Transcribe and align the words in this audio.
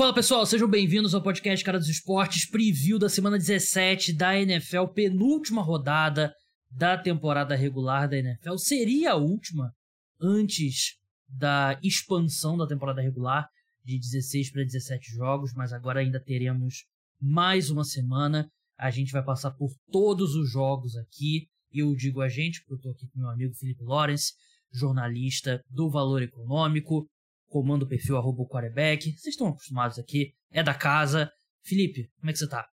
Fala 0.00 0.14
pessoal, 0.14 0.46
sejam 0.46 0.66
bem-vindos 0.66 1.14
ao 1.14 1.22
podcast 1.22 1.62
Cara 1.62 1.78
dos 1.78 1.90
Esportes, 1.90 2.48
preview 2.48 2.98
da 2.98 3.10
semana 3.10 3.36
17 3.36 4.14
da 4.14 4.34
NFL, 4.34 4.86
penúltima 4.94 5.60
rodada 5.60 6.32
da 6.70 6.96
temporada 6.96 7.54
regular 7.54 8.08
da 8.08 8.16
NFL. 8.16 8.56
Seria 8.56 9.12
a 9.12 9.16
última 9.16 9.74
antes 10.18 10.96
da 11.28 11.78
expansão 11.82 12.56
da 12.56 12.66
temporada 12.66 13.02
regular 13.02 13.46
de 13.84 13.98
16 13.98 14.50
para 14.50 14.64
17 14.64 15.10
jogos, 15.10 15.52
mas 15.52 15.70
agora 15.70 16.00
ainda 16.00 16.18
teremos 16.18 16.86
mais 17.20 17.68
uma 17.68 17.84
semana. 17.84 18.48
A 18.78 18.90
gente 18.90 19.12
vai 19.12 19.22
passar 19.22 19.50
por 19.50 19.70
todos 19.92 20.34
os 20.34 20.50
jogos 20.50 20.96
aqui. 20.96 21.46
Eu 21.70 21.94
digo 21.94 22.22
a 22.22 22.28
gente, 22.30 22.60
porque 22.60 22.72
eu 22.72 22.76
estou 22.76 22.92
aqui 22.92 23.06
com 23.12 23.18
meu 23.18 23.28
amigo 23.28 23.52
Felipe 23.52 23.84
Lawrence, 23.84 24.32
jornalista 24.72 25.62
do 25.68 25.90
Valor 25.90 26.22
Econômico, 26.22 27.06
comando 27.50 27.82
o 27.82 27.88
perfil 27.88 28.16
arroba 28.16 28.46
quarterback. 28.46 29.12
Vocês 29.12 29.34
estão 29.34 29.48
acostumados 29.48 29.98
aqui, 29.98 30.32
é 30.50 30.62
da 30.62 30.72
casa. 30.72 31.30
Felipe, 31.62 32.08
como 32.18 32.30
é 32.30 32.32
que 32.32 32.38
você 32.38 32.48
tá? 32.48 32.66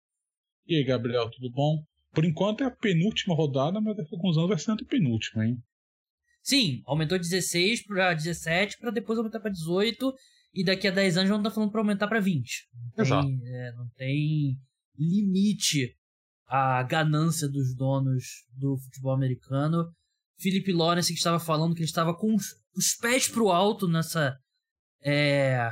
E 0.65 0.75
aí, 0.75 0.83
Gabriel, 0.85 1.29
tudo 1.29 1.51
bom? 1.51 1.83
Por 2.13 2.23
enquanto 2.23 2.63
é 2.63 2.67
a 2.67 2.71
penúltima 2.71 3.35
rodada, 3.35 3.81
mas 3.81 3.97
daqui 3.97 4.15
a 4.15 4.17
alguns 4.17 4.37
anos 4.37 4.49
vai 4.49 4.59
ser 4.59 4.71
a 4.71 4.87
penúltima, 4.87 5.45
hein? 5.45 5.57
Sim, 6.41 6.81
aumentou 6.85 7.19
16 7.19 7.85
para 7.85 8.13
17, 8.13 8.77
para 8.79 8.91
depois 8.91 9.19
aumentar 9.19 9.41
para 9.41 9.51
18, 9.51 10.13
e 10.53 10.63
daqui 10.63 10.87
a 10.87 10.91
10 10.91 11.17
anos 11.17 11.29
já 11.29 11.35
não 11.35 11.43
tá 11.43 11.51
falando 11.51 11.71
para 11.71 11.81
aumentar 11.81 12.07
para 12.07 12.21
20. 12.21 12.67
Não 12.95 13.03
Exato. 13.03 13.27
Tem, 13.27 13.39
é, 13.43 13.71
não 13.73 13.89
tem 13.97 14.57
limite 14.97 15.93
à 16.47 16.81
ganância 16.83 17.49
dos 17.49 17.75
donos 17.75 18.23
do 18.53 18.77
futebol 18.77 19.11
americano. 19.11 19.91
Felipe 20.39 20.71
Lawrence 20.71 21.11
que 21.11 21.17
estava 21.17 21.39
falando 21.39 21.73
que 21.73 21.81
ele 21.81 21.89
estava 21.89 22.15
com 22.15 22.33
os, 22.33 22.45
os 22.75 22.95
pés 22.95 23.27
pro 23.27 23.49
alto 23.49 23.87
nessa 23.87 24.37
é, 25.07 25.71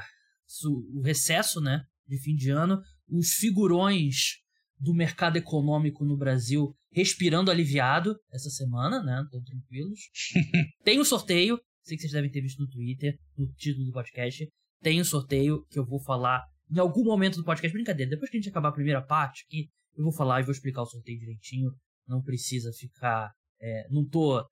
o 0.95 1.01
recesso, 1.01 1.59
né, 1.59 1.83
de 2.07 2.17
fim 2.21 2.35
de 2.35 2.49
ano, 2.51 2.81
os 3.09 3.31
figurões 3.33 4.37
do 4.79 4.93
mercado 4.93 5.35
econômico 5.35 6.05
no 6.05 6.17
Brasil 6.17 6.73
respirando 6.91 7.51
aliviado 7.51 8.15
essa 8.31 8.49
semana, 8.49 9.03
né, 9.03 9.21
estão 9.25 9.43
tranquilos. 9.43 9.99
Tem 10.85 11.01
um 11.01 11.03
sorteio, 11.03 11.59
sei 11.83 11.97
que 11.97 12.01
vocês 12.01 12.13
devem 12.13 12.31
ter 12.31 12.41
visto 12.41 12.61
no 12.61 12.69
Twitter, 12.69 13.17
no 13.37 13.51
título 13.53 13.85
do 13.85 13.91
podcast, 13.91 14.47
tem 14.81 15.01
um 15.01 15.05
sorteio 15.05 15.65
que 15.69 15.79
eu 15.79 15.85
vou 15.85 15.99
falar 15.99 16.43
em 16.71 16.79
algum 16.79 17.03
momento 17.03 17.37
do 17.37 17.43
podcast, 17.43 17.73
brincadeira, 17.73 18.11
depois 18.11 18.29
que 18.29 18.37
a 18.37 18.39
gente 18.39 18.49
acabar 18.49 18.69
a 18.69 18.73
primeira 18.73 19.01
parte 19.01 19.43
aqui, 19.47 19.69
eu 19.95 20.03
vou 20.03 20.13
falar 20.13 20.39
e 20.39 20.43
vou 20.43 20.51
explicar 20.51 20.83
o 20.83 20.85
sorteio 20.85 21.19
direitinho, 21.19 21.71
não 22.07 22.21
precisa 22.21 22.71
ficar, 22.71 23.31
é, 23.59 23.87
não 23.89 24.07
tô 24.07 24.45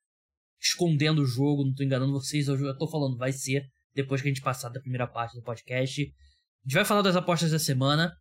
escondendo 0.60 1.22
o 1.22 1.26
jogo, 1.26 1.66
não 1.66 1.74
tô 1.74 1.84
enganando 1.84 2.14
vocês, 2.14 2.48
eu 2.48 2.78
tô 2.78 2.88
falando, 2.88 3.18
vai 3.18 3.32
ser 3.32 3.64
depois 3.94 4.22
que 4.22 4.28
a 4.28 4.32
gente 4.32 4.42
passar 4.42 4.70
da 4.70 4.80
primeira 4.80 5.08
parte 5.08 5.36
do 5.36 5.44
podcast. 5.44 6.02
A 6.02 6.06
gente 6.68 6.76
vai 6.76 6.86
falar 6.86 7.02
das 7.02 7.16
apostas 7.16 7.52
da 7.52 7.60
semana. 7.60 8.16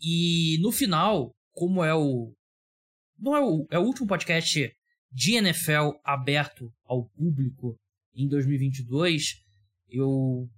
E 0.00 0.58
no 0.60 0.72
final, 0.72 1.34
como 1.52 1.84
é 1.84 1.94
o. 1.94 2.34
Não 3.18 3.36
é 3.36 3.40
o, 3.40 3.66
é 3.70 3.78
o 3.78 3.82
último 3.82 4.06
podcast 4.06 4.72
de 5.12 5.34
NFL 5.34 5.90
aberto 6.04 6.72
ao 6.84 7.08
público 7.10 7.78
em 8.14 8.28
2022, 8.28 9.42
eu 9.88 10.48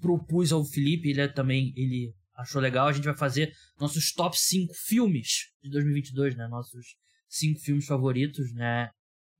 propus 0.00 0.52
ao 0.52 0.64
Felipe, 0.64 1.10
ele 1.10 1.20
é 1.20 1.28
também 1.28 1.72
ele 1.76 2.14
achou 2.34 2.60
legal, 2.60 2.88
a 2.88 2.92
gente 2.92 3.04
vai 3.04 3.16
fazer 3.16 3.52
nossos 3.80 4.12
top 4.12 4.38
5 4.38 4.74
filmes 4.74 5.50
de 5.62 5.70
2022, 5.70 6.36
né? 6.36 6.46
Nossos 6.48 6.96
5 7.28 7.60
filmes 7.60 7.86
favoritos, 7.86 8.52
né? 8.52 8.90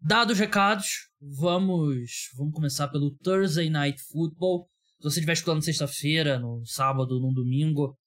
Dados 0.00 0.34
os 0.34 0.38
recados, 0.38 1.08
vamos, 1.20 2.30
vamos 2.36 2.54
começar 2.54 2.88
pelo 2.88 3.16
Thursday 3.16 3.70
Night 3.70 4.00
Football. 4.12 4.68
Se 4.98 5.02
você 5.02 5.18
estiver 5.20 5.32
escutando 5.32 5.64
sexta-feira, 5.64 6.38
no 6.38 6.64
sábado, 6.64 7.18
no 7.18 7.32
domingo, 7.32 7.98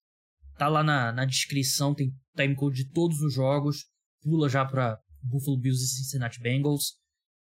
tá 0.57 0.67
lá 0.67 0.83
na, 0.83 1.11
na 1.11 1.25
descrição, 1.25 1.93
tem 1.95 2.13
timecode 2.35 2.83
de 2.83 2.91
todos 2.91 3.19
os 3.21 3.33
jogos. 3.33 3.85
Pula 4.21 4.47
já 4.47 4.63
para 4.65 4.97
Buffalo 5.21 5.59
Bills 5.59 5.83
e 5.83 5.87
Cincinnati 5.87 6.39
Bengals, 6.39 6.93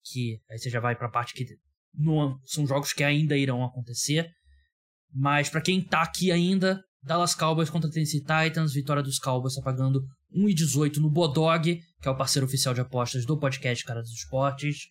que 0.04 0.40
aí 0.50 0.58
você 0.58 0.70
já 0.70 0.80
vai 0.80 0.96
para 0.96 1.08
a 1.08 1.10
parte 1.10 1.34
que 1.34 1.44
não, 1.94 2.40
são 2.44 2.66
jogos 2.66 2.92
que 2.92 3.04
ainda 3.04 3.36
irão 3.36 3.64
acontecer. 3.64 4.30
Mas 5.12 5.48
para 5.48 5.60
quem 5.60 5.82
tá 5.82 6.02
aqui 6.02 6.32
ainda, 6.32 6.82
Dallas 7.02 7.34
Cowboys 7.34 7.70
contra 7.70 7.90
Tennessee 7.90 8.20
Titans, 8.20 8.74
vitória 8.74 9.02
dos 9.02 9.18
Cowboys 9.18 9.54
tá 9.54 9.62
pagando 9.62 10.04
1,18 10.34 10.96
no 10.96 11.10
Bodog, 11.10 11.80
que 12.00 12.08
é 12.08 12.10
o 12.10 12.16
parceiro 12.16 12.46
oficial 12.46 12.74
de 12.74 12.80
apostas 12.80 13.24
do 13.24 13.38
podcast 13.38 13.84
Cara 13.84 14.02
dos 14.02 14.12
Esportes. 14.12 14.88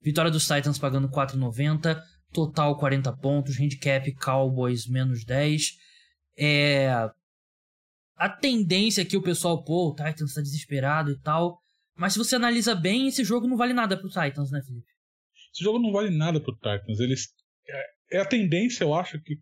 Vitória 0.00 0.30
dos 0.30 0.46
Titans 0.46 0.78
pagando 0.78 1.08
4,90. 1.08 2.00
Total 2.32 2.76
40 2.76 3.12
pontos. 3.16 3.60
Handicap 3.60 4.12
Cowboys 4.14 4.86
menos 4.86 5.24
10. 5.24 5.76
É... 6.36 7.10
A 8.16 8.28
tendência 8.28 9.02
aqui 9.02 9.16
o 9.16 9.22
pessoal, 9.22 9.62
pô, 9.62 9.90
o 9.90 9.94
Titans 9.94 10.34
tá 10.34 10.40
desesperado 10.40 11.10
e 11.10 11.20
tal. 11.20 11.60
Mas 11.96 12.12
se 12.12 12.18
você 12.18 12.36
analisa 12.36 12.74
bem, 12.74 13.08
esse 13.08 13.24
jogo 13.24 13.46
não 13.46 13.56
vale 13.56 13.72
nada 13.72 13.96
pro 13.96 14.08
Titans, 14.08 14.50
né, 14.50 14.62
Felipe? 14.62 14.86
Esse 15.52 15.64
jogo 15.64 15.78
não 15.78 15.92
vale 15.92 16.10
nada 16.10 16.40
pro 16.40 16.54
Titans. 16.54 17.00
Eles. 17.00 17.28
É, 17.68 18.18
é 18.18 18.20
a 18.20 18.24
tendência, 18.24 18.84
eu 18.84 18.94
acho 18.94 19.20
que. 19.20 19.36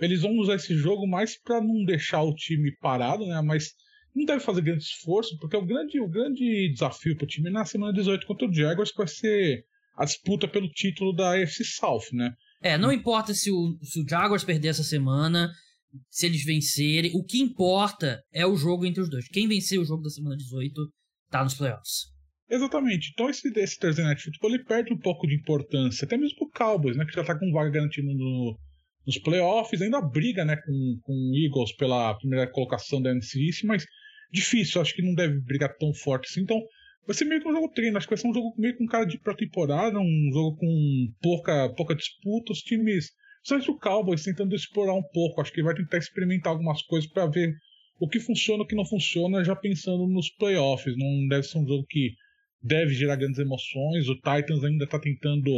Eles 0.00 0.22
vão 0.22 0.36
usar 0.38 0.56
esse 0.56 0.74
jogo 0.74 1.06
mais 1.06 1.40
para 1.40 1.60
não 1.60 1.84
deixar 1.84 2.22
o 2.22 2.34
time 2.34 2.74
parado, 2.80 3.26
né? 3.26 3.40
Mas 3.40 3.72
não 4.14 4.24
deve 4.24 4.40
fazer 4.40 4.62
grande 4.62 4.82
esforço, 4.82 5.38
porque 5.38 5.56
o 5.56 5.64
grande, 5.64 6.00
o 6.00 6.08
grande 6.08 6.70
desafio 6.72 7.16
para 7.16 7.24
o 7.24 7.28
time 7.28 7.50
na 7.50 7.64
semana 7.64 7.92
18 7.92 8.26
contra 8.26 8.48
o 8.48 8.52
Jaguars 8.52 8.92
vai 8.96 9.06
ser 9.06 9.64
a 9.96 10.04
disputa 10.04 10.48
pelo 10.48 10.68
título 10.70 11.12
da 11.12 11.34
AFC 11.34 11.64
South, 11.64 12.06
né? 12.12 12.32
É, 12.60 12.76
não 12.76 12.92
importa 12.92 13.32
se 13.34 13.50
o, 13.50 13.78
se 13.82 14.00
o 14.00 14.08
Jaguars 14.08 14.44
perder 14.44 14.68
essa 14.68 14.82
semana, 14.82 15.50
se 16.10 16.26
eles 16.26 16.44
vencerem, 16.44 17.12
o 17.14 17.24
que 17.24 17.38
importa 17.38 18.20
é 18.32 18.44
o 18.44 18.56
jogo 18.56 18.84
entre 18.84 19.00
os 19.00 19.08
dois. 19.08 19.28
Quem 19.28 19.46
vencer 19.46 19.78
o 19.78 19.84
jogo 19.84 20.02
da 20.02 20.10
semana 20.10 20.36
18 20.36 20.74
tá 21.30 21.44
nos 21.44 21.54
playoffs. 21.54 22.06
Exatamente. 22.50 23.10
Então 23.12 23.28
esse, 23.28 23.46
esse 23.56 23.78
Thursday 23.78 24.04
Night 24.04 24.22
Football 24.22 24.54
ele 24.54 24.64
perde 24.64 24.92
um 24.92 24.98
pouco 24.98 25.26
de 25.26 25.36
importância, 25.36 26.04
até 26.04 26.16
mesmo 26.16 26.38
pro 26.38 26.50
Cowboys, 26.50 26.96
né, 26.96 27.04
que 27.04 27.12
já 27.12 27.22
tá 27.22 27.38
com 27.38 27.52
vaga 27.52 27.70
garantida 27.70 28.12
no, 28.12 28.58
nos 29.08 29.16
playoffs, 29.16 29.80
ainda 29.80 30.02
briga, 30.02 30.44
né, 30.44 30.54
com, 30.56 31.00
com 31.02 31.14
o 31.14 31.34
Eagles 31.34 31.72
pela 31.72 32.14
primeira 32.18 32.46
colocação 32.46 33.00
da 33.00 33.10
NFC 33.10 33.40
mas 33.64 33.86
difícil, 34.30 34.82
acho 34.82 34.94
que 34.94 35.00
não 35.00 35.14
deve 35.14 35.40
brigar 35.40 35.74
tão 35.78 35.94
forte 35.94 36.28
assim. 36.30 36.42
Então, 36.42 36.60
vai 37.06 37.16
ser 37.16 37.24
meio 37.24 37.40
que 37.40 37.48
um 37.48 37.54
jogo 37.54 37.72
treino, 37.72 37.96
acho 37.96 38.06
que 38.06 38.14
vai 38.14 38.20
ser 38.20 38.28
um 38.28 38.34
jogo 38.34 38.52
meio 38.58 38.76
com 38.76 38.84
cara 38.84 39.06
de 39.06 39.18
pré-temporada, 39.18 39.98
um 39.98 40.30
jogo 40.30 40.58
com 40.58 41.12
pouca, 41.22 41.72
pouca 41.74 41.94
disputa, 41.94 42.52
os 42.52 42.60
times, 42.60 43.06
só 43.42 43.56
o 43.56 43.78
Cowboys 43.78 44.24
tentando 44.24 44.54
explorar 44.54 44.92
um 44.92 45.02
pouco, 45.02 45.40
acho 45.40 45.54
que 45.54 45.62
vai 45.62 45.74
tentar 45.74 45.96
experimentar 45.96 46.52
algumas 46.52 46.82
coisas 46.82 47.10
para 47.10 47.26
ver 47.26 47.54
o 47.98 48.06
que 48.06 48.20
funciona 48.20 48.62
e 48.62 48.64
o 48.64 48.66
que 48.66 48.76
não 48.76 48.84
funciona, 48.84 49.42
já 49.42 49.56
pensando 49.56 50.06
nos 50.06 50.28
playoffs. 50.28 50.94
Não 50.98 51.26
deve 51.28 51.44
ser 51.44 51.56
um 51.56 51.66
jogo 51.66 51.86
que 51.88 52.12
deve 52.62 52.92
gerar 52.92 53.16
grandes 53.16 53.38
emoções. 53.38 54.06
O 54.06 54.14
Titans 54.16 54.62
ainda 54.62 54.84
está 54.84 55.00
tentando 55.00 55.50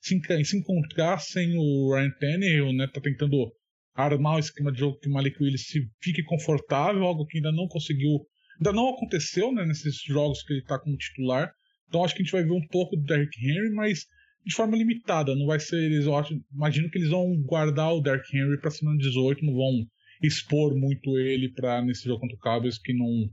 se, 0.00 0.20
se, 0.44 0.56
encontrar 0.56 1.18
sem 1.18 1.56
o 1.56 1.94
Ryan 1.94 2.10
Tannehill, 2.18 2.72
né? 2.72 2.86
Tá 2.86 3.00
tentando 3.00 3.52
armar 3.94 4.36
o 4.36 4.38
esquema 4.38 4.72
de 4.72 4.78
jogo 4.78 4.98
que 4.98 5.08
o 5.08 5.12
Malik 5.12 5.42
Willis 5.42 5.66
fique 6.00 6.22
confortável, 6.22 7.02
algo 7.04 7.26
que 7.26 7.38
ainda 7.38 7.52
não 7.52 7.68
conseguiu, 7.68 8.26
ainda 8.58 8.72
não 8.72 8.88
aconteceu 8.88 9.52
né, 9.52 9.66
nesses 9.66 10.02
jogos 10.02 10.42
que 10.42 10.54
ele 10.54 10.60
está 10.60 10.78
como 10.78 10.96
titular. 10.96 11.52
Então 11.88 12.04
acho 12.04 12.14
que 12.14 12.22
a 12.22 12.24
gente 12.24 12.32
vai 12.32 12.44
ver 12.44 12.52
um 12.52 12.66
pouco 12.68 12.96
do 12.96 13.02
Derrick 13.02 13.38
Henry, 13.38 13.70
mas 13.74 14.06
de 14.44 14.54
forma 14.54 14.76
limitada. 14.76 15.34
Não 15.34 15.46
vai 15.46 15.60
ser 15.60 15.76
eles, 15.76 16.06
eu 16.06 16.16
acho, 16.16 16.34
imagino 16.52 16.90
que 16.90 16.98
eles 16.98 17.10
vão 17.10 17.36
guardar 17.42 17.92
o 17.92 18.00
Derrick 18.00 18.36
Henry 18.36 18.58
para 18.60 18.70
semana 18.70 18.96
18, 18.98 19.44
não 19.44 19.54
vão 19.54 19.86
expor 20.22 20.74
muito 20.74 21.18
ele 21.18 21.50
para 21.52 21.82
nesse 21.82 22.04
jogo 22.04 22.20
contra 22.20 22.36
o 22.36 22.40
Cowboys 22.40 22.78
que 22.78 22.92
não 22.92 23.30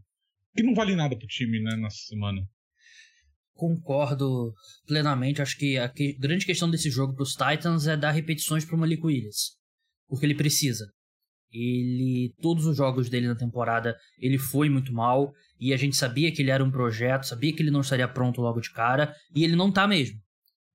que 0.55 0.63
não 0.63 0.73
vale 0.73 0.95
nada 0.95 1.15
pro 1.15 1.27
time, 1.27 1.59
né, 1.59 1.75
nessa 1.77 1.97
semana. 2.07 2.41
Concordo 3.57 4.53
plenamente. 4.87 5.41
Acho 5.41 5.57
que 5.57 5.77
a 5.77 5.89
que, 5.89 6.13
grande 6.13 6.45
questão 6.45 6.69
desse 6.69 6.89
jogo 6.89 7.13
para 7.13 7.23
os 7.23 7.33
Titans 7.33 7.87
é 7.87 7.97
dar 7.97 8.11
repetições 8.11 8.63
para 8.63 8.75
o 8.75 8.79
Malik 8.79 9.05
Willis 9.05 9.57
porque 10.07 10.25
ele 10.25 10.35
precisa. 10.35 10.85
Ele 11.51 12.33
todos 12.41 12.65
os 12.65 12.75
jogos 12.75 13.09
dele 13.09 13.27
na 13.27 13.35
temporada 13.35 13.95
ele 14.17 14.37
foi 14.37 14.69
muito 14.69 14.93
mal 14.93 15.31
e 15.59 15.73
a 15.73 15.77
gente 15.77 15.95
sabia 15.95 16.31
que 16.31 16.41
ele 16.41 16.51
era 16.51 16.63
um 16.63 16.71
projeto, 16.71 17.25
sabia 17.25 17.53
que 17.53 17.61
ele 17.61 17.71
não 17.71 17.81
estaria 17.81 18.07
pronto 18.07 18.41
logo 18.41 18.59
de 18.59 18.71
cara 18.71 19.15
e 19.33 19.43
ele 19.43 19.55
não 19.55 19.71
tá 19.71 19.87
mesmo. 19.87 20.19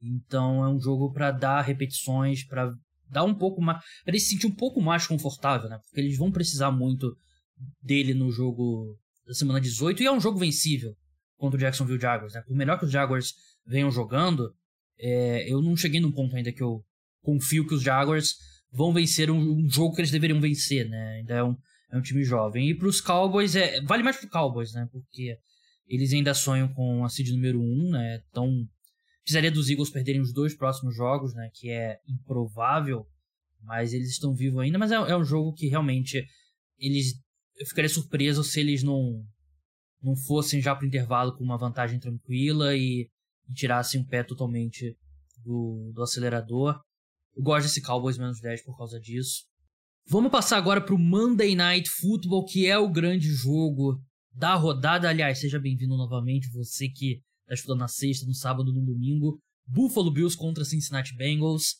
Então 0.00 0.64
é 0.64 0.68
um 0.68 0.80
jogo 0.80 1.12
para 1.12 1.30
dar 1.30 1.60
repetições, 1.60 2.44
para 2.46 2.72
dar 3.08 3.24
um 3.24 3.34
pouco 3.34 3.60
mais, 3.60 3.78
para 4.02 4.12
ele 4.12 4.20
se 4.20 4.30
sentir 4.30 4.46
um 4.46 4.54
pouco 4.54 4.80
mais 4.80 5.06
confortável, 5.06 5.68
né? 5.68 5.78
Porque 5.84 6.00
eles 6.00 6.16
vão 6.16 6.32
precisar 6.32 6.70
muito 6.70 7.14
dele 7.82 8.14
no 8.14 8.30
jogo 8.30 8.96
da 9.26 9.34
semana 9.34 9.60
18 9.60 10.02
e 10.02 10.06
é 10.06 10.12
um 10.12 10.20
jogo 10.20 10.38
vencível 10.38 10.92
contra 11.42 11.56
o 11.56 11.60
Jacksonville 11.60 12.00
Jaguars, 12.00 12.34
né? 12.34 12.40
Por 12.46 12.54
melhor 12.54 12.78
que 12.78 12.84
os 12.84 12.92
Jaguars 12.92 13.34
venham 13.66 13.90
jogando, 13.90 14.54
é, 14.96 15.52
eu 15.52 15.60
não 15.60 15.76
cheguei 15.76 16.00
num 16.00 16.12
ponto 16.12 16.36
ainda 16.36 16.52
que 16.52 16.62
eu 16.62 16.84
confio 17.20 17.66
que 17.66 17.74
os 17.74 17.82
Jaguars 17.82 18.36
vão 18.70 18.92
vencer 18.92 19.28
um, 19.28 19.40
um, 19.40 19.68
jogo 19.68 19.92
que 19.92 20.02
eles 20.02 20.12
deveriam 20.12 20.40
vencer, 20.40 20.88
né? 20.88 21.16
Ainda 21.16 21.34
é 21.34 21.42
um, 21.42 21.56
é 21.90 21.98
um 21.98 22.00
time 22.00 22.22
jovem. 22.22 22.70
E 22.70 22.74
para 22.76 22.86
os 22.86 23.00
Cowboys, 23.00 23.56
é, 23.56 23.80
vale 23.80 24.04
mais 24.04 24.16
para 24.16 24.26
os 24.26 24.30
Cowboys, 24.30 24.72
né? 24.72 24.88
Porque 24.92 25.36
eles 25.88 26.12
ainda 26.12 26.32
sonham 26.32 26.72
com 26.72 27.04
a 27.04 27.08
seed 27.08 27.30
número 27.30 27.60
1, 27.60 27.64
um, 27.64 27.90
né? 27.90 28.22
Então, 28.30 28.64
precisaria 29.24 29.50
dos 29.50 29.68
Eagles 29.68 29.90
perderem 29.90 30.20
os 30.20 30.32
dois 30.32 30.54
próximos 30.54 30.94
jogos, 30.94 31.34
né? 31.34 31.50
Que 31.54 31.70
é 31.70 31.98
improvável 32.08 33.04
Mas 33.62 33.92
eles 33.92 34.10
estão 34.10 34.32
vivos 34.32 34.60
ainda, 34.60 34.78
mas 34.78 34.92
é, 34.92 34.94
é 34.94 35.16
um 35.16 35.24
jogo 35.24 35.52
que 35.52 35.66
realmente 35.66 36.24
eles 36.78 37.20
eu 37.58 37.66
ficaria 37.66 37.88
surpreso 37.88 38.44
se 38.44 38.60
eles 38.60 38.84
não 38.84 39.24
não 40.02 40.16
fossem 40.16 40.60
já 40.60 40.74
pro 40.74 40.86
intervalo 40.86 41.36
com 41.36 41.44
uma 41.44 41.56
vantagem 41.56 41.98
tranquila 41.98 42.74
e, 42.74 43.08
e 43.48 43.54
tirassem 43.54 44.00
o 44.00 44.06
pé 44.06 44.22
totalmente 44.22 44.96
do, 45.44 45.92
do 45.94 46.02
acelerador. 46.02 46.80
Eu 47.34 47.42
gosto 47.42 47.66
desse 47.66 47.80
Cowboys 47.80 48.18
menos 48.18 48.40
10 48.40 48.64
por 48.64 48.76
causa 48.76 48.98
disso. 49.00 49.44
Vamos 50.08 50.32
passar 50.32 50.58
agora 50.58 50.80
pro 50.80 50.98
Monday 50.98 51.54
Night 51.54 51.88
Football, 51.88 52.44
que 52.44 52.66
é 52.66 52.76
o 52.76 52.90
grande 52.90 53.28
jogo 53.28 54.02
da 54.32 54.54
rodada. 54.54 55.08
Aliás, 55.08 55.38
seja 55.38 55.60
bem-vindo 55.60 55.96
novamente, 55.96 56.50
você 56.50 56.88
que 56.88 57.22
está 57.42 57.54
estudando 57.54 57.80
na 57.80 57.88
sexta, 57.88 58.26
no 58.26 58.34
sábado, 58.34 58.72
no 58.72 58.84
domingo. 58.84 59.38
Buffalo 59.64 60.12
Bills 60.12 60.36
contra 60.36 60.64
Cincinnati 60.64 61.14
Bengals. 61.14 61.76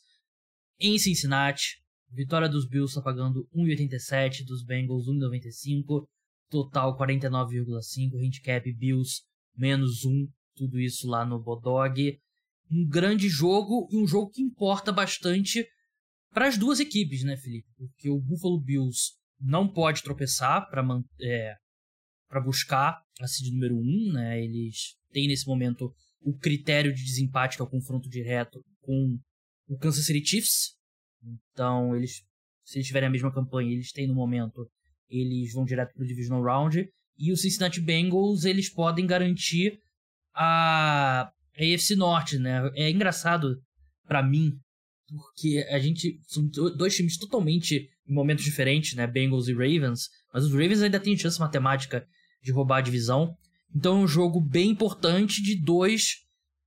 Em 0.79 0.99
Cincinnati, 0.99 1.83
vitória 2.11 2.49
dos 2.49 2.67
Bills 2.67 2.93
está 2.93 3.03
pagando 3.03 3.49
1,87, 3.55 4.45
dos 4.47 4.65
Bengals 4.65 5.07
1,95, 5.07 6.07
total 6.53 6.97
49,5, 6.99 8.23
handicap 8.23 8.73
Bills 8.75 9.23
menos 9.57 10.05
1, 10.05 10.29
tudo 10.55 10.79
isso 10.79 11.09
lá 11.09 11.25
no 11.25 11.43
Bodog. 11.43 12.21
Um 12.71 12.87
grande 12.87 13.29
jogo 13.29 13.89
e 13.91 13.97
um 13.97 14.07
jogo 14.07 14.31
que 14.31 14.43
importa 14.43 14.93
bastante 14.93 15.67
para 16.31 16.47
as 16.47 16.59
duas 16.59 16.79
equipes, 16.79 17.25
né, 17.25 17.37
Felipe? 17.37 17.69
Porque 17.77 18.09
o 18.09 18.21
Buffalo 18.21 18.61
Bills 18.61 19.15
não 19.41 19.67
pode 19.67 20.03
tropeçar 20.03 20.69
para 20.71 20.83
é, 21.21 21.55
buscar 22.45 23.03
a 23.21 23.27
seed 23.27 23.53
número 23.53 23.77
1, 23.77 24.13
né? 24.13 24.43
Eles 24.45 24.97
têm 25.11 25.29
nesse 25.29 25.47
momento 25.47 25.93
o 26.21 26.37
critério 26.37 26.95
de 26.95 27.03
desempate, 27.03 27.57
que 27.57 27.63
é 27.63 27.65
o 27.65 27.71
confronto 27.71 28.09
direto 28.09 28.63
com 28.81 29.19
o 29.69 29.79
Kansas 29.79 30.07
City 30.07 30.25
Chiefs. 30.25 30.77
Então, 31.53 31.95
eles, 31.97 32.23
se 32.65 32.79
eles 32.79 32.87
tiverem 32.87 33.09
a 33.09 33.13
mesma 33.13 33.33
campanha, 33.33 33.73
eles 33.73 33.93
têm 33.93 34.07
no 34.07 34.15
momento, 34.15 34.71
eles 35.13 35.53
vão 35.53 35.65
direto 35.65 35.93
para 35.93 36.03
o 36.03 36.07
Divisional 36.07 36.43
Round. 36.43 36.89
E 37.19 37.31
o 37.31 37.37
Cincinnati 37.37 37.81
Bengals, 37.81 38.45
eles 38.45 38.73
podem 38.73 39.07
garantir 39.07 39.79
a 40.35 41.31
AFC 41.55 41.95
Norte, 41.95 42.39
né? 42.39 42.71
É 42.75 42.91
engraçado 42.91 43.61
para 44.09 44.23
mim, 44.23 44.53
porque 45.09 45.65
a 45.71 45.79
gente. 45.79 46.19
São 46.27 46.49
dois 46.49 46.97
times 46.97 47.19
totalmente 47.19 47.89
em 48.09 48.15
momentos 48.15 48.45
diferentes, 48.45 48.95
né? 48.95 49.07
Bengals 49.07 49.49
e 49.49 49.53
Ravens. 49.53 50.09
Mas 50.33 50.45
os 50.45 50.53
Ravens 50.53 50.83
ainda 50.83 50.99
têm 50.99 51.17
chance 51.17 51.39
matemática 51.39 52.07
de 52.43 52.51
roubar 52.51 52.79
a 52.79 52.83
divisão. 52.83 53.37
Então 53.75 54.01
é 54.01 54.05
um 54.05 54.09
jogo 54.09 54.41
bem 54.41 54.71
importante 54.71 55.43
de 55.43 55.61
dois 55.63 56.23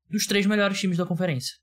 dos 0.09 0.25
três 0.27 0.45
melhores 0.45 0.79
times 0.79 0.97
da 0.97 1.05
conferência. 1.05 1.53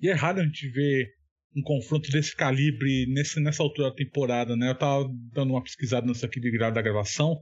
E 0.00 0.08
é 0.08 0.14
raro 0.14 0.40
a 0.40 0.44
gente 0.44 0.68
ver 0.70 1.15
um 1.56 1.62
confronto 1.62 2.10
desse 2.10 2.36
calibre 2.36 3.06
nesse, 3.06 3.40
nessa 3.40 3.62
altura 3.62 3.88
da 3.88 3.96
temporada, 3.96 4.54
né? 4.54 4.70
Eu 4.70 4.74
tava 4.74 5.08
dando 5.32 5.52
uma 5.54 5.62
pesquisada 5.62 6.06
nessa 6.06 6.26
aqui 6.26 6.38
de 6.38 6.50
grau 6.50 6.70
da 6.70 6.82
gravação, 6.82 7.40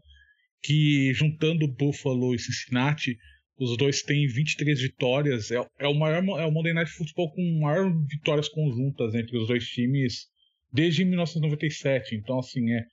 que 0.63 1.13
juntando 1.13 1.67
Buffalo 1.67 2.35
e 2.35 2.39
Cincinnati, 2.39 3.17
os 3.59 3.77
dois 3.77 4.03
têm 4.03 4.27
23 4.27 4.81
vitórias. 4.81 5.51
É, 5.51 5.57
é, 5.79 5.89
o 5.89 5.95
maior 5.95 6.23
é 6.39 6.47
o 6.47 6.51
Monday 6.51 6.73
Night 6.73 6.91
Football 6.93 7.33
com 7.33 7.61
maior 7.61 7.93
vitórias 8.07 8.49
conjuntas 8.49 9.15
entre 9.15 9.37
os 9.37 9.49
dois 9.49 9.65
times 9.67 10.29
desde 10.73 11.05
1997. 11.05 12.15
Então, 12.15 12.39
assim, 12.39 12.73
é, 12.73 12.85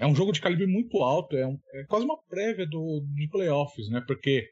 é 0.00 0.06
um 0.06 0.14
jogo 0.14 0.32
de 0.32 0.40
calibre 0.40 0.66
muito 0.66 0.98
alto, 0.98 1.36
é, 1.36 1.46
um, 1.46 1.58
é 1.74 1.84
quase 1.84 2.06
uma 2.06 2.20
prévia 2.24 2.66
do, 2.66 3.04
de 3.14 3.28
playoffs, 3.28 3.88
né? 3.90 4.02
Porque 4.06 4.48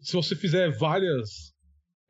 se 0.00 0.12
você 0.14 0.34
fizer 0.34 0.70
várias 0.76 1.53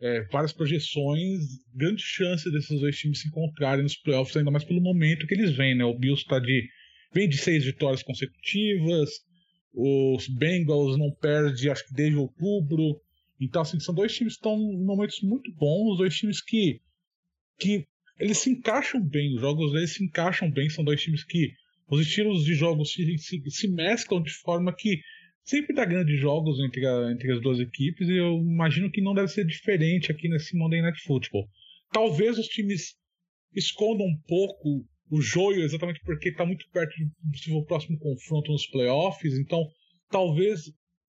é, 0.05 0.21
várias 0.31 0.53
projeções, 0.53 1.41
grande 1.75 2.03
chance 2.03 2.51
desses 2.53 2.79
dois 2.79 2.95
times 2.99 3.23
se 3.23 3.29
encontrarem 3.29 3.83
nos 3.83 3.97
playoffs, 3.97 4.37
ainda 4.37 4.51
mais 4.51 4.63
pelo 4.63 4.83
momento 4.83 5.27
que 5.27 5.33
eles 5.33 5.57
vêm, 5.57 5.75
né? 5.75 5.83
O 5.83 5.99
Bills 5.99 6.27
tá 6.27 6.39
de 6.39 6.69
vem 7.11 7.27
de 7.27 7.39
seis 7.39 7.65
vitórias 7.65 8.03
consecutivas, 8.03 9.09
os 9.73 10.29
Bengals 10.29 10.99
não 10.99 11.11
perdem, 11.11 11.71
acho 11.71 11.87
que 11.87 11.95
desde 11.95 12.19
outubro. 12.19 13.01
Então, 13.41 13.63
assim, 13.63 13.81
são 13.81 13.95
dois 13.95 14.15
times 14.15 14.35
que 14.35 14.41
estão 14.41 14.57
em 14.59 14.85
momentos 14.85 15.23
muito 15.23 15.51
bons, 15.55 15.97
dois 15.97 16.15
times 16.15 16.43
que, 16.43 16.81
que 17.59 17.87
eles 18.21 18.37
se 18.37 18.51
encaixam 18.51 19.01
bem, 19.01 19.35
os 19.35 19.41
jogos 19.41 19.73
deles 19.73 19.95
se 19.95 20.05
encaixam 20.05 20.51
bem, 20.51 20.69
são 20.69 20.85
dois 20.85 21.01
times 21.01 21.25
que 21.25 21.51
os 21.89 22.07
estilos 22.07 22.45
de 22.45 22.55
jogos 22.55 22.93
se, 22.93 23.19
se, 23.19 23.43
se 23.51 23.69
mesclam 23.69 24.23
de 24.23 24.33
forma 24.33 24.75
que 24.77 25.01
sempre 25.45 25.75
dá 25.75 25.85
grandes 25.85 26.19
jogos 26.19 26.59
entre, 26.61 26.87
a, 26.87 27.13
entre 27.13 27.33
as 27.33 27.41
duas 27.41 27.61
equipes 27.61 28.09
e 28.09 28.17
eu 28.17 28.39
imagino 28.39 28.91
que 28.91 29.03
não 29.03 29.15
deve 29.15 29.29
ser 29.29 29.45
diferente 29.45 30.11
aqui 30.11 30.29
nesse 30.29 30.57
Monday 30.57 30.81
Night 30.81 31.01
Football. 31.03 31.47
Talvez 31.93 32.39
os 32.39 32.49
times 32.49 32.97
escondam 33.55 34.07
um 34.07 34.19
pouco 34.27 34.85
o 35.11 35.21
joio 35.21 35.63
exatamente 35.63 36.01
porque 36.03 36.31
está 36.31 36.45
muito 36.47 36.67
perto 36.73 36.93
do 36.99 37.31
possível 37.31 37.65
próximo 37.65 37.99
confronto 37.99 38.51
nos 38.51 38.67
playoffs, 38.67 39.39
então 39.39 39.63
talvez 40.11 40.63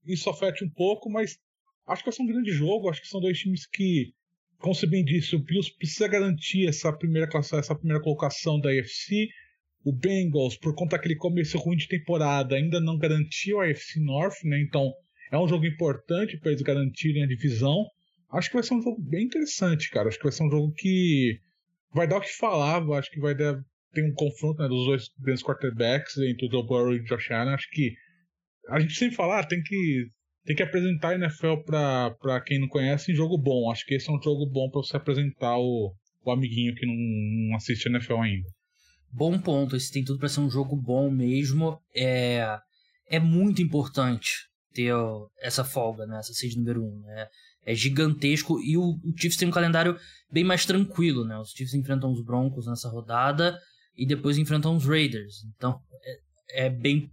isso 0.06 0.30
afete 0.30 0.64
um 0.64 0.70
pouco, 0.70 1.10
mas 1.10 1.38
acho 1.88 2.04
que 2.04 2.10
vai 2.10 2.16
ser 2.16 2.24
um 2.24 2.28
grande 2.28 2.52
jogo, 2.52 2.90
acho 2.90 3.02
que 3.02 3.08
são 3.08 3.22
dois 3.22 3.40
times 3.40 3.66
que, 3.66 4.14
como 4.60 4.76
você 4.76 4.86
bem 4.86 5.04
disse, 5.04 5.36
o 5.36 5.40
Bills 5.40 5.74
precisa 5.76 6.08
garantir 6.08 6.68
essa 6.68 6.92
primeira 6.92 7.28
essa 7.54 7.76
primeira 7.76 8.04
colocação 8.04 8.60
da 8.60 8.70
AFC, 8.70 9.30
o 9.86 9.94
Bengals, 9.94 10.58
por 10.58 10.74
conta 10.74 10.98
daquele 10.98 11.16
começo 11.16 11.60
ruim 11.60 11.78
de 11.78 11.88
temporada, 11.88 12.56
ainda 12.56 12.82
não 12.82 12.98
garantiu 12.98 13.62
a 13.62 13.66
AFC 13.70 14.00
North, 14.00 14.44
né? 14.44 14.60
Então 14.60 14.92
é 15.32 15.38
um 15.38 15.48
jogo 15.48 15.64
importante 15.68 16.40
para 16.40 16.52
eles 16.52 16.64
garantirem 16.64 17.24
a 17.24 17.28
divisão. 17.28 17.86
Acho 18.32 18.50
que 18.50 18.56
vai 18.56 18.64
ser 18.64 18.74
um 18.74 18.82
jogo 18.82 19.00
bem 19.00 19.26
interessante, 19.26 19.92
cara. 19.92 20.08
Acho 20.08 20.18
que 20.18 20.24
vai 20.24 20.32
ser 20.32 20.44
um 20.44 20.50
jogo 20.50 20.74
que 20.76 21.40
vai 21.94 22.08
dar 22.08 22.18
o 22.18 22.22
que 22.22 22.36
falar. 22.36 22.82
Acho 22.98 23.12
que 23.12 23.20
vai 23.20 23.36
dar, 23.36 23.64
ter 23.94 24.04
um 24.04 24.14
confronto 24.14 24.60
né, 24.60 24.68
dos 24.68 24.86
dois 24.88 25.10
grandes 25.20 25.44
quarterbacks 25.44 26.18
entre 26.18 26.48
o 26.48 26.52
Joe 26.52 26.66
Burrow 26.66 26.96
e 26.96 27.02
o 27.02 27.04
Josh 27.04 27.30
Allen. 27.30 27.54
Acho 27.54 27.70
que 27.70 27.94
a 28.70 28.80
gente 28.80 28.96
sempre 28.96 29.16
fala, 29.16 29.40
ah, 29.40 29.44
tem 29.44 29.62
que 29.62 30.08
tem 30.46 30.56
que 30.56 30.64
apresentar 30.64 31.10
a 31.10 31.16
NFL 31.16 31.58
para 31.66 32.42
quem 32.42 32.60
não 32.60 32.68
conhece 32.68 33.12
em 33.12 33.16
jogo 33.16 33.38
bom. 33.38 33.70
Acho 33.72 33.86
que 33.86 33.96
esse 33.96 34.10
é 34.10 34.14
um 34.14 34.22
jogo 34.22 34.48
bom 34.48 34.70
para 34.70 34.82
você 34.82 34.98
apresentar 34.98 35.58
o, 35.58 35.94
o 36.24 36.32
amiguinho 36.32 36.74
que 36.74 36.86
não, 36.86 36.96
não 37.50 37.56
assiste 37.56 37.88
a 37.88 37.92
NFL 37.92 38.18
ainda. 38.18 38.48
Bom 39.12 39.40
ponto, 39.40 39.75
esse 39.75 39.92
tem 39.92 40.04
tudo 40.04 40.19
para 40.19 40.30
ser 40.30 40.42
um 40.42 40.50
jogo 40.50 40.75
bom 40.75 41.10
mesmo. 41.10 41.80
É, 41.96 42.60
é 43.07 43.19
muito 43.19 43.62
importante 43.62 44.50
ter 44.74 44.92
essa 45.40 45.63
folga, 45.63 46.06
né? 46.06 46.19
Essa 46.19 46.34
seed 46.34 46.56
número 46.56 46.84
1, 46.84 46.86
um, 46.86 47.00
né? 47.02 47.28
É 47.66 47.74
gigantesco 47.74 48.60
e 48.62 48.78
o, 48.78 49.00
o 49.04 49.13
Chiefs 49.18 49.38
tem 49.38 49.48
um 49.48 49.52
calendário 49.52 49.98
bem 50.30 50.44
mais 50.44 50.66
tranquilo, 50.66 51.25
né? 51.25 51.38
Os 51.40 51.52
Chiefs 51.52 51.74
enfrentam 51.74 52.12
os 52.12 52.24
Broncos 52.24 52.68
nessa 52.68 52.90
rodada 52.90 53.57
e 53.98 54.06
depois 54.06 54.38
enfrentam 54.38 54.75
os 54.75 54.86
Raiders. 54.86 55.44
Então 55.56 55.80
é, 56.50 56.66
é 56.66 56.69
bem 56.69 57.10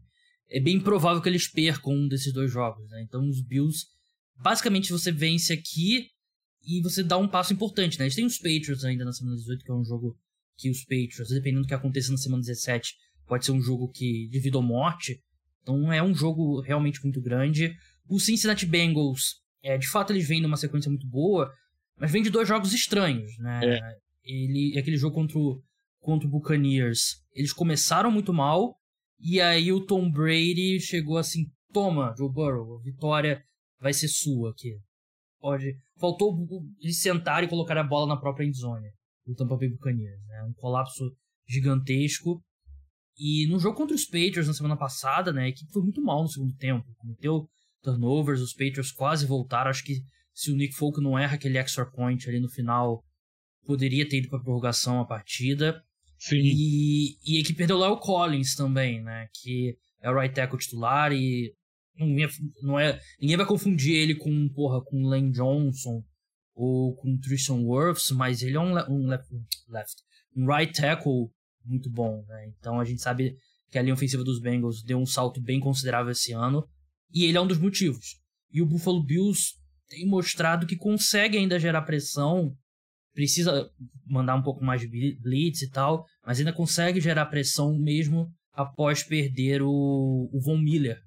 é 0.51 0.61
bem 0.61 0.79
provável 0.79 1.23
que 1.23 1.29
eles 1.29 1.49
percam 1.49 1.95
um 1.95 2.09
desses 2.09 2.33
dois 2.33 2.51
jogos, 2.51 2.87
né? 2.91 3.03
Então 3.03 3.27
os 3.27 3.41
Bills 3.41 3.87
basicamente 4.37 4.93
você 4.93 5.11
vence 5.11 5.53
aqui 5.53 6.09
e 6.65 6.83
você 6.83 7.03
dá 7.03 7.17
um 7.17 7.29
passo 7.29 7.53
importante, 7.53 7.99
né? 7.99 8.05
Eles 8.05 8.15
têm 8.15 8.27
os 8.27 8.37
Patriots 8.37 8.85
ainda 8.85 9.05
na 9.05 9.13
semana 9.13 9.37
18, 9.37 9.65
que 9.65 9.71
é 9.71 9.75
um 9.75 9.85
jogo 9.85 10.19
que 10.63 10.71
os 10.71 10.83
Patriots, 10.83 11.29
dependendo 11.29 11.63
do 11.63 11.67
que 11.67 11.75
aconteça 11.75 12.13
na 12.13 12.17
semana 12.17 12.41
17, 12.41 12.95
pode 13.27 13.45
ser 13.45 13.51
um 13.51 13.61
jogo 13.61 13.89
que 13.89 14.29
de 14.29 14.39
vida 14.39 14.57
ou 14.57 14.63
morte. 14.63 15.21
Então 15.61 15.93
é 15.93 16.01
um 16.01 16.15
jogo 16.15 16.61
realmente 16.61 17.03
muito 17.03 17.21
grande. 17.21 17.75
O 18.09 18.21
Cincinnati 18.21 18.65
Bengals, 18.65 19.41
é, 19.61 19.77
de 19.77 19.89
fato, 19.89 20.13
eles 20.13 20.27
vêm 20.27 20.41
numa 20.41 20.57
sequência 20.57 20.89
muito 20.89 21.07
boa, 21.09 21.53
mas 21.99 22.13
vem 22.13 22.23
de 22.23 22.31
dois 22.31 22.47
jogos 22.47 22.73
estranhos, 22.73 23.37
né? 23.39 23.61
É. 23.65 23.81
Ele, 24.25 24.79
aquele 24.79 24.97
jogo 24.97 25.17
contra 25.17 25.37
o, 25.37 25.61
contra 26.01 26.29
o 26.29 26.31
Buccaneers, 26.31 27.21
eles 27.35 27.53
começaram 27.53 28.11
muito 28.11 28.33
mal, 28.33 28.77
e 29.19 29.41
aí 29.41 29.73
o 29.73 29.85
Tom 29.85 30.09
Brady 30.09 30.79
chegou 30.81 31.19
assim: 31.19 31.47
toma, 31.73 32.15
Joe 32.17 32.33
Burrow, 32.33 32.79
a 32.79 32.83
vitória 32.83 33.43
vai 33.81 33.93
ser 33.93 34.07
sua 34.07 34.51
aqui. 34.51 34.79
Pode. 35.41 35.77
Faltou 35.99 36.37
eles 36.81 37.01
sentar 37.01 37.43
e 37.43 37.49
colocar 37.49 37.77
a 37.77 37.83
bola 37.83 38.07
na 38.07 38.21
própria 38.21 38.47
endzone 38.47 38.89
do 39.27 39.35
Tampa 39.35 39.57
Bay 39.57 39.69
Buccaneers. 39.69 40.21
Né? 40.27 40.43
Um 40.45 40.53
colapso 40.55 41.11
gigantesco. 41.47 42.43
E 43.19 43.47
no 43.47 43.59
jogo 43.59 43.77
contra 43.77 43.95
os 43.95 44.05
Patriots 44.05 44.47
na 44.47 44.55
semana 44.55 44.77
passada, 44.77 45.33
né, 45.33 45.45
a 45.45 45.49
equipe 45.49 45.71
foi 45.71 45.83
muito 45.83 46.03
mal 46.03 46.23
no 46.23 46.29
segundo 46.29 46.57
tempo. 46.57 46.87
Cometeu 46.97 47.47
turnovers, 47.83 48.41
os 48.41 48.53
Patriots 48.53 48.91
quase 48.91 49.27
voltaram. 49.27 49.71
Acho 49.71 49.85
que 49.85 50.01
se 50.33 50.51
o 50.51 50.57
Nick 50.57 50.75
Folk 50.75 51.01
não 51.01 51.19
erra 51.19 51.35
aquele 51.35 51.59
extra 51.59 51.85
point 51.85 52.27
ali 52.29 52.41
no 52.41 52.49
final, 52.49 53.05
poderia 53.65 54.09
ter 54.09 54.19
ido 54.19 54.29
para 54.29 54.41
prorrogação 54.41 55.01
a 55.01 55.07
partida. 55.07 55.83
Sim. 56.19 56.37
E, 56.37 57.17
e 57.25 57.37
a 57.37 57.41
equipe 57.41 57.59
perdeu 57.59 57.77
lá 57.77 57.91
o 57.91 57.99
Collins 57.99 58.55
também, 58.55 59.03
né, 59.03 59.29
que 59.35 59.77
é 60.01 60.11
o 60.11 60.19
right 60.19 60.35
tackle 60.35 60.59
titular 60.59 61.13
e 61.13 61.53
não 62.63 62.79
é, 62.79 62.99
ninguém 63.21 63.37
vai 63.37 63.47
confundir 63.47 63.95
ele 63.95 64.15
com, 64.15 64.49
porra, 64.49 64.83
com 64.83 65.07
Lane 65.07 65.31
Johnson 65.31 66.03
ou 66.55 66.95
com 66.97 67.19
Tristan 67.19 67.63
Wirfs, 67.63 68.11
mas 68.11 68.43
ele 68.43 68.57
é 68.57 68.61
um, 68.61 68.75
um 68.91 69.07
left, 69.07 69.29
left, 69.69 70.03
um 70.37 70.47
right 70.47 70.73
tackle 70.73 71.31
muito 71.65 71.91
bom, 71.91 72.25
né? 72.29 72.53
Então 72.59 72.81
a 72.81 72.85
gente 72.85 73.01
sabe 73.01 73.37
que 73.71 73.79
a 73.79 73.83
linha 73.83 73.95
ofensiva 73.95 74.25
dos 74.25 74.41
Bengals 74.41 74.83
deu 74.83 74.99
um 74.99 75.07
salto 75.07 75.41
bem 75.41 75.61
considerável 75.61 76.13
esse 76.13 76.33
ano 76.33 76.67
e 77.13 77.25
ele 77.25 77.39
é 77.39 77.41
um 77.41 77.47
dos 77.47 77.59
motivos. 77.59 78.19
E 78.53 78.61
o 78.61 78.67
Buffalo 78.67 79.03
Bills 79.03 79.55
tem 79.89 80.07
mostrado 80.07 80.67
que 80.67 80.77
consegue 80.77 81.39
ainda 81.39 81.59
gerar 81.59 81.83
pressão 81.83 82.55
precisa 83.15 83.71
mandar 84.07 84.35
um 84.35 84.43
pouco 84.43 84.65
mais 84.65 84.81
de 84.81 84.89
blitz 85.21 85.63
e 85.63 85.71
tal, 85.71 86.07
mas 86.27 86.39
ainda 86.39 86.53
consegue 86.53 87.01
gerar 87.01 87.27
pressão 87.27 87.79
mesmo 87.79 88.29
após 88.53 89.03
perder 89.03 89.63
o, 89.63 90.29
o 90.33 90.41
Von 90.41 90.59
Miller. 90.59 90.99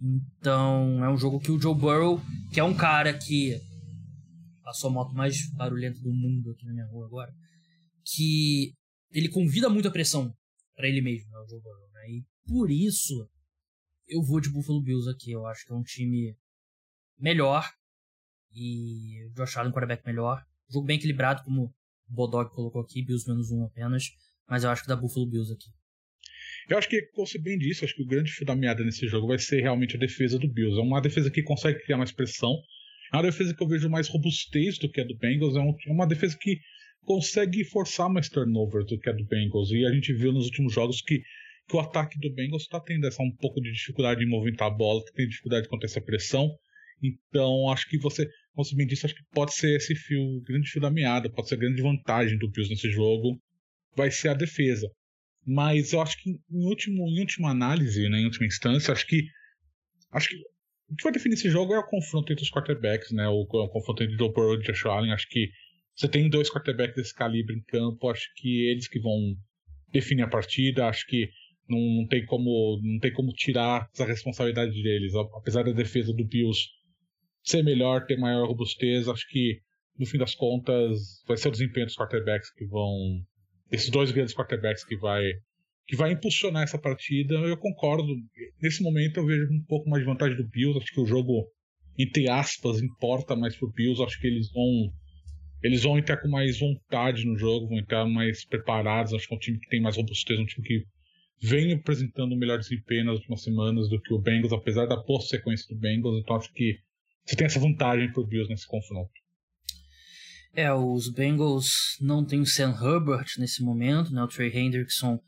Então 0.00 1.04
é 1.04 1.08
um 1.08 1.16
jogo 1.16 1.40
que 1.40 1.50
o 1.50 1.60
Joe 1.60 1.74
Burrow, 1.74 2.20
que 2.52 2.60
é 2.60 2.64
um 2.64 2.74
cara 2.74 3.12
que 3.12 3.60
passou 4.68 4.90
a 4.90 4.92
moto 4.92 5.14
mais 5.14 5.50
barulhenta 5.54 5.98
do 6.00 6.12
mundo 6.12 6.50
aqui 6.50 6.66
na 6.66 6.74
minha 6.74 6.86
rua 6.88 7.06
agora, 7.06 7.32
que 8.04 8.74
ele 9.10 9.30
convida 9.30 9.70
muita 9.70 9.90
pressão 9.90 10.30
para 10.76 10.86
ele 10.86 11.00
mesmo, 11.00 11.30
né, 11.30 11.38
o 11.38 11.48
Joe 11.48 11.58
Burrow. 11.62 11.88
Né? 11.94 12.10
E 12.10 12.26
por 12.46 12.70
isso 12.70 13.26
eu 14.06 14.22
vou 14.22 14.40
de 14.40 14.50
Buffalo 14.50 14.82
Bills 14.82 15.08
aqui. 15.08 15.32
Eu 15.32 15.46
acho 15.46 15.64
que 15.64 15.72
é 15.72 15.74
um 15.74 15.82
time 15.82 16.36
melhor 17.18 17.66
e 18.52 19.24
o 19.24 19.32
Josh 19.32 19.56
Allen, 19.56 19.72
quarterback 19.72 20.04
melhor. 20.04 20.44
Jogo 20.70 20.86
bem 20.86 20.98
equilibrado, 20.98 21.42
como 21.44 21.64
o 21.64 21.74
Bodog 22.06 22.54
colocou 22.54 22.82
aqui, 22.82 23.02
Bills 23.02 23.26
menos 23.26 23.50
um 23.50 23.64
apenas. 23.64 24.04
Mas 24.46 24.64
eu 24.64 24.70
acho 24.70 24.82
que 24.82 24.88
dá 24.88 24.96
Buffalo 24.96 25.26
Bills 25.26 25.50
aqui. 25.50 25.70
Eu 26.68 26.76
acho 26.76 26.88
que, 26.90 27.00
como 27.12 27.26
você 27.26 27.38
bem 27.38 27.56
disse, 27.56 27.86
acho 27.86 27.94
que 27.94 28.02
o 28.02 28.06
grande 28.06 28.30
fio 28.30 28.44
da 28.44 28.54
meada 28.54 28.84
nesse 28.84 29.06
jogo 29.06 29.28
vai 29.28 29.38
ser 29.38 29.62
realmente 29.62 29.96
a 29.96 29.98
defesa 29.98 30.38
do 30.38 30.46
Bills. 30.46 30.78
É 30.78 30.82
uma 30.82 31.00
defesa 31.00 31.30
que 31.30 31.42
consegue 31.42 31.82
criar 31.84 31.96
mais 31.96 32.12
pressão. 32.12 32.52
Uma 33.12 33.22
defesa 33.22 33.54
que 33.54 33.62
eu 33.62 33.68
vejo 33.68 33.88
mais 33.88 34.08
robustez 34.08 34.78
do 34.78 34.90
que 34.90 35.00
a 35.00 35.04
do 35.04 35.16
Bengals. 35.16 35.56
É, 35.56 35.60
é 35.60 35.92
uma 35.92 36.06
defesa 36.06 36.36
que 36.38 36.58
consegue 37.02 37.64
forçar 37.64 38.10
mais 38.10 38.28
turnover 38.28 38.84
do 38.84 38.98
que 38.98 39.08
a 39.08 39.12
do 39.12 39.24
Bengals. 39.24 39.70
E 39.70 39.86
a 39.86 39.92
gente 39.92 40.12
viu 40.12 40.32
nos 40.32 40.46
últimos 40.46 40.72
jogos 40.72 41.00
que, 41.00 41.22
que 41.66 41.76
o 41.76 41.80
ataque 41.80 42.18
do 42.18 42.32
Bengals 42.34 42.62
está 42.62 42.78
tendo 42.80 43.06
essa 43.06 43.22
um 43.22 43.34
pouco 43.34 43.60
de 43.60 43.72
dificuldade 43.72 44.22
em 44.22 44.28
movimentar 44.28 44.68
a 44.68 44.74
bola, 44.74 45.02
tem 45.14 45.26
dificuldade 45.26 45.68
contra 45.68 45.86
essa 45.86 46.00
pressão. 46.00 46.50
Então, 47.02 47.70
acho 47.70 47.88
que 47.88 47.98
você, 47.98 48.26
como 48.52 48.64
você 48.64 48.74
bem 48.74 48.86
disse, 48.86 49.06
acho 49.06 49.14
que 49.14 49.24
pode 49.32 49.54
ser 49.54 49.76
esse 49.76 49.94
fio, 49.94 50.40
grande 50.42 50.68
fio 50.68 50.80
da 50.80 50.90
meada, 50.90 51.30
pode 51.30 51.48
ser 51.48 51.54
a 51.54 51.58
grande 51.58 51.80
vantagem 51.80 52.36
do 52.38 52.50
Bills 52.50 52.70
nesse 52.70 52.90
jogo, 52.90 53.40
vai 53.96 54.10
ser 54.10 54.28
a 54.28 54.34
defesa. 54.34 54.90
Mas 55.46 55.92
eu 55.92 56.02
acho 56.02 56.20
que 56.22 56.30
em, 56.30 56.64
último, 56.66 57.08
em 57.08 57.20
última 57.20 57.50
análise, 57.50 58.08
né, 58.08 58.20
em 58.20 58.24
última 58.24 58.46
instância, 58.46 58.92
acho 58.92 59.06
que 59.06 59.26
acho 60.10 60.28
que 60.28 60.36
o 60.90 60.96
que 60.96 61.04
vai 61.04 61.12
definir 61.12 61.34
esse 61.34 61.50
jogo 61.50 61.74
é 61.74 61.78
o 61.78 61.86
confronto 61.86 62.32
entre 62.32 62.44
os 62.44 62.50
quarterbacks, 62.50 63.12
né? 63.12 63.28
O, 63.28 63.42
o 63.42 63.68
confronto 63.68 64.02
entre 64.02 64.16
Joe 64.16 64.32
Burrow 64.32 64.54
e 64.54 64.62
Josh 64.62 64.86
Allen. 64.86 65.12
Acho 65.12 65.28
que 65.28 65.50
você 65.94 66.08
tem 66.08 66.30
dois 66.30 66.50
quarterbacks 66.50 66.96
desse 66.96 67.14
calibre 67.14 67.56
em 67.56 67.62
campo, 67.62 68.08
acho 68.08 68.28
que 68.36 68.68
eles 68.68 68.88
que 68.88 69.00
vão 69.00 69.36
definir 69.92 70.22
a 70.22 70.28
partida. 70.28 70.86
Acho 70.86 71.06
que 71.06 71.28
não, 71.68 71.78
não 71.78 72.06
tem 72.06 72.24
como 72.24 72.80
não 72.82 72.98
tem 72.98 73.12
como 73.12 73.32
tirar 73.32 73.88
essa 73.92 74.06
responsabilidade 74.06 74.82
deles. 74.82 75.12
Apesar 75.14 75.62
da 75.64 75.72
defesa 75.72 76.12
do 76.14 76.24
Bills 76.24 76.68
ser 77.42 77.62
melhor, 77.62 78.06
ter 78.06 78.16
maior 78.16 78.46
robustez, 78.46 79.08
acho 79.08 79.28
que 79.28 79.60
no 79.98 80.06
fim 80.06 80.18
das 80.18 80.34
contas 80.34 81.22
vai 81.26 81.36
ser 81.36 81.48
o 81.48 81.52
desempenho 81.52 81.86
dos 81.86 81.96
quarterbacks 81.96 82.50
que 82.52 82.64
vão 82.64 83.20
esses 83.70 83.90
dois 83.90 84.10
grandes 84.10 84.34
quarterbacks 84.34 84.84
que 84.84 84.96
vai 84.96 85.22
que 85.88 85.96
vai 85.96 86.12
impulsionar 86.12 86.62
essa 86.62 86.78
partida. 86.78 87.34
Eu 87.34 87.56
concordo. 87.56 88.14
Nesse 88.60 88.82
momento 88.82 89.16
eu 89.16 89.26
vejo 89.26 89.50
um 89.50 89.64
pouco 89.66 89.88
mais 89.88 90.02
de 90.02 90.08
vantagem 90.08 90.36
do 90.36 90.46
Bills. 90.46 90.78
Acho 90.78 90.92
que 90.92 91.00
o 91.00 91.06
jogo, 91.06 91.50
entre 91.98 92.28
aspas, 92.28 92.82
importa 92.82 93.34
mais 93.34 93.56
pro 93.56 93.72
Bills. 93.72 94.02
Acho 94.02 94.20
que 94.20 94.26
eles 94.26 94.52
vão 94.52 94.92
eles 95.60 95.82
vão 95.82 95.98
entrar 95.98 96.18
com 96.18 96.28
mais 96.28 96.60
vontade 96.60 97.24
no 97.24 97.36
jogo, 97.36 97.68
vão 97.68 97.78
entrar 97.78 98.06
mais 98.06 98.44
preparados. 98.44 99.14
Acho 99.14 99.26
que 99.26 99.34
é 99.34 99.36
um 99.36 99.40
time 99.40 99.58
que 99.58 99.68
tem 99.68 99.80
mais 99.80 99.96
robustez, 99.96 100.38
um 100.38 100.44
time 100.44 100.66
que 100.66 100.84
vem 101.40 101.72
apresentando 101.72 102.34
um 102.34 102.38
melhor 102.38 102.58
desempenho 102.58 103.06
nas 103.06 103.16
últimas 103.16 103.42
semanas 103.42 103.88
do 103.88 104.00
que 104.00 104.12
o 104.12 104.20
Bengals, 104.20 104.52
apesar 104.52 104.84
da 104.84 105.02
post 105.02 105.30
sequência 105.30 105.66
do 105.74 105.80
Bengals. 105.80 106.20
Então 106.20 106.36
acho 106.36 106.52
que 106.52 106.76
você 107.24 107.34
tem 107.34 107.46
essa 107.46 107.58
vantagem 107.58 108.12
pro 108.12 108.26
Bills 108.26 108.50
nesse 108.50 108.66
confronto. 108.66 109.10
É, 110.54 110.72
os 110.72 111.10
Bengals 111.10 111.96
não 111.98 112.24
têm 112.24 112.40
o 112.40 112.46
Sam 112.46 112.76
Herbert 112.80 113.26
nesse 113.38 113.62
momento, 113.62 114.12
né? 114.12 114.22
O 114.22 114.28
Trey 114.28 114.54
Hendrickson 114.54 115.18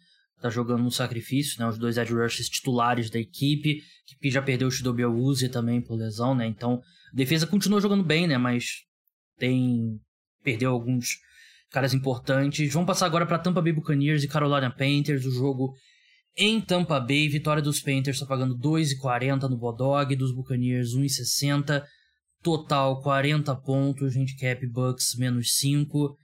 tá 0.40 0.50
jogando 0.50 0.82
no 0.82 0.90
sacrifício, 0.90 1.60
né? 1.60 1.68
Os 1.68 1.78
dois 1.78 1.96
edge 1.96 2.12
rushers 2.12 2.48
titulares 2.48 3.10
da 3.10 3.18
equipe, 3.18 3.82
que 4.20 4.30
já 4.30 4.40
perdeu 4.40 4.68
o 4.68 4.70
Shidobi 4.70 5.02
Awuzie 5.02 5.48
também 5.48 5.80
por 5.80 5.96
lesão, 5.96 6.34
né? 6.34 6.46
Então, 6.46 6.80
a 7.12 7.16
defesa 7.16 7.46
continua 7.46 7.80
jogando 7.80 8.02
bem, 8.02 8.26
né? 8.26 8.38
Mas 8.38 8.84
tem 9.38 10.00
perdeu 10.42 10.70
alguns 10.70 11.18
caras 11.70 11.92
importantes. 11.94 12.72
Vamos 12.72 12.86
passar 12.86 13.06
agora 13.06 13.26
para 13.26 13.38
Tampa 13.38 13.60
Bay 13.60 13.72
Buccaneers 13.72 14.24
e 14.24 14.28
Carolina 14.28 14.70
Panthers, 14.70 15.24
o 15.24 15.30
jogo 15.30 15.74
em 16.36 16.60
Tampa 16.60 16.98
Bay, 17.00 17.28
vitória 17.28 17.62
dos 17.62 17.80
Panthers 17.80 18.16
está 18.16 18.26
pagando 18.26 18.56
2,40 18.56 19.48
no 19.48 19.58
Bodog, 19.58 20.14
dos 20.16 20.34
Buccaneers 20.34 20.94
1,60. 20.94 21.84
Total 22.42 23.02
40 23.02 23.54
pontos, 23.56 24.16
handicap 24.16 24.66
Bucks 24.66 25.14
menos 25.18 25.56
5. 25.56 26.16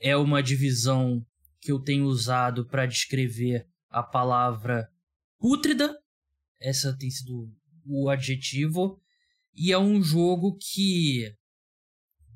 É 0.00 0.16
uma 0.16 0.42
divisão 0.42 1.24
que 1.64 1.72
eu 1.72 1.80
tenho 1.80 2.04
usado 2.04 2.66
para 2.66 2.84
descrever 2.84 3.66
a 3.88 4.02
palavra 4.02 4.86
pútrida. 5.38 5.98
Essa 6.60 6.94
tem 6.94 7.10
sido 7.10 7.50
o 7.86 8.10
adjetivo. 8.10 9.00
E 9.54 9.72
é 9.72 9.78
um 9.78 10.02
jogo 10.02 10.58
que, 10.60 11.34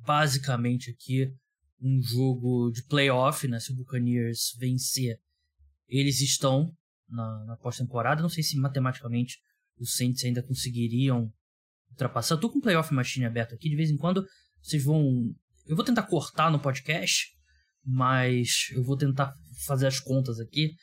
basicamente 0.03 0.91
aqui, 0.91 1.31
um 1.79 2.01
jogo 2.03 2.71
de 2.71 2.83
playoff, 2.85 3.47
né? 3.47 3.61
Se 3.61 3.71
o 3.71 3.77
Buccaneers 3.77 4.57
vencer, 4.59 5.21
eles 5.87 6.23
estão 6.23 6.75
na, 7.07 7.45
na 7.45 7.57
pós-temporada. 7.59 8.23
Não 8.23 8.31
sei 8.31 8.43
se 8.43 8.57
matematicamente 8.57 9.39
os 9.79 9.95
Saints 9.95 10.25
ainda 10.25 10.43
conseguiriam 10.43 11.31
ultrapassar. 11.91 12.37
Eu 12.37 12.41
tô 12.41 12.51
com 12.51 12.61
o 12.61 12.63
Playoff 12.63 12.95
Machine 12.95 13.27
aberto 13.27 13.55
aqui, 13.55 13.69
de 13.69 13.77
vez 13.77 13.91
em 13.91 13.97
quando 13.99 14.27
vocês 14.63 14.83
vão. 14.83 15.35
Eu 15.67 15.77
vou 15.77 15.85
tentar 15.85 16.05
cortar 16.05 16.51
no 16.51 16.59
podcast, 16.59 17.38
mas 17.91 18.69
eu 18.73 18.85
vou 18.85 18.99
tentar 18.99 19.33
fazer 19.65 19.87
as 19.87 19.99
contas 19.99 20.39
aqui. 20.39 20.75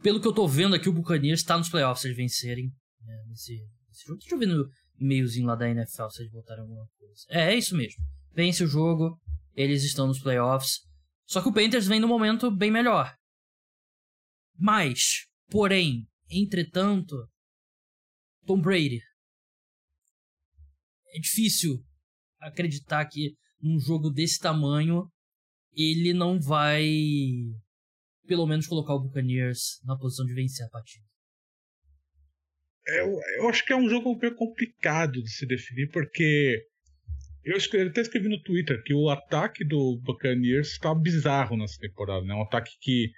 Pelo 0.00 0.20
que 0.20 0.28
eu 0.28 0.32
tô 0.32 0.46
vendo 0.46 0.76
aqui, 0.76 0.88
o 0.88 0.92
Buccaneers 0.92 1.40
está 1.40 1.58
nos 1.58 1.68
playoffs 1.68 2.02
se 2.02 2.06
eles 2.06 2.16
vencerem 2.16 2.70
né, 3.02 3.24
nesse, 3.26 3.60
nesse, 3.88 4.06
jogo. 4.06 4.20
Deixa 4.20 4.34
eu 4.36 4.38
ver 4.38 4.46
no 4.46 4.64
e-mailzinho 5.00 5.46
lá 5.46 5.56
da 5.56 5.68
NFL 5.68 6.08
se 6.10 6.22
eles 6.22 6.32
botaram 6.32 6.62
alguma 6.62 6.86
coisa. 6.96 7.24
É, 7.28 7.52
é 7.52 7.56
isso 7.56 7.76
mesmo. 7.76 8.00
Vence 8.32 8.62
o 8.62 8.68
jogo, 8.68 9.18
eles 9.54 9.82
estão 9.82 10.06
nos 10.06 10.20
playoffs. 10.20 10.78
Só 11.26 11.42
que 11.42 11.48
o 11.48 11.52
Panthers 11.52 11.88
vem 11.88 11.98
num 11.98 12.06
momento 12.06 12.50
bem 12.52 12.70
melhor. 12.70 13.12
Mas, 14.56 15.26
porém, 15.50 16.06
entretanto, 16.30 17.16
Tom 18.46 18.60
Brady 18.60 19.00
é 21.08 21.18
difícil 21.18 21.84
acreditar 22.40 23.04
que 23.06 23.34
num 23.60 23.80
jogo 23.80 24.08
desse 24.08 24.38
tamanho 24.38 25.10
ele 25.74 26.12
não 26.12 26.40
vai 26.40 26.88
pelo 28.26 28.46
menos 28.46 28.66
colocar 28.66 28.94
o 28.94 29.00
Buccaneers 29.00 29.80
na 29.84 29.96
posição 29.96 30.26
de 30.26 30.34
vencer 30.34 30.66
a 30.66 30.68
partida. 30.68 31.04
Eu, 32.86 33.18
eu 33.38 33.48
acho 33.48 33.64
que 33.64 33.72
é 33.72 33.76
um 33.76 33.88
jogo 33.88 34.18
pouco 34.18 34.36
complicado 34.36 35.22
de 35.22 35.30
se 35.30 35.46
definir, 35.46 35.90
porque 35.90 36.62
eu 37.44 37.56
escrevi, 37.56 37.90
até 37.90 38.02
escrevi 38.02 38.28
no 38.28 38.42
Twitter 38.42 38.82
que 38.82 38.94
o 38.94 39.08
ataque 39.08 39.64
do 39.64 39.98
Buccaneers 40.02 40.72
está 40.72 40.94
bizarro 40.94 41.56
nessa 41.56 41.78
temporada. 41.80 42.24
Né? 42.24 42.34
Um 42.34 42.42
ataque 42.42 42.72
que, 42.80 43.10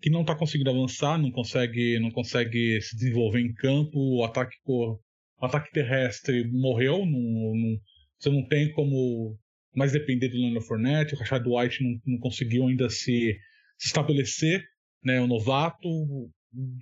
que 0.00 0.10
não 0.10 0.22
está 0.22 0.36
conseguindo 0.36 0.70
avançar, 0.70 1.18
não 1.18 1.30
consegue, 1.30 1.98
não 2.00 2.10
consegue 2.10 2.80
se 2.80 2.96
desenvolver 2.96 3.40
em 3.40 3.54
campo, 3.54 3.98
o 3.98 4.24
ataque 4.24 4.56
o 4.66 5.46
ataque 5.46 5.70
terrestre 5.72 6.50
morreu, 6.50 7.06
não, 7.06 7.54
não, 7.54 7.80
você 8.18 8.28
não 8.28 8.46
tem 8.48 8.72
como 8.72 9.38
mais 9.78 9.92
depender 9.92 10.28
do 10.28 10.36
Leonard 10.36 10.66
Fournette, 10.66 11.14
o 11.14 11.18
Rashad 11.18 11.44
White 11.46 11.82
não, 11.82 12.00
não 12.04 12.18
conseguiu 12.18 12.66
ainda 12.66 12.90
se, 12.90 13.38
se 13.78 13.86
estabelecer, 13.86 14.62
né, 15.02 15.20
o 15.20 15.26
novato, 15.26 15.88
o 15.88 16.30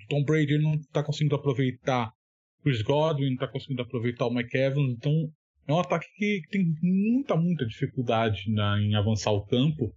Tom 0.09 0.25
Brady 0.25 0.59
não 0.59 0.75
está 0.75 1.05
conseguindo 1.05 1.35
aproveitar 1.35 2.11
Chris 2.63 2.83
Godwin, 2.83 3.27
não 3.27 3.35
está 3.35 3.49
conseguindo 3.49 3.83
aproveitar 3.83 4.27
o 4.27 4.35
Mike 4.35 4.57
Evans, 4.57 4.95
então 4.97 5.13
é 5.69 5.73
um 5.73 5.81
ataque 5.81 6.07
que 6.17 6.41
tem 6.51 6.65
muita, 6.83 7.37
muita 7.37 7.67
dificuldade 7.67 8.51
na, 8.51 8.81
em 8.81 8.95
avançar 8.95 9.31
o 9.33 9.45
campo, 9.45 9.95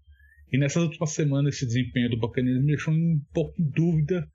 e 0.51 0.57
nessas 0.57 0.83
últimas 0.83 1.11
semanas 1.11 1.55
esse 1.55 1.65
desempenho 1.65 2.09
do 2.09 2.19
Buccaneers 2.19 2.59
me 2.59 2.67
deixou 2.67 2.93
um 2.93 3.21
pouco 3.33 3.53
em 3.61 3.69
dúvida 3.69 4.27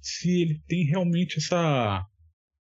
se 0.00 0.42
ele 0.42 0.62
tem 0.66 0.84
realmente 0.84 1.38
essa 1.38 2.04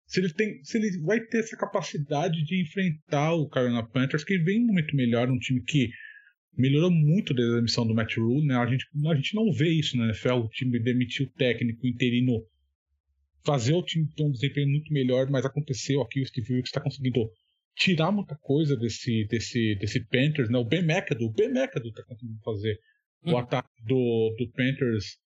se 0.08 0.20
ele, 0.20 0.32
tem, 0.32 0.64
se 0.64 0.78
ele 0.78 0.98
vai 1.02 1.20
ter 1.20 1.40
essa 1.40 1.54
capacidade 1.54 2.42
de 2.42 2.62
enfrentar 2.62 3.34
o 3.34 3.46
Carolina 3.46 3.86
Panthers, 3.86 4.24
que 4.24 4.38
vem 4.38 4.58
muito 4.58 4.96
melhor, 4.96 5.30
um 5.30 5.38
time 5.38 5.62
que 5.62 5.90
melhorou 6.56 6.90
muito 6.90 7.34
desde 7.34 7.52
a 7.52 7.56
demissão 7.56 7.86
do 7.86 7.94
Matt 7.94 8.16
Rule, 8.16 8.46
né? 8.46 8.56
A 8.56 8.66
gente, 8.66 8.86
a 9.06 9.14
gente 9.14 9.34
não 9.34 9.52
vê 9.52 9.68
isso 9.68 9.98
na 9.98 10.06
NFL, 10.06 10.36
o 10.36 10.48
time 10.48 10.80
demitiu 10.80 11.26
o 11.26 11.30
técnico, 11.30 11.84
o 11.84 11.86
interino, 11.86 12.42
fazer 13.44 13.74
o 13.74 13.82
time 13.82 14.08
ter 14.16 14.24
um 14.24 14.32
desempenho 14.32 14.70
muito 14.70 14.90
melhor, 14.90 15.28
mas 15.28 15.44
aconteceu 15.44 16.00
aqui, 16.00 16.22
o 16.22 16.26
Steve 16.26 16.54
Wilkes 16.54 16.70
está 16.70 16.80
conseguindo 16.80 17.30
tirar 17.76 18.10
muita 18.10 18.34
coisa 18.36 18.74
desse, 18.78 19.26
desse, 19.26 19.74
desse 19.74 20.00
Panthers, 20.06 20.48
né? 20.48 20.56
O 20.56 20.64
Ben 20.64 20.80
McAdoo, 20.80 21.28
o 21.28 21.32
Ben 21.32 21.48
McAdoo 21.48 21.90
está 21.90 22.02
conseguindo 22.04 22.40
fazer 22.42 22.80
hum. 23.26 23.32
o 23.32 23.36
ataque 23.36 23.68
do, 23.84 24.34
do 24.38 24.50
Panthers 24.52 25.18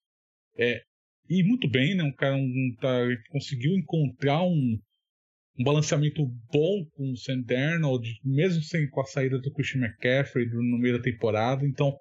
é, 0.58 0.82
e 1.40 1.42
muito 1.42 1.68
bem, 1.68 1.94
né? 1.94 2.02
Um 2.02 2.12
cara 2.12 2.36
um, 2.36 2.76
tá, 2.78 2.88
conseguiu 3.30 3.72
encontrar 3.72 4.42
um, 4.42 4.78
um 5.58 5.64
balanceamento 5.64 6.26
bom 6.52 6.84
com 6.92 7.10
o 7.10 7.16
Sam 7.16 7.40
Darnold, 7.40 8.06
mesmo 8.22 8.62
sem 8.62 8.88
com 8.90 9.00
a 9.00 9.04
saída 9.04 9.38
do 9.38 9.52
Christian 9.52 9.80
McCaffrey 9.80 10.46
no 10.46 10.78
meio 10.78 10.98
da 10.98 11.02
temporada. 11.02 11.66
Então, 11.66 11.96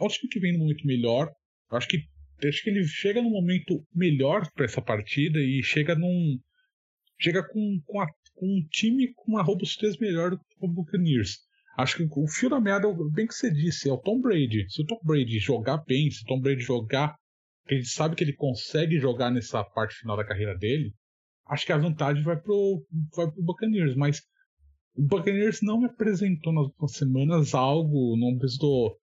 é 0.00 0.04
um 0.04 0.08
time 0.08 0.30
que 0.30 0.40
vem 0.40 0.52
no 0.54 0.60
momento 0.60 0.86
melhor. 0.86 1.30
Acho 1.70 1.88
que 1.88 1.98
acho 2.46 2.62
que 2.62 2.70
ele 2.70 2.84
chega 2.84 3.22
num 3.22 3.30
momento 3.30 3.84
melhor 3.94 4.50
para 4.54 4.64
essa 4.64 4.82
partida 4.82 5.38
e 5.38 5.62
chega 5.62 5.94
num 5.94 6.38
chega 7.20 7.46
com, 7.46 7.80
com, 7.86 8.00
a, 8.00 8.06
com, 8.34 8.46
um 8.46 8.66
time 8.68 9.12
com 9.14 9.32
uma 9.32 9.42
robustez 9.42 9.96
melhor 9.98 10.30
do 10.30 10.38
que 10.38 10.44
o 10.60 10.66
Buccaneers. 10.66 11.38
Acho 11.78 11.98
que 11.98 12.08
o 12.10 12.26
fio 12.26 12.50
da 12.50 12.60
meada, 12.60 12.88
bem 13.12 13.26
que 13.26 13.34
você 13.34 13.50
disse, 13.50 13.88
é 13.88 13.92
o 13.92 13.98
Tom 13.98 14.20
Brady. 14.20 14.66
Se 14.68 14.82
o 14.82 14.86
Tom 14.86 14.98
Brady 15.04 15.38
jogar 15.38 15.78
bem, 15.86 16.10
se 16.10 16.22
o 16.22 16.26
Tom 16.26 16.40
Brady 16.40 16.62
jogar, 16.62 17.14
a 17.72 17.76
gente 17.76 17.88
sabe 17.88 18.14
que 18.14 18.24
ele 18.24 18.34
consegue 18.34 18.98
jogar 18.98 19.30
nessa 19.30 19.62
parte 19.64 19.94
final 19.96 20.16
da 20.16 20.26
carreira 20.26 20.56
dele, 20.56 20.92
acho 21.48 21.66
que 21.66 21.72
a 21.72 21.78
vantagem 21.78 22.22
vai 22.22 22.40
pro, 22.40 22.84
vai 23.14 23.30
pro 23.30 23.42
Buccaneers. 23.42 23.94
Mas 23.96 24.20
o 24.94 25.02
Buccaneers 25.02 25.60
não 25.62 25.80
me 25.80 25.86
apresentou 25.86 26.52
nas 26.52 26.66
últimas 26.66 26.92
semanas 26.92 27.54
algo, 27.54 28.16
não 28.16 28.36
apresentou 28.36 28.96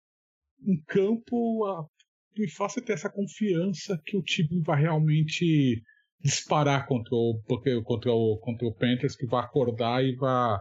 um 0.65 0.81
campo 0.87 1.65
a, 1.65 1.85
que 2.33 2.41
me 2.41 2.51
faça 2.51 2.81
ter 2.81 2.93
essa 2.93 3.09
confiança 3.09 3.99
que 4.05 4.17
o 4.17 4.23
time 4.23 4.61
vai 4.61 4.81
realmente 4.81 5.81
disparar 6.21 6.85
contra 6.87 7.15
o, 7.15 7.41
contra 7.85 8.11
o, 8.11 8.37
contra 8.37 8.67
o 8.67 8.73
Panthers, 8.73 9.15
que 9.15 9.25
vai 9.25 9.43
acordar 9.43 10.03
e 10.03 10.15
vai, 10.15 10.59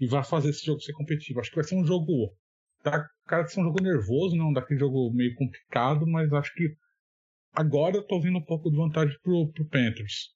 e 0.00 0.06
vai 0.06 0.24
fazer 0.24 0.50
esse 0.50 0.64
jogo 0.64 0.80
ser 0.80 0.92
competitivo. 0.92 1.40
Acho 1.40 1.50
que 1.50 1.56
vai 1.56 1.64
ser 1.64 1.76
um 1.76 1.84
jogo. 1.84 2.34
Tá, 2.82 3.08
cara, 3.26 3.42
vai 3.42 3.50
ser 3.50 3.60
um 3.60 3.64
jogo 3.64 3.82
nervoso, 3.82 4.36
não 4.36 4.52
daquele 4.52 4.80
jogo 4.80 5.12
meio 5.12 5.34
complicado, 5.34 6.06
mas 6.06 6.32
acho 6.32 6.52
que 6.54 6.76
agora 7.56 7.96
eu 7.96 8.06
tô 8.06 8.20
vendo 8.20 8.38
um 8.38 8.44
pouco 8.44 8.70
de 8.70 8.76
vantagem 8.76 9.16
pro, 9.22 9.50
pro 9.50 9.64
Panthers. 9.64 10.34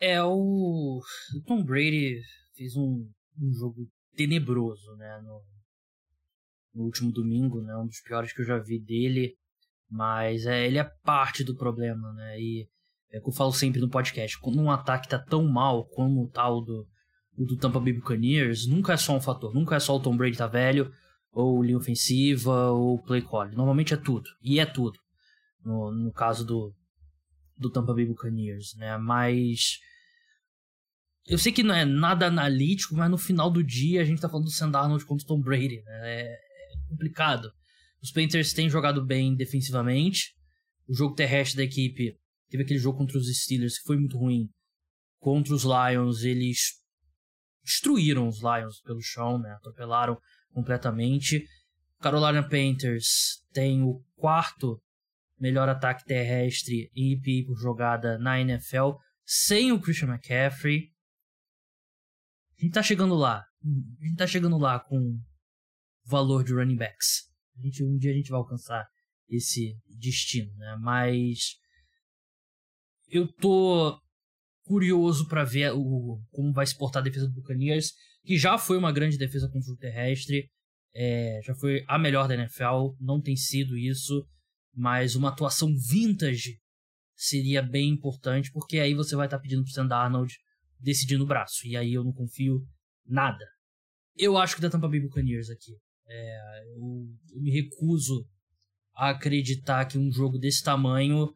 É, 0.00 0.22
o, 0.22 1.00
Tom 1.46 1.64
Brady 1.64 2.20
fez 2.54 2.76
um, 2.76 3.10
um 3.40 3.52
jogo 3.52 3.88
tenebroso, 4.14 4.94
né, 4.96 5.20
no, 5.22 5.42
no 6.74 6.84
último 6.84 7.10
domingo, 7.10 7.60
né, 7.62 7.76
um 7.76 7.86
dos 7.86 8.00
piores 8.00 8.32
que 8.32 8.42
eu 8.42 8.46
já 8.46 8.58
vi 8.58 8.78
dele, 8.78 9.34
mas 9.90 10.46
é, 10.46 10.66
ele 10.66 10.78
é 10.78 10.84
parte 11.02 11.42
do 11.42 11.56
problema, 11.56 12.12
né, 12.12 12.38
e 12.38 12.68
é 13.12 13.20
que 13.20 13.28
eu 13.28 13.32
falo 13.32 13.52
sempre 13.52 13.80
no 13.80 13.88
podcast, 13.88 14.38
quando 14.40 14.60
um 14.60 14.70
ataque 14.70 15.08
tá 15.08 15.18
tão 15.18 15.44
mal 15.44 15.86
como 15.86 16.24
o 16.24 16.28
tal 16.28 16.62
do, 16.62 16.86
do 17.32 17.56
Tampa 17.56 17.80
Bay 17.80 17.94
Buccaneers, 17.94 18.66
nunca 18.66 18.92
é 18.92 18.96
só 18.96 19.16
um 19.16 19.20
fator, 19.20 19.54
nunca 19.54 19.76
é 19.76 19.80
só 19.80 19.96
o 19.96 20.00
Tom 20.00 20.16
Brady 20.16 20.36
tá 20.36 20.46
velho, 20.46 20.92
ou 21.32 21.62
linha 21.62 21.78
ofensiva, 21.78 22.70
ou 22.70 23.02
play 23.02 23.22
call, 23.22 23.48
normalmente 23.50 23.94
é 23.94 23.96
tudo, 23.96 24.28
e 24.42 24.60
é 24.60 24.66
tudo, 24.66 24.98
no, 25.66 25.90
no 25.90 26.12
caso 26.12 26.46
do, 26.46 26.72
do 27.56 27.70
Tampa 27.70 27.92
Bay 27.92 28.06
Buccaneers, 28.06 28.74
né, 28.76 28.96
mas... 28.96 29.80
Eu 31.26 31.38
sei 31.38 31.50
que 31.50 31.64
não 31.64 31.74
é 31.74 31.84
nada 31.84 32.28
analítico, 32.28 32.94
mas 32.94 33.10
no 33.10 33.18
final 33.18 33.50
do 33.50 33.62
dia 33.62 34.00
a 34.00 34.04
gente 34.04 34.20
tá 34.20 34.28
falando 34.28 34.44
do 34.44 34.52
Sam 34.52 34.70
Darnold 34.70 35.04
contra 35.04 35.24
o 35.24 35.26
Tom 35.26 35.40
Brady, 35.40 35.82
né? 35.82 36.22
É, 36.22 36.38
complicado. 36.88 37.50
Os 38.00 38.12
Panthers 38.12 38.52
têm 38.52 38.70
jogado 38.70 39.04
bem 39.04 39.34
defensivamente. 39.34 40.36
O 40.88 40.94
jogo 40.94 41.16
terrestre 41.16 41.56
da 41.56 41.64
equipe 41.64 42.16
teve 42.48 42.62
aquele 42.62 42.78
jogo 42.78 42.98
contra 42.98 43.18
os 43.18 43.26
Steelers 43.26 43.76
que 43.76 43.86
foi 43.86 43.96
muito 43.96 44.16
ruim. 44.16 44.48
Contra 45.18 45.52
os 45.52 45.64
Lions, 45.64 46.22
eles 46.22 46.80
destruíram 47.64 48.28
os 48.28 48.38
Lions 48.40 48.80
pelo 48.82 49.02
chão, 49.02 49.36
né? 49.36 49.50
Atropelaram 49.54 50.16
completamente. 50.52 51.44
Carolina 51.98 52.48
Panthers 52.48 53.42
tem 53.52 53.82
o 53.82 54.00
quarto 54.14 54.80
melhor 55.38 55.68
ataque 55.68 56.04
terrestre 56.04 56.90
em 56.94 57.12
IP 57.12 57.44
por 57.46 57.56
jogada 57.56 58.18
na 58.18 58.40
NFL, 58.40 58.92
sem 59.24 59.72
o 59.72 59.80
Christian 59.80 60.08
McCaffrey. 60.08 60.90
A 62.58 62.62
gente 62.62 62.72
tá 62.72 62.82
chegando 62.82 63.14
lá. 63.14 63.44
A 64.00 64.04
gente 64.04 64.16
tá 64.16 64.26
chegando 64.26 64.58
lá 64.58 64.80
com 64.80 65.18
valor 66.04 66.44
de 66.44 66.54
running 66.54 66.76
backs. 66.76 67.28
A 67.58 67.62
gente, 67.62 67.84
um 67.84 67.96
dia 67.96 68.12
a 68.12 68.14
gente 68.14 68.30
vai 68.30 68.38
alcançar 68.38 68.86
esse 69.28 69.76
destino, 69.98 70.54
né? 70.56 70.76
Mas 70.80 71.56
eu 73.08 73.26
tô 73.26 74.00
curioso 74.64 75.28
para 75.28 75.44
ver 75.44 75.72
o, 75.72 76.20
como 76.30 76.52
vai 76.52 76.66
se 76.66 76.76
portar 76.76 77.00
a 77.00 77.04
defesa 77.04 77.26
do 77.26 77.34
Buccaneers, 77.34 77.92
que 78.24 78.36
já 78.36 78.58
foi 78.58 78.76
uma 78.76 78.92
grande 78.92 79.16
defesa 79.16 79.48
contra 79.48 79.72
o 79.72 79.76
terrestre, 79.76 80.50
é, 80.94 81.40
já 81.44 81.54
foi 81.54 81.84
a 81.86 81.98
melhor 81.98 82.26
da 82.26 82.34
NFL, 82.34 82.96
não 83.00 83.20
tem 83.20 83.36
sido 83.36 83.76
isso, 83.76 84.26
mas 84.76 85.16
uma 85.16 85.30
atuação 85.30 85.74
vintage 85.74 86.60
seria 87.14 87.62
bem 87.62 87.88
importante, 87.88 88.52
porque 88.52 88.78
aí 88.78 88.94
você 88.94 89.16
vai 89.16 89.26
estar 89.26 89.38
tá 89.38 89.42
pedindo 89.42 89.62
pro 89.62 89.72
Sam 89.72 89.86
Darnold 89.86 90.34
decidir 90.78 91.16
no 91.16 91.26
braço, 91.26 91.66
e 91.66 91.76
aí 91.76 91.94
eu 91.94 92.04
não 92.04 92.12
confio 92.12 92.60
nada. 93.06 93.44
Eu 94.14 94.36
acho 94.36 94.54
que 94.54 94.60
da 94.60 94.68
Tampa 94.68 94.88
Bay 94.88 95.00
Buccaneers 95.00 95.48
aqui. 95.48 95.72
É, 96.08 96.62
eu, 96.74 97.08
eu, 97.34 97.40
me 97.40 97.50
recuso 97.50 98.26
a 98.94 99.10
acreditar 99.10 99.86
que 99.86 99.98
um 99.98 100.12
jogo 100.12 100.38
desse 100.38 100.62
tamanho 100.62 101.34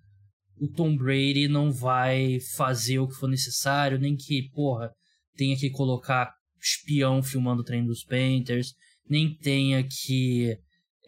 o 0.56 0.68
Tom 0.68 0.94
Brady 0.94 1.48
não 1.48 1.72
vai 1.72 2.38
fazer 2.54 2.98
o 2.98 3.08
que 3.08 3.14
for 3.14 3.28
necessário, 3.28 3.98
nem 3.98 4.14
que, 4.14 4.50
porra, 4.50 4.92
tenha 5.34 5.56
que 5.56 5.70
colocar 5.70 6.34
espião 6.60 7.22
filmando 7.22 7.62
o 7.62 7.64
treino 7.64 7.86
dos 7.86 8.04
Panthers, 8.04 8.74
nem 9.08 9.34
tenha 9.34 9.82
que 9.82 10.58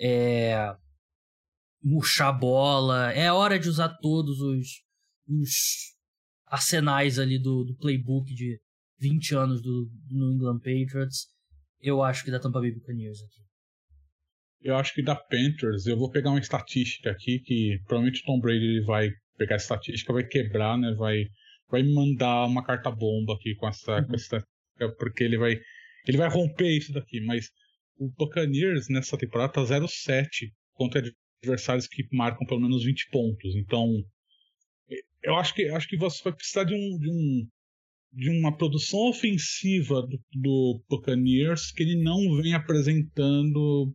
é, 0.00 0.74
murchar 1.82 2.28
a 2.28 2.32
bola. 2.32 3.12
É 3.12 3.32
hora 3.32 3.58
de 3.58 3.68
usar 3.68 3.88
todos 4.00 4.40
os, 4.40 4.68
os 5.28 5.50
arsenais 6.46 7.18
ali 7.18 7.38
do, 7.38 7.64
do 7.64 7.76
playbook 7.76 8.32
de 8.34 8.60
20 8.98 9.34
anos 9.34 9.62
do, 9.62 9.90
do 10.08 10.14
New 10.14 10.32
England 10.34 10.58
Patriots. 10.58 11.26
Eu 11.80 12.02
acho 12.02 12.24
que 12.24 12.30
da 12.30 12.38
Tampa 12.38 12.60
Bay 12.60 12.72
Buccaneers 12.72 13.18
aqui. 13.22 13.42
Eu 14.60 14.76
acho 14.76 14.94
que 14.94 15.02
da 15.02 15.16
Panthers, 15.16 15.86
eu 15.86 15.96
vou 15.96 16.08
pegar 16.08 16.30
uma 16.30 16.38
estatística 16.38 17.10
aqui 17.10 17.40
que 17.40 17.80
provavelmente 17.84 18.22
o 18.22 18.24
Tom 18.24 18.38
Brady 18.38 18.80
vai 18.84 19.10
pegar 19.36 19.56
a 19.56 19.56
estatística, 19.56 20.12
vai 20.12 20.24
quebrar, 20.24 20.78
né? 20.78 20.94
Vai, 20.94 21.24
vai 21.68 21.82
me 21.82 21.92
mandar 21.92 22.46
uma 22.46 22.64
carta 22.64 22.88
bomba 22.88 23.34
aqui 23.34 23.56
com 23.56 23.66
essa, 23.66 23.96
uhum. 23.96 24.06
com 24.06 24.14
essa 24.14 24.46
porque 24.98 25.24
ele 25.24 25.36
vai 25.36 25.60
ele 26.06 26.16
vai 26.16 26.28
romper 26.28 26.76
isso 26.76 26.92
daqui, 26.92 27.20
mas 27.20 27.48
o 27.96 28.10
Buccaneers 28.10 28.88
nessa 28.88 29.16
temporada 29.16 29.52
tá 29.52 29.62
0-7 29.62 30.50
contra 30.72 31.02
adversários 31.42 31.86
que 31.86 32.06
marcam 32.12 32.46
pelo 32.46 32.60
menos 32.60 32.84
20 32.84 33.10
pontos. 33.10 33.54
Então, 33.56 34.04
eu 35.22 35.34
acho 35.36 35.54
que 35.54 35.68
acho 35.68 35.88
que 35.88 35.96
você 35.96 36.22
vai 36.22 36.32
precisar 36.32 36.64
de 36.64 36.74
um, 36.74 36.98
de 36.98 37.10
um 37.10 37.48
de 38.14 38.28
uma 38.28 38.54
produção 38.54 39.08
ofensiva 39.08 40.02
do, 40.02 40.20
do 40.34 40.84
Buccaneers 40.88 41.72
que 41.72 41.82
ele 41.82 42.02
não 42.02 42.36
vem 42.36 42.52
apresentando 42.52 43.90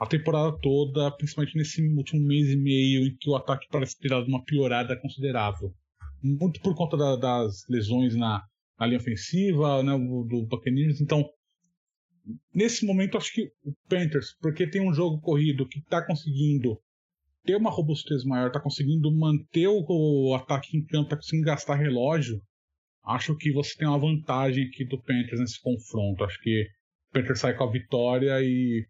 a 0.00 0.06
temporada 0.06 0.56
toda, 0.62 1.10
principalmente 1.16 1.56
nesse 1.56 1.82
último 1.82 2.24
mês 2.24 2.48
e 2.48 2.56
meio, 2.56 3.06
em 3.06 3.14
que 3.16 3.28
o 3.28 3.36
ataque 3.36 3.66
parece 3.70 3.98
ter 3.98 4.08
dado 4.08 4.26
uma 4.26 4.42
piorada 4.42 4.98
considerável. 4.98 5.74
Muito 6.22 6.60
por 6.60 6.74
conta 6.74 6.96
da, 6.96 7.16
das 7.16 7.62
lesões 7.68 8.14
na, 8.14 8.42
na, 8.78 8.86
linha 8.86 9.00
ofensiva, 9.00 9.82
né, 9.82 9.92
do 9.92 10.46
Buccaneers. 10.46 11.00
Então, 11.00 11.28
nesse 12.54 12.86
momento, 12.86 13.18
acho 13.18 13.34
que 13.34 13.50
o 13.64 13.74
Panthers, 13.88 14.34
porque 14.40 14.70
tem 14.70 14.80
um 14.80 14.94
jogo 14.94 15.20
corrido 15.20 15.68
que 15.68 15.80
está 15.80 16.00
conseguindo 16.06 16.80
ter 17.48 17.56
uma 17.56 17.70
robustez 17.70 18.24
maior, 18.24 18.48
está 18.48 18.60
conseguindo 18.60 19.10
manter 19.10 19.66
o, 19.66 20.34
ataque 20.34 20.76
em 20.76 20.84
campo, 20.84 21.04
está 21.04 21.16
conseguindo 21.16 21.46
gastar 21.46 21.76
relógio, 21.76 22.38
acho 23.06 23.34
que 23.36 23.50
você 23.50 23.74
tem 23.74 23.88
uma 23.88 23.98
vantagem 23.98 24.66
aqui 24.66 24.84
do 24.84 25.02
Panthers 25.02 25.40
nesse 25.40 25.58
confronto. 25.62 26.22
Acho 26.24 26.38
que 26.42 26.64
o 27.08 27.12
Panthers 27.14 27.40
sai 27.40 27.56
com 27.56 27.64
a 27.64 27.72
vitória 27.72 28.38
e 28.42 28.86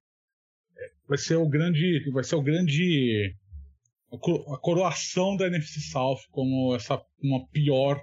vai 1.06 1.16
ser 1.16 1.36
o 1.36 1.48
grande, 1.48 2.02
vai 2.10 2.24
ser 2.24 2.34
o 2.34 2.42
grande 2.42 3.32
a 4.12 4.58
coroação 4.58 5.36
da 5.36 5.46
NFC 5.46 5.80
South 5.80 6.18
como 6.32 6.74
essa 6.74 7.00
uma 7.22 7.46
pior 7.50 8.02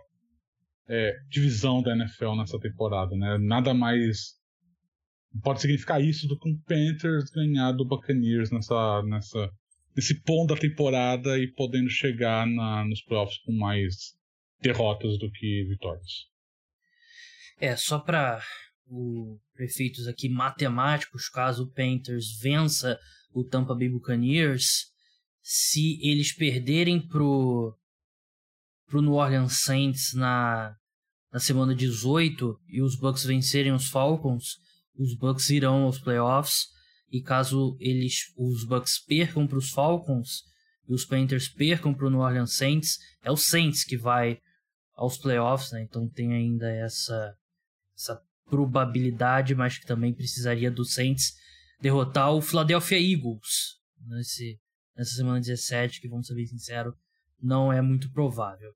é, 0.87 1.13
divisão 1.27 1.81
da 1.81 1.93
NFL 1.93 2.35
nessa 2.37 2.57
temporada, 2.59 3.13
né? 3.17 3.37
Nada 3.41 3.73
mais 3.73 4.35
pode 5.43 5.59
significar 5.59 6.01
isso 6.01 6.29
do 6.29 6.39
que 6.39 6.47
um 6.47 6.57
Panthers 6.61 7.29
ganhar 7.29 7.73
do 7.73 7.85
Buccaneers 7.85 8.51
nessa 8.51 9.03
nessa 9.03 9.51
nesse 9.95 10.21
ponto 10.21 10.53
da 10.53 10.59
temporada 10.59 11.37
e 11.39 11.47
podendo 11.47 11.89
chegar 11.89 12.45
na, 12.45 12.85
nos 12.85 13.01
playoffs 13.01 13.37
com 13.39 13.53
mais 13.53 14.15
derrotas 14.61 15.17
do 15.17 15.31
que 15.31 15.65
vitórias. 15.65 16.27
É, 17.57 17.75
só 17.75 17.99
para 17.99 18.41
o 18.87 19.39
prefeitos 19.53 20.07
aqui 20.07 20.27
matemáticos, 20.27 21.29
caso 21.29 21.63
o 21.63 21.71
Panthers 21.71 22.37
vença 22.41 22.99
o 23.33 23.43
Tampa 23.43 23.73
Bay 23.73 23.89
Buccaneers, 23.89 24.91
se 25.41 25.99
eles 26.01 26.33
perderem 26.33 26.99
pro 26.99 27.77
pro 28.87 29.01
New 29.01 29.13
Orleans 29.13 29.63
Saints 29.63 30.13
na 30.13 30.75
na 31.31 31.39
semana 31.39 31.75
18 31.75 32.57
e 32.67 32.81
os 32.81 32.95
Bucks 32.95 33.25
vencerem 33.25 33.73
os 33.73 33.89
Falcons, 33.89 34.57
os 34.97 35.13
Bucks 35.17 35.49
irão 35.49 35.83
aos 35.83 35.99
playoffs. 35.99 36.67
E 37.15 37.21
caso 37.21 37.77
eles 37.79 38.33
os 38.35 38.65
Bucks 38.65 38.99
percam 38.99 39.47
para 39.47 39.57
os 39.57 39.69
Falcons 39.69 40.43
e 40.85 40.93
os 40.93 41.05
Panthers 41.05 41.47
percam 41.47 41.93
para 41.93 42.07
o 42.07 42.09
New 42.09 42.19
Orleans 42.19 42.57
Saints, 42.57 42.97
é 43.23 43.31
o 43.31 43.37
Saints 43.37 43.85
que 43.85 43.95
vai 43.95 44.37
aos 44.93 45.17
playoffs, 45.17 45.71
né? 45.71 45.81
Então 45.81 46.09
tem 46.09 46.33
ainda 46.33 46.69
essa 46.69 47.33
essa 47.95 48.21
probabilidade, 48.49 49.55
mas 49.55 49.77
que 49.77 49.85
também 49.85 50.13
precisaria 50.13 50.69
do 50.69 50.83
Saints 50.83 51.33
derrotar 51.79 52.33
o 52.33 52.41
Philadelphia 52.41 52.99
Eagles 52.99 53.79
nesse, 54.07 54.59
nessa 54.97 55.15
semana 55.15 55.39
17, 55.39 56.01
que 56.01 56.09
vamos 56.09 56.27
ser 56.27 56.35
bem 56.35 56.45
sinceros, 56.45 56.93
não 57.41 57.71
é 57.71 57.81
muito 57.81 58.11
provável. 58.11 58.73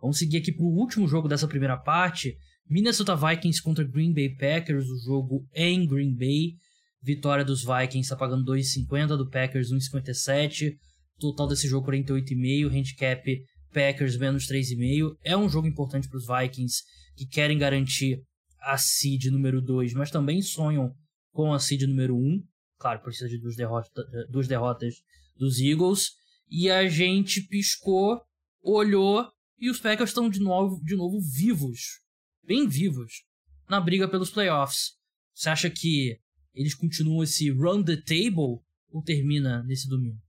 Vamos 0.00 0.18
seguir 0.18 0.36
aqui 0.38 0.52
para 0.52 0.64
o 0.64 0.78
último 0.78 1.08
jogo 1.08 1.26
dessa 1.26 1.48
primeira 1.48 1.76
parte. 1.76 2.38
Minnesota 2.68 3.16
Vikings 3.16 3.60
contra 3.60 3.84
Green 3.84 4.14
Bay 4.14 4.28
Packers, 4.36 4.86
o 4.88 4.98
jogo 5.04 5.44
em 5.52 5.84
Green 5.88 6.14
Bay. 6.14 6.56
Vitória 7.02 7.44
dos 7.44 7.62
Vikings 7.62 8.00
está 8.00 8.16
pagando 8.16 8.50
2,50, 8.52 9.16
do 9.16 9.28
Packers 9.28 9.70
1,57. 9.72 10.76
Total 11.18 11.46
desse 11.46 11.66
jogo 11.68 11.90
48,5, 11.90 12.66
handicap 12.66 13.46
Packers 13.72 14.16
menos 14.16 14.46
3,5. 14.46 15.16
É 15.24 15.36
um 15.36 15.48
jogo 15.48 15.66
importante 15.66 16.08
para 16.08 16.18
os 16.18 16.26
Vikings 16.26 16.82
que 17.16 17.26
querem 17.26 17.58
garantir 17.58 18.22
a 18.60 18.76
seed 18.76 19.26
número 19.26 19.60
2, 19.60 19.94
mas 19.94 20.10
também 20.10 20.42
sonham 20.42 20.94
com 21.32 21.52
a 21.52 21.58
seed 21.58 21.82
número 21.82 22.16
1. 22.16 22.42
Claro, 22.78 23.00
precisa 23.00 23.28
de 23.28 23.38
duas, 23.38 23.56
derrota, 23.56 24.04
duas 24.30 24.46
derrotas 24.46 24.94
dos 25.36 25.58
Eagles. 25.58 26.12
E 26.48 26.70
a 26.70 26.88
gente 26.88 27.42
piscou, 27.42 28.20
olhou 28.62 29.30
e 29.58 29.70
os 29.70 29.78
Packers 29.78 30.10
estão 30.10 30.28
de 30.28 30.40
novo, 30.40 30.82
de 30.82 30.96
novo 30.96 31.20
vivos, 31.20 32.00
bem 32.42 32.66
vivos, 32.66 33.24
na 33.68 33.78
briga 33.80 34.08
pelos 34.08 34.30
playoffs. 34.30 34.92
Você 35.34 35.50
acha 35.50 35.70
que 35.70 36.18
eles 36.60 36.74
continuam 36.74 37.22
esse 37.22 37.50
run 37.50 37.82
the 37.82 37.96
table 37.96 38.60
ou 38.92 39.02
termina 39.02 39.62
nesse 39.62 39.88
domingo? 39.88 40.20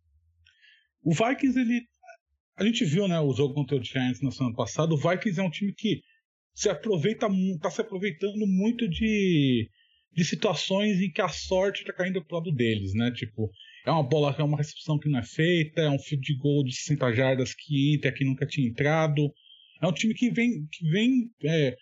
O 1.04 1.14
Vikings, 1.14 1.60
ele. 1.60 1.82
A 2.56 2.64
gente 2.64 2.86
viu 2.86 3.08
né, 3.08 3.20
o 3.20 3.34
jogo 3.34 3.54
contra 3.54 3.76
o 3.76 3.84
Giants 3.84 4.22
na 4.22 4.32
semana 4.32 4.56
passada. 4.56 4.94
O 4.94 4.98
Vikings 4.98 5.40
é 5.40 5.44
um 5.44 5.50
time 5.50 5.74
que 5.74 6.02
se 6.54 6.70
aproveita, 6.70 7.28
tá 7.60 7.70
se 7.70 7.82
aproveitando 7.82 8.46
muito 8.48 8.88
de, 8.88 9.70
de 10.14 10.24
situações 10.24 11.02
em 11.02 11.12
que 11.12 11.22
a 11.22 11.28
sorte 11.28 11.84
tá 11.84 11.92
caindo 11.92 12.24
pro 12.24 12.38
lado 12.38 12.52
deles, 12.52 12.94
né? 12.94 13.12
Tipo, 13.12 13.50
é 13.86 13.92
uma 13.92 14.08
bola, 14.08 14.34
é 14.38 14.44
uma 14.44 14.58
recepção 14.58 14.98
que 14.98 15.10
não 15.10 15.20
é 15.20 15.24
feita, 15.24 15.82
é 15.82 15.90
um 15.90 16.00
field 16.00 16.26
de 16.26 16.38
gol 16.38 16.64
de 16.64 16.74
60 16.76 17.14
jardas 17.14 17.54
que 17.54 17.94
entra, 17.94 18.14
que 18.14 18.24
nunca 18.24 18.46
tinha 18.46 18.70
entrado. 18.70 19.34
É 19.82 19.88
um 19.88 19.94
time 19.94 20.14
que 20.14 20.30
vem, 20.30 20.66
que 20.72 20.90
vem, 20.90 21.30
é, 21.44 21.76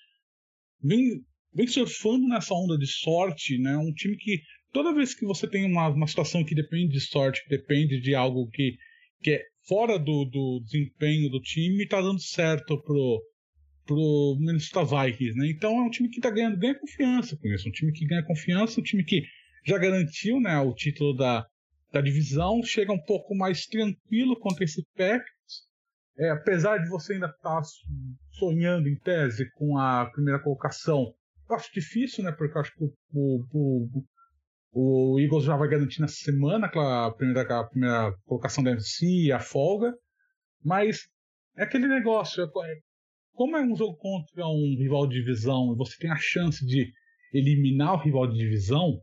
vem, 0.81 1.23
vem 1.59 1.67
surfando 1.67 2.25
nessa 2.25 2.53
onda 2.53 2.77
de 2.77 2.87
sorte, 2.87 3.57
né? 3.57 3.75
Um 3.75 3.91
time 3.91 4.15
que 4.15 4.41
toda 4.71 4.93
vez 4.93 5.13
que 5.13 5.25
você 5.25 5.45
tem 5.45 5.65
uma, 5.65 5.89
uma 5.89 6.07
situação 6.07 6.45
que 6.45 6.55
depende 6.55 6.93
de 6.93 7.01
sorte, 7.01 7.43
que 7.43 7.49
depende 7.49 7.99
de 7.99 8.15
algo 8.15 8.49
que, 8.49 8.77
que 9.21 9.31
é 9.31 9.43
fora 9.67 9.99
do, 9.99 10.23
do 10.23 10.61
desempenho 10.63 11.29
do 11.29 11.41
time, 11.41 11.85
tá 11.85 12.01
dando 12.01 12.21
certo 12.21 12.81
pro, 12.81 13.21
pro 13.85 14.37
Minnesota 14.39 14.85
Vikings, 14.85 15.37
né? 15.37 15.49
Então 15.49 15.77
é 15.77 15.81
um 15.81 15.89
time 15.89 16.07
que 16.07 16.21
tá 16.21 16.29
ganhando, 16.29 16.57
ganha 16.57 16.79
confiança 16.79 17.35
com 17.35 17.49
isso, 17.49 17.67
um 17.67 17.73
time 17.73 17.91
que 17.91 18.05
ganha 18.05 18.23
confiança, 18.23 18.79
um 18.79 18.83
time 18.83 19.03
que 19.03 19.21
já 19.65 19.77
garantiu, 19.77 20.39
né, 20.39 20.57
o 20.59 20.73
título 20.73 21.13
da, 21.13 21.45
da 21.91 21.99
divisão, 21.99 22.63
chega 22.63 22.93
um 22.93 23.03
pouco 23.03 23.35
mais 23.35 23.65
tranquilo 23.65 24.39
contra 24.39 24.63
esse 24.63 24.81
Packers. 24.95 25.67
É, 26.17 26.29
apesar 26.29 26.77
de 26.77 26.89
você 26.89 27.13
ainda 27.13 27.27
estar 27.27 27.61
tá 27.61 27.61
sonhando 28.31 28.87
em 28.87 28.97
tese 28.97 29.51
com 29.55 29.77
a 29.77 30.05
primeira 30.05 30.41
colocação, 30.41 31.13
eu 31.49 31.55
acho 31.55 31.73
difícil, 31.73 32.23
né? 32.23 32.31
Porque 32.31 32.55
eu 32.55 32.61
acho 32.61 32.73
que 32.75 32.83
o, 32.83 33.45
o, 33.51 34.03
o, 34.71 35.19
Eagles 35.19 35.43
já 35.43 35.57
vai 35.57 35.67
garantir 35.67 36.01
nessa 36.01 36.15
semana 36.15 36.67
a 36.67 37.11
primeira, 37.11 37.63
primeira 37.65 38.13
colocação 38.25 38.63
da 38.63 38.71
NFC, 38.71 39.31
a 39.31 39.39
folga. 39.39 39.93
Mas 40.63 41.09
é 41.57 41.63
aquele 41.63 41.87
negócio, 41.87 42.43
é, 42.43 42.47
como 43.33 43.57
é 43.57 43.61
um 43.61 43.75
jogo 43.75 43.97
contra 43.97 44.45
um 44.45 44.75
rival 44.77 45.07
de 45.07 45.15
divisão 45.15 45.73
e 45.73 45.77
você 45.77 45.95
tem 45.97 46.11
a 46.11 46.17
chance 46.17 46.65
de 46.65 46.91
eliminar 47.33 47.93
o 47.93 48.03
rival 48.03 48.27
de 48.27 48.37
divisão, 48.37 48.99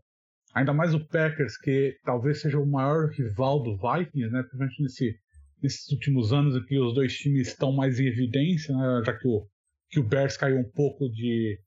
ainda 0.54 0.72
mais 0.72 0.94
o 0.94 1.06
Packers, 1.06 1.56
que 1.59 1.96
talvez 2.04 2.40
seja 2.40 2.59
o 2.59 2.66
maior 2.66 3.11
rival 3.11 3.62
do 3.62 3.76
Vikings, 3.76 4.30
né? 4.30 4.42
Principalmente 4.42 4.82
nesse, 4.82 5.18
nesses 5.62 5.90
últimos 5.90 6.32
anos 6.32 6.54
em 6.54 6.64
que 6.64 6.78
os 6.78 6.94
dois 6.94 7.14
times 7.16 7.48
estão 7.48 7.72
mais 7.72 7.98
em 7.98 8.06
evidência, 8.06 8.74
né? 8.74 9.02
já 9.04 9.16
que 9.16 9.26
o, 9.26 9.46
que 9.88 10.00
o 10.00 10.04
Bears 10.04 10.37
caiu 10.37 10.59
um 10.59 10.70
pouco 10.70 11.09
de, 11.09 11.59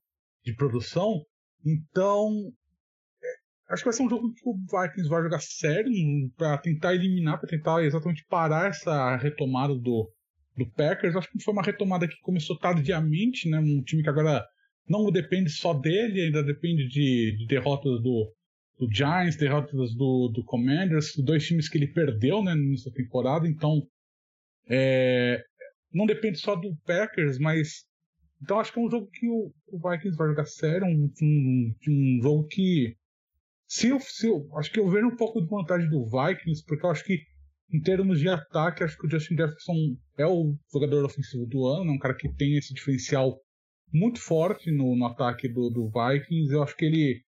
de 0.44 0.54
produção. 0.54 1.24
Então, 1.64 2.30
é, 3.22 3.72
acho 3.72 3.82
que 3.82 3.88
vai 3.88 3.92
ser 3.92 4.02
um 4.02 4.10
jogo 4.10 4.32
que 4.32 4.48
o 4.48 4.54
Vikings 4.54 5.08
vai 5.08 5.22
jogar 5.22 5.40
sério 5.40 5.92
para 6.36 6.58
tentar 6.58 6.94
eliminar, 6.94 7.38
para 7.38 7.48
tentar 7.48 7.82
exatamente 7.84 8.24
parar 8.28 8.68
essa 8.68 9.16
retomada 9.16 9.74
do, 9.74 10.10
do 10.56 10.70
Packers. 10.72 11.16
Acho 11.16 11.30
que 11.30 11.42
foi 11.42 11.52
uma 11.52 11.62
retomada 11.62 12.08
que 12.08 12.20
começou 12.22 12.58
tardiamente, 12.58 13.48
né? 13.48 13.58
Um 13.58 13.82
time 13.82 14.02
que 14.02 14.08
agora 14.08 14.44
não 14.88 15.10
depende 15.10 15.50
só 15.50 15.72
dele, 15.72 16.22
ainda 16.22 16.42
depende 16.42 16.88
de, 16.88 17.36
de 17.38 17.46
derrotas 17.46 18.02
do, 18.02 18.34
do 18.78 18.92
Giants, 18.92 19.36
derrotas 19.36 19.94
do, 19.94 20.28
do 20.34 20.44
Commanders, 20.44 21.12
dois 21.18 21.46
times 21.46 21.68
que 21.68 21.78
ele 21.78 21.92
perdeu 21.92 22.42
né, 22.42 22.54
nessa 22.54 22.90
temporada. 22.90 23.46
Então, 23.46 23.82
é, 24.68 25.42
não 25.92 26.06
depende 26.06 26.38
só 26.38 26.56
do 26.56 26.74
Packers, 26.84 27.38
mas. 27.38 27.88
Então 28.42 28.58
acho 28.58 28.72
que 28.72 28.78
é 28.78 28.82
um 28.82 28.90
jogo 28.90 29.08
que 29.12 29.28
o, 29.28 29.52
o 29.68 29.90
Vikings 29.90 30.16
vai 30.16 30.28
jogar 30.28 30.46
sério, 30.46 30.86
um, 30.86 31.12
um, 31.22 31.74
um 31.88 32.20
jogo 32.22 32.46
que. 32.46 32.96
Se 33.66 33.88
eu, 33.88 34.00
se 34.00 34.26
eu, 34.26 34.48
acho 34.56 34.72
que 34.72 34.80
eu 34.80 34.88
vejo 34.88 35.06
um 35.06 35.16
pouco 35.16 35.40
de 35.40 35.48
vantagem 35.48 35.88
do 35.88 36.04
Vikings, 36.04 36.64
porque 36.66 36.84
eu 36.84 36.90
acho 36.90 37.04
que 37.04 37.20
em 37.72 37.80
termos 37.80 38.18
de 38.18 38.28
ataque, 38.28 38.82
acho 38.82 38.98
que 38.98 39.06
o 39.06 39.10
Justin 39.10 39.36
Jefferson 39.36 39.96
é 40.18 40.26
o 40.26 40.56
jogador 40.72 41.04
ofensivo 41.04 41.46
do 41.46 41.66
ano, 41.66 41.90
é 41.90 41.94
um 41.94 41.98
cara 41.98 42.14
que 42.14 42.28
tem 42.34 42.56
esse 42.56 42.74
diferencial 42.74 43.38
muito 43.92 44.20
forte 44.20 44.70
no, 44.70 44.96
no 44.96 45.06
ataque 45.06 45.48
do, 45.48 45.70
do, 45.70 45.88
Vikings. 45.88 46.52
Eu 46.52 46.62
acho 46.62 46.76
que 46.76 46.84
ele 46.84 47.22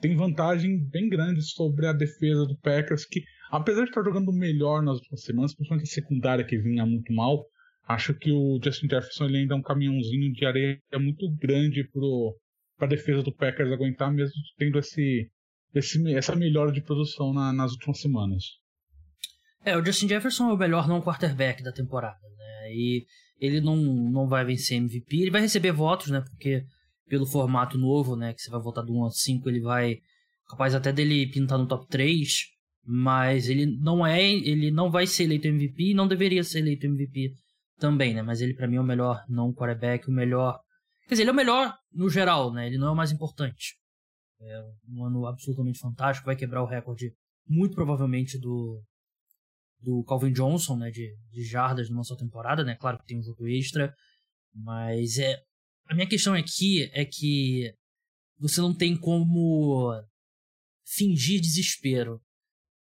tem 0.00 0.14
vantagem 0.14 0.78
bem 0.90 1.08
grande 1.08 1.42
sobre 1.42 1.86
a 1.86 1.92
defesa 1.92 2.46
do 2.46 2.58
Packers, 2.58 3.06
que 3.06 3.22
apesar 3.50 3.84
de 3.84 3.88
estar 3.88 4.04
jogando 4.04 4.32
melhor 4.32 4.82
nas 4.82 4.98
últimas 4.98 5.22
semanas, 5.22 5.54
principalmente 5.54 5.88
a 5.88 5.94
secundária 5.94 6.44
que 6.44 6.58
vinha 6.58 6.84
muito 6.84 7.12
mal, 7.12 7.46
acho 7.88 8.12
que 8.14 8.30
o 8.30 8.60
Justin 8.62 8.86
Jefferson 8.88 9.24
ele 9.24 9.38
ainda 9.38 9.54
é 9.54 9.56
um 9.56 9.62
caminhãozinho 9.62 10.30
de 10.32 10.44
areia 10.44 10.78
muito 11.00 11.26
grande 11.36 11.82
para 12.76 12.86
a 12.86 12.90
defesa 12.90 13.22
do 13.22 13.34
Packers 13.34 13.72
aguentar, 13.72 14.12
mesmo 14.12 14.34
tendo 14.58 14.78
esse, 14.78 15.30
esse 15.74 16.14
essa 16.14 16.36
melhora 16.36 16.70
de 16.70 16.82
produção 16.82 17.32
na, 17.32 17.50
nas 17.50 17.72
últimas 17.72 17.98
semanas. 18.00 18.44
É, 19.64 19.76
o 19.76 19.84
Justin 19.84 20.08
Jefferson 20.08 20.50
é 20.50 20.52
o 20.52 20.58
melhor 20.58 20.86
não 20.86 21.00
quarterback 21.00 21.62
da 21.62 21.72
temporada, 21.72 22.20
né? 22.36 22.72
E 22.72 23.06
ele 23.40 23.60
não, 23.60 23.76
não 23.76 24.28
vai 24.28 24.44
vencer 24.44 24.76
MVP, 24.76 25.16
ele 25.16 25.30
vai 25.30 25.40
receber 25.40 25.72
votos, 25.72 26.08
né? 26.08 26.20
Porque 26.20 26.64
pelo 27.08 27.24
formato 27.24 27.78
novo, 27.78 28.14
né, 28.14 28.34
que 28.34 28.42
você 28.42 28.50
vai 28.50 28.60
votar 28.60 28.84
do 28.84 28.92
1 28.92 29.04
ao 29.04 29.10
5, 29.10 29.48
ele 29.48 29.60
vai 29.60 29.96
capaz 30.46 30.74
até 30.74 30.92
dele 30.92 31.26
pintar 31.26 31.58
no 31.58 31.66
top 31.66 31.88
3, 31.88 32.28
mas 32.84 33.48
ele 33.48 33.64
não 33.80 34.06
é, 34.06 34.22
ele 34.30 34.70
não 34.70 34.90
vai 34.90 35.06
ser 35.06 35.24
eleito 35.24 35.48
MVP 35.48 35.90
e 35.90 35.94
não 35.94 36.06
deveria 36.06 36.44
ser 36.44 36.58
eleito 36.58 36.86
MVP 36.86 37.32
também, 37.78 38.14
né? 38.14 38.22
Mas 38.22 38.40
ele 38.40 38.54
para 38.54 38.66
mim 38.66 38.76
é 38.76 38.80
o 38.80 38.84
melhor 38.84 39.24
não 39.28 39.52
quarterback, 39.52 40.08
o 40.08 40.12
melhor, 40.12 40.60
quer 41.02 41.14
dizer, 41.14 41.22
ele 41.22 41.30
é 41.30 41.32
o 41.32 41.36
melhor 41.36 41.76
no 41.92 42.08
geral, 42.08 42.52
né? 42.52 42.66
Ele 42.66 42.78
não 42.78 42.88
é 42.88 42.90
o 42.90 42.96
mais 42.96 43.12
importante. 43.12 43.76
É 44.40 44.60
um 44.88 45.04
ano 45.04 45.26
absolutamente 45.26 45.78
fantástico, 45.78 46.26
vai 46.26 46.36
quebrar 46.36 46.62
o 46.62 46.66
recorde 46.66 47.12
muito 47.46 47.74
provavelmente 47.74 48.38
do 48.38 48.82
do 49.80 50.02
Calvin 50.04 50.32
Johnson, 50.32 50.76
né, 50.76 50.90
de, 50.90 51.16
de 51.30 51.44
jardas 51.44 51.88
numa 51.88 52.02
só 52.02 52.16
temporada, 52.16 52.64
né? 52.64 52.74
Claro 52.74 52.98
que 52.98 53.06
tem 53.06 53.18
um 53.18 53.22
jogo 53.22 53.46
extra, 53.46 53.94
mas 54.52 55.18
é 55.18 55.40
a 55.86 55.94
minha 55.94 56.08
questão 56.08 56.34
aqui 56.34 56.90
é 56.92 57.04
que 57.04 57.72
você 58.38 58.60
não 58.60 58.74
tem 58.74 58.96
como 58.96 59.92
fingir 60.84 61.40
desespero 61.40 62.20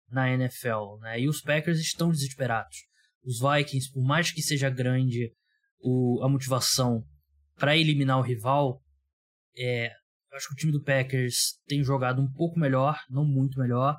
na 0.10 0.30
NFL, 0.34 0.98
né? 1.00 1.22
E 1.22 1.30
os 1.30 1.42
Packers 1.42 1.80
estão 1.80 2.12
desesperados. 2.12 2.78
Os 3.24 3.40
Vikings, 3.40 3.92
por 3.92 4.04
mais 4.04 4.32
que 4.32 4.42
seja 4.42 4.70
grande 4.70 5.32
o, 5.80 6.22
a 6.24 6.30
motivação 6.30 7.04
para 7.56 7.78
eliminar 7.78 8.20
o 8.20 8.24
rival, 8.24 8.82
é, 9.58 9.92
acho 10.34 10.48
que 10.48 10.54
o 10.54 10.58
time 10.58 10.72
do 10.72 10.84
Packers 10.84 11.60
tem 11.68 11.84
jogado 11.84 12.22
um 12.22 12.32
pouco 12.32 12.60
melhor, 12.60 13.00
não 13.10 13.26
muito 13.26 13.60
melhor, 13.60 13.98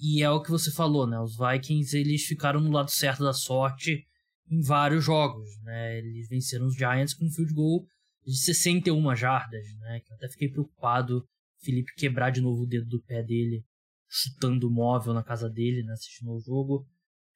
e 0.00 0.22
é 0.22 0.30
o 0.30 0.42
que 0.42 0.50
você 0.50 0.70
falou, 0.70 1.06
né? 1.06 1.18
Os 1.18 1.36
Vikings 1.36 1.96
eles 1.96 2.22
ficaram 2.24 2.60
no 2.60 2.70
lado 2.70 2.90
certo 2.90 3.24
da 3.24 3.32
sorte 3.32 4.06
em 4.48 4.60
vários 4.60 5.04
jogos, 5.04 5.48
né? 5.62 5.98
Eles 5.98 6.28
venceram 6.28 6.66
os 6.66 6.76
Giants 6.76 7.14
com 7.14 7.26
um 7.26 7.30
field 7.30 7.52
goal 7.52 7.84
de 8.24 8.36
61 8.36 9.16
jardas, 9.16 9.64
né? 9.80 10.00
Eu 10.08 10.16
até 10.16 10.28
fiquei 10.28 10.48
preocupado 10.48 11.26
Felipe 11.60 11.92
quebrar 11.96 12.30
de 12.30 12.40
novo 12.40 12.62
o 12.62 12.66
dedo 12.66 12.86
do 12.86 13.02
pé 13.02 13.22
dele, 13.22 13.64
chutando 14.08 14.68
o 14.68 14.70
móvel 14.70 15.12
na 15.12 15.24
casa 15.24 15.50
dele, 15.50 15.82
né? 15.82 15.92
Assistindo 15.92 16.32
o 16.32 16.40
jogo. 16.40 16.86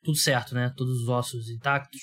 Tudo 0.02 0.18
certo, 0.18 0.54
né? 0.54 0.72
Todos 0.76 1.02
os 1.02 1.08
ossos 1.08 1.48
intactos. 1.48 2.00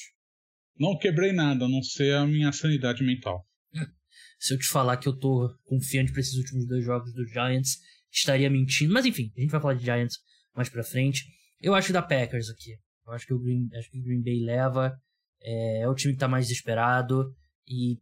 Não 0.78 0.98
quebrei 0.98 1.34
nada, 1.34 1.66
a 1.66 1.70
não 1.70 1.84
ser 1.84 2.16
a 2.16 2.26
minha 2.26 2.52
sanidade 2.52 3.04
mental. 3.04 3.46
Se 4.40 4.54
eu 4.54 4.58
te 4.58 4.68
falar 4.68 4.98
que 4.98 5.08
eu 5.08 5.18
tô 5.18 5.54
confiante 5.66 6.12
para 6.12 6.22
esses 6.22 6.36
últimos 6.36 6.66
dois 6.66 6.84
jogos 6.86 7.14
dos 7.14 7.30
Giants, 7.30 7.78
estaria 8.12 8.50
mentindo. 8.50 8.94
Mas 8.94 9.06
enfim, 9.06 9.32
a 9.36 9.42
gente 9.42 9.52
vai 9.52 9.62
falar 9.62 9.74
de 9.74 9.84
Giants 9.84 10.18
mais 10.56 10.70
pra 10.70 10.84
frente. 10.84 11.26
Eu 11.60 11.76
acho 11.76 11.88
que 11.88 11.94
da 11.94 12.02
Packers 12.02 12.50
aqui. 12.50 12.78
Eu 13.06 13.14
acho 13.14 13.26
que 13.26 13.34
o 13.34 13.40
Green, 13.40 13.68
acho 13.74 13.92
que 13.92 14.00
o 14.00 14.04
Green 14.04 14.22
Bay 14.22 14.40
leva. 14.40 14.98
É, 15.42 15.82
é, 15.82 15.88
o 15.90 15.96
time 15.96 16.14
que 16.14 16.20
tá 16.20 16.28
mais 16.28 16.48
desesperado. 16.48 17.36
E 17.68 17.98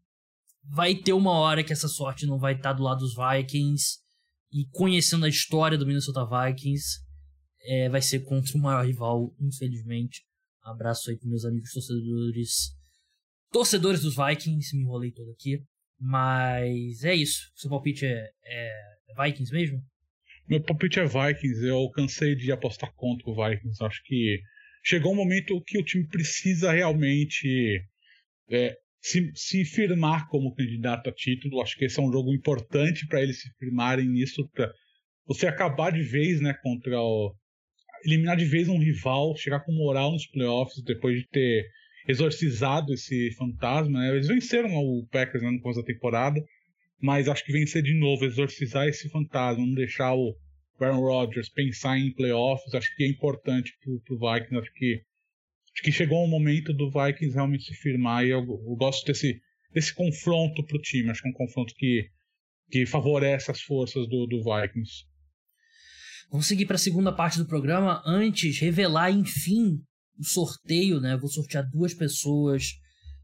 vai 0.64 0.96
ter 0.96 1.14
uma 1.14 1.32
hora 1.32 1.64
que 1.64 1.74
essa 1.74 1.88
sorte 1.88 2.26
não 2.26 2.38
vai 2.38 2.54
estar 2.54 2.70
tá 2.70 2.74
do 2.74 2.84
lado 2.84 3.00
dos 3.00 3.16
Vikings. 3.16 4.00
E 4.52 4.66
conhecendo 4.72 5.26
a 5.26 5.30
história 5.30 5.78
do 5.78 5.86
Minnesota 5.86 6.26
Vikings, 6.26 7.00
é, 7.62 7.90
vai 7.90 8.02
ser 8.02 8.22
contra 8.22 8.58
o 8.58 8.62
maior 8.62 8.86
rival, 8.86 9.36
infelizmente. 9.40 10.24
Abraço 10.64 11.10
aí 11.10 11.18
para 11.18 11.30
meus 11.30 11.46
amigos 11.46 11.72
torcedores. 11.72 12.76
Torcedores 13.52 14.02
dos 14.02 14.16
Vikings, 14.16 14.76
me 14.76 14.84
enrolei 14.84 15.12
todo 15.12 15.32
aqui. 15.32 15.64
Mas 16.00 17.04
é 17.04 17.16
isso. 17.16 17.52
Seu 17.56 17.70
palpite 17.70 18.06
é, 18.06 18.30
é 18.46 19.24
Vikings 19.24 19.52
mesmo? 19.52 19.82
Meu 20.48 20.62
palpite 20.62 21.00
é 21.00 21.06
Vikings. 21.06 21.66
Eu 21.66 21.90
cansei 21.90 22.36
de 22.36 22.52
apostar 22.52 22.94
contra 22.96 23.30
o 23.30 23.36
Vikings. 23.36 23.84
Acho 23.84 24.02
que 24.04 24.40
chegou 24.84 25.14
um 25.14 25.16
momento 25.16 25.62
que 25.66 25.78
o 25.78 25.84
time 25.84 26.08
precisa 26.08 26.72
realmente 26.72 27.82
é, 28.50 28.78
se, 29.02 29.32
se 29.36 29.66
firmar 29.66 30.28
como 30.30 30.54
candidato 30.54 31.10
a 31.10 31.14
título. 31.14 31.62
Acho 31.62 31.76
que 31.76 31.86
esse 31.86 32.00
é 32.00 32.04
um 32.04 32.12
jogo 32.12 32.34
importante 32.34 33.08
para 33.08 33.22
eles 33.22 33.42
se 33.42 33.50
firmarem 33.58 34.08
nisso. 34.08 34.48
Pra 34.50 34.72
você 35.26 35.48
acabar 35.48 35.92
de 35.92 36.02
vez 36.02 36.40
né, 36.42 36.54
contra 36.62 37.00
o. 37.02 37.36
eliminar 38.06 38.38
de 38.38 38.46
vez 38.46 38.68
um 38.68 38.80
rival, 38.80 39.36
chegar 39.36 39.60
com 39.62 39.72
moral 39.72 40.12
nos 40.12 40.26
playoffs 40.26 40.84
depois 40.84 41.20
de 41.20 41.28
ter 41.28 41.66
exorcizado 42.08 42.94
esse 42.94 43.32
fantasma. 43.32 44.00
Né? 44.00 44.10
Eles 44.12 44.28
venceram 44.28 44.74
o 44.76 45.06
Packers 45.12 45.44
né, 45.44 45.52
no 45.52 45.60
começo 45.60 45.82
da 45.82 45.86
temporada, 45.86 46.44
mas 47.02 47.28
acho 47.28 47.44
que 47.44 47.52
vencer 47.52 47.84
de 47.84 47.94
novo, 47.94 48.26
exorcizar 48.26 48.88
esse 48.88 49.10
fantasma, 49.10 49.66
não 49.66 49.74
deixar 49.74 50.16
o 50.16 50.36
Aaron 50.80 51.00
Rodgers 51.00 51.50
pensar 51.50 51.98
em 51.98 52.14
playoffs, 52.14 52.74
acho 52.74 52.96
que 52.96 53.04
é 53.04 53.08
importante 53.08 53.74
para 53.82 54.16
o 54.16 54.20
Vikings. 54.20 54.58
Acho 54.58 54.74
que, 54.74 55.02
acho 55.74 55.84
que 55.84 55.92
chegou 55.92 56.24
o 56.24 56.28
momento 56.28 56.74
do 56.74 56.90
Vikings 56.90 57.34
realmente 57.34 57.66
se 57.66 57.74
firmar 57.74 58.26
e 58.26 58.30
eu, 58.30 58.40
eu 58.40 58.76
gosto 58.76 59.06
desse, 59.06 59.42
desse 59.74 59.94
confronto 59.94 60.64
para 60.66 60.78
o 60.78 60.82
time. 60.82 61.10
Acho 61.10 61.22
que 61.22 61.28
é 61.28 61.32
um 61.32 61.34
confronto 61.34 61.74
que, 61.76 62.10
que 62.72 62.86
favorece 62.86 63.52
as 63.52 63.62
forças 63.62 64.08
do, 64.08 64.28
do 64.28 64.44
Vikings. 64.44 65.06
Vamos 66.30 66.48
seguir 66.48 66.66
para 66.66 66.76
a 66.76 66.80
segunda 66.80 67.12
parte 67.12 67.38
do 67.38 67.48
programa. 67.48 68.02
Antes, 68.06 68.60
revelar, 68.60 69.12
enfim, 69.12 69.80
o 70.20 70.26
sorteio, 70.26 71.00
né? 71.00 71.16
Vou 71.16 71.30
sortear 71.30 71.66
duas 71.72 71.94
pessoas 71.94 72.74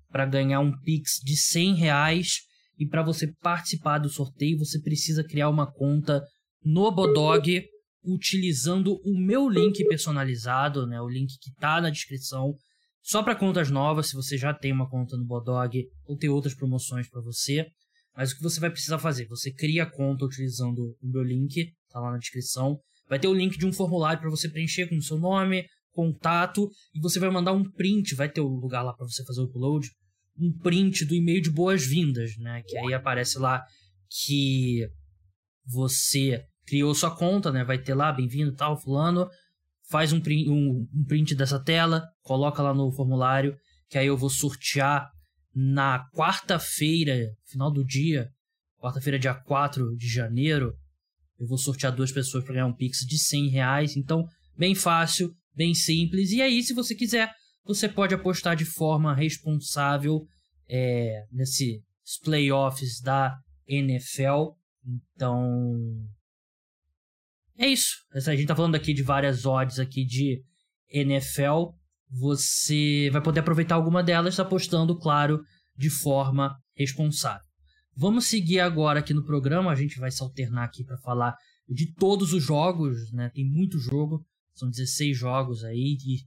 para 0.10 0.26
ganhar 0.26 0.62
um 0.62 0.72
Pix 0.80 1.20
de 1.22 1.36
100 1.36 1.76
reais. 1.76 2.38
E 2.80 2.88
para 2.88 3.04
você 3.04 3.28
participar 3.42 3.98
do 4.00 4.10
sorteio, 4.10 4.58
você 4.58 4.80
precisa 4.82 5.24
criar 5.24 5.50
uma 5.50 5.70
conta 5.72 6.24
no 6.63 6.89
Bodog 6.92 7.63
utilizando 8.06 8.96
o 9.04 9.20
meu 9.20 9.50
link 9.50 9.86
personalizado, 9.88 10.88
né? 10.88 11.02
O 11.02 11.10
link 11.10 11.38
que 11.42 11.50
está 11.50 11.82
na 11.82 11.89
descrição. 11.89 12.54
Só 13.02 13.22
para 13.22 13.36
contas 13.36 13.70
novas, 13.70 14.08
se 14.08 14.16
você 14.16 14.38
já 14.38 14.54
tem 14.54 14.72
uma 14.72 14.89
conta 14.89 15.18
no 15.18 15.26
Bodog 15.26 15.84
ou 16.06 16.18
tem 16.18 16.30
outras 16.30 16.56
promoções 16.56 17.10
para 17.10 17.22
você. 17.22 17.68
Mas 18.16 18.32
o 18.32 18.38
que 18.38 18.44
você 18.44 18.62
vai 18.62 18.70
precisar 18.70 18.98
fazer? 18.98 19.28
Você 19.28 19.52
cria 19.52 19.84
a 19.84 19.92
conta 19.92 20.24
utilizando 20.24 20.96
o 21.02 21.12
meu 21.12 21.24
link, 21.24 21.70
tá 21.89 22.00
lá 22.00 22.12
na 22.12 22.18
descrição. 22.18 22.80
Vai 23.08 23.20
ter 23.20 23.28
o 23.28 23.34
link 23.34 23.58
de 23.58 23.66
um 23.66 23.74
formulário 23.74 24.22
para 24.22 24.30
você 24.30 24.50
preencher 24.50 24.88
com 24.88 24.96
o 24.96 25.02
seu 25.02 25.18
nome, 25.18 25.66
contato 25.92 26.70
e 26.94 27.00
você 27.00 27.20
vai 27.20 27.30
mandar 27.30 27.54
um 27.54 27.63
print, 27.63 28.16
vai 28.16 28.30
ter 28.30 28.42
o 28.42 28.48
um 28.48 28.60
lugar 28.60 28.82
lá 28.82 28.94
para 28.94 29.06
você 29.06 29.24
fazer 29.24 29.42
o 29.42 29.46
upload, 29.46 29.89
um 30.38 30.52
print 30.60 31.06
do 31.06 31.13
e-mail 31.13 31.42
de 31.42 31.52
boas-vindas, 31.52 32.36
né? 32.38 32.63
Que 32.68 32.78
aí 32.78 32.94
aparece 32.94 33.38
lá 33.38 33.63
que 34.10 34.88
você 35.66 36.44
criou 36.66 36.94
sua 36.96 37.16
conta, 37.16 37.52
né? 37.52 37.63
Vai 37.63 37.78
ter 37.78 37.94
lá, 37.94 38.12
bem-vindo, 38.12 38.56
tal, 38.56 38.80
fulano. 38.80 39.30
Faz 39.89 40.12
um 40.12 40.20
print, 40.20 40.50
um, 40.50 40.88
um 40.94 41.06
print 41.06 41.36
dessa 41.36 41.63
tela, 41.63 42.04
coloca 42.22 42.62
lá 42.62 42.74
no 42.74 42.92
formulário, 42.92 43.56
que 43.89 43.98
aí 43.98 44.08
eu 44.08 44.18
vou 44.18 44.30
sortear 44.30 45.10
na 45.54 46.04
quarta-feira, 46.16 47.30
final 47.46 47.72
do 47.72 47.86
dia, 47.86 48.30
quarta-feira, 48.80 49.20
dia 49.20 49.36
4 49.36 49.96
de 49.96 50.08
janeiro, 50.08 50.74
eu 51.39 51.48
vou 51.48 51.58
sortear 51.58 51.96
duas 51.96 52.12
pessoas 52.12 52.43
para 52.43 52.54
ganhar 52.54 52.67
um 52.67 52.76
Pix 52.76 53.00
de 53.00 53.17
100 53.17 53.50
reais. 53.50 53.98
Então, 53.98 54.26
bem 54.58 54.76
fácil 54.76 55.34
bem 55.56 55.74
simples. 55.74 56.32
E 56.32 56.41
aí, 56.41 56.62
se 56.63 56.74
você 56.74 56.96
quiser, 56.96 57.32
você 57.63 57.88
pode 57.88 58.13
apostar 58.13 58.56
de 58.56 58.65
forma 58.65 59.15
responsável 59.15 60.26
é, 60.69 61.24
nesses 61.32 61.82
playoffs 62.24 63.00
da 63.02 63.36
NFL. 63.67 64.52
Então, 65.15 65.46
é 67.58 67.67
isso. 67.67 67.96
A 68.13 68.19
gente 68.19 68.48
tá 68.48 68.56
falando 68.56 68.76
aqui 68.76 68.93
de 68.93 69.04
várias 69.04 69.46
odds 69.46 69.80
aqui 69.80 70.06
de 70.06 70.43
NFL. 70.89 71.72
Você 72.10 73.10
vai 73.12 73.22
poder 73.22 73.39
aproveitar 73.39 73.76
alguma 73.76 74.04
delas 74.04 74.39
apostando, 74.39 74.98
claro, 74.98 75.39
de 75.76 75.89
forma 75.89 76.56
responsável. 76.76 77.53
Vamos 77.96 78.26
seguir 78.26 78.60
agora 78.60 79.00
aqui 79.00 79.14
no 79.14 79.24
programa. 79.24 79.72
A 79.72 79.76
gente 79.76 80.00
vai 80.00 80.10
se 80.10 80.22
alternar 80.22 80.64
aqui 80.64 80.84
para 80.84 80.98
falar 80.98 81.36
de 81.70 81.94
todos 81.94 82.34
os 82.34 82.44
jogos, 82.44 83.12
né? 83.12 83.30
Tem 83.34 83.46
muito 83.46 83.78
jogo. 83.78 84.26
São 84.56 84.70
16 84.70 85.18
jogos 85.18 85.64
aí 85.64 85.98
e 86.06 86.20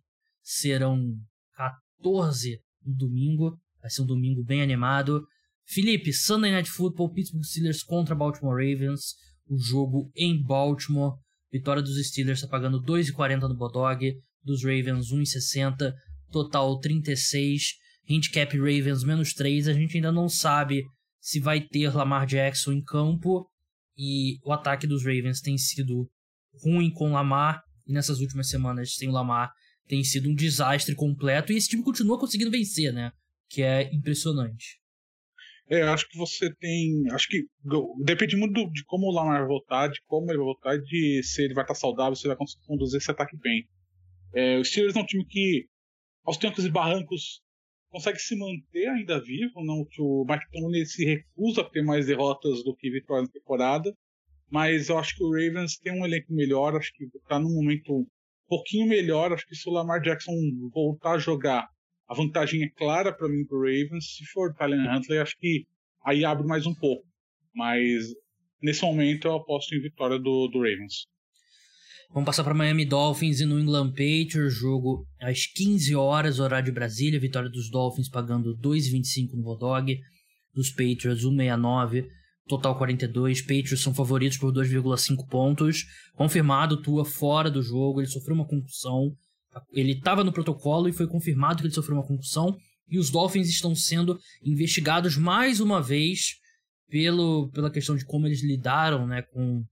serão 0.42 1.14
14 1.54 2.60
no 2.84 2.94
domingo. 2.94 3.58
Vai 3.80 3.90
ser 3.90 4.02
um 4.02 4.06
domingo 4.06 4.44
bem 4.44 4.62
animado. 4.62 5.26
Felipe, 5.64 6.12
Sunday 6.12 6.52
Night 6.52 6.70
Football, 6.70 7.12
Pittsburgh 7.12 7.44
Steelers 7.44 7.82
contra 7.82 8.14
Baltimore 8.14 8.54
Ravens. 8.54 9.14
O 9.48 9.58
jogo 9.58 10.10
em 10.14 10.40
Baltimore. 10.40 11.18
Vitória 11.52 11.82
dos 11.82 11.96
Steelers 12.06 12.38
está 12.38 12.48
pagando 12.48 12.80
2,40 12.80 13.48
no 13.48 13.56
Bodog. 13.56 14.14
Dos 14.42 14.62
Ravens 14.62 15.12
1,60. 15.12 15.92
Total 16.30 16.78
36. 16.78 17.74
Handicap 18.08 18.56
Ravens 18.56 19.02
menos 19.02 19.32
3. 19.32 19.66
A 19.66 19.72
gente 19.72 19.96
ainda 19.96 20.12
não 20.12 20.28
sabe 20.28 20.84
se 21.26 21.40
vai 21.40 21.60
ter 21.60 21.92
Lamar 21.92 22.24
Jackson 22.24 22.70
em 22.70 22.80
campo. 22.80 23.50
E 23.98 24.38
o 24.44 24.52
ataque 24.52 24.86
dos 24.86 25.02
Ravens 25.02 25.40
tem 25.40 25.58
sido 25.58 26.08
ruim 26.62 26.88
com 26.92 27.10
Lamar. 27.10 27.64
E 27.84 27.92
nessas 27.92 28.20
últimas 28.20 28.48
semanas 28.48 28.94
sem 28.94 29.08
o 29.08 29.12
Lamar 29.12 29.50
tem 29.88 30.04
sido 30.04 30.30
um 30.30 30.34
desastre 30.36 30.94
completo. 30.94 31.52
E 31.52 31.56
esse 31.56 31.68
time 31.68 31.82
continua 31.82 32.16
conseguindo 32.16 32.52
vencer, 32.52 32.92
né? 32.92 33.10
Que 33.50 33.62
é 33.62 33.92
impressionante. 33.92 34.78
É, 35.68 35.82
acho 35.82 36.08
que 36.08 36.16
você 36.16 36.48
tem. 36.60 37.10
Acho 37.10 37.26
que 37.26 37.42
depende 38.04 38.36
muito 38.36 38.70
de 38.70 38.84
como 38.84 39.08
o 39.08 39.12
Lamar 39.12 39.48
voltar, 39.48 39.88
de 39.88 40.00
como 40.06 40.30
ele 40.30 40.38
vai 40.38 40.46
voltar, 40.46 40.78
de 40.78 41.22
se 41.24 41.42
ele 41.42 41.54
vai 41.54 41.64
estar 41.64 41.74
saudável, 41.74 42.14
se 42.14 42.22
ele 42.22 42.34
vai 42.34 42.36
conseguir 42.36 42.66
conduzir 42.68 42.98
esse 42.98 43.10
ataque 43.10 43.36
bem. 43.36 43.68
É, 44.32 44.58
o 44.58 44.64
Steelers 44.64 44.94
é 44.94 45.00
um 45.00 45.06
time 45.06 45.26
que, 45.26 45.66
aos 46.24 46.36
tempos 46.36 46.64
e 46.64 46.70
barrancos, 46.70 47.42
consegue 47.96 48.18
se 48.18 48.36
manter 48.36 48.88
ainda 48.88 49.18
vivo. 49.18 49.64
Não, 49.64 49.82
que 49.86 50.02
o 50.02 50.26
Tomlin 50.52 50.84
se 50.84 51.02
recusa 51.02 51.62
a 51.62 51.70
ter 51.70 51.82
mais 51.82 52.06
derrotas 52.06 52.62
do 52.62 52.76
que 52.76 52.90
vitórias 52.90 53.28
na 53.28 53.32
temporada. 53.32 53.96
Mas 54.50 54.90
eu 54.90 54.98
acho 54.98 55.16
que 55.16 55.24
o 55.24 55.30
Ravens 55.30 55.78
tem 55.78 55.94
um 55.94 56.04
elenco 56.04 56.32
melhor, 56.32 56.76
acho 56.76 56.92
que 56.92 57.04
está 57.04 57.38
num 57.38 57.54
momento 57.54 58.00
um 58.00 58.06
pouquinho 58.46 58.86
melhor. 58.86 59.32
Acho 59.32 59.46
que 59.46 59.56
se 59.56 59.66
o 59.68 59.72
Lamar 59.72 60.02
Jackson 60.02 60.34
voltar 60.72 61.12
a 61.12 61.18
jogar, 61.18 61.66
a 62.06 62.14
vantagem 62.14 62.64
é 62.64 62.68
clara 62.68 63.16
para 63.16 63.28
mim 63.28 63.46
pro 63.46 63.60
Ravens. 63.60 64.14
Se 64.16 64.26
for 64.26 64.54
Tyler 64.54 64.94
Huntley, 64.94 65.18
acho 65.18 65.36
que 65.38 65.66
aí 66.04 66.22
abre 66.22 66.46
mais 66.46 66.66
um 66.66 66.74
pouco. 66.74 67.04
Mas 67.54 68.04
nesse 68.62 68.82
momento 68.82 69.26
eu 69.26 69.36
aposto 69.36 69.74
em 69.74 69.80
vitória 69.80 70.18
do, 70.18 70.48
do 70.48 70.58
Ravens. 70.58 71.06
Vamos 72.10 72.26
passar 72.26 72.44
para 72.44 72.54
Miami 72.54 72.84
Dolphins 72.84 73.40
e 73.40 73.46
New 73.46 73.58
England 73.58 73.90
Patriots, 73.90 74.54
jogo 74.54 75.06
às 75.20 75.46
15 75.46 75.94
horas, 75.94 76.40
horário 76.40 76.66
de 76.66 76.72
Brasília, 76.72 77.20
vitória 77.20 77.50
dos 77.50 77.70
Dolphins 77.70 78.08
pagando 78.08 78.56
2,25 78.56 79.34
no 79.34 79.42
Bodog, 79.42 79.98
dos 80.54 80.70
Patriots 80.70 81.24
1,69 81.24 82.06
total 82.46 82.76
42. 82.76 83.42
Patriots 83.42 83.80
são 83.80 83.94
favoritos 83.94 84.38
por 84.38 84.52
2,5 84.52 85.28
pontos. 85.28 85.84
Confirmado, 86.14 86.80
Tua 86.80 87.04
fora 87.04 87.50
do 87.50 87.62
jogo, 87.62 88.00
ele 88.00 88.08
sofreu 88.08 88.34
uma 88.34 88.46
concussão. 88.46 89.12
Ele 89.72 89.92
estava 89.92 90.24
no 90.24 90.32
protocolo 90.32 90.88
e 90.88 90.92
foi 90.92 91.06
confirmado 91.06 91.58
que 91.58 91.66
ele 91.66 91.74
sofreu 91.74 91.96
uma 91.96 92.06
concussão. 92.06 92.56
E 92.88 92.98
os 92.98 93.10
Dolphins 93.10 93.48
estão 93.48 93.74
sendo 93.74 94.18
investigados 94.42 95.16
mais 95.16 95.60
uma 95.60 95.82
vez 95.82 96.36
pelo, 96.88 97.50
pela 97.50 97.70
questão 97.70 97.96
de 97.96 98.04
como 98.04 98.26
eles 98.26 98.42
lidaram 98.42 99.06
né, 99.06 99.22
com 99.22 99.64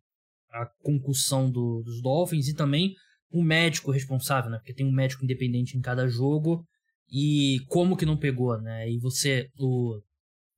a 0.54 0.66
concussão 0.82 1.50
do, 1.50 1.82
dos 1.82 2.00
Dolphins 2.00 2.48
e 2.48 2.54
também 2.54 2.94
o 3.30 3.42
médico 3.42 3.90
responsável, 3.90 4.50
né? 4.50 4.58
Porque 4.58 4.72
tem 4.72 4.86
um 4.86 4.92
médico 4.92 5.24
independente 5.24 5.76
em 5.76 5.80
cada 5.80 6.06
jogo. 6.08 6.64
E 7.10 7.58
como 7.68 7.96
que 7.96 8.06
não 8.06 8.16
pegou, 8.16 8.60
né? 8.60 8.88
E 8.90 8.98
você, 8.98 9.50
o. 9.58 10.00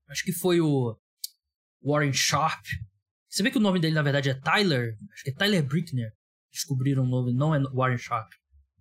Acho 0.09 0.22
que 0.22 0.32
foi 0.32 0.61
o 0.61 0.96
Warren 1.82 2.12
Sharp. 2.12 2.64
Você 3.28 3.42
vê 3.42 3.50
que 3.50 3.59
o 3.59 3.61
nome 3.61 3.80
dele 3.80 3.94
na 3.94 4.02
verdade 4.02 4.30
é 4.30 4.35
Tyler? 4.35 4.96
Acho 5.12 5.24
que 5.24 5.30
é 5.30 5.35
Tyler 5.35 5.66
Brickner. 5.66 6.12
Descobriram 6.52 7.02
o 7.02 7.06
nome, 7.06 7.32
não 7.35 7.54
é 7.54 7.61
Warren 7.74 7.98
Sharp. 7.98 8.28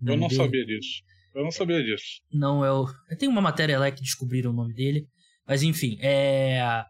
Eu 0.02 0.18
não 0.18 0.28
dele. 0.28 0.42
sabia 0.42 0.66
disso. 0.66 1.02
Eu 1.34 1.44
não 1.44 1.52
sabia 1.52 1.84
disso. 1.84 2.22
Não, 2.32 2.64
é 2.64 2.72
o. 2.72 2.86
Tem 3.18 3.28
uma 3.28 3.42
matéria 3.42 3.80
lá 3.80 3.90
que 3.90 4.02
descobriram 4.02 4.52
o 4.52 4.56
nome 4.56 4.74
dele. 4.74 5.08
Mas 5.48 5.64
enfim, 5.64 5.98
é. 6.02 6.86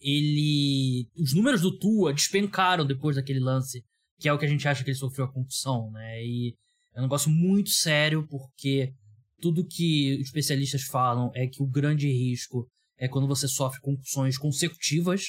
Ele. 0.00 1.08
Os 1.16 1.34
números 1.34 1.60
do 1.60 1.76
Tua 1.76 2.12
despencaram 2.12 2.86
depois 2.86 3.16
daquele 3.16 3.40
lance, 3.40 3.84
que 4.18 4.28
é 4.28 4.32
o 4.32 4.38
que 4.38 4.44
a 4.44 4.48
gente 4.48 4.66
acha 4.66 4.82
que 4.84 4.90
ele 4.90 4.98
sofreu 4.98 5.26
a 5.26 5.32
concussão, 5.32 5.90
né? 5.90 6.24
E 6.24 6.54
é 6.94 7.00
um 7.00 7.02
negócio 7.02 7.30
muito 7.30 7.70
sério, 7.70 8.26
porque 8.28 8.92
tudo 9.40 9.66
que 9.66 10.14
os 10.14 10.26
especialistas 10.26 10.82
falam 10.82 11.30
é 11.34 11.46
que 11.46 11.62
o 11.62 11.66
grande 11.66 12.08
risco 12.08 12.68
é 12.96 13.08
quando 13.08 13.28
você 13.28 13.46
sofre 13.46 13.80
concussões 13.80 14.36
consecutivas, 14.36 15.26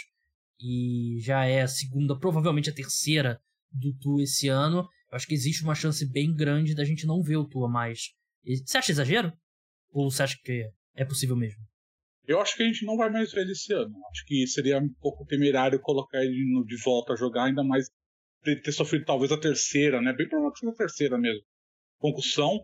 e 0.59 1.19
já 1.21 1.45
é 1.45 1.61
a 1.61 1.67
segunda, 1.67 2.17
provavelmente 2.17 2.69
a 2.69 2.73
terceira 2.73 3.39
do 3.71 3.93
Tu 3.93 4.21
esse 4.21 4.47
ano. 4.49 4.79
Eu 5.09 5.15
acho 5.15 5.27
que 5.27 5.33
existe 5.33 5.63
uma 5.63 5.75
chance 5.75 6.05
bem 6.05 6.33
grande 6.33 6.75
da 6.75 6.83
gente 6.83 7.05
não 7.05 7.21
ver 7.21 7.37
o 7.37 7.47
Tua 7.47 7.69
mais. 7.69 8.09
Você 8.43 8.77
acha 8.77 8.91
exagero? 8.91 9.31
Ou 9.91 10.11
você 10.11 10.23
acha 10.23 10.37
que 10.43 10.69
é 10.95 11.05
possível 11.05 11.35
mesmo? 11.35 11.61
Eu 12.29 12.39
acho 12.39 12.55
que 12.55 12.61
a 12.61 12.65
gente 12.67 12.85
não 12.85 12.95
vai 12.95 13.09
mais 13.09 13.31
ver 13.31 13.41
ele 13.41 13.53
esse 13.53 13.73
ano. 13.73 13.91
Acho 14.11 14.23
que 14.23 14.45
seria 14.45 14.77
um 14.77 14.93
pouco 15.01 15.25
temerário 15.25 15.79
colocar 15.79 16.23
ele 16.23 16.63
de 16.63 16.77
volta 16.83 17.13
a 17.13 17.15
jogar, 17.15 17.45
ainda 17.45 17.63
mais 17.63 17.89
ele 18.45 18.61
ter 18.61 18.71
sofrido 18.71 19.03
talvez 19.03 19.31
a 19.31 19.39
terceira, 19.39 19.99
né? 19.99 20.13
Bem 20.13 20.29
provável 20.29 20.53
que 20.53 20.59
seja 20.59 20.71
a 20.71 20.75
terceira 20.75 21.17
mesmo. 21.17 21.41
Concussão. 21.97 22.63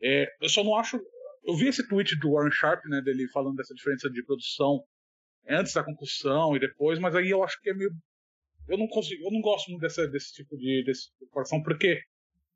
É, 0.00 0.28
eu 0.40 0.48
só 0.48 0.62
não 0.62 0.76
acho. 0.76 0.96
Eu 1.42 1.56
vi 1.56 1.66
esse 1.66 1.88
tweet 1.88 2.16
do 2.20 2.34
Warren 2.34 2.52
Sharp, 2.52 2.84
né? 2.84 3.02
Dele 3.02 3.26
falando 3.32 3.56
dessa 3.56 3.74
diferença 3.74 4.08
de 4.08 4.24
produção 4.24 4.80
antes 5.48 5.72
da 5.72 5.82
concussão 5.82 6.54
e 6.54 6.60
depois, 6.60 7.00
mas 7.00 7.16
aí 7.16 7.30
eu 7.30 7.42
acho 7.42 7.60
que 7.60 7.70
é 7.70 7.74
meio. 7.74 7.90
Eu 8.68 8.78
não 8.78 8.86
consigo, 8.86 9.24
eu 9.24 9.32
não 9.32 9.40
gosto 9.40 9.72
muito 9.72 9.82
dessa, 9.82 10.06
desse 10.06 10.32
tipo 10.34 10.56
de 10.56 10.84
desse 10.84 11.08
comparação, 11.18 11.60
porque 11.64 12.00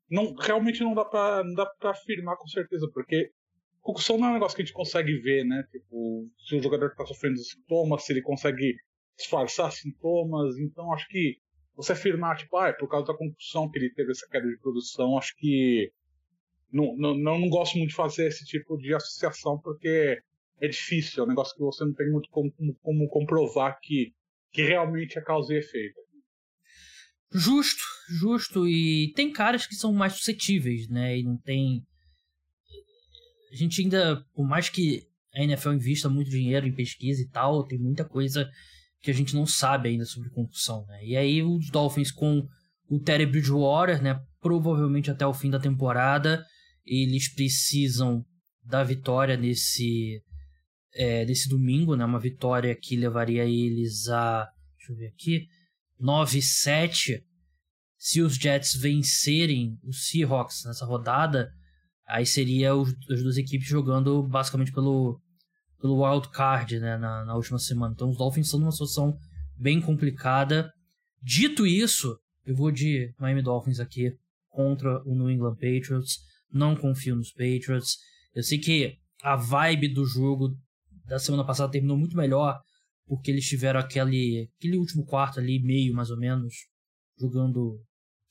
não, 0.09 0.33
realmente 0.33 0.79
não 0.79 0.95
dá 0.95 1.03
pra, 1.03 1.43
não 1.43 1.53
dá 1.53 1.65
pra 1.65 1.91
afirmar 1.91 2.37
com 2.37 2.47
certeza, 2.47 2.89
porque 2.93 3.29
concussão 3.85 4.17
não 4.17 4.27
é 4.27 4.29
um 4.31 4.33
negócio 4.33 4.55
que 4.55 4.63
a 4.63 4.65
gente 4.65 4.73
consegue 4.73 5.15
ver, 5.19 5.45
né? 5.45 5.63
Tipo, 5.71 6.27
se 6.39 6.55
o 6.55 6.63
jogador 6.63 6.87
está 6.87 7.05
sofrendo 7.05 7.37
sintomas, 7.37 8.03
se 8.03 8.11
ele 8.11 8.21
consegue 8.23 8.75
disfarçar 9.15 9.71
sintomas, 9.71 10.57
então 10.57 10.91
acho 10.91 11.07
que 11.07 11.37
você 11.75 11.91
afirmar, 11.91 12.35
tipo, 12.35 12.57
ah, 12.57 12.69
é 12.69 12.73
por 12.73 12.89
causa 12.89 13.05
da 13.05 13.17
concussão 13.17 13.69
que 13.69 13.77
ele 13.77 13.93
teve 13.93 14.11
essa 14.11 14.27
queda 14.27 14.47
de 14.47 14.57
produção, 14.57 15.17
acho 15.17 15.35
que 15.37 15.91
não, 16.71 16.97
não, 16.97 17.15
não 17.15 17.47
gosto 17.47 17.77
muito 17.77 17.91
de 17.91 17.95
fazer 17.95 18.27
esse 18.27 18.43
tipo 18.43 18.75
de 18.77 18.93
associação, 18.93 19.59
porque 19.59 20.19
é 20.59 20.67
difícil, 20.67 21.21
é 21.21 21.25
um 21.25 21.29
negócio 21.29 21.55
que 21.55 21.61
você 21.61 21.85
não 21.85 21.93
tem 21.93 22.09
muito 22.09 22.27
como, 22.31 22.51
como, 22.81 23.07
comprovar 23.07 23.77
que, 23.81 24.13
que 24.51 24.63
realmente 24.63 25.19
é 25.19 25.21
causa 25.21 25.53
e 25.53 25.57
efeito. 25.57 25.99
Justo, 27.31 27.83
justo. 28.19 28.67
E 28.67 29.13
tem 29.13 29.31
caras 29.31 29.67
que 29.67 29.75
são 29.75 29.93
mais 29.93 30.13
suscetíveis, 30.13 30.87
né? 30.87 31.19
E 31.19 31.23
não 31.23 31.37
tem. 31.37 31.85
A 33.55 33.57
gente 33.57 33.81
ainda, 33.81 34.21
por 34.33 34.45
mais 34.45 34.67
que 34.67 35.07
a 35.33 35.41
NFL 35.41 35.71
invista 35.71 36.09
muito 36.09 36.29
dinheiro 36.29 36.67
em 36.67 36.75
pesquisa 36.75 37.21
e 37.21 37.29
tal, 37.29 37.65
tem 37.65 37.79
muita 37.79 38.03
coisa 38.03 38.49
que 39.01 39.09
a 39.09 39.13
gente 39.13 39.33
não 39.33 39.45
sabe 39.45 39.87
ainda 39.87 40.03
sobre 40.03 40.29
concussão, 40.29 40.85
né? 40.87 41.05
E 41.05 41.15
aí 41.15 41.41
os 41.41 41.69
Dolphins 41.69 42.11
com 42.11 42.45
o 42.89 42.99
Terry 42.99 43.25
Bridgewater, 43.25 44.03
né? 44.03 44.19
Provavelmente 44.41 45.09
até 45.09 45.25
o 45.25 45.33
fim 45.33 45.49
da 45.49 45.59
temporada, 45.59 46.45
eles 46.85 47.33
precisam 47.33 48.25
da 48.61 48.83
vitória 48.83 49.37
nesse 49.37 50.21
é, 50.93 51.23
desse 51.23 51.47
domingo, 51.47 51.95
né? 51.95 52.03
Uma 52.03 52.19
vitória 52.19 52.75
que 52.75 52.97
levaria 52.97 53.45
eles 53.45 54.09
a. 54.09 54.45
Deixa 54.77 54.91
eu 54.91 54.97
ver 54.97 55.07
aqui. 55.07 55.47
9-7. 56.01 57.23
Se 57.97 58.21
os 58.21 58.35
Jets 58.35 58.75
vencerem 58.75 59.79
os 59.81 60.09
Seahawks 60.09 60.65
nessa 60.65 60.85
rodada, 60.85 61.49
aí 62.07 62.25
seria 62.25 62.75
os, 62.75 62.93
as 63.09 63.23
duas 63.23 63.37
equipes 63.37 63.67
jogando 63.67 64.23
basicamente 64.23 64.71
pelo, 64.71 65.19
pelo 65.79 66.03
wild 66.03 66.29
card 66.29 66.79
né, 66.79 66.97
na, 66.97 67.25
na 67.25 67.35
última 67.35 67.59
semana. 67.59 67.93
Então 67.93 68.09
os 68.09 68.17
Dolphins 68.17 68.47
estão 68.47 68.59
numa 68.59 68.71
situação 68.71 69.17
bem 69.57 69.81
complicada. 69.81 70.71
Dito 71.21 71.65
isso, 71.65 72.17
eu 72.45 72.55
vou 72.55 72.71
de 72.71 73.13
Miami 73.19 73.41
Dolphins 73.41 73.79
aqui 73.79 74.13
contra 74.49 75.01
o 75.03 75.15
New 75.15 75.29
England 75.29 75.55
Patriots. 75.55 76.19
Não 76.51 76.75
confio 76.75 77.15
nos 77.15 77.31
Patriots. 77.31 77.97
Eu 78.33 78.43
sei 78.43 78.59
que 78.59 78.97
a 79.21 79.35
vibe 79.35 79.89
do 79.89 80.05
jogo 80.05 80.55
da 81.05 81.19
semana 81.19 81.45
passada 81.45 81.71
terminou 81.71 81.97
muito 81.97 82.15
melhor, 82.15 82.59
porque 83.07 83.31
eles 83.31 83.47
tiveram 83.47 83.79
aquele, 83.79 84.49
aquele 84.57 84.77
último 84.77 85.05
quarto 85.05 85.39
ali, 85.39 85.59
meio 85.61 85.93
mais 85.93 86.09
ou 86.09 86.17
menos, 86.17 86.53
jogando. 87.19 87.79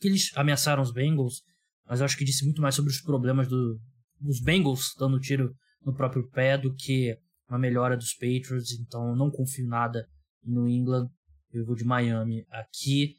que 0.01 0.09
eles 0.09 0.31
ameaçaram 0.37 0.83
os 0.83 0.93
Bengals, 0.93 1.43
mas 1.87 2.01
eu 2.01 2.07
acho 2.07 2.16
que 2.16 2.25
disse 2.25 2.44
muito 2.44 2.62
mais 2.62 2.75
sobre 2.75 2.90
os 2.90 3.01
problemas 3.01 3.49
do, 3.49 3.79
dos 4.20 4.40
Bengals 4.40 4.94
dando 4.99 5.18
tiro 5.18 5.55
no 5.85 5.94
próprio 5.94 6.29
pé 6.31 6.57
do 6.57 6.75
que 6.75 7.16
uma 7.49 7.59
melhora 7.59 7.97
dos 7.97 8.14
Patriots, 8.14 8.73
então 8.73 9.14
não 9.14 9.31
confio 9.31 9.66
nada 9.66 10.07
no 10.42 10.68
England. 10.68 11.09
Eu 11.53 11.64
vou 11.64 11.77
de 11.77 11.85
Miami 11.85 12.44
aqui. 12.51 13.16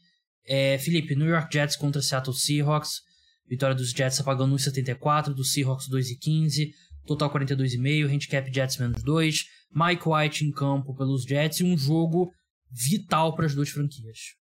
É, 0.47 0.77
Felipe, 0.77 1.15
New 1.15 1.27
York 1.27 1.53
Jets 1.53 1.75
contra 1.75 2.01
Seattle 2.01 2.35
Seahawks. 2.35 3.01
Vitória 3.47 3.75
dos 3.75 3.91
Jets 3.91 4.19
apagando 4.19 4.55
1,74, 4.55 5.33
dos 5.33 5.51
Seahawks 5.51 5.87
2,15 5.87 6.71
total 7.05 7.31
42,5, 7.31 8.09
handicap 8.11 8.53
Jets 8.53 8.77
menos 8.77 9.03
2, 9.03 9.45
Mike 9.71 10.03
White 10.07 10.45
em 10.45 10.51
campo 10.51 10.95
pelos 10.95 11.23
Jets 11.23 11.59
e 11.59 11.63
um 11.63 11.77
jogo 11.77 12.31
vital 12.71 13.35
para 13.35 13.45
as 13.45 13.55
duas 13.55 13.69
franquias. 13.69 14.35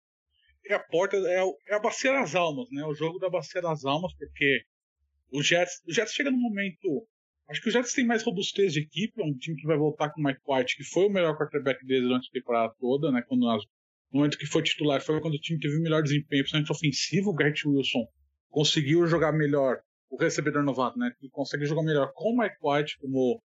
É 0.71 0.75
a 0.75 0.79
porta, 0.79 1.17
é, 1.17 1.43
é, 1.67 1.75
a 1.75 1.79
bacia 1.79 2.13
das 2.13 2.33
almas, 2.33 2.69
né? 2.71 2.85
O 2.85 2.93
jogo 2.93 3.19
da 3.19 3.29
bacia 3.29 3.61
das 3.61 3.83
almas, 3.83 4.13
porque 4.13 4.63
o 5.29 5.43
Jets, 5.43 5.81
o 5.85 5.93
Jets 5.93 6.13
chega 6.13 6.31
num 6.31 6.39
momento. 6.39 7.05
Acho 7.49 7.61
que 7.61 7.67
o 7.67 7.71
Jets 7.71 7.93
tem 7.93 8.05
mais 8.05 8.23
robustez 8.23 8.71
de 8.71 8.79
equipe, 8.79 9.21
é 9.21 9.25
um 9.25 9.37
time 9.37 9.57
que 9.57 9.67
vai 9.67 9.75
voltar 9.75 10.09
com 10.11 10.21
o 10.21 10.23
Mike 10.23 10.39
White, 10.47 10.77
que 10.77 10.85
foi 10.85 11.07
o 11.07 11.09
melhor 11.09 11.37
quarterback 11.37 11.85
deles 11.85 12.07
durante 12.07 12.29
a 12.29 12.31
temporada 12.31 12.73
toda, 12.79 13.11
né? 13.11 13.21
Quando 13.27 13.41
nós, 13.41 13.61
no 14.13 14.19
momento 14.19 14.37
que 14.37 14.45
foi 14.45 14.63
titular, 14.63 15.01
foi 15.01 15.19
quando 15.19 15.33
o 15.33 15.39
time 15.39 15.59
teve 15.59 15.77
o 15.77 15.81
melhor 15.81 16.01
desempenho, 16.01 16.41
principalmente 16.43 16.71
ofensivo. 16.71 17.31
O 17.31 17.33
Garrett 17.33 17.67
Wilson 17.67 18.07
conseguiu 18.49 19.05
jogar 19.07 19.33
melhor 19.33 19.81
o 20.09 20.15
recebedor 20.15 20.63
novato, 20.63 20.97
né? 20.97 21.11
Que 21.19 21.29
consegue 21.29 21.65
jogar 21.65 21.83
melhor 21.83 22.13
com 22.13 22.29
o 22.29 22.37
Mike 22.37 22.55
White 22.63 22.97
como, 22.99 23.43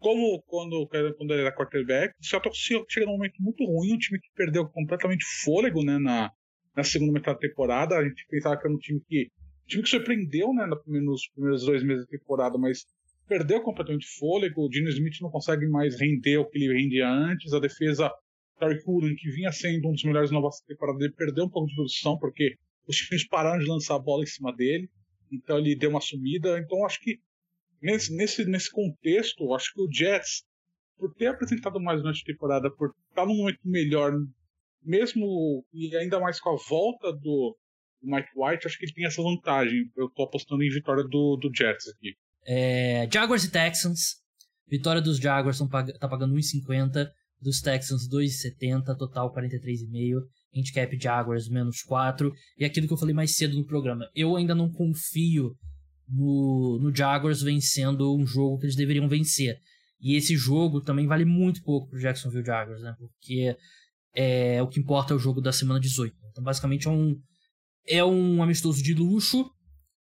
como 0.00 0.42
quando, 0.48 0.88
quando 0.88 1.32
ele 1.32 1.42
era 1.42 1.54
quarterback. 1.54 2.12
O 2.20 2.24
Seattle 2.24 2.52
chega 2.88 3.06
num 3.06 3.12
momento 3.12 3.40
muito 3.40 3.64
ruim, 3.64 3.92
um 3.92 3.98
time 3.98 4.18
que 4.18 4.30
perdeu 4.34 4.68
completamente 4.68 5.24
fôlego, 5.44 5.84
né? 5.84 5.96
Na, 5.98 6.32
na 6.76 6.84
segunda 6.84 7.12
metade 7.12 7.40
da 7.40 7.48
temporada. 7.48 7.96
A 7.96 8.04
gente 8.04 8.26
pensava 8.28 8.56
que 8.56 8.66
era 8.66 8.74
um 8.74 8.78
time 8.78 9.00
que. 9.08 9.30
Um 9.64 9.66
time 9.66 9.82
que 9.82 9.88
surpreendeu, 9.88 10.52
né? 10.52 10.66
Nos 10.86 11.28
primeiros 11.28 11.64
dois 11.64 11.82
meses 11.82 12.04
da 12.04 12.10
temporada, 12.18 12.56
mas 12.58 12.84
perdeu 13.26 13.60
completamente 13.62 14.06
fôlego. 14.18 14.66
O 14.66 14.72
Gene 14.72 14.90
Smith 14.90 15.20
não 15.20 15.30
consegue 15.30 15.66
mais 15.66 15.98
render 15.98 16.38
o 16.38 16.48
que 16.48 16.58
ele 16.58 16.72
rendia 16.72 17.08
antes. 17.08 17.52
A 17.52 17.58
defesa 17.58 18.12
Terry 18.60 18.80
Cullen, 18.84 19.16
que 19.16 19.30
vinha 19.30 19.50
sendo 19.50 19.88
um 19.88 19.92
dos 19.92 20.04
melhores 20.04 20.30
novos 20.30 20.60
da 20.60 20.74
temporada, 20.74 21.12
perdeu 21.16 21.44
um 21.44 21.50
pouco 21.50 21.68
de 21.68 21.74
produção 21.74 22.16
porque 22.18 22.54
os 22.86 22.96
times 22.96 23.26
pararam 23.26 23.58
de 23.58 23.68
lançar 23.68 23.96
a 23.96 23.98
bola 23.98 24.22
em 24.22 24.26
cima 24.26 24.54
dele 24.54 24.88
então 25.30 25.58
ele 25.58 25.76
deu 25.76 25.90
uma 25.90 26.00
sumida. 26.00 26.58
Então 26.58 26.84
acho 26.84 27.00
que 27.00 27.18
nesse, 27.80 28.14
nesse, 28.14 28.44
nesse 28.44 28.70
contexto, 28.70 29.54
acho 29.54 29.72
que 29.72 29.80
o 29.80 29.92
Jets, 29.92 30.44
por 30.96 31.12
ter 31.14 31.26
apresentado 31.26 31.80
mais 31.80 32.00
durante 32.00 32.22
a 32.22 32.32
temporada, 32.32 32.70
por 32.70 32.92
estar 33.10 33.26
num 33.26 33.36
momento 33.36 33.60
melhor, 33.64 34.12
mesmo 34.86 35.64
e 35.72 35.94
ainda 35.96 36.20
mais 36.20 36.40
com 36.40 36.50
a 36.50 36.56
volta 36.68 37.12
do, 37.12 37.56
Mike 38.02 38.28
White, 38.36 38.66
acho 38.66 38.78
que 38.78 38.86
ele 38.86 38.94
tem 38.94 39.06
essa 39.06 39.22
vantagem. 39.22 39.90
Eu 39.96 40.08
tô 40.10 40.22
apostando 40.22 40.62
em 40.62 40.70
vitória 40.70 41.04
do, 41.04 41.36
do 41.36 41.50
Jets 41.54 41.88
aqui. 41.88 42.14
É, 42.46 43.08
Jaguars 43.12 43.44
e 43.44 43.50
Texans. 43.50 44.24
Vitória 44.68 45.00
dos 45.00 45.18
Jaguars 45.18 45.58
tá 46.00 46.08
pagando 46.08 46.34
1,50, 46.34 47.08
dos 47.40 47.60
Texans 47.60 48.08
2,70, 48.08 48.96
total 48.96 49.32
43,5 49.32 50.20
handicap 50.56 50.98
Jaguars 50.98 51.48
menos 51.48 51.82
4, 51.82 52.32
e 52.58 52.64
aquilo 52.64 52.86
que 52.86 52.92
eu 52.92 52.98
falei 52.98 53.14
mais 53.14 53.36
cedo 53.36 53.56
no 53.56 53.66
programa. 53.66 54.08
Eu 54.14 54.36
ainda 54.36 54.54
não 54.54 54.72
confio 54.72 55.54
no, 56.08 56.78
no 56.80 56.94
Jaguars 56.94 57.42
vencendo 57.42 58.16
um 58.16 58.26
jogo 58.26 58.58
que 58.58 58.66
eles 58.66 58.76
deveriam 58.76 59.08
vencer. 59.08 59.58
E 60.00 60.16
esse 60.16 60.36
jogo 60.36 60.80
também 60.80 61.06
vale 61.06 61.24
muito 61.24 61.62
pouco 61.62 61.88
pro 61.88 62.00
Jacksonville 62.00 62.44
Jaguars, 62.44 62.82
né? 62.82 62.94
Porque 62.98 63.56
é, 64.16 64.62
o 64.62 64.68
que 64.68 64.80
importa 64.80 65.12
é 65.12 65.16
o 65.16 65.18
jogo 65.18 65.42
da 65.42 65.52
semana 65.52 65.78
18. 65.78 66.16
Então, 66.30 66.42
basicamente, 66.42 66.88
é 66.88 66.90
um, 66.90 67.20
é 67.86 68.02
um 68.02 68.42
amistoso 68.42 68.82
de 68.82 68.94
luxo. 68.94 69.50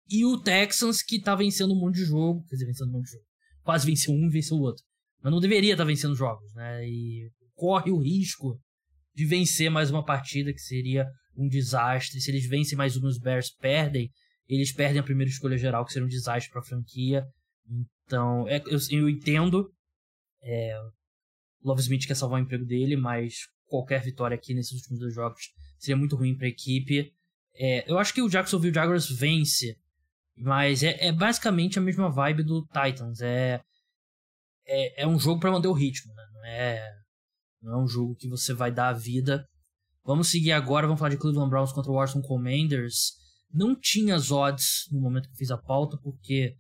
E 0.09 0.27
o 0.27 0.39
Texans, 0.39 1.03
que 1.03 1.19
tá 1.19 1.35
vencendo 1.35 1.73
um 1.73 1.81
monte 1.81 1.97
de 1.97 2.05
jogo. 2.05 2.45
Quer 2.45 2.57
dizer, 2.57 2.67
vencendo 2.67 2.89
um 2.91 2.93
monte 2.93 3.07
de 3.07 3.13
jogo. 3.13 3.25
Quase 3.63 3.87
venceu 3.87 4.13
um 4.13 4.27
e 4.27 4.31
venceu 4.31 4.59
o 4.59 4.61
outro. 4.61 4.85
Mas 5.23 5.33
não 5.33 5.41
deveria 5.41 5.73
estar 5.73 5.85
tá 5.85 5.89
vencendo 5.89 6.15
jogos, 6.15 6.53
né? 6.55 6.87
E 6.87 7.31
corre 7.55 7.91
o 7.91 7.99
risco 7.99 8.61
de 9.15 9.25
vencer 9.25 9.71
mais 9.71 9.91
uma 9.91 10.05
partida, 10.05 10.53
que 10.53 10.61
seria 10.61 11.07
um 11.35 11.49
desastre. 11.49 12.21
Se 12.21 12.31
eles 12.31 12.47
vencem 12.47 12.77
mais 12.77 12.97
uma, 12.97 13.09
os 13.09 13.19
Bears 13.19 13.51
perdem, 13.51 14.11
eles 14.47 14.73
perdem 14.73 15.01
a 15.01 15.05
primeira 15.05 15.31
escolha 15.31 15.57
geral, 15.57 15.87
que 15.87 15.93
seria 15.93 16.05
um 16.05 16.11
desastre 16.11 16.51
para 16.51 16.61
a 16.61 16.65
franquia. 16.65 17.25
Então, 18.05 18.47
é, 18.49 18.63
eu, 18.67 18.79
eu, 18.91 19.09
entendo. 19.09 19.71
É, 20.43 20.77
Love 21.65 21.81
Smith 21.81 22.07
quer 22.07 22.17
salvar 22.17 22.41
o 22.41 22.43
emprego 22.43 22.67
dele, 22.67 22.97
mas 22.97 23.35
qualquer 23.73 24.03
vitória 24.03 24.35
aqui 24.35 24.53
nesses 24.53 24.73
últimos 24.73 25.01
dois 25.01 25.15
jogos 25.15 25.51
seria 25.79 25.97
muito 25.97 26.15
ruim 26.15 26.37
para 26.37 26.47
a 26.47 26.51
equipe. 26.51 27.11
É, 27.55 27.91
eu 27.91 27.99
acho 27.99 28.13
que 28.13 28.21
o 28.21 28.29
Jacksonville 28.29 28.75
Jaguars 28.75 29.09
vence, 29.09 29.77
mas 30.37 30.83
é, 30.83 31.07
é, 31.07 31.13
basicamente 31.13 31.79
a 31.79 31.83
mesma 31.83 32.11
vibe 32.11 32.43
do 32.43 32.67
Titans. 32.67 33.21
É, 33.21 33.61
é, 34.67 35.03
é 35.03 35.07
um 35.07 35.19
jogo 35.19 35.41
para 35.41 35.51
manter 35.51 35.69
o 35.69 35.73
ritmo, 35.73 36.15
né? 36.15 36.23
Não 36.33 36.45
é 36.45 36.93
não 37.63 37.73
é 37.75 37.85
um 37.85 37.87
jogo 37.87 38.17
que 38.17 38.29
você 38.29 38.53
vai 38.53 38.73
dar 38.73 38.89
a 38.89 38.93
vida. 38.93 39.47
Vamos 40.05 40.29
seguir 40.29 40.51
agora, 40.51 40.87
vamos 40.87 40.99
falar 40.99 41.11
de 41.11 41.17
Cleveland 41.17 41.49
Browns 41.49 41.73
contra 41.73 41.93
o 41.93 41.95
Washington 41.95 42.27
Commanders. 42.27 43.13
Não 43.53 43.79
tinha 43.79 44.17
as 44.17 44.33
odds 44.33 44.89
no 44.91 45.01
momento 45.01 45.29
que 45.29 45.37
fiz 45.37 45.51
a 45.51 45.57
pauta, 45.57 45.97
porque 46.03 46.57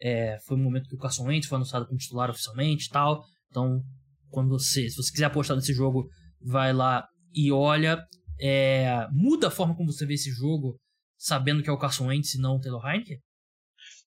é, 0.00 0.38
foi 0.46 0.56
o 0.56 0.60
momento 0.60 0.88
que 0.88 0.94
o 0.94 0.98
Carson 0.98 1.24
Wentz 1.24 1.48
foi 1.48 1.56
anunciado 1.56 1.86
como 1.86 1.98
titular 1.98 2.30
oficialmente 2.30 2.86
e 2.86 2.90
tal. 2.90 3.24
Então, 3.50 3.82
quando 4.30 4.50
você, 4.50 4.88
se 4.88 4.96
você 4.96 5.10
quiser 5.10 5.24
apostar 5.24 5.56
nesse 5.56 5.72
jogo, 5.72 6.08
vai 6.44 6.72
lá 6.72 7.08
e 7.34 7.50
olha. 7.50 7.98
É, 8.40 9.06
muda 9.12 9.48
a 9.48 9.50
forma 9.50 9.76
como 9.76 9.92
você 9.92 10.04
vê 10.04 10.14
esse 10.14 10.30
jogo 10.30 10.76
sabendo 11.16 11.62
que 11.62 11.70
é 11.70 11.72
o 11.72 11.78
Carson 11.78 12.06
Wentz 12.06 12.34
e 12.34 12.40
não 12.40 12.56
o 12.56 12.60
Taylor 12.60 12.84
Heineken? 12.84 13.18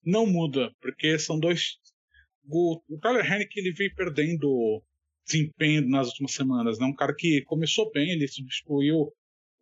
Não 0.05 0.27
muda, 0.27 0.71
porque 0.79 1.17
são 1.17 1.39
dois. 1.39 1.77
O, 2.47 2.79
o 2.89 2.99
Tyler 2.99 3.25
Heineken 3.25 3.63
ele 3.63 3.73
veio 3.73 3.93
perdendo 3.95 4.83
desempenho 5.25 5.87
nas 5.89 6.07
últimas 6.09 6.33
semanas. 6.33 6.79
Né? 6.79 6.85
Um 6.85 6.95
cara 6.95 7.13
que 7.15 7.41
começou 7.43 7.91
bem, 7.91 8.11
ele 8.11 8.27
substituiu 8.27 9.11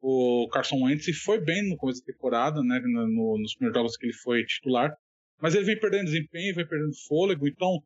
o 0.02 0.48
Carson 0.52 0.84
Wentz 0.84 1.08
e 1.08 1.14
foi 1.14 1.44
bem 1.44 1.68
no 1.68 1.78
começo 1.78 2.02
da 2.02 2.14
temporada, 2.14 2.62
né? 2.62 2.80
No, 2.84 3.08
no, 3.08 3.40
nos 3.40 3.56
primeiros 3.56 3.80
jogos 3.80 3.98
que 3.98 4.06
ele 4.06 4.14
foi 4.14 4.46
titular. 4.46 4.96
Mas 5.42 5.56
ele 5.56 5.66
vem 5.66 5.80
perdendo 5.80 6.06
desempenho, 6.06 6.56
vem 6.56 6.68
perdendo 6.68 6.92
fôlego. 7.08 7.48
Então, 7.48 7.82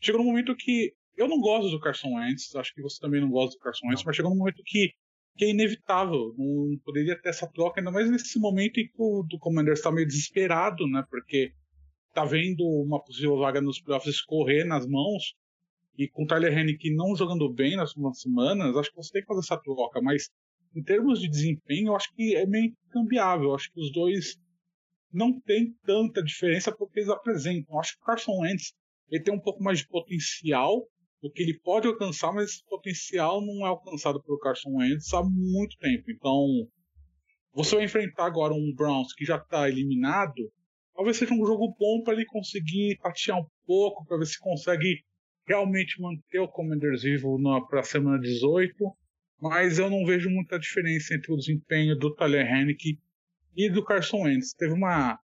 chegou 0.00 0.20
num 0.20 0.28
momento 0.28 0.54
que 0.54 0.92
eu 1.16 1.28
não 1.28 1.40
gosto 1.40 1.70
do 1.70 1.80
Carson 1.80 2.14
Wentz, 2.14 2.54
acho 2.56 2.74
que 2.74 2.82
você 2.82 2.98
também 3.00 3.20
não 3.20 3.30
gosta 3.30 3.56
do 3.56 3.62
Carson 3.62 3.86
Wentz, 3.88 4.02
mas 4.04 4.16
chegou 4.16 4.30
num 4.30 4.38
momento 4.38 4.62
que, 4.64 4.92
que 5.36 5.44
é 5.44 5.50
inevitável. 5.50 6.34
Não 6.36 6.78
poderia 6.84 7.20
ter 7.20 7.28
essa 7.28 7.46
troca, 7.46 7.80
ainda 7.80 7.90
mais 7.90 8.10
nesse 8.10 8.38
momento 8.38 8.78
em 8.78 8.86
que 8.86 8.94
o 8.96 9.22
do 9.22 9.38
Commanders 9.38 9.78
está 9.78 9.92
meio 9.92 10.06
desesperado, 10.06 10.86
né? 10.88 11.04
Porque 11.08 11.52
tá 12.12 12.24
vendo 12.24 12.64
uma 12.64 13.02
possível 13.02 13.38
vaga 13.38 13.60
nos 13.60 13.80
playoffs 13.80 14.14
escorrer 14.14 14.66
nas 14.66 14.86
mãos. 14.86 15.34
E 15.96 16.08
com 16.08 16.24
o 16.24 16.26
Tyler 16.26 16.56
Hennick 16.56 16.92
não 16.94 17.14
jogando 17.14 17.52
bem 17.52 17.76
nas 17.76 17.90
últimas 17.90 18.20
semanas, 18.20 18.76
acho 18.76 18.90
que 18.90 18.96
você 18.96 19.12
tem 19.12 19.22
que 19.22 19.28
fazer 19.28 19.40
essa 19.40 19.56
troca. 19.56 20.00
Mas 20.02 20.28
em 20.74 20.82
termos 20.82 21.20
de 21.20 21.28
desempenho, 21.28 21.88
eu 21.88 21.96
acho 21.96 22.12
que 22.14 22.34
é 22.34 22.46
meio 22.46 22.72
cambiável. 22.90 23.54
Acho 23.54 23.70
que 23.72 23.80
os 23.80 23.92
dois 23.92 24.36
não 25.12 25.40
tem 25.40 25.72
tanta 25.84 26.22
diferença 26.22 26.74
porque 26.74 27.00
eles 27.00 27.10
apresentam. 27.10 27.76
Eu 27.76 27.80
acho 27.80 27.94
que 27.96 28.02
o 28.02 28.04
Carson 28.06 28.40
Wentz 28.40 28.72
ele 29.10 29.22
tem 29.22 29.34
um 29.34 29.40
pouco 29.40 29.62
mais 29.62 29.78
de 29.78 29.86
potencial 29.86 30.88
do 31.24 31.30
que 31.30 31.42
ele 31.42 31.58
pode 31.60 31.88
alcançar, 31.88 32.34
mas 32.34 32.50
esse 32.50 32.64
potencial 32.66 33.40
não 33.40 33.64
é 33.64 33.70
alcançado 33.70 34.22
pelo 34.22 34.38
Carson 34.38 34.74
Wentz 34.74 35.10
há 35.14 35.22
muito 35.22 35.74
tempo. 35.78 36.10
Então, 36.10 36.68
você 37.54 37.76
vai 37.76 37.86
enfrentar 37.86 38.26
agora 38.26 38.52
um 38.52 38.74
Browns 38.76 39.14
que 39.14 39.24
já 39.24 39.38
está 39.38 39.66
eliminado, 39.66 40.52
talvez 40.94 41.16
seja 41.16 41.32
um 41.32 41.46
jogo 41.46 41.74
bom 41.80 42.02
para 42.02 42.12
ele 42.12 42.26
conseguir 42.26 42.98
tatear 42.98 43.40
um 43.40 43.46
pouco, 43.66 44.04
para 44.04 44.18
ver 44.18 44.26
se 44.26 44.38
consegue 44.38 45.02
realmente 45.48 45.98
manter 45.98 46.40
o 46.40 46.48
Commanders 46.48 47.02
vivo 47.02 47.40
para 47.70 47.80
a 47.80 47.84
semana 47.84 48.20
18. 48.20 48.74
Mas 49.40 49.78
eu 49.78 49.88
não 49.88 50.04
vejo 50.04 50.28
muita 50.28 50.58
diferença 50.58 51.14
entre 51.14 51.32
o 51.32 51.36
desempenho 51.38 51.98
do 51.98 52.14
Tyler 52.14 52.46
Hennick 52.46 52.98
e 53.56 53.70
do 53.70 53.82
Carson 53.82 54.24
Wentz. 54.24 54.52
Teve 54.52 54.74
uma 54.74 55.18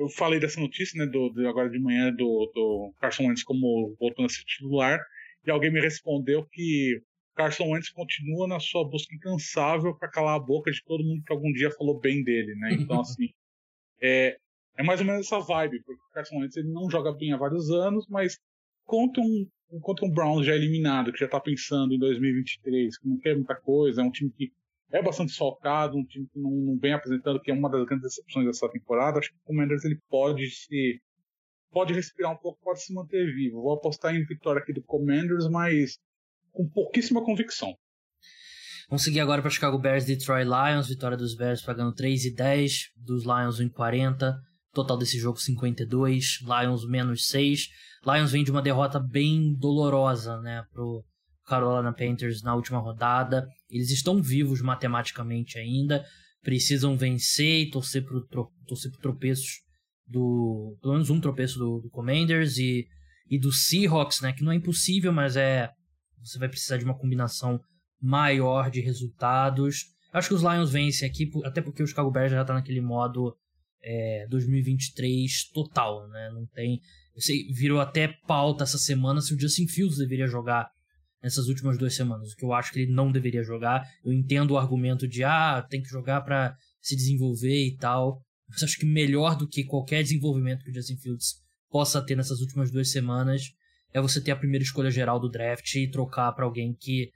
eu 0.00 0.08
falei 0.08 0.40
dessa 0.40 0.58
notícia, 0.58 0.98
né, 0.98 1.10
do, 1.10 1.28
do 1.28 1.46
agora 1.46 1.68
de 1.68 1.78
manhã, 1.78 2.10
do, 2.10 2.50
do 2.54 2.94
Carson 2.98 3.28
Wentz 3.28 3.44
como 3.44 3.94
voltando 4.00 4.26
a 4.26 4.28
ser 4.30 4.42
titular, 4.44 4.98
e 5.46 5.50
alguém 5.50 5.70
me 5.70 5.80
respondeu 5.80 6.46
que 6.50 7.02
Carson 7.36 7.68
Wentz 7.68 7.90
continua 7.90 8.48
na 8.48 8.58
sua 8.58 8.88
busca 8.88 9.14
incansável 9.14 9.94
para 9.94 10.10
calar 10.10 10.36
a 10.36 10.42
boca 10.42 10.70
de 10.70 10.82
todo 10.84 11.04
mundo 11.04 11.22
que 11.22 11.32
algum 11.32 11.52
dia 11.52 11.70
falou 11.70 12.00
bem 12.00 12.24
dele, 12.24 12.54
né? 12.56 12.72
Então, 12.72 13.00
assim, 13.00 13.28
é, 14.00 14.38
é 14.76 14.82
mais 14.82 15.00
ou 15.00 15.06
menos 15.06 15.26
essa 15.26 15.38
vibe, 15.38 15.82
porque 15.84 16.02
o 16.02 16.14
Carson 16.14 16.38
Wentz 16.38 16.56
ele 16.56 16.72
não 16.72 16.90
joga 16.90 17.12
bem 17.12 17.32
há 17.32 17.36
vários 17.36 17.70
anos, 17.70 18.06
mas 18.08 18.38
contra 18.86 19.22
um, 19.22 19.46
contra 19.82 20.06
um 20.06 20.10
Browns 20.10 20.46
já 20.46 20.54
eliminado, 20.54 21.12
que 21.12 21.18
já 21.18 21.26
está 21.26 21.38
pensando 21.38 21.92
em 21.92 21.98
2023, 21.98 22.98
que 22.98 23.06
não 23.08 23.18
quer 23.18 23.36
muita 23.36 23.54
coisa, 23.54 24.00
é 24.00 24.04
um 24.04 24.10
time 24.10 24.30
que 24.30 24.50
é 24.92 25.02
bastante 25.02 25.32
solcado, 25.32 25.96
um 25.96 26.04
time 26.04 26.26
que 26.26 26.38
não, 26.38 26.50
não, 26.50 26.78
vem 26.78 26.92
apresentando, 26.92 27.40
que 27.40 27.50
é 27.50 27.54
uma 27.54 27.70
das 27.70 27.84
grandes 27.84 28.04
decepções 28.04 28.46
dessa 28.46 28.68
temporada. 28.68 29.18
Acho 29.18 29.30
que 29.30 29.36
o 29.36 29.44
Commanders 29.44 29.84
ele 29.84 29.98
pode 30.08 30.48
se 30.50 31.00
pode 31.70 31.94
respirar 31.94 32.32
um 32.32 32.36
pouco, 32.36 32.58
pode 32.62 32.82
se 32.82 32.92
manter 32.92 33.32
vivo. 33.34 33.62
Vou 33.62 33.74
apostar 33.74 34.14
em 34.14 34.24
vitória 34.24 34.60
aqui 34.60 34.72
do 34.72 34.82
Commanders, 34.82 35.48
mas 35.48 35.98
com 36.52 36.68
pouquíssima 36.68 37.24
convicção. 37.24 37.72
Vamos 38.88 39.04
seguir 39.04 39.20
agora 39.20 39.40
para 39.40 39.52
Chicago 39.52 39.78
Bears 39.78 40.04
Detroit 40.04 40.44
Lions. 40.44 40.88
Vitória 40.88 41.16
dos 41.16 41.36
Bears 41.36 41.62
pagando 41.62 41.94
3 41.94 42.24
e 42.24 42.34
10, 42.34 42.90
dos 42.96 43.24
Lions 43.24 43.60
1 43.60 43.66
e 43.66 43.70
40. 43.70 44.36
Total 44.72 44.98
desse 44.98 45.16
jogo 45.18 45.38
52, 45.38 46.40
Lions 46.42 46.88
menos 46.88 47.28
6. 47.28 47.68
Lions 48.04 48.32
vem 48.32 48.42
de 48.42 48.50
uma 48.50 48.62
derrota 48.62 48.98
bem 48.98 49.54
dolorosa, 49.54 50.40
né, 50.40 50.64
pro 50.72 51.04
Carolina 51.50 51.92
Panthers 51.92 52.42
na 52.42 52.54
última 52.54 52.78
rodada. 52.78 53.48
Eles 53.68 53.90
estão 53.90 54.22
vivos 54.22 54.62
matematicamente 54.62 55.58
ainda, 55.58 56.06
precisam 56.42 56.96
vencer 56.96 57.62
e 57.62 57.70
torcer 57.70 58.04
para 58.04 58.20
torcer 58.66 58.92
tropeços 59.02 59.60
do. 60.06 60.78
Pelo 60.80 60.94
menos 60.94 61.10
um 61.10 61.20
tropeço 61.20 61.58
do, 61.58 61.80
do 61.80 61.90
Commanders 61.90 62.56
e, 62.56 62.86
e 63.28 63.38
do 63.38 63.52
Seahawks, 63.52 64.20
né? 64.20 64.32
Que 64.32 64.44
não 64.44 64.52
é 64.52 64.54
impossível, 64.54 65.12
mas 65.12 65.36
é. 65.36 65.68
Você 66.22 66.38
vai 66.38 66.48
precisar 66.48 66.76
de 66.76 66.84
uma 66.84 66.96
combinação 66.96 67.58
maior 68.00 68.70
de 68.70 68.80
resultados. 68.80 69.86
Acho 70.12 70.28
que 70.28 70.34
os 70.34 70.42
Lions 70.42 70.70
vencem 70.70 71.08
aqui, 71.08 71.30
até 71.44 71.62
porque 71.62 71.82
o 71.82 71.86
Chicago 71.86 72.10
Bears 72.10 72.30
já 72.30 72.44
tá 72.44 72.52
naquele 72.52 72.80
modo 72.80 73.34
é, 73.82 74.26
2023 74.28 75.50
total, 75.52 76.06
né? 76.08 76.30
Não 76.32 76.46
tem. 76.46 76.80
Sei, 77.16 77.48
virou 77.52 77.80
até 77.80 78.08
pauta 78.26 78.64
essa 78.64 78.78
semana 78.78 79.20
se 79.20 79.34
o 79.34 79.40
Justin 79.40 79.66
Fields 79.66 79.98
deveria 79.98 80.26
jogar 80.26 80.70
nessas 81.22 81.48
últimas 81.48 81.76
duas 81.76 81.94
semanas, 81.94 82.32
o 82.32 82.36
que 82.36 82.44
eu 82.44 82.52
acho 82.52 82.72
que 82.72 82.80
ele 82.80 82.92
não 82.92 83.12
deveria 83.12 83.42
jogar. 83.42 83.86
Eu 84.04 84.12
entendo 84.12 84.52
o 84.52 84.58
argumento 84.58 85.06
de, 85.06 85.22
ah, 85.22 85.64
tem 85.68 85.82
que 85.82 85.88
jogar 85.88 86.22
para 86.22 86.56
se 86.80 86.96
desenvolver 86.96 87.66
e 87.66 87.76
tal, 87.76 88.22
mas 88.48 88.62
acho 88.62 88.78
que 88.78 88.86
melhor 88.86 89.36
do 89.36 89.48
que 89.48 89.64
qualquer 89.64 90.02
desenvolvimento 90.02 90.64
que 90.64 90.70
o 90.70 90.74
Justin 90.74 90.96
Fields 90.96 91.34
possa 91.68 92.04
ter 92.04 92.16
nessas 92.16 92.40
últimas 92.40 92.70
duas 92.70 92.90
semanas 92.90 93.42
é 93.92 94.00
você 94.00 94.20
ter 94.20 94.30
a 94.30 94.36
primeira 94.36 94.64
escolha 94.64 94.90
geral 94.90 95.20
do 95.20 95.28
draft 95.28 95.74
e 95.74 95.90
trocar 95.90 96.32
para 96.32 96.44
alguém 96.44 96.74
que 96.74 97.10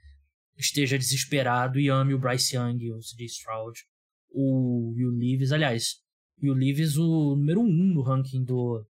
esteja 0.57 0.97
desesperado 0.97 1.79
e 1.79 1.89
ame 1.89 2.13
o 2.13 2.19
Bryce 2.19 2.55
Young, 2.55 2.91
o 2.91 2.99
CJ 2.99 3.25
Stroud, 3.25 3.79
o 4.29 4.93
Will 4.95 5.11
Leaves. 5.11 5.51
Aliás, 5.51 5.95
Will 6.41 6.53
Leaves, 6.53 6.97
o 6.97 7.35
número 7.35 7.61
um 7.61 7.93
no 7.93 8.01
ranking 8.01 8.43
do. 8.43 8.85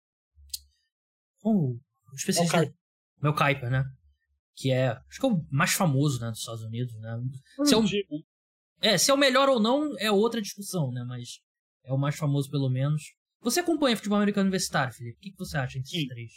Oh, 1.43 1.77
o 2.11 2.15
especialista. 2.15 2.73
Mel 3.21 3.33
Kiper, 3.33 3.69
né? 3.69 3.85
Que 4.55 4.71
é, 4.71 4.89
acho 4.89 5.19
que 5.19 5.25
é 5.25 5.29
o 5.29 5.45
mais 5.51 5.73
famoso, 5.73 6.19
né, 6.21 6.29
dos 6.29 6.39
Estados 6.39 6.63
Unidos, 6.63 6.93
né? 6.99 7.19
Se 7.65 7.73
é, 7.73 7.77
o, 7.77 7.83
é, 8.81 8.97
se 8.97 9.11
é 9.11 9.13
o 9.13 9.17
melhor 9.17 9.49
ou 9.49 9.59
não 9.59 9.97
é 9.99 10.11
outra 10.11 10.41
discussão, 10.41 10.91
né, 10.91 11.03
mas 11.07 11.39
é 11.83 11.93
o 11.93 11.97
mais 11.97 12.15
famoso 12.15 12.49
pelo 12.49 12.69
menos. 12.69 13.13
Você 13.41 13.59
acompanha 13.59 13.97
futebol 13.97 14.17
americano 14.17 14.45
universitário, 14.45 14.93
Felipe? 14.93 15.17
O 15.17 15.21
que, 15.21 15.31
que 15.31 15.37
você 15.37 15.57
acha 15.57 15.79
desses 15.79 16.01
Sim. 16.01 16.07
três? 16.07 16.31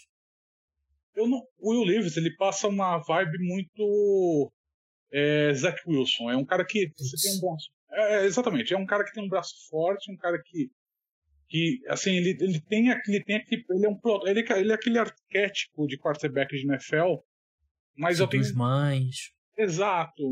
Eu 1.15 1.29
não, 1.29 1.41
o 1.59 1.71
Will 1.71 1.85
Leaves, 1.85 2.17
ele 2.17 2.35
passa 2.37 2.69
uma 2.69 2.99
vibe 2.99 3.39
muito 3.39 4.53
é, 5.13 5.53
Zach 5.55 5.81
Wilson. 5.87 6.31
É 6.31 6.37
um 6.37 6.45
cara 6.45 6.65
que 6.65 6.93
você 6.97 7.17
tem 7.29 7.39
um 7.39 7.41
braço. 7.41 7.71
É, 7.91 8.25
exatamente, 8.25 8.75
é 8.75 8.77
um 8.77 8.85
cara 8.85 9.05
que 9.05 9.13
tem 9.13 9.25
um 9.25 9.29
braço 9.29 9.55
forte, 9.71 10.13
um 10.13 10.17
cara 10.17 10.41
que 10.45 10.71
que 11.49 11.81
assim 11.89 12.17
ele, 12.17 12.37
ele 12.41 12.61
tem 12.61 12.91
aquele 12.91 13.23
tem 13.23 13.37
aquele, 13.37 13.65
ele 13.71 13.87
é 13.87 13.89
um 13.89 14.01
ele, 14.27 14.41
ele 14.41 14.73
é 14.73 14.75
aquele 14.75 14.99
arquétipo 14.99 15.87
de 15.87 15.97
quarterback 15.97 16.55
de 16.55 16.67
NFL 16.67 17.23
mas 17.97 18.21
eu 18.21 18.27
tenho. 18.27 18.45
mães. 18.55 19.33
Exato. 19.57 20.23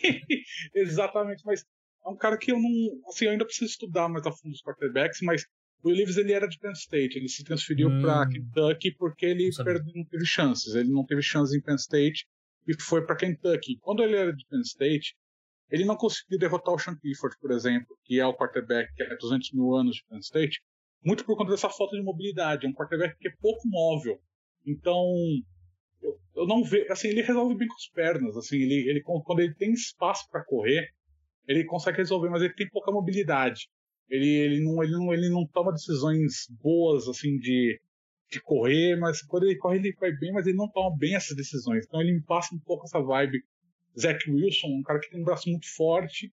Exatamente, 0.74 1.44
mas 1.44 1.64
é 2.04 2.08
um 2.08 2.16
cara 2.16 2.36
que 2.36 2.52
eu 2.52 2.60
não. 2.60 3.08
Assim, 3.08 3.26
eu 3.26 3.32
ainda 3.32 3.44
preciso 3.44 3.70
estudar 3.70 4.08
mais 4.08 4.26
a 4.26 4.32
fundo 4.32 4.52
os 4.52 4.62
quarterbacks, 4.62 5.20
mas 5.22 5.46
o 5.82 5.88
Will 5.88 5.96
Leaves 5.96 6.16
ele 6.16 6.32
era 6.32 6.48
de 6.48 6.58
Penn 6.58 6.72
State, 6.72 7.16
ele 7.16 7.28
se 7.28 7.44
transferiu 7.44 7.88
hum, 7.88 8.02
para 8.02 8.28
Kentucky 8.28 8.92
porque 8.92 9.26
ele 9.26 9.50
não, 9.56 9.64
perdeu, 9.64 9.92
não 9.94 10.04
teve 10.04 10.26
chances. 10.26 10.74
Ele 10.74 10.90
não 10.90 11.04
teve 11.04 11.22
chances 11.22 11.54
em 11.54 11.60
Penn 11.60 11.76
State 11.76 12.26
e 12.66 12.74
foi 12.82 13.04
para 13.04 13.16
Kentucky. 13.16 13.78
Quando 13.80 14.02
ele 14.02 14.16
era 14.16 14.32
de 14.32 14.44
Penn 14.46 14.62
State, 14.62 15.14
ele 15.70 15.84
não 15.84 15.96
conseguiu 15.96 16.38
derrotar 16.38 16.74
o 16.74 16.78
Sean 16.78 16.96
Clifford, 16.96 17.36
por 17.40 17.50
exemplo, 17.50 17.96
que 18.04 18.20
é 18.20 18.26
o 18.26 18.34
quarterback 18.34 18.92
que 18.94 19.02
é 19.02 19.16
200 19.16 19.52
mil 19.52 19.74
anos 19.74 19.96
de 19.96 20.04
Penn 20.08 20.18
State, 20.18 20.60
muito 21.04 21.24
por 21.24 21.36
conta 21.36 21.50
dessa 21.50 21.68
falta 21.68 21.96
de 21.96 22.02
mobilidade. 22.02 22.66
É 22.66 22.68
um 22.68 22.74
quarterback 22.74 23.16
que 23.18 23.28
é 23.28 23.32
pouco 23.40 23.68
móvel. 23.68 24.20
Então, 24.66 25.04
eu, 26.04 26.20
eu 26.36 26.46
não 26.46 26.62
vejo. 26.62 26.92
Assim, 26.92 27.08
ele 27.08 27.22
resolve 27.22 27.56
bem 27.56 27.66
com 27.66 27.74
as 27.74 27.88
pernas. 27.88 28.36
Assim, 28.36 28.56
ele, 28.56 28.88
ele 28.88 29.02
quando 29.02 29.40
ele 29.40 29.54
tem 29.54 29.72
espaço 29.72 30.28
para 30.30 30.44
correr, 30.44 30.88
ele 31.48 31.64
consegue 31.64 31.98
resolver, 31.98 32.28
mas 32.28 32.42
ele 32.42 32.54
tem 32.54 32.68
pouca 32.68 32.92
mobilidade. 32.92 33.68
Ele, 34.08 34.28
ele, 34.28 34.60
não, 34.62 34.82
ele, 34.82 34.92
não, 34.92 35.14
ele 35.14 35.28
não 35.30 35.46
toma 35.46 35.72
decisões 35.72 36.46
boas 36.62 37.08
assim 37.08 37.38
de, 37.38 37.80
de 38.30 38.40
correr, 38.40 38.96
mas 38.96 39.22
quando 39.22 39.44
ele 39.44 39.56
corre 39.56 39.78
ele 39.78 39.94
vai 39.98 40.12
bem, 40.12 40.32
mas 40.32 40.46
ele 40.46 40.58
não 40.58 40.68
toma 40.68 40.94
bem 40.96 41.16
essas 41.16 41.36
decisões. 41.36 41.84
Então 41.86 42.00
ele 42.00 42.12
me 42.12 42.22
passa 42.22 42.54
um 42.54 42.60
pouco 42.60 42.84
essa 42.84 43.00
vibe. 43.00 43.42
Zach 43.98 44.30
Wilson, 44.30 44.68
um 44.68 44.82
cara 44.82 45.00
que 45.00 45.08
tem 45.08 45.20
um 45.20 45.24
braço 45.24 45.48
muito 45.48 45.66
forte, 45.74 46.32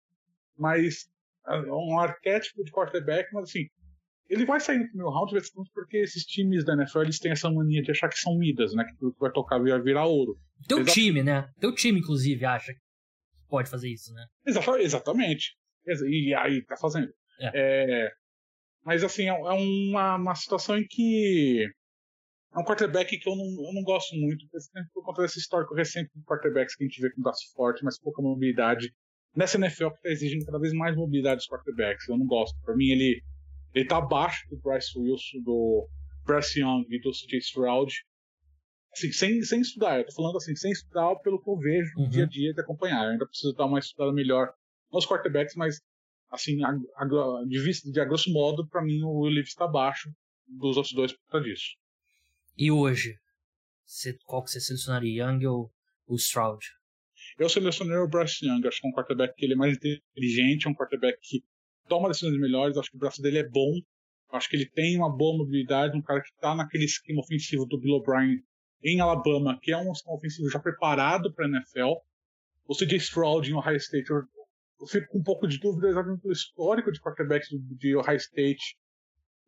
mas 0.58 1.08
é 1.46 1.72
um 1.72 1.98
arquétipo 1.98 2.64
de 2.64 2.72
quarterback, 2.72 3.32
mas 3.32 3.44
assim, 3.50 3.68
ele 4.30 4.46
vai 4.46 4.60
sair 4.60 4.78
no 4.78 4.86
primeiro 4.86 5.10
round, 5.10 5.34
porque 5.74 5.98
esses 5.98 6.24
times 6.24 6.64
da 6.64 6.74
NFL 6.74 7.00
eles 7.00 7.18
têm 7.18 7.32
essa 7.32 7.50
mania 7.50 7.82
de 7.82 7.90
achar 7.90 8.08
que 8.08 8.16
são 8.16 8.38
midas, 8.38 8.72
né? 8.72 8.84
Que 8.84 8.96
tudo 8.96 9.12
que 9.12 9.20
vai 9.20 9.32
tocar 9.32 9.58
vai 9.58 9.82
virar 9.82 10.06
ouro. 10.06 10.38
Teu 10.68 10.78
Exato. 10.78 10.94
time, 10.94 11.22
né? 11.24 11.50
Teu 11.58 11.74
time, 11.74 11.98
inclusive, 11.98 12.44
acha 12.44 12.72
que 12.72 12.78
pode 13.48 13.68
fazer 13.68 13.90
isso, 13.90 14.14
né? 14.14 14.24
Exatamente. 14.78 15.56
E 16.06 16.32
aí 16.34 16.64
tá 16.64 16.76
fazendo. 16.76 17.12
É. 17.40 17.50
É... 17.54 18.10
Mas 18.84 19.02
assim, 19.02 19.24
é, 19.24 19.28
é 19.28 19.32
uma, 19.32 20.14
uma 20.14 20.34
situação 20.36 20.78
em 20.78 20.86
que 20.86 21.66
é 22.54 22.58
um 22.58 22.64
quarterback 22.64 23.18
que 23.18 23.28
eu 23.28 23.34
não, 23.34 23.44
eu 23.44 23.74
não 23.74 23.82
gosto 23.82 24.14
muito, 24.16 24.46
por 24.94 25.04
conta 25.04 25.22
desse 25.22 25.40
histórico 25.40 25.74
recente 25.74 26.10
de 26.14 26.24
quarterbacks 26.24 26.76
que 26.76 26.84
a 26.84 26.86
gente 26.86 27.00
vê 27.00 27.10
com 27.10 27.22
braço 27.22 27.52
forte, 27.54 27.84
mas 27.84 27.98
pouca 27.98 28.22
mobilidade. 28.22 28.92
nessa 29.34 29.56
NFL 29.56 29.90
que 29.90 29.96
está 29.96 30.10
exigindo 30.10 30.46
cada 30.46 30.58
vez 30.58 30.72
mais 30.72 30.96
mobilidade 30.96 31.38
dos 31.38 31.48
quarterbacks. 31.48 32.08
Eu 32.08 32.16
não 32.16 32.26
gosto. 32.26 32.56
Para 32.62 32.76
mim, 32.76 32.90
ele, 32.90 33.20
ele 33.74 33.86
tá 33.86 33.98
abaixo 33.98 34.48
do 34.48 34.56
Bryce 34.58 34.98
Wilson, 34.98 35.40
do 35.42 35.88
Bryce 36.24 36.60
Young 36.60 36.84
e 36.88 37.00
do 37.00 37.10
CJ 37.10 37.38
Stroud. 37.38 37.92
Assim, 38.92 39.12
sem, 39.12 39.42
sem 39.42 39.60
estudar, 39.60 39.98
eu 39.98 40.06
tô 40.06 40.12
falando 40.12 40.36
assim, 40.36 40.54
sem 40.56 40.72
estudar 40.72 41.14
pelo 41.16 41.40
que 41.40 41.48
eu 41.48 41.56
vejo 41.56 41.92
no 41.96 42.04
uhum. 42.04 42.10
dia 42.10 42.24
a 42.24 42.26
dia 42.26 42.52
de 42.52 42.60
acompanhar. 42.60 43.04
Eu 43.04 43.10
ainda 43.12 43.26
preciso 43.26 43.52
dar 43.54 43.66
uma 43.66 43.78
estudada 43.78 44.12
melhor 44.12 44.52
nos 44.92 45.06
quarterbacks, 45.06 45.54
mas 45.54 45.80
assim, 46.30 46.62
a, 46.64 46.70
a, 46.70 47.44
de, 47.46 47.60
vista, 47.60 47.90
de 47.90 48.00
a 48.00 48.04
grosso 48.04 48.32
modo, 48.32 48.66
para 48.68 48.82
mim 48.82 49.02
o 49.02 49.20
Will 49.20 49.32
Levis 49.32 49.50
está 49.50 49.64
abaixo 49.64 50.10
dos 50.46 50.76
outros 50.76 50.94
dois 50.94 51.12
por 51.12 51.26
causa 51.28 51.46
disso. 51.46 51.76
E 52.56 52.70
hoje? 52.70 53.16
Você, 53.84 54.16
qual 54.24 54.42
que 54.42 54.50
você 54.50 54.60
selecionaria, 54.60 55.24
Young 55.24 55.46
ou 55.46 55.72
o 56.06 56.16
Stroud? 56.16 56.64
Eu 57.38 57.48
selecionei 57.48 57.96
o 57.96 58.08
Bryce 58.08 58.46
Young, 58.46 58.66
acho 58.66 58.80
que 58.80 58.86
é 58.86 58.90
um 58.90 58.92
quarterback 58.92 59.34
que 59.34 59.44
ele 59.44 59.54
é 59.54 59.56
mais 59.56 59.76
inteligente, 59.76 60.66
é 60.66 60.70
um 60.70 60.74
quarterback 60.74 61.18
que 61.22 61.42
toma 61.90 62.08
decisões 62.08 62.38
melhores, 62.38 62.76
acho 62.76 62.88
que 62.88 62.96
o 62.96 63.00
braço 63.00 63.20
dele 63.20 63.38
é 63.38 63.48
bom, 63.48 63.72
acho 64.32 64.48
que 64.48 64.56
ele 64.56 64.70
tem 64.70 64.96
uma 64.96 65.14
boa 65.14 65.36
mobilidade, 65.36 65.98
um 65.98 66.02
cara 66.02 66.22
que 66.22 66.30
está 66.30 66.54
naquele 66.54 66.84
esquema 66.84 67.20
ofensivo 67.20 67.66
do 67.66 67.78
Bill 67.78 67.96
O'Brien 67.96 68.40
em 68.82 69.00
Alabama, 69.00 69.58
que 69.60 69.72
é 69.72 69.76
um 69.76 69.90
esquema 69.90 70.16
ofensivo 70.16 70.48
já 70.48 70.60
preparado 70.60 71.34
para 71.34 71.46
a 71.46 71.48
NFL. 71.48 71.94
O 72.66 72.74
CJ 72.74 72.96
Stroud 72.96 73.50
em 73.50 73.54
Ohio 73.54 73.76
State, 73.76 74.08
eu, 74.08 74.22
fico 74.86 75.08
com 75.08 75.18
um 75.18 75.22
pouco 75.22 75.48
de 75.48 75.58
dúvida 75.58 75.88
exatamente 75.88 76.22
pelo 76.22 76.32
histórico 76.32 76.92
de 76.92 77.00
quarterbacks 77.00 77.48
de 77.50 77.96
Ohio 77.96 78.16
State 78.16 78.78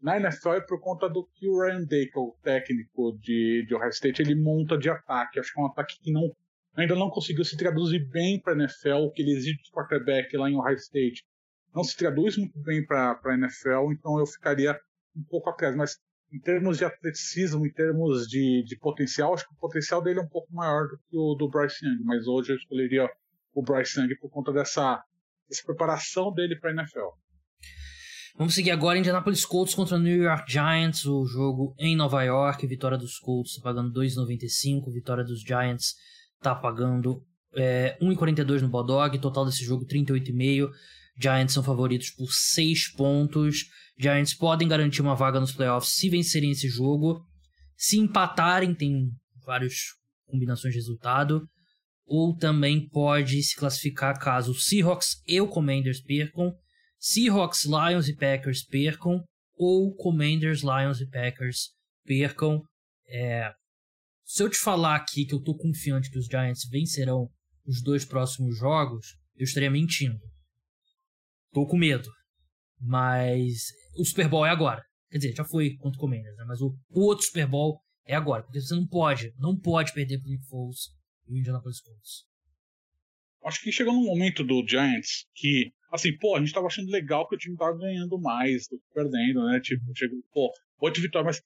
na 0.00 0.18
NFL 0.18 0.62
por 0.66 0.80
conta 0.80 1.08
do 1.08 1.24
que 1.36 1.48
o 1.48 1.62
Ryan 1.62 1.84
Day, 1.84 2.10
o 2.16 2.36
técnico 2.42 3.16
de, 3.20 3.64
de 3.66 3.74
Ohio 3.74 3.90
State, 3.90 4.20
ele 4.20 4.34
monta 4.34 4.76
de 4.76 4.90
ataque. 4.90 5.38
Acho 5.38 5.52
que 5.54 5.60
é 5.60 5.62
um 5.62 5.66
ataque 5.66 5.96
que 6.02 6.10
não, 6.10 6.28
ainda 6.74 6.96
não 6.96 7.08
conseguiu 7.08 7.44
se 7.44 7.56
traduzir 7.56 8.00
bem 8.10 8.40
para 8.40 8.52
a 8.52 8.56
NFL, 8.56 9.06
o 9.06 9.12
que 9.12 9.22
ele 9.22 9.30
exige 9.30 9.62
de 9.62 9.70
quarterback 9.70 10.36
lá 10.36 10.50
em 10.50 10.56
Ohio 10.56 10.74
State. 10.74 11.24
Não 11.74 11.82
se 11.82 11.96
traduz 11.96 12.36
muito 12.36 12.58
bem 12.60 12.84
para 12.84 13.18
a 13.24 13.34
NFL, 13.34 13.92
então 13.92 14.18
eu 14.18 14.26
ficaria 14.26 14.78
um 15.16 15.24
pouco 15.24 15.50
atrás. 15.50 15.74
Mas 15.74 15.98
em 16.32 16.38
termos 16.38 16.78
de 16.78 16.84
atleticismo, 16.84 17.66
em 17.66 17.72
termos 17.72 18.26
de, 18.26 18.62
de 18.64 18.76
potencial, 18.78 19.34
acho 19.34 19.46
que 19.46 19.54
o 19.54 19.58
potencial 19.58 20.02
dele 20.02 20.20
é 20.20 20.22
um 20.22 20.28
pouco 20.28 20.52
maior 20.54 20.88
do 20.88 20.98
que 20.98 21.16
o 21.16 21.34
do 21.34 21.48
Bryce 21.48 21.84
Young. 21.84 22.02
Mas 22.04 22.26
hoje 22.26 22.52
eu 22.52 22.56
escolheria 22.56 23.08
o 23.54 23.62
Bryce 23.62 24.00
Young 24.00 24.14
por 24.16 24.30
conta 24.30 24.52
dessa, 24.52 25.02
dessa 25.48 25.62
preparação 25.64 26.32
dele 26.32 26.58
para 26.58 26.70
a 26.70 26.74
NFL. 26.74 27.08
Vamos 28.34 28.54
seguir 28.54 28.70
agora 28.70 28.98
Indianapolis 28.98 29.44
Colts 29.44 29.74
contra 29.74 29.98
New 29.98 30.22
York 30.22 30.50
Giants, 30.50 31.04
o 31.04 31.26
jogo 31.26 31.74
em 31.78 31.94
Nova 31.94 32.22
York. 32.22 32.66
Vitória 32.66 32.96
dos 32.96 33.18
Colts 33.18 33.58
pagando 33.58 33.92
2,95, 33.92 34.90
vitória 34.90 35.22
dos 35.22 35.42
Giants 35.42 35.96
está 36.38 36.54
pagando 36.54 37.22
é, 37.54 37.98
1,42 38.00 38.62
no 38.62 38.68
Bodog, 38.68 39.18
total 39.18 39.44
desse 39.44 39.62
jogo 39.62 39.84
38,5. 39.84 40.70
Giants 41.16 41.54
são 41.54 41.62
favoritos 41.62 42.10
por 42.10 42.32
6 42.32 42.92
pontos. 42.92 43.64
Giants 43.98 44.34
podem 44.34 44.68
garantir 44.68 45.02
uma 45.02 45.14
vaga 45.14 45.40
nos 45.40 45.52
playoffs 45.52 45.94
se 45.94 46.08
vencerem 46.08 46.50
esse 46.50 46.68
jogo. 46.68 47.24
Se 47.76 47.98
empatarem, 47.98 48.74
tem 48.74 49.10
várias 49.44 49.74
combinações 50.26 50.72
de 50.72 50.78
resultado. 50.78 51.46
Ou 52.04 52.36
também 52.36 52.88
pode 52.88 53.42
se 53.42 53.56
classificar 53.56 54.18
caso 54.18 54.52
o 54.52 54.54
Seahawks 54.54 55.22
e 55.26 55.40
o 55.40 55.48
Commanders 55.48 56.00
percam 56.00 56.52
Seahawks, 57.04 57.64
Lions 57.64 58.06
e 58.06 58.14
Packers 58.14 58.64
percam, 58.64 59.24
ou 59.56 59.92
Commanders, 59.96 60.60
Lions 60.62 61.00
e 61.00 61.10
Packers 61.10 61.70
percam. 62.04 62.62
É, 63.08 63.52
se 64.24 64.40
eu 64.40 64.48
te 64.48 64.56
falar 64.56 64.94
aqui 64.94 65.24
que 65.24 65.34
eu 65.34 65.42
tô 65.42 65.56
confiante 65.56 66.08
que 66.08 66.18
os 66.18 66.26
Giants 66.26 66.64
vencerão 66.70 67.28
os 67.66 67.82
dois 67.82 68.04
próximos 68.04 68.56
jogos, 68.56 69.16
eu 69.36 69.42
estaria 69.42 69.68
mentindo. 69.68 70.20
Tô 71.52 71.66
com 71.66 71.76
medo. 71.76 72.08
Mas 72.80 73.66
o 73.96 74.04
Super 74.04 74.28
Bowl 74.28 74.46
é 74.46 74.50
agora. 74.50 74.82
Quer 75.10 75.18
dizer, 75.18 75.34
já 75.36 75.44
foi 75.44 75.76
contra 75.76 75.98
o 75.98 76.00
Commanders, 76.00 76.36
né? 76.36 76.44
Mas 76.46 76.60
o, 76.60 76.74
o 76.90 77.00
outro 77.02 77.26
Super 77.26 77.46
Bowl 77.46 77.78
é 78.06 78.14
agora. 78.14 78.42
Porque 78.42 78.60
você 78.60 78.74
não 78.74 78.86
pode, 78.86 79.32
não 79.38 79.58
pode 79.58 79.92
perder 79.92 80.18
pro 80.20 80.30
Nick 80.30 80.46
Foles 80.46 80.88
e 81.28 81.34
o 81.34 81.38
Indianapolis 81.38 81.80
Colts. 81.80 82.24
Acho 83.44 83.60
que 83.62 83.72
chegou 83.72 83.92
num 83.92 84.04
momento 84.04 84.44
do 84.44 84.64
Giants 84.66 85.26
que 85.34 85.72
assim, 85.92 86.16
pô, 86.16 86.34
a 86.34 86.40
gente 86.40 86.54
tava 86.54 86.66
achando 86.66 86.90
legal 86.90 87.28
que 87.28 87.34
o 87.34 87.38
time 87.38 87.56
tava 87.56 87.76
ganhando 87.76 88.18
mais 88.18 88.66
do 88.66 88.78
que 88.78 88.94
perdendo, 88.94 89.44
né? 89.46 89.60
Tipo, 89.60 89.84
chegou, 89.94 90.18
pô, 90.32 90.50
oito 90.80 91.00
vitórias, 91.02 91.36
mas 91.36 91.44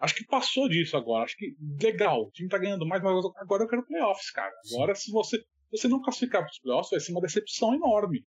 acho 0.00 0.14
que 0.14 0.26
passou 0.26 0.68
disso 0.68 0.96
agora. 0.96 1.24
Acho 1.24 1.36
que 1.36 1.56
legal, 1.82 2.24
o 2.24 2.30
time 2.30 2.48
tá 2.48 2.58
ganhando 2.58 2.86
mais, 2.86 3.02
mas 3.02 3.24
agora 3.36 3.64
eu 3.64 3.68
quero 3.68 3.86
playoffs, 3.86 4.30
cara. 4.30 4.52
Agora, 4.70 4.94
Sim. 4.94 5.06
se 5.06 5.10
você, 5.12 5.42
você 5.70 5.88
não 5.88 6.02
classificar 6.02 6.42
para 6.42 6.50
os 6.50 6.58
playoffs, 6.58 6.90
vai 6.90 7.00
ser 7.00 7.12
uma 7.12 7.22
decepção 7.22 7.74
enorme. 7.74 8.22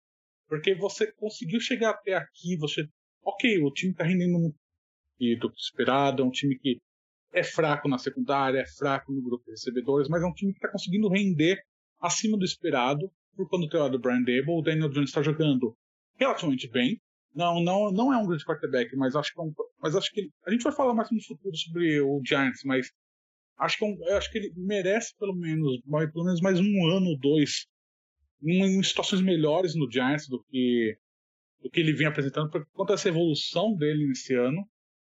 Porque 0.48 0.74
você 0.74 1.12
conseguiu 1.12 1.60
chegar 1.60 1.90
até 1.90 2.14
aqui, 2.14 2.56
você. 2.56 2.86
Ok, 3.22 3.62
o 3.62 3.70
time 3.72 3.94
tá 3.94 4.04
rendendo 4.04 4.38
muito 4.38 4.56
do 5.40 5.50
que 5.50 5.60
esperado, 5.60 6.22
é 6.22 6.24
um 6.24 6.30
time 6.30 6.56
que 6.58 6.78
é 7.32 7.42
fraco 7.42 7.88
na 7.88 7.98
secundária, 7.98 8.60
é 8.60 8.66
fraco 8.66 9.12
no 9.12 9.20
grupo 9.22 9.44
de 9.44 9.50
recebedores, 9.50 10.08
mas 10.08 10.22
é 10.22 10.26
um 10.26 10.32
time 10.32 10.54
que 10.54 10.60
tá 10.60 10.70
conseguindo 10.70 11.08
render 11.08 11.60
acima 12.00 12.38
do 12.38 12.44
esperado 12.44 13.10
por 13.36 13.48
quando 13.48 13.64
o 13.64 13.88
do 13.88 13.98
Brian 13.98 14.22
Dable, 14.22 14.50
o 14.50 14.62
Daniel 14.62 14.88
Jones 14.88 15.10
está 15.10 15.22
jogando 15.22 15.76
relativamente 16.16 16.68
bem. 16.68 17.00
Não, 17.34 17.62
não, 17.62 17.92
não 17.92 18.12
é 18.12 18.16
um 18.16 18.26
grande 18.26 18.44
quarterback, 18.44 18.96
mas 18.96 19.14
acho 19.14 19.32
que 19.32 19.40
é 19.40 19.42
um, 19.44 19.52
mas 19.80 19.94
acho 19.94 20.10
que 20.10 20.20
ele, 20.20 20.30
a 20.44 20.50
gente 20.50 20.62
vai 20.62 20.72
falar 20.72 20.94
mais 20.94 21.10
no 21.10 21.22
futuro 21.22 21.56
sobre 21.56 22.00
o 22.00 22.20
Giants, 22.24 22.62
mas 22.64 22.90
acho 23.58 23.78
que, 23.78 23.84
é 23.84 23.88
um, 23.88 24.16
acho 24.16 24.32
que 24.32 24.38
ele 24.38 24.52
merece 24.56 25.14
pelo 25.18 25.36
menos, 25.36 25.80
pelo 26.12 26.24
menos 26.24 26.40
mais 26.40 26.58
um 26.58 26.86
ano 26.96 27.10
ou 27.10 27.18
dois 27.18 27.66
em, 28.42 28.78
em 28.78 28.82
situações 28.82 29.22
melhores 29.22 29.74
no 29.74 29.90
Giants 29.90 30.28
do 30.28 30.42
que 30.44 30.96
do 31.60 31.68
que 31.68 31.80
ele 31.80 31.92
vem 31.92 32.06
apresentando 32.06 32.50
por 32.50 32.64
conta 32.72 32.92
dessa 32.92 33.08
evolução 33.08 33.74
dele 33.74 34.06
nesse 34.06 34.32
ano. 34.32 34.64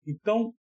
Então, 0.06 0.54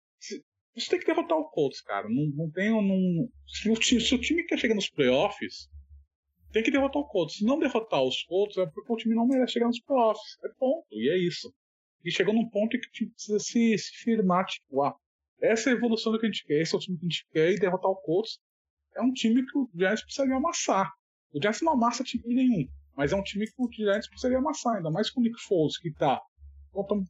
você 0.74 0.90
tem 0.90 1.00
que 1.00 1.06
derrotar 1.06 1.36
o 1.36 1.50
Colts, 1.50 1.80
cara. 1.80 2.08
Não, 2.08 2.26
não 2.34 2.50
tem. 2.50 2.70
Não, 2.70 3.28
se, 3.48 3.68
o, 3.68 3.82
se 3.82 4.14
o 4.14 4.20
time 4.20 4.44
quer 4.44 4.58
chegar 4.58 4.76
nos 4.76 4.88
playoffs, 4.88 5.68
tem 6.52 6.62
que 6.62 6.70
derrotar 6.70 7.02
o 7.02 7.08
Colts. 7.08 7.38
Se 7.38 7.44
não 7.44 7.58
derrotar 7.58 8.02
os 8.02 8.22
Colts, 8.22 8.56
é 8.58 8.66
porque 8.66 8.92
o 8.92 8.96
time 8.96 9.14
não 9.14 9.26
merece 9.26 9.54
chegar 9.54 9.66
nos 9.66 9.80
playoffs. 9.80 10.38
É 10.44 10.48
ponto. 10.56 10.86
E 10.92 11.10
é 11.10 11.18
isso. 11.18 11.52
E 12.04 12.12
chegou 12.12 12.32
num 12.32 12.48
ponto 12.48 12.76
em 12.76 12.80
que 12.80 12.88
o 12.88 12.92
time 12.92 13.10
precisa 13.10 13.38
se, 13.40 13.76
se 13.78 13.96
firmar, 14.04 14.46
tipo, 14.46 14.82
ah, 14.82 14.94
essa 15.40 15.70
é 15.70 15.72
a 15.72 15.76
evolução 15.76 16.12
do 16.12 16.18
que 16.18 16.26
a 16.26 16.30
gente 16.30 16.44
quer, 16.44 16.60
esse 16.60 16.74
é 16.74 16.78
o 16.78 16.80
time 16.80 16.98
que 16.98 17.04
a 17.04 17.08
gente 17.08 17.26
quer, 17.32 17.52
e 17.52 17.58
derrotar 17.58 17.90
o 17.90 17.96
Colts 17.96 18.38
é 18.94 19.02
um 19.02 19.12
time 19.12 19.44
que 19.44 19.58
o 19.58 19.68
Giants 19.74 20.02
precisaria 20.02 20.36
amassar. 20.36 20.92
O 21.32 21.40
Giants 21.40 21.62
não 21.62 21.72
amassa 21.72 22.04
time 22.04 22.22
nenhum, 22.26 22.68
mas 22.96 23.12
é 23.12 23.16
um 23.16 23.22
time 23.22 23.46
que 23.46 23.54
o 23.56 23.70
Giants 23.70 24.08
precisaria 24.08 24.38
amassar, 24.38 24.76
ainda 24.76 24.90
mais 24.90 25.10
com 25.10 25.20
o 25.20 25.22
Nick 25.22 25.40
Foles, 25.40 25.78
que 25.78 25.92
tá 25.92 26.20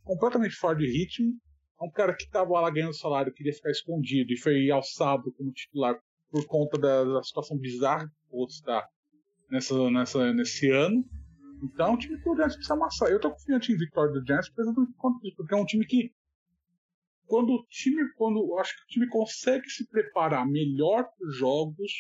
completamente 0.05 0.55
fora 0.55 0.77
de 0.77 0.87
ritmo, 0.87 1.33
é 1.81 1.85
um 1.85 1.91
cara 1.91 2.15
que 2.15 2.25
estava 2.25 2.61
lá 2.61 2.71
ganhando 2.71 2.95
salário, 2.95 3.33
queria 3.33 3.53
ficar 3.53 3.71
escondido 3.71 4.33
e 4.33 4.39
foi 4.39 4.71
alçado 4.71 5.33
como 5.33 5.53
titular 5.53 5.99
por 6.31 6.47
conta 6.47 6.79
da, 6.79 7.05
da 7.05 7.23
situação 7.23 7.59
bizarra 7.59 8.07
que 8.07 8.15
o 8.29 8.31
Colts 8.31 8.57
está 8.57 8.87
nessa, 9.51 9.91
nessa, 9.91 10.33
nesse 10.33 10.71
ano. 10.71 11.05
Então 11.63 11.89
é 11.89 11.91
um 11.91 11.99
time 11.99 12.21
que 12.21 12.29
o 12.29 12.37
Giants 12.37 12.55
precisa 12.55 12.75
amassar. 12.75 13.09
Eu 13.09 13.21
tô 13.21 13.31
confiante 13.31 13.73
em 13.73 13.77
vitória 13.77 14.13
do 14.13 14.25
Giants 14.25 14.49
porque 14.51 15.55
é 15.55 15.57
um 15.57 15.65
time 15.65 15.85
que 15.85 16.13
quando 17.27 17.51
o 17.53 17.67
time, 17.69 18.03
quando 18.17 18.59
acho 18.59 18.77
que 18.77 18.83
o 18.83 18.87
time 18.87 19.09
consegue 19.09 19.69
se 19.69 19.89
preparar 19.89 20.47
melhor 20.47 21.05
para 21.05 21.29
os 21.29 21.37
jogos 21.37 21.91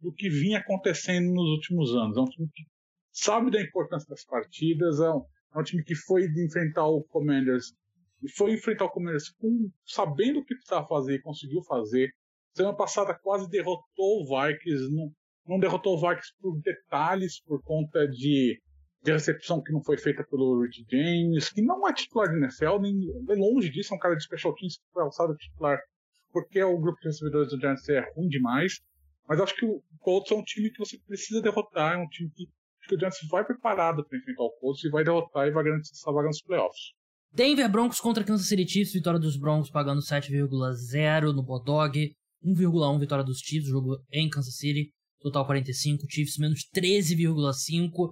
do 0.00 0.12
que 0.12 0.28
vinha 0.28 0.58
acontecendo 0.58 1.32
nos 1.32 1.50
últimos 1.50 1.94
anos. 1.94 2.16
É 2.16 2.20
um 2.20 2.24
time 2.24 2.48
que 2.54 2.64
sabe 3.12 3.50
da 3.50 3.60
importância 3.60 4.08
das 4.08 4.24
partidas, 4.24 5.00
é 5.00 5.10
um, 5.10 5.24
é 5.54 5.58
um 5.58 5.62
time 5.62 5.82
que 5.82 5.94
foi 5.94 6.24
enfrentar 6.24 6.86
o 6.86 7.02
Commanders 7.04 7.72
e 8.22 8.30
foi 8.30 8.52
enfrentar 8.52 8.86
o 8.86 8.90
Commanders 8.90 9.30
com, 9.30 9.70
sabendo 9.84 10.40
o 10.40 10.44
que 10.44 10.54
precisava 10.54 10.86
fazer 10.86 11.16
e 11.16 11.22
conseguiu 11.22 11.62
fazer. 11.62 12.10
Semana 12.54 12.76
passada 12.76 13.14
quase 13.14 13.48
derrotou 13.48 14.22
o 14.22 14.24
Vikings, 14.24 14.92
não, 14.92 15.12
não 15.46 15.58
derrotou 15.58 15.96
o 15.96 16.00
Vikings 16.00 16.34
por 16.40 16.60
detalhes, 16.60 17.40
por 17.42 17.62
conta 17.62 18.06
de, 18.08 18.60
de 19.02 19.12
recepção 19.12 19.62
que 19.62 19.72
não 19.72 19.82
foi 19.82 19.96
feita 19.96 20.24
pelo 20.24 20.62
Rich 20.62 20.84
James, 20.90 21.50
que 21.50 21.62
não 21.62 21.86
é 21.88 21.92
titular 21.92 22.28
de 22.28 22.36
NFL, 22.36 22.80
nem, 22.80 22.94
longe 23.38 23.70
disso, 23.70 23.94
é 23.94 23.96
um 23.96 24.00
cara 24.00 24.16
de 24.16 24.24
special 24.24 24.54
teams 24.54 24.78
que 24.78 24.92
foi 24.92 25.02
alçado 25.02 25.36
titular 25.36 25.78
porque 26.32 26.62
o 26.62 26.78
grupo 26.78 27.00
de 27.00 27.08
recebedores 27.08 27.50
do 27.50 27.60
Giants 27.60 27.88
é 27.88 28.00
ruim 28.14 28.28
demais. 28.28 28.80
Mas 29.28 29.40
acho 29.40 29.54
que 29.54 29.66
o 29.66 29.82
Colts 29.98 30.32
é 30.32 30.34
um 30.34 30.42
time 30.42 30.70
que 30.70 30.78
você 30.78 30.98
precisa 31.06 31.42
derrotar, 31.42 31.94
é 31.94 31.98
um 31.98 32.08
time 32.08 32.30
que, 32.30 32.46
que 32.88 32.94
o 32.94 32.98
Giants 32.98 33.18
vai 33.30 33.44
preparado 33.44 34.04
para 34.04 34.18
enfrentar 34.18 34.42
o 34.42 34.50
Colts 34.58 34.82
e 34.84 34.90
vai 34.90 35.04
derrotar 35.04 35.46
e 35.46 35.50
vai 35.50 35.62
garantir 35.62 35.90
essa 35.92 36.10
vaga 36.10 36.28
nos 36.28 36.42
playoffs. 36.42 36.92
Denver 37.30 37.70
Broncos 37.70 38.00
contra 38.00 38.24
Kansas 38.24 38.48
City 38.48 38.66
Chiefs, 38.66 38.94
vitória 38.94 39.20
dos 39.20 39.36
Broncos 39.36 39.70
pagando 39.70 40.00
7,0 40.00 41.32
no 41.34 41.42
Bodog, 41.42 42.12
1,1 42.42 42.98
vitória 42.98 43.24
dos 43.24 43.40
Chiefs, 43.40 43.68
jogo 43.68 43.98
em 44.10 44.30
Kansas 44.30 44.56
City 44.56 44.90
total 45.20 45.44
45, 45.46 46.06
Chiefs 46.08 46.38
menos 46.38 46.60
13,5. 46.74 48.10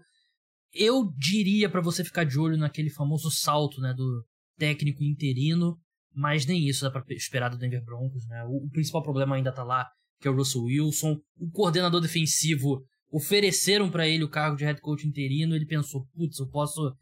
Eu 0.72 1.10
diria 1.16 1.70
para 1.70 1.80
você 1.80 2.04
ficar 2.04 2.24
de 2.24 2.38
olho 2.38 2.56
naquele 2.56 2.90
famoso 2.90 3.30
salto, 3.30 3.80
né, 3.80 3.94
do 3.94 4.24
técnico 4.58 5.02
interino, 5.02 5.78
mas 6.14 6.46
nem 6.46 6.66
isso 6.66 6.84
dá 6.84 6.90
para 6.90 7.04
esperar 7.14 7.48
do 7.48 7.58
Denver 7.58 7.84
Broncos, 7.84 8.26
né? 8.26 8.44
O, 8.44 8.66
o, 8.66 8.70
principal 8.70 9.02
problema 9.02 9.36
ainda 9.36 9.52
tá 9.52 9.62
lá, 9.62 9.88
que 10.20 10.28
é 10.28 10.30
o 10.30 10.34
Russell 10.34 10.64
Wilson. 10.64 11.18
O 11.38 11.50
coordenador 11.50 12.00
defensivo, 12.00 12.82
ofereceram 13.10 13.90
para 13.90 14.08
ele 14.08 14.24
o 14.24 14.28
cargo 14.28 14.56
de 14.56 14.64
head 14.64 14.80
coach 14.80 15.06
interino, 15.06 15.54
ele 15.54 15.66
pensou, 15.66 16.06
putz, 16.14 16.38
eu 16.38 16.48
posso 16.48 16.94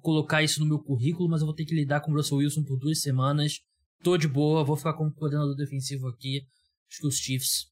colocar 0.00 0.42
isso 0.42 0.60
no 0.60 0.66
meu 0.66 0.78
currículo, 0.78 1.28
mas 1.28 1.40
eu 1.40 1.46
vou 1.46 1.54
ter 1.54 1.64
que 1.64 1.74
lidar 1.74 2.00
com 2.00 2.10
o 2.10 2.14
Russell 2.14 2.38
Wilson 2.38 2.64
por 2.64 2.78
duas 2.78 3.00
semanas. 3.00 3.60
Tô 4.02 4.16
de 4.16 4.26
boa, 4.26 4.64
vou 4.64 4.76
ficar 4.76 4.94
como 4.94 5.12
coordenador 5.12 5.54
defensivo 5.54 6.08
aqui. 6.08 6.42
Acho 6.88 7.00
que 7.00 7.06
os 7.06 7.16
Chiefs 7.16 7.66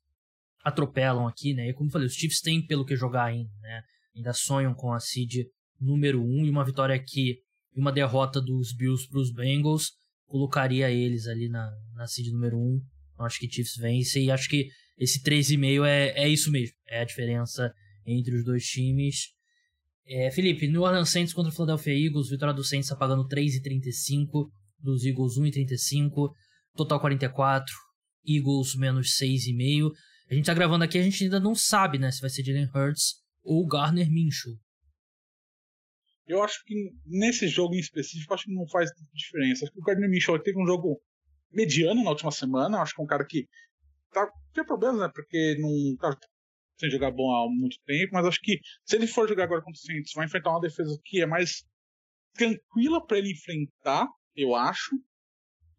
atropelam 0.62 1.26
aqui, 1.26 1.54
né? 1.54 1.70
E 1.70 1.72
como 1.72 1.88
eu 1.88 1.92
falei, 1.92 2.06
os 2.06 2.14
Chiefs 2.14 2.40
têm 2.40 2.64
pelo 2.64 2.84
que 2.84 2.96
jogar 2.96 3.24
ainda, 3.24 3.50
né? 3.60 3.82
Ainda 4.14 4.32
sonham 4.32 4.74
com 4.74 4.92
a 4.92 5.00
seed 5.00 5.46
número 5.80 6.22
1 6.22 6.24
um, 6.24 6.44
e 6.44 6.50
uma 6.50 6.64
vitória 6.64 6.94
aqui 6.94 7.38
e 7.74 7.80
uma 7.80 7.92
derrota 7.92 8.40
dos 8.40 8.74
Bills 8.74 9.08
para 9.08 9.20
os 9.20 9.32
Bengals 9.32 9.92
colocaria 10.26 10.90
eles 10.90 11.26
ali 11.26 11.48
na, 11.48 11.70
na 11.94 12.06
seed 12.06 12.28
número 12.32 12.58
1. 12.58 12.60
Um. 12.60 12.80
Acho 13.24 13.38
que 13.38 13.50
Chiefs 13.50 13.76
vence 13.76 14.20
e 14.20 14.30
acho 14.30 14.48
que 14.48 14.68
esse 14.98 15.22
3,5 15.22 15.86
é, 15.86 16.24
é 16.24 16.28
isso 16.28 16.50
mesmo. 16.50 16.76
É 16.88 17.00
a 17.00 17.04
diferença 17.04 17.72
entre 18.06 18.36
os 18.36 18.44
dois 18.44 18.64
times. 18.64 19.32
É, 20.06 20.30
Felipe, 20.30 20.66
New 20.66 20.82
Orleans 20.82 21.08
Saints 21.08 21.32
contra 21.32 21.50
o 21.50 21.54
Philadelphia 21.54 22.06
Eagles, 22.06 22.30
vitória 22.30 22.54
do 22.54 22.64
Saints 22.64 22.86
está 22.86 22.96
pagando 22.96 23.28
3,35, 23.28 24.50
dos 24.78 25.04
Eagles 25.04 25.38
1,35, 25.38 26.32
total 26.74 26.98
44, 26.98 27.72
Eagles 28.26 28.74
menos 28.74 29.16
6,5. 29.18 29.92
A 30.28 30.34
gente 30.34 30.46
tá 30.46 30.54
gravando 30.54 30.84
aqui, 30.84 30.98
a 30.98 31.02
gente 31.02 31.22
ainda 31.22 31.38
não 31.38 31.54
sabe, 31.54 31.98
né, 31.98 32.10
se 32.10 32.20
vai 32.20 32.30
ser 32.30 32.44
Jalen 32.44 32.68
Hurts 32.74 33.16
ou 33.42 33.66
Garner 33.66 34.10
Minshew. 34.10 34.58
Eu 36.30 36.44
acho 36.44 36.64
que 36.64 36.92
nesse 37.04 37.48
jogo 37.48 37.74
em 37.74 37.80
específico, 37.80 38.32
acho 38.32 38.44
que 38.44 38.54
não 38.54 38.66
faz 38.68 38.88
diferença. 39.12 39.64
Acho 39.64 39.72
que 39.72 39.80
o 39.80 39.82
Gardner 39.82 40.08
Minshew 40.08 40.38
teve 40.38 40.62
um 40.62 40.66
jogo 40.66 41.02
mediano 41.52 42.02
na 42.02 42.10
última 42.10 42.30
semana. 42.30 42.80
Acho 42.80 42.94
que 42.94 43.00
é 43.00 43.04
um 43.04 43.08
cara 43.08 43.24
que 43.26 43.46
tá, 44.12 44.28
tem 44.52 44.64
problemas, 44.64 45.00
né? 45.00 45.10
Porque 45.14 45.56
não 45.58 45.96
tá 45.96 46.16
sem 46.78 46.90
jogar 46.90 47.10
bom 47.10 47.30
há 47.30 47.48
muito 47.48 47.76
tempo. 47.84 48.10
Mas 48.12 48.26
acho 48.26 48.40
que 48.40 48.58
se 48.84 48.96
ele 48.96 49.06
for 49.06 49.28
jogar 49.28 49.44
agora 49.44 49.60
contra 49.60 49.78
o 49.78 49.80
Saints, 49.80 50.12
vai 50.14 50.26
enfrentar 50.26 50.50
uma 50.50 50.60
defesa 50.60 50.98
que 51.04 51.20
é 51.20 51.26
mais 51.26 51.64
tranquila 52.34 53.04
para 53.06 53.18
ele 53.18 53.32
enfrentar, 53.32 54.06
eu 54.34 54.54
acho. 54.54 54.90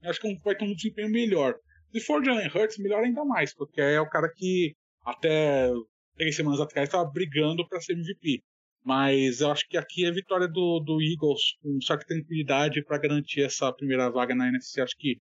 Eu 0.01 0.09
acho 0.09 0.19
que 0.19 0.38
vai 0.43 0.55
ter 0.55 0.65
um 0.65 0.74
desempenho 0.74 1.09
melhor. 1.09 1.55
Se 1.91 1.99
for 2.01 2.24
Jalen 2.24 2.47
Hurts, 2.47 2.78
melhor 2.78 3.03
ainda 3.03 3.26
mais, 3.26 3.53
porque 3.53 3.82
é 3.82 3.99
o 3.99 4.09
cara 4.09 4.32
que 4.34 4.74
até 5.05 5.69
três 6.15 6.36
semanas 6.36 6.59
atrás 6.59 6.88
estava 6.88 7.09
brigando 7.09 7.67
para 7.67 7.82
ser 7.82 7.93
MVP. 7.93 8.41
Mas 8.84 9.41
eu 9.41 9.51
acho 9.51 9.67
que 9.67 9.78
aqui 9.78 10.05
é 10.05 10.11
vitória 10.11 10.47
do, 10.47 10.80
do 10.80 11.01
Eagles 11.01 11.55
com 11.61 11.80
certa 11.82 12.05
tranquilidade 12.05 12.84
para 12.84 12.97
garantir 12.97 13.41
essa 13.41 13.72
primeira 13.72 14.09
vaga 14.09 14.34
na 14.34 14.47
NFC. 14.47 14.82
Acho 14.82 14.95
que 14.97 15.17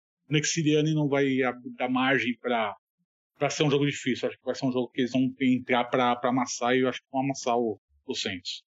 Sirianni 0.43 0.93
não 0.93 1.07
vai 1.07 1.38
dar 1.78 1.89
margem 1.89 2.38
para 2.41 2.76
para 3.38 3.49
ser 3.49 3.63
um 3.63 3.69
jogo 3.69 3.86
difícil. 3.86 4.30
Acho 4.30 4.38
que 4.38 4.45
vai 4.45 4.55
ser 4.55 4.65
um 4.65 4.71
jogo 4.71 4.89
que 4.89 5.01
eles 5.01 5.11
vão 5.11 5.30
entrar 5.41 5.84
para 5.86 6.17
amassar 6.23 6.73
e 6.76 6.82
eu 6.82 6.89
acho 6.89 7.01
que 7.01 7.07
vão 7.11 7.21
amassar 7.21 7.57
o, 7.57 7.80
o 8.05 8.15
Saints. 8.15 8.63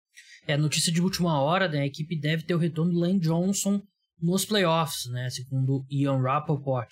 É, 0.48 0.58
notícia 0.58 0.92
de 0.92 1.02
última 1.02 1.40
hora, 1.40 1.68
né? 1.68 1.82
A 1.82 1.86
equipe 1.86 2.20
deve 2.20 2.44
ter 2.44 2.56
o 2.56 2.60
retorno 2.60 2.92
do 2.92 3.00
Lane 3.00 3.20
Johnson 3.20 3.82
nos 4.20 4.46
playoffs, 4.46 5.06
né? 5.12 5.30
Segundo 5.30 5.86
Ian 5.90 6.22
Rappaport. 6.22 6.90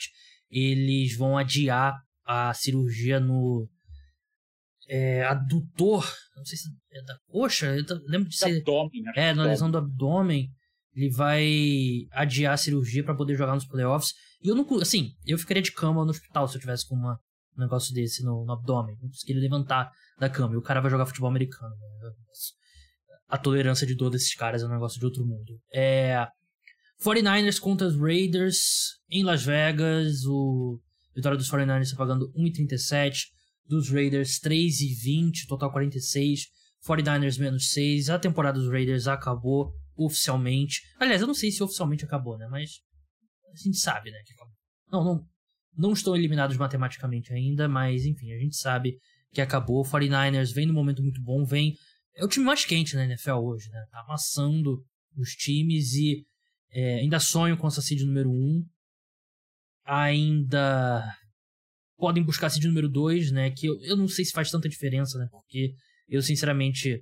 Eles 0.49 1.18
vão 1.18 1.38
adiar 1.38 1.99
a 2.26 2.53
cirurgia 2.53 3.20
no 3.20 3.68
é, 4.88 5.24
adutor, 5.24 6.07
não 6.36 6.45
sei 6.45 6.57
se 6.57 6.70
é 6.91 7.01
da 7.03 7.18
coxa, 7.28 7.68
eu 7.68 7.84
lembro 8.07 8.30
de 8.30 8.38
ser. 8.38 8.57
Abdômen, 8.57 9.01
né? 9.01 9.11
É, 9.16 9.34
na 9.34 9.45
lesão 9.45 9.72
do 9.72 9.78
abdômen. 9.78 10.49
Ele 10.95 11.09
vai 11.09 12.07
adiar 12.11 12.53
a 12.53 12.57
cirurgia 12.57 13.03
para 13.03 13.15
poder 13.15 13.35
jogar 13.35 13.55
nos 13.55 13.65
playoffs. 13.65 14.13
E 14.41 14.47
eu 14.47 14.55
não. 14.55 14.65
Assim, 14.79 15.15
eu 15.25 15.37
ficaria 15.37 15.63
de 15.63 15.71
cama 15.71 16.03
no 16.03 16.11
hospital 16.11 16.47
se 16.47 16.55
eu 16.55 16.61
tivesse 16.61 16.87
com 16.87 16.95
uma, 16.95 17.19
um 17.57 17.61
negócio 17.61 17.93
desse 17.93 18.23
no, 18.23 18.45
no 18.45 18.53
abdômen. 18.53 18.97
Não 19.01 19.09
conseguiria 19.09 19.41
levantar 19.41 19.91
da 20.19 20.29
cama. 20.29 20.53
E 20.53 20.57
o 20.57 20.61
cara 20.61 20.81
vai 20.81 20.91
jogar 20.91 21.05
futebol 21.05 21.29
americano. 21.29 21.75
Né? 21.75 22.11
A 23.27 23.37
tolerância 23.37 23.87
de 23.87 23.95
dor 23.95 24.11
desses 24.11 24.35
caras 24.35 24.61
é 24.61 24.65
um 24.67 24.69
negócio 24.69 24.99
de 24.99 25.05
outro 25.05 25.25
mundo. 25.25 25.59
É. 25.73 26.27
49ers 27.03 27.59
contra 27.59 27.87
os 27.87 27.99
Raiders 27.99 28.59
em 29.09 29.23
Las 29.23 29.43
Vegas. 29.43 30.25
O 30.25 30.79
vitória 31.15 31.37
dos 31.37 31.49
49ers 31.49 31.81
está 31.81 31.97
pagando 31.97 32.31
1,37 32.33 33.29
dos 33.65 33.89
Raiders 33.89 34.39
3 34.39 34.81
e 34.81 34.93
20, 34.93 35.47
total 35.47 35.71
46. 35.71 36.47
49ers 36.87 37.39
menos 37.39 37.71
6. 37.71 38.09
A 38.09 38.19
temporada 38.19 38.59
dos 38.59 38.69
Raiders 38.69 39.07
acabou 39.07 39.73
oficialmente. 39.95 40.81
Aliás, 40.99 41.21
eu 41.21 41.27
não 41.27 41.33
sei 41.33 41.51
se 41.51 41.63
oficialmente 41.63 42.05
acabou, 42.05 42.37
né? 42.37 42.47
Mas 42.49 42.81
a 43.53 43.57
gente 43.57 43.77
sabe, 43.77 44.11
né? 44.11 44.17
Que 44.25 44.33
acabou. 44.33 44.53
Não, 44.91 45.03
não, 45.03 45.27
não 45.77 45.93
estão 45.93 46.15
eliminados 46.15 46.57
matematicamente 46.57 47.33
ainda, 47.33 47.67
mas 47.67 48.05
enfim, 48.05 48.31
a 48.33 48.39
gente 48.39 48.55
sabe 48.55 48.97
que 49.31 49.41
acabou. 49.41 49.83
49ers 49.83 50.53
vem 50.53 50.65
num 50.65 50.73
momento 50.73 51.01
muito 51.01 51.21
bom, 51.21 51.43
vem. 51.45 51.75
É 52.15 52.23
o 52.23 52.27
time 52.27 52.45
mais 52.45 52.65
quente 52.65 52.95
na 52.95 53.05
NFL 53.05 53.37
hoje, 53.37 53.69
né? 53.69 53.85
Tá 53.91 54.01
amassando 54.01 54.83
os 55.17 55.31
times 55.31 55.93
e 55.93 56.25
é, 56.71 56.99
ainda 56.99 57.19
sonho 57.19 57.57
com 57.57 57.67
essa 57.67 57.81
seed 57.81 58.01
número 58.01 58.29
1. 58.31 58.65
Ainda 59.85 61.03
podem 61.97 62.23
buscar 62.23 62.49
seed 62.49 62.65
número 62.65 62.89
2, 62.89 63.31
né? 63.31 63.51
Que 63.51 63.67
eu, 63.67 63.79
eu 63.81 63.97
não 63.97 64.07
sei 64.07 64.25
se 64.25 64.31
faz 64.31 64.49
tanta 64.49 64.69
diferença, 64.69 65.17
né? 65.17 65.27
Porque 65.31 65.73
eu, 66.07 66.21
sinceramente, 66.21 67.01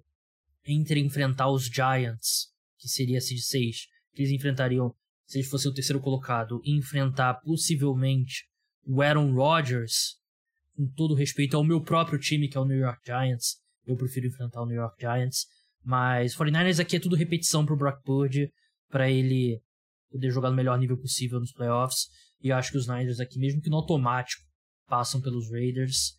entre 0.65 0.99
enfrentar 0.99 1.49
os 1.49 1.65
Giants, 1.65 2.50
que 2.81 2.89
seria 2.89 3.19
a 3.19 3.21
seed 3.21 3.39
6, 3.39 3.85
que 4.13 4.23
eles 4.23 4.33
enfrentariam 4.33 4.93
se 5.25 5.37
eles 5.37 5.49
fossem 5.49 5.71
o 5.71 5.73
terceiro 5.73 6.01
colocado, 6.01 6.59
e 6.65 6.75
enfrentar 6.75 7.35
possivelmente 7.35 8.45
o 8.83 9.01
Aaron 9.01 9.33
Rodgers, 9.33 10.17
com 10.75 10.85
todo 10.93 11.15
respeito 11.15 11.55
ao 11.55 11.63
meu 11.63 11.81
próprio 11.81 12.19
time, 12.19 12.49
que 12.49 12.57
é 12.57 12.59
o 12.59 12.65
New 12.65 12.77
York 12.77 12.99
Giants, 13.05 13.55
eu 13.85 13.95
prefiro 13.95 14.27
enfrentar 14.27 14.61
o 14.61 14.65
New 14.65 14.75
York 14.75 14.95
Giants. 14.99 15.45
Mas 15.83 16.35
49ers 16.35 16.79
aqui 16.79 16.97
é 16.97 16.99
tudo 16.99 17.15
repetição 17.15 17.65
pro 17.65 17.77
Brock 17.77 18.03
Purdy, 18.03 18.51
para 18.89 19.09
ele 19.09 19.61
poder 20.11 20.29
jogar 20.31 20.49
no 20.49 20.55
melhor 20.55 20.77
nível 20.77 20.97
possível 20.97 21.39
nos 21.39 21.53
playoffs. 21.53 22.07
E 22.41 22.51
acho 22.51 22.71
que 22.71 22.77
os 22.77 22.87
Niners 22.87 23.19
aqui, 23.19 23.39
mesmo 23.39 23.61
que 23.61 23.69
no 23.69 23.77
automático, 23.77 24.43
passam 24.87 25.21
pelos 25.21 25.49
Raiders. 25.49 26.13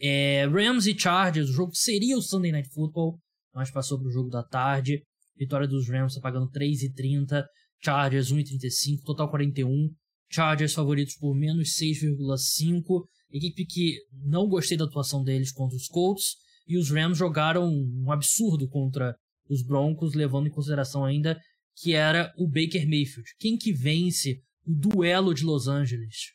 É, 0.00 0.46
Rams 0.46 0.86
e 0.86 0.98
Chargers, 0.98 1.50
o 1.50 1.52
jogo 1.52 1.74
seria 1.74 2.16
o 2.16 2.22
Sunday 2.22 2.50
Night 2.50 2.68
Football, 2.70 3.18
mas 3.54 3.70
passou 3.70 3.98
para 3.98 4.08
o 4.08 4.12
jogo 4.12 4.28
da 4.28 4.42
tarde. 4.42 5.04
Vitória 5.40 5.66
dos 5.66 5.88
Rams 5.88 6.12
está 6.12 6.20
pagando 6.20 6.50
3,30, 6.50 7.42
Chargers 7.82 8.30
1,35, 8.30 9.02
total 9.06 9.30
41. 9.30 9.88
Chargers 10.30 10.74
favoritos 10.74 11.16
por 11.16 11.34
menos 11.34 11.70
6,5. 11.80 13.06
Equipe 13.32 13.64
que 13.64 13.96
não 14.22 14.46
gostei 14.46 14.76
da 14.76 14.84
atuação 14.84 15.24
deles 15.24 15.50
contra 15.50 15.74
os 15.76 15.86
Colts. 15.86 16.36
E 16.68 16.76
os 16.76 16.90
Rams 16.90 17.16
jogaram 17.16 17.66
um 17.66 18.12
absurdo 18.12 18.68
contra 18.68 19.16
os 19.48 19.62
Broncos, 19.62 20.14
levando 20.14 20.46
em 20.46 20.50
consideração 20.50 21.06
ainda 21.06 21.40
que 21.74 21.94
era 21.94 22.30
o 22.36 22.46
Baker 22.46 22.86
Mayfield. 22.86 23.30
Quem 23.38 23.56
que 23.56 23.72
vence 23.72 24.42
o 24.66 24.74
duelo 24.74 25.32
de 25.32 25.42
Los 25.42 25.66
Angeles? 25.66 26.34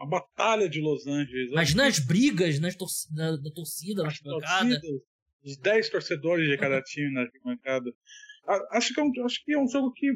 a 0.00 0.06
batalha 0.06 0.68
de 0.68 0.80
Los 0.80 1.06
Angeles. 1.06 1.52
Imagina 1.52 1.86
as 1.86 1.98
brigas 1.98 2.58
nas 2.58 2.74
tor 2.74 2.88
da, 3.10 3.36
da, 3.36 3.50
torcida, 3.50 4.02
na 4.02 4.08
arquibancada. 4.08 4.80
Os 5.44 5.56
10 5.56 5.88
torcedores 5.90 6.48
de 6.48 6.56
cada 6.58 6.82
time 6.82 7.12
na 7.12 7.22
arquibancada. 7.22 7.90
Acho 8.72 8.92
que, 8.92 9.00
é 9.00 9.02
um, 9.02 9.12
acho 9.24 9.44
que 9.44 9.52
é 9.52 9.58
um 9.58 9.68
jogo 9.68 9.92
que 9.92 10.10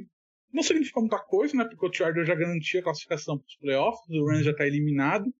não 0.52 0.62
significa 0.62 1.00
muita 1.00 1.18
coisa, 1.18 1.56
né? 1.56 1.64
Porque 1.64 1.86
o 1.86 1.92
Chargers 1.92 2.26
já 2.26 2.34
garantia 2.34 2.80
a 2.80 2.82
classificação 2.84 3.38
para 3.38 3.46
os 3.46 3.56
playoffs, 3.56 4.08
o 4.10 4.26
Rams 4.26 4.44
já 4.44 4.50
está 4.50 4.66
eliminado. 4.66 5.32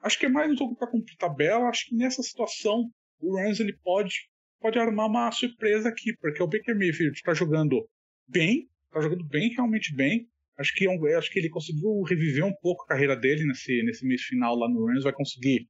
Acho 0.00 0.18
que 0.18 0.26
é 0.26 0.28
mais 0.28 0.50
um 0.50 0.56
jogo 0.56 0.76
para 0.76 0.90
cumprir 0.90 1.16
tabela. 1.16 1.68
Acho 1.68 1.86
que 1.86 1.96
nessa 1.96 2.22
situação 2.22 2.90
o 3.20 3.36
Rams 3.36 3.58
ele 3.58 3.72
pode, 3.82 4.28
pode 4.60 4.78
armar 4.78 5.06
uma 5.06 5.30
surpresa 5.32 5.88
aqui, 5.88 6.14
porque 6.18 6.42
o 6.42 6.46
Baker 6.46 6.76
Mayfield 6.76 7.16
está 7.16 7.34
jogando 7.34 7.88
bem, 8.28 8.68
está 8.86 9.00
jogando 9.00 9.24
bem, 9.24 9.50
realmente 9.50 9.94
bem. 9.94 10.28
Acho 10.56 10.72
que, 10.74 10.86
é 10.86 11.14
acho 11.16 11.32
que 11.32 11.38
ele 11.38 11.48
conseguiu 11.48 12.02
reviver 12.02 12.44
um 12.44 12.54
pouco 12.54 12.84
a 12.84 12.88
carreira 12.88 13.16
dele 13.16 13.44
nesse, 13.44 13.82
nesse 13.82 14.06
mês 14.06 14.22
final 14.22 14.54
lá 14.54 14.68
no 14.68 14.86
Rams. 14.86 15.02
Vai 15.02 15.12
conseguir, 15.12 15.68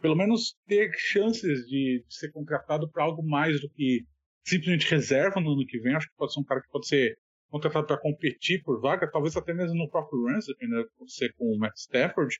pelo 0.00 0.16
menos, 0.16 0.56
ter 0.66 0.90
chances 0.96 1.66
de, 1.66 2.04
de 2.06 2.14
ser 2.14 2.30
contratado 2.30 2.90
para 2.90 3.04
algo 3.04 3.22
mais 3.22 3.60
do 3.60 3.68
que 3.70 4.04
simplesmente 4.44 4.90
reserva 4.90 5.40
no 5.40 5.52
ano 5.52 5.66
que 5.66 5.78
vem. 5.78 5.94
Acho 5.94 6.08
que 6.08 6.16
pode 6.16 6.32
ser 6.32 6.40
um 6.40 6.44
cara 6.44 6.60
que 6.60 6.70
pode 6.70 6.86
ser 6.86 7.18
contratado 7.50 7.86
para 7.86 8.00
competir 8.00 8.62
por 8.62 8.80
vaga, 8.80 9.10
talvez 9.10 9.36
até 9.36 9.52
mesmo 9.52 9.76
no 9.76 9.88
próprio 9.88 10.24
Rams, 10.26 10.46
dependendo 10.46 10.84
de 10.84 10.90
você 10.98 11.32
com 11.32 11.46
o 11.46 11.58
Matt 11.58 11.76
Stafford. 11.76 12.38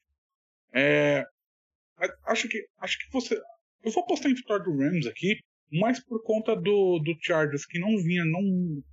É, 0.73 1.25
acho 2.27 2.49
que 2.49 2.67
acho 2.81 2.99
que 2.99 3.13
você. 3.13 3.41
Eu 3.83 3.91
vou 3.91 4.03
apostar 4.03 4.31
em 4.31 4.35
vitória 4.35 4.65
do 4.65 4.77
Rams 4.77 5.07
aqui, 5.07 5.39
mais 5.73 6.03
por 6.05 6.23
conta 6.23 6.55
do, 6.55 6.99
do 6.99 7.17
Chargers, 7.21 7.65
que 7.65 7.79
não 7.79 7.97
vinha, 7.99 8.25
não, 8.25 8.43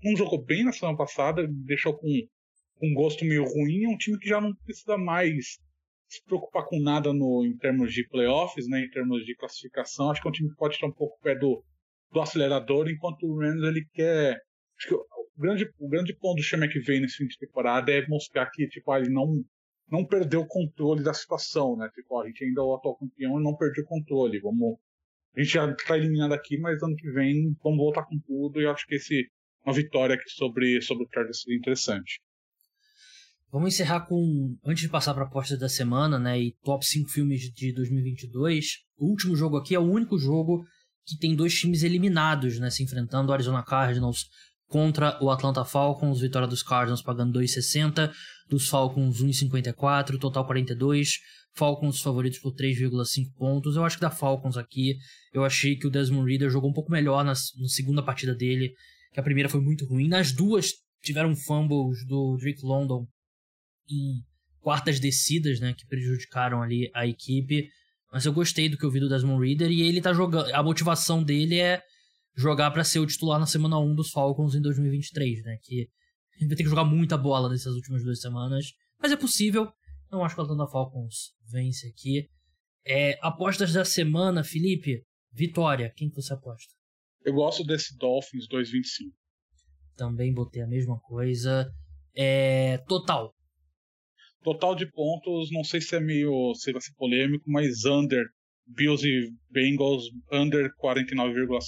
não 0.03 0.15
jogou 0.15 0.43
bem 0.43 0.63
na 0.63 0.71
semana 0.71 0.97
passada, 0.97 1.45
deixou 1.49 1.97
com 1.97 2.07
com 2.77 2.93
gosto 2.93 3.25
meio 3.25 3.43
ruim, 3.43 3.85
é 3.85 3.89
um 3.89 3.97
time 3.97 4.19
que 4.19 4.29
já 4.29 4.39
não 4.39 4.53
precisa 4.53 4.97
mais 4.97 5.59
se 6.15 6.23
preocupar 6.23 6.65
com 6.65 6.79
nada 6.79 7.13
no, 7.13 7.45
em 7.45 7.57
termos 7.57 7.93
de 7.93 8.07
playoffs, 8.07 8.67
né, 8.67 8.81
em 8.81 8.89
termos 8.89 9.25
de 9.25 9.35
classificação. 9.35 10.11
Acho 10.11 10.21
que 10.21 10.27
é 10.27 10.29
um 10.29 10.33
time 10.33 10.55
pode 10.55 10.75
estar 10.75 10.87
um 10.87 10.91
pouco 10.93 11.19
pé 11.21 11.35
do, 11.35 11.63
do 12.11 12.21
acelerador, 12.21 12.89
enquanto 12.89 13.23
o 13.23 13.39
Rams 13.39 13.63
ele 13.63 13.85
quer. 13.93 14.39
Acho 14.77 14.87
que 14.89 14.95
o 14.95 15.05
grande, 15.37 15.69
o 15.79 15.87
grande 15.87 16.15
ponto 16.15 16.37
do 16.37 16.43
Chama 16.43 16.67
que 16.67 16.79
vem 16.79 17.01
nesse 17.01 17.17
fim 17.17 17.27
de 17.27 17.37
temporada 17.37 17.91
é 17.91 18.05
mostrar 18.07 18.49
que 18.51 18.67
tipo, 18.67 18.95
ele 18.95 19.09
não, 19.09 19.43
não 19.89 20.05
perdeu 20.05 20.41
o 20.41 20.47
controle 20.47 21.03
da 21.03 21.13
situação, 21.13 21.77
né? 21.77 21.89
Tipo, 21.93 22.19
a 22.21 22.27
gente 22.27 22.43
ainda 22.43 22.61
é 22.61 22.63
o 22.63 22.75
atual 22.75 22.97
campeão 22.97 23.39
e 23.39 23.43
não 23.43 23.55
perdeu 23.55 23.83
o 23.83 23.87
controle. 23.87 24.39
Vamos 24.39 24.77
a 25.35 25.41
gente 25.41 25.53
já 25.53 25.75
tá 25.75 25.97
eliminado 25.97 26.33
aqui, 26.33 26.57
mas 26.57 26.81
ano 26.81 26.95
que 26.95 27.11
vem 27.11 27.53
vamos 27.61 27.77
voltar 27.77 28.05
com 28.05 28.17
tudo 28.25 28.61
e 28.61 28.65
acho 28.65 28.85
que 28.87 28.95
esse 28.95 29.29
uma 29.65 29.73
vitória 29.73 30.15
aqui 30.15 30.29
sobre, 30.29 30.81
sobre 30.81 31.05
o 31.05 31.09
Chargers 31.11 31.41
seria 31.41 31.57
interessante. 31.57 32.21
Vamos 33.55 33.73
encerrar 33.73 34.01
com, 34.01 34.57
antes 34.65 34.83
de 34.83 34.89
passar 34.89 35.13
para 35.13 35.23
a 35.23 35.27
aposta 35.27 35.55
da 35.55 35.69
semana, 35.69 36.19
né, 36.19 36.37
e 36.37 36.51
top 36.61 36.85
5 36.85 37.09
filmes 37.09 37.39
de 37.53 37.71
2022, 37.71 38.79
o 38.97 39.07
último 39.07 39.33
jogo 39.33 39.55
aqui 39.55 39.73
é 39.73 39.79
o 39.79 39.89
único 39.89 40.19
jogo 40.19 40.65
que 41.05 41.17
tem 41.17 41.33
dois 41.33 41.57
times 41.57 41.81
eliminados, 41.81 42.59
né, 42.59 42.69
se 42.69 42.83
enfrentando, 42.83 43.31
o 43.31 43.33
Arizona 43.33 43.63
Cardinals 43.63 44.25
contra 44.67 45.17
o 45.23 45.31
Atlanta 45.31 45.63
Falcons, 45.63 46.19
vitória 46.19 46.49
dos 46.49 46.61
Cardinals 46.61 47.01
pagando 47.01 47.39
2,60, 47.39 48.11
dos 48.49 48.67
Falcons 48.67 49.23
1,54, 49.23 50.19
total 50.19 50.45
42, 50.45 51.11
Falcons 51.53 52.01
favoritos 52.01 52.39
por 52.39 52.53
3,5 52.53 53.31
pontos. 53.37 53.77
Eu 53.77 53.85
acho 53.85 53.95
que 53.95 54.01
da 54.01 54.11
Falcons 54.11 54.57
aqui, 54.57 54.97
eu 55.31 55.45
achei 55.45 55.77
que 55.77 55.87
o 55.87 55.89
Desmond 55.89 56.29
Reader 56.29 56.49
jogou 56.49 56.69
um 56.69 56.73
pouco 56.73 56.91
melhor 56.91 57.23
na, 57.23 57.31
na 57.31 57.67
segunda 57.69 58.03
partida 58.03 58.35
dele, 58.35 58.73
que 59.13 59.19
a 59.21 59.23
primeira 59.23 59.47
foi 59.47 59.61
muito 59.61 59.85
ruim. 59.85 60.09
Nas 60.09 60.33
duas 60.33 60.73
tiveram 61.01 61.33
fumbles 61.33 62.05
do 62.05 62.35
Drake 62.35 62.59
London 62.61 63.07
em 63.89 64.23
quartas 64.59 64.99
descidas, 64.99 65.59
né, 65.59 65.73
que 65.73 65.85
prejudicaram 65.85 66.61
ali 66.61 66.89
a 66.93 67.05
equipe. 67.05 67.69
Mas 68.11 68.25
eu 68.25 68.33
gostei 68.33 68.69
do 68.69 68.77
que 68.77 68.85
eu 68.85 68.91
vi 68.91 68.99
do 68.99 69.09
Desmond 69.09 69.45
Reader 69.45 69.69
e 69.69 69.81
ele 69.81 70.01
tá 70.01 70.13
jogando. 70.13 70.53
A 70.53 70.63
motivação 70.63 71.23
dele 71.23 71.59
é 71.59 71.83
jogar 72.35 72.71
para 72.71 72.83
ser 72.83 72.99
o 72.99 73.05
titular 73.05 73.39
na 73.39 73.45
semana 73.45 73.79
1 73.79 73.95
dos 73.95 74.09
Falcons 74.09 74.55
em 74.55 74.61
2023, 74.61 75.43
né? 75.43 75.57
Que 75.61 75.89
ele 76.39 76.47
vai 76.47 76.57
ter 76.57 76.63
que 76.63 76.69
jogar 76.69 76.83
muita 76.83 77.17
bola 77.17 77.49
nessas 77.49 77.73
últimas 77.73 78.03
duas 78.03 78.19
semanas. 78.19 78.73
Mas 78.99 79.11
é 79.11 79.17
possível. 79.17 79.71
Não 80.11 80.23
acho 80.23 80.35
que 80.35 80.41
o 80.41 80.43
Atlanta 80.43 80.69
Falcons 80.71 81.33
vence 81.51 81.87
aqui. 81.87 82.27
É, 82.85 83.17
apostas 83.21 83.73
da 83.73 83.83
semana, 83.83 84.43
Felipe. 84.43 85.03
Vitória. 85.31 85.91
Quem 85.95 86.09
que 86.09 86.15
você 86.15 86.33
aposta? 86.33 86.73
Eu 87.25 87.33
gosto 87.33 87.63
desse 87.63 87.97
Dolphins 87.97 88.47
225. 88.47 89.13
Também 89.97 90.33
botei 90.33 90.61
a 90.61 90.67
mesma 90.67 90.99
coisa. 90.99 91.69
É, 92.15 92.77
total. 92.87 93.33
Total 94.45 94.75
de 94.75 94.85
pontos, 94.85 95.49
não 95.51 95.63
sei 95.63 95.81
se 95.81 95.95
é 95.95 95.99
meio. 95.99 96.53
se 96.53 96.71
vai 96.71 96.79
ser 96.79 96.93
polêmico, 96.93 97.43
mas 97.49 97.83
under. 97.83 98.23
Bills 98.67 99.03
e 99.07 99.31
Bengals 99.51 100.03
under 100.31 100.71
49,5. 100.81 101.59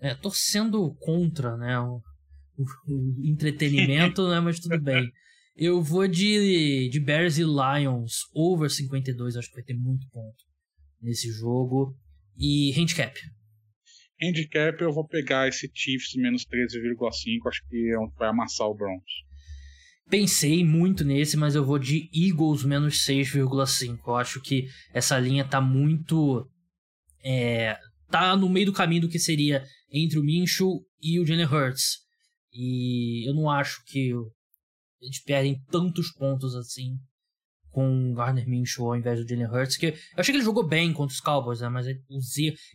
É, 0.00 0.14
torcendo 0.16 0.92
contra, 1.00 1.56
né? 1.56 1.78
O, 1.78 2.00
o, 2.56 2.64
o 2.88 3.26
entretenimento, 3.26 4.28
né? 4.28 4.40
Mas 4.40 4.58
tudo 4.58 4.80
bem. 4.80 5.08
Eu 5.54 5.80
vou 5.80 6.08
de, 6.08 6.88
de 6.88 7.00
Bears 7.00 7.38
e 7.38 7.42
Lions 7.42 8.22
over 8.34 8.68
52, 8.68 9.36
acho 9.36 9.48
que 9.48 9.54
vai 9.54 9.64
ter 9.64 9.74
muito 9.74 10.08
ponto 10.10 10.44
nesse 11.00 11.30
jogo. 11.30 11.96
E 12.36 12.72
handicap. 12.76 13.14
Handicap 14.20 14.80
eu 14.80 14.92
vou 14.92 15.06
pegar 15.06 15.48
esse 15.48 15.70
Chiefs 15.72 16.14
menos 16.16 16.44
13,5, 16.46 17.48
acho 17.48 17.62
que 17.68 17.90
é 17.92 17.98
onde 17.98 18.14
vai 18.16 18.28
amassar 18.28 18.66
o 18.66 18.74
Broncos. 18.74 19.29
Pensei 20.10 20.64
muito 20.64 21.04
nesse, 21.04 21.36
mas 21.36 21.54
eu 21.54 21.64
vou 21.64 21.78
de 21.78 22.10
Eagles 22.12 22.64
menos 22.64 23.06
6,5. 23.06 23.98
Eu 24.06 24.16
acho 24.16 24.40
que 24.40 24.66
essa 24.92 25.16
linha 25.18 25.44
tá 25.44 25.60
muito. 25.60 26.44
É, 27.22 27.78
tá 28.10 28.36
no 28.36 28.48
meio 28.48 28.66
do 28.66 28.72
caminho 28.72 29.02
do 29.02 29.08
que 29.08 29.20
seria 29.20 29.64
entre 29.92 30.18
o 30.18 30.24
Minshew 30.24 30.84
e 31.00 31.20
o 31.20 31.24
Jalen 31.24 31.46
Hurts. 31.46 31.98
E 32.52 33.28
eu 33.28 33.34
não 33.34 33.48
acho 33.48 33.84
que 33.86 34.10
eles 35.00 35.22
perdem 35.22 35.62
tantos 35.70 36.10
pontos 36.10 36.56
assim 36.56 36.96
com 37.70 38.10
o 38.10 38.14
Garner 38.14 38.48
Minshew 38.48 38.86
ao 38.86 38.96
invés 38.96 39.20
do 39.20 39.28
Jalen 39.28 39.46
Hurts. 39.46 39.76
Que 39.76 39.86
eu 39.86 39.94
achei 40.16 40.32
que 40.32 40.38
ele 40.38 40.44
jogou 40.44 40.66
bem 40.66 40.92
contra 40.92 41.14
os 41.14 41.20
Cowboys, 41.20 41.60
né? 41.60 41.68
Mas 41.68 41.86
ele, 41.86 42.02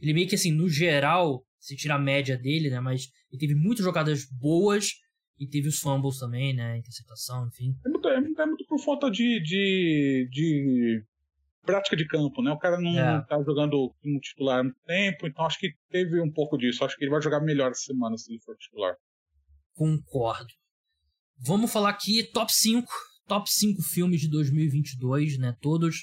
ele 0.01 0.13
meio 0.13 0.27
que 0.27 0.35
assim, 0.35 0.51
no 0.51 0.69
geral, 0.69 1.43
se 1.59 1.75
tira 1.75 1.95
a 1.95 1.99
média 1.99 2.37
dele, 2.37 2.69
né? 2.69 2.79
Mas 2.79 3.09
ele 3.29 3.39
teve 3.39 3.55
muitas 3.55 3.83
jogadas 3.83 4.25
boas 4.39 4.91
e 5.39 5.47
teve 5.47 5.67
os 5.67 5.79
fumbles 5.79 6.17
também, 6.17 6.53
né? 6.53 6.77
Interceptação, 6.77 7.47
enfim. 7.47 7.75
É 7.85 7.89
muito, 7.89 8.07
é 8.07 8.21
muito, 8.21 8.41
é 8.41 8.45
muito 8.45 8.65
por 8.65 8.79
falta 8.79 9.11
de, 9.11 9.41
de, 9.41 10.29
de, 10.31 11.03
prática 11.65 11.95
de 11.95 12.07
campo, 12.07 12.41
né? 12.41 12.51
O 12.51 12.57
cara 12.57 12.79
não 12.79 12.97
é. 12.97 13.21
tá 13.25 13.41
jogando 13.43 13.93
como 14.01 14.19
titular 14.19 14.59
há 14.59 14.63
muito 14.63 14.79
tempo, 14.85 15.27
então 15.27 15.45
acho 15.45 15.59
que 15.59 15.73
teve 15.89 16.21
um 16.21 16.31
pouco 16.31 16.57
disso. 16.57 16.83
Acho 16.83 16.95
que 16.95 17.03
ele 17.03 17.11
vai 17.11 17.21
jogar 17.21 17.41
melhor 17.41 17.71
essa 17.71 17.81
semana 17.81 18.17
se 18.17 18.31
ele 18.31 18.41
for 18.41 18.55
titular. 18.57 18.95
Concordo. 19.73 20.53
Vamos 21.37 21.71
falar 21.71 21.89
aqui 21.89 22.23
top 22.23 22.53
5. 22.53 22.87
Top 23.27 23.51
5 23.51 23.81
filmes 23.81 24.21
de 24.21 24.29
2022, 24.29 25.39
né? 25.39 25.55
Todos 25.59 25.95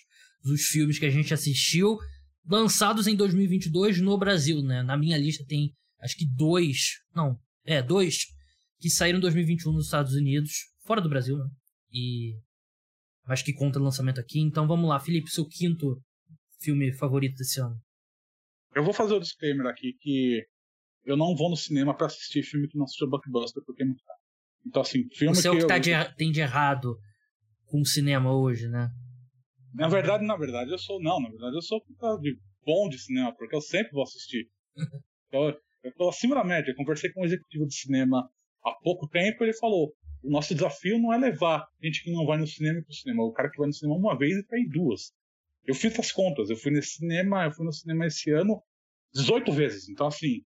os 0.44 0.62
filmes 0.62 0.98
que 0.98 1.06
a 1.06 1.10
gente 1.10 1.32
assistiu 1.32 1.96
lançados 2.44 3.06
em 3.06 3.14
2022 3.14 4.00
no 4.00 4.18
Brasil, 4.18 4.60
né? 4.60 4.82
Na 4.82 4.96
minha 4.96 5.16
lista 5.16 5.44
tem 5.46 5.72
acho 6.00 6.16
que 6.16 6.26
dois, 6.26 7.00
não, 7.14 7.38
é, 7.64 7.80
dois 7.80 8.26
que 8.82 8.90
saíram 8.90 9.18
em 9.18 9.22
2021 9.22 9.72
nos 9.72 9.84
Estados 9.84 10.14
Unidos, 10.14 10.50
fora 10.84 11.00
do 11.00 11.08
Brasil, 11.08 11.38
né? 11.38 11.48
E 11.92 12.34
acho 13.26 13.44
que 13.44 13.52
conta 13.52 13.78
o 13.78 13.82
lançamento 13.82 14.20
aqui. 14.20 14.40
Então 14.40 14.66
vamos 14.66 14.88
lá, 14.88 14.98
Felipe, 14.98 15.30
seu 15.30 15.46
quinto 15.46 16.02
filme 16.60 16.92
favorito 16.92 17.36
desse 17.36 17.60
ano. 17.60 17.76
Eu 18.74 18.82
vou 18.82 18.92
fazer 18.92 19.14
o 19.14 19.20
disclaimer 19.20 19.66
aqui 19.68 19.92
que 20.00 20.44
eu 21.04 21.16
não 21.16 21.36
vou 21.36 21.48
no 21.48 21.56
cinema 21.56 21.96
para 21.96 22.06
assistir 22.06 22.42
filme 22.42 22.66
que 22.66 22.76
não 22.76 22.84
assistiu 22.84 23.08
Blockbuster 23.08 23.62
porque 23.64 23.84
muito 23.84 24.02
caro. 24.02 24.18
Então 24.66 24.82
assim, 24.82 25.08
filme 25.14 25.36
Você 25.36 25.42
que 25.42 25.48
é 25.48 25.50
o 25.52 25.56
que 25.58 25.62
eu... 25.62 25.68
tá 25.68 25.78
de, 25.78 26.16
tem 26.16 26.32
de 26.32 26.40
errado 26.40 26.98
com 27.66 27.80
o 27.80 27.86
cinema 27.86 28.34
hoje, 28.34 28.68
né? 28.68 28.90
Na 29.74 29.88
verdade, 29.88 30.26
na 30.26 30.36
verdade, 30.36 30.72
eu 30.72 30.78
sou 30.78 31.00
não, 31.00 31.20
na 31.20 31.30
verdade 31.30 31.54
eu 31.54 31.62
sou 31.62 31.80
de 32.20 32.36
bom 32.66 32.88
de 32.88 32.98
cinema, 32.98 33.32
porque 33.36 33.54
eu 33.54 33.60
sempre 33.60 33.92
vou 33.92 34.02
assistir. 34.02 34.50
então, 35.28 35.56
eu 35.84 35.94
tô 35.94 36.08
acima 36.08 36.34
da 36.34 36.44
média. 36.44 36.74
conversei 36.76 37.12
com 37.12 37.22
um 37.22 37.24
executivo 37.24 37.66
de 37.66 37.74
cinema 37.74 38.28
há 38.64 38.72
pouco 38.82 39.08
tempo, 39.08 39.42
ele 39.42 39.54
falou: 39.54 39.92
o 40.22 40.30
nosso 40.30 40.54
desafio 40.54 40.98
não 40.98 41.12
é 41.12 41.18
levar 41.18 41.66
gente 41.82 42.02
que 42.02 42.12
não 42.12 42.24
vai 42.24 42.38
no 42.38 42.46
cinema 42.46 42.80
para 42.82 42.90
o 42.90 42.94
cinema, 42.94 43.24
o 43.24 43.32
cara 43.32 43.50
que 43.50 43.58
vai 43.58 43.66
no 43.66 43.72
cinema 43.72 43.96
uma 43.96 44.16
vez 44.16 44.36
e 44.36 44.46
vai 44.48 44.60
em 44.60 44.68
duas. 44.68 45.12
Eu 45.64 45.74
fiz 45.74 45.98
as 45.98 46.10
contas, 46.10 46.50
eu 46.50 46.56
fui 46.56 46.72
nesse 46.72 46.96
cinema, 46.96 47.44
eu 47.44 47.52
fui 47.52 47.64
no 47.64 47.72
cinema 47.72 48.06
esse 48.06 48.30
ano 48.30 48.62
18 49.14 49.52
vezes, 49.52 49.88
então 49.88 50.06
assim. 50.06 50.42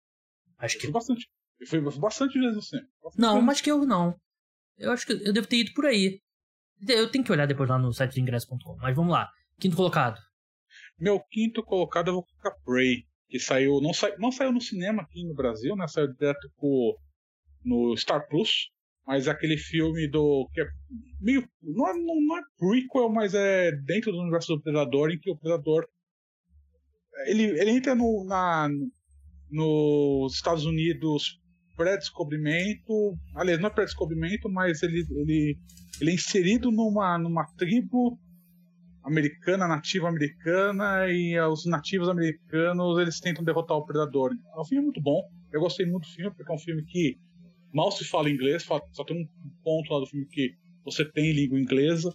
Acho 0.59 0.79
que. 0.79 0.87
Eu 0.87 0.91
fui 0.91 0.93
bastante. 0.93 1.29
Eu 1.61 1.67
fui 1.67 1.81
bastante 2.01 2.39
vezes 2.39 2.57
no 2.57 2.63
cinema. 2.63 2.89
Bastante 3.03 3.21
não, 3.21 3.41
mas 3.41 3.61
que 3.61 3.71
eu 3.71 3.85
não. 3.85 4.19
Eu 4.77 4.91
acho 4.91 5.07
que 5.07 5.13
eu 5.13 5.33
devo 5.33 5.47
ter 5.47 5.59
ido 5.59 5.73
por 5.73 5.87
aí. 5.87 6.21
Eu 6.87 7.11
tenho 7.11 7.25
que 7.25 7.33
olhar 7.33 7.47
depois 7.47 7.69
lá 7.69 7.79
no 7.79 7.93
site 7.93 8.15
do 8.15 8.21
ingresso.com, 8.21 8.77
mas 8.77 8.95
vamos 8.95 9.13
lá. 9.13 9.31
Quinto 9.59 9.77
colocado. 9.77 10.21
Meu 10.99 11.21
quinto 11.21 11.63
colocado 11.63 12.09
eu 12.09 12.15
vou 12.15 12.25
colocar 12.25 12.61
Prey, 12.65 13.05
que 13.29 13.39
saiu. 13.39 13.81
Não, 13.81 13.93
sa... 13.93 14.15
não 14.19 14.33
saiu 14.33 14.53
no 14.53 14.61
cinema 14.61 15.03
aqui 15.03 15.25
no 15.25 15.35
Brasil, 15.35 15.77
né? 15.77 15.87
Saiu 15.87 16.13
direto 16.13 16.51
pro 16.57 16.99
no 17.65 17.97
Star 17.97 18.29
Plus, 18.29 18.71
mas 19.07 19.27
é 19.27 19.31
aquele 19.31 19.57
filme 19.57 20.09
do 20.09 20.49
que 20.53 20.61
é 20.61 20.67
meio 21.21 21.47
não 21.63 21.89
é, 21.89 21.95
não 21.95 22.39
é 22.39 22.43
prequel, 22.59 23.09
mas 23.11 23.35
é 23.35 23.73
dentro 23.73 24.13
do 24.13 24.21
universo 24.21 24.55
do 24.55 24.63
Predador 24.63 25.11
em 25.11 25.19
que 25.19 25.31
o 25.31 25.37
Predador 25.37 25.87
ele, 27.27 27.45
ele 27.61 27.71
entra 27.71 27.95
no, 27.95 28.25
na, 28.25 28.69
nos 29.51 30.35
Estados 30.35 30.65
Unidos 30.65 31.41
pré-descobrimento, 31.77 33.17
aliás, 33.35 33.61
não 33.61 33.69
é 33.69 33.73
pré-descobrimento, 33.73 34.49
mas 34.49 34.83
ele, 34.83 35.05
ele, 35.11 35.59
ele 36.01 36.11
é 36.11 36.15
inserido 36.15 36.71
numa, 36.71 37.19
numa 37.19 37.45
tribo 37.57 38.19
americana, 39.03 39.69
nativa 39.69 40.09
americana, 40.09 41.09
e 41.09 41.39
os 41.41 41.67
nativos 41.67 42.09
americanos 42.09 42.99
eles 42.99 43.21
tentam 43.21 43.45
derrotar 43.45 43.77
o 43.77 43.85
Predador. 43.85 44.33
É 44.57 44.61
um 44.61 44.65
filme 44.65 44.85
muito 44.85 45.01
bom, 45.01 45.21
eu 45.53 45.61
gostei 45.61 45.85
muito 45.85 46.05
do 46.05 46.15
filme, 46.15 46.35
porque 46.35 46.51
é 46.51 46.55
um 46.55 46.59
filme 46.59 46.85
que 46.85 47.19
mal 47.75 47.91
se 47.91 48.05
fala 48.05 48.31
inglês, 48.31 48.63
só 48.63 49.05
tem 49.05 49.23
um 49.23 49.29
ponto 49.63 49.93
lá 49.93 50.01
do 50.01 50.07
filme 50.07 50.27
que 50.27 50.55
você 50.85 51.05
tem 51.05 51.33
língua 51.33 51.59
inglesa. 51.59 52.15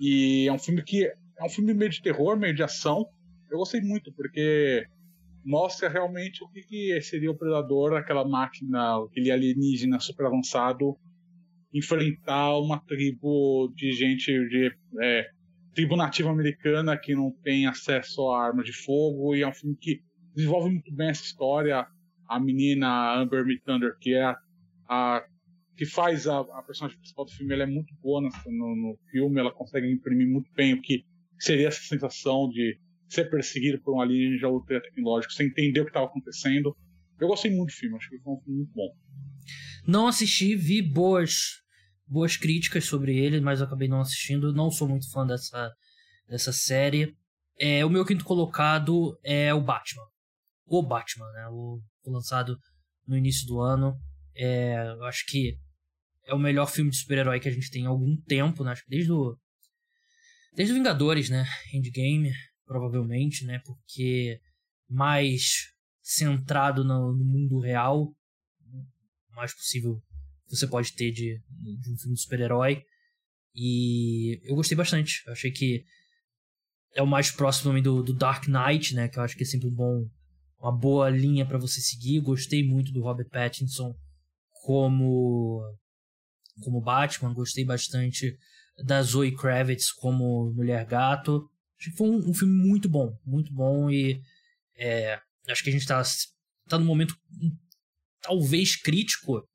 E 0.00 0.48
é 0.48 0.52
um 0.52 0.58
filme 0.58 0.82
que 0.82 1.04
é 1.04 1.44
um 1.44 1.48
filme 1.48 1.74
meio 1.74 1.90
de 1.90 2.02
terror, 2.02 2.38
meio 2.38 2.54
de 2.54 2.62
ação. 2.62 3.06
Eu 3.50 3.58
gostei 3.58 3.80
muito, 3.80 4.12
porque 4.12 4.86
mostra 5.44 5.88
realmente 5.88 6.42
o 6.42 6.48
que, 6.48 6.62
que 6.62 7.00
seria 7.02 7.30
o 7.30 7.36
predador, 7.36 7.94
aquela 7.94 8.26
máquina, 8.26 9.04
aquele 9.04 9.30
alienígena 9.30 10.00
super 10.00 10.26
avançado, 10.26 10.96
enfrentar 11.72 12.58
uma 12.58 12.80
tribo 12.80 13.72
de 13.74 13.92
gente 13.92 14.32
de 14.48 14.74
é, 15.00 15.30
tribo 15.74 15.94
nativa 15.94 16.30
americana 16.30 16.96
que 16.96 17.14
não 17.14 17.30
tem 17.42 17.66
acesso 17.66 18.30
a 18.30 18.46
arma 18.46 18.64
de 18.64 18.72
fogo. 18.72 19.34
E 19.34 19.42
é 19.42 19.48
um 19.48 19.52
filme 19.52 19.76
que 19.76 20.00
desenvolve 20.34 20.70
muito 20.70 20.92
bem 20.92 21.10
essa 21.10 21.22
história. 21.22 21.86
A 22.28 22.40
menina 22.40 23.14
Amber 23.14 23.44
Thunder, 23.64 23.96
que 24.00 24.14
é 24.14 24.24
a 24.24 24.36
a 24.88 25.24
que 25.76 25.84
faz 25.84 26.26
a, 26.26 26.40
a 26.40 26.62
personagem 26.62 26.96
principal 26.98 27.26
do 27.26 27.32
filme, 27.32 27.52
ela 27.52 27.64
é 27.64 27.66
muito 27.66 27.94
boa 28.02 28.22
no, 28.22 28.76
no, 28.76 28.98
filme, 29.10 29.38
ela 29.38 29.52
consegue 29.52 29.86
imprimir 29.92 30.26
muito 30.26 30.50
bem 30.54 30.72
o 30.72 30.80
que 30.80 31.04
seria 31.38 31.68
essa 31.68 31.82
sensação 31.82 32.48
de 32.48 32.78
ser 33.10 33.28
perseguido 33.28 33.78
por 33.82 33.94
um 33.94 34.00
alienígena 34.00 34.48
ultra 34.48 34.80
tecnológico, 34.80 35.34
sem 35.34 35.48
entender 35.48 35.80
o 35.80 35.84
que 35.84 35.90
estava 35.90 36.06
acontecendo. 36.06 36.74
Eu 37.20 37.28
gostei 37.28 37.54
muito 37.54 37.70
do 37.70 37.76
filme, 37.76 37.96
acho 37.96 38.08
que 38.08 38.18
foi 38.18 38.32
um 38.32 38.40
filme 38.40 38.58
muito 38.60 38.72
bom. 38.72 38.88
Não 39.86 40.06
assisti, 40.06 40.56
vi 40.56 40.80
boas 40.80 41.62
boas 42.06 42.36
críticas 42.36 42.84
sobre 42.84 43.16
ele, 43.18 43.40
mas 43.40 43.60
acabei 43.60 43.88
não 43.88 44.00
assistindo. 44.00 44.52
Não 44.52 44.70
sou 44.70 44.88
muito 44.88 45.10
fã 45.10 45.26
dessa, 45.26 45.72
dessa 46.28 46.52
série. 46.52 47.16
É, 47.58 47.84
o 47.84 47.90
meu 47.90 48.04
quinto 48.04 48.24
colocado 48.24 49.18
é 49.24 49.52
o 49.52 49.60
Batman. 49.60 50.06
o 50.66 50.82
Batman, 50.82 51.30
né? 51.32 51.48
O, 51.48 51.80
o 52.04 52.10
lançado 52.10 52.56
no 53.06 53.16
início 53.16 53.46
do 53.46 53.60
ano. 53.60 53.98
É, 54.36 54.94
eu 54.98 55.04
acho 55.04 55.24
que 55.26 55.58
é 56.26 56.34
o 56.34 56.38
melhor 56.38 56.66
filme 56.66 56.90
de 56.90 56.96
super-herói 56.96 57.40
que 57.40 57.48
a 57.48 57.52
gente 57.52 57.70
tem 57.70 57.86
há 57.86 57.88
algum 57.88 58.16
tempo, 58.22 58.62
né? 58.62 58.72
Acho 58.72 58.84
que 58.84 58.90
desde 58.90 59.12
o. 59.12 59.36
Desde 60.54 60.72
o 60.72 60.76
Vingadores, 60.76 61.30
né? 61.30 61.46
Endgame, 61.72 62.32
provavelmente, 62.66 63.44
né? 63.44 63.60
Porque 63.64 64.40
mais 64.88 65.72
centrado 66.02 66.84
no, 66.84 67.12
no 67.12 67.24
mundo 67.24 67.58
real, 67.60 68.04
o 68.04 69.34
mais 69.34 69.54
possível 69.54 70.02
você 70.48 70.66
pode 70.66 70.92
ter 70.92 71.10
de, 71.10 71.40
de 71.48 71.92
um 71.92 71.98
filme 71.98 72.14
de 72.14 72.20
super-herói. 72.20 72.82
E 73.54 74.40
eu 74.44 74.54
gostei 74.54 74.76
bastante. 74.76 75.22
Eu 75.26 75.32
achei 75.32 75.50
que 75.50 75.84
é 76.94 77.02
o 77.02 77.06
mais 77.06 77.30
próximo 77.30 77.80
do, 77.80 78.02
do 78.02 78.12
Dark 78.12 78.46
Knight, 78.46 78.94
né? 78.94 79.08
Que 79.08 79.18
eu 79.18 79.22
acho 79.22 79.36
que 79.36 79.42
é 79.42 79.46
sempre 79.46 79.68
um 79.68 79.74
bom, 79.74 80.08
uma 80.60 80.72
boa 80.72 81.08
linha 81.08 81.46
para 81.46 81.58
você 81.58 81.80
seguir. 81.80 82.20
Gostei 82.20 82.66
muito 82.66 82.92
do 82.92 83.02
Robert 83.02 83.28
Pattinson 83.28 83.94
como 84.66 85.62
como 86.60 86.80
Batman, 86.80 87.32
gostei 87.32 87.64
bastante 87.64 88.36
da 88.84 89.00
Zoe 89.00 89.36
Kravitz 89.36 89.92
como 89.92 90.52
Mulher 90.52 90.84
Gato. 90.84 91.48
Acho 91.78 91.90
que 91.90 91.96
foi 91.96 92.08
um, 92.08 92.30
um 92.30 92.34
filme 92.34 92.66
muito 92.66 92.88
bom, 92.88 93.16
muito 93.24 93.52
bom 93.52 93.88
e 93.88 94.20
é, 94.76 95.20
acho 95.48 95.62
que 95.62 95.68
a 95.68 95.72
gente 95.72 95.82
está 95.82 96.02
tá 96.68 96.78
num 96.78 96.84
momento 96.84 97.14
um, 97.40 97.56
talvez 98.20 98.74
crítico 98.74 99.46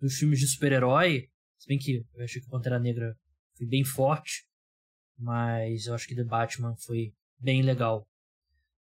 dos 0.00 0.14
filmes 0.14 0.40
de 0.40 0.48
super-herói. 0.48 1.28
Se 1.56 1.68
bem 1.68 1.78
que 1.78 2.04
eu 2.14 2.24
achei 2.24 2.42
que 2.42 2.48
Pantera 2.48 2.80
Negra 2.80 3.14
foi 3.56 3.66
bem 3.66 3.84
forte, 3.84 4.44
mas 5.16 5.86
eu 5.86 5.94
acho 5.94 6.08
que 6.08 6.16
The 6.16 6.24
Batman 6.24 6.74
foi 6.84 7.12
bem 7.38 7.62
legal. 7.62 8.08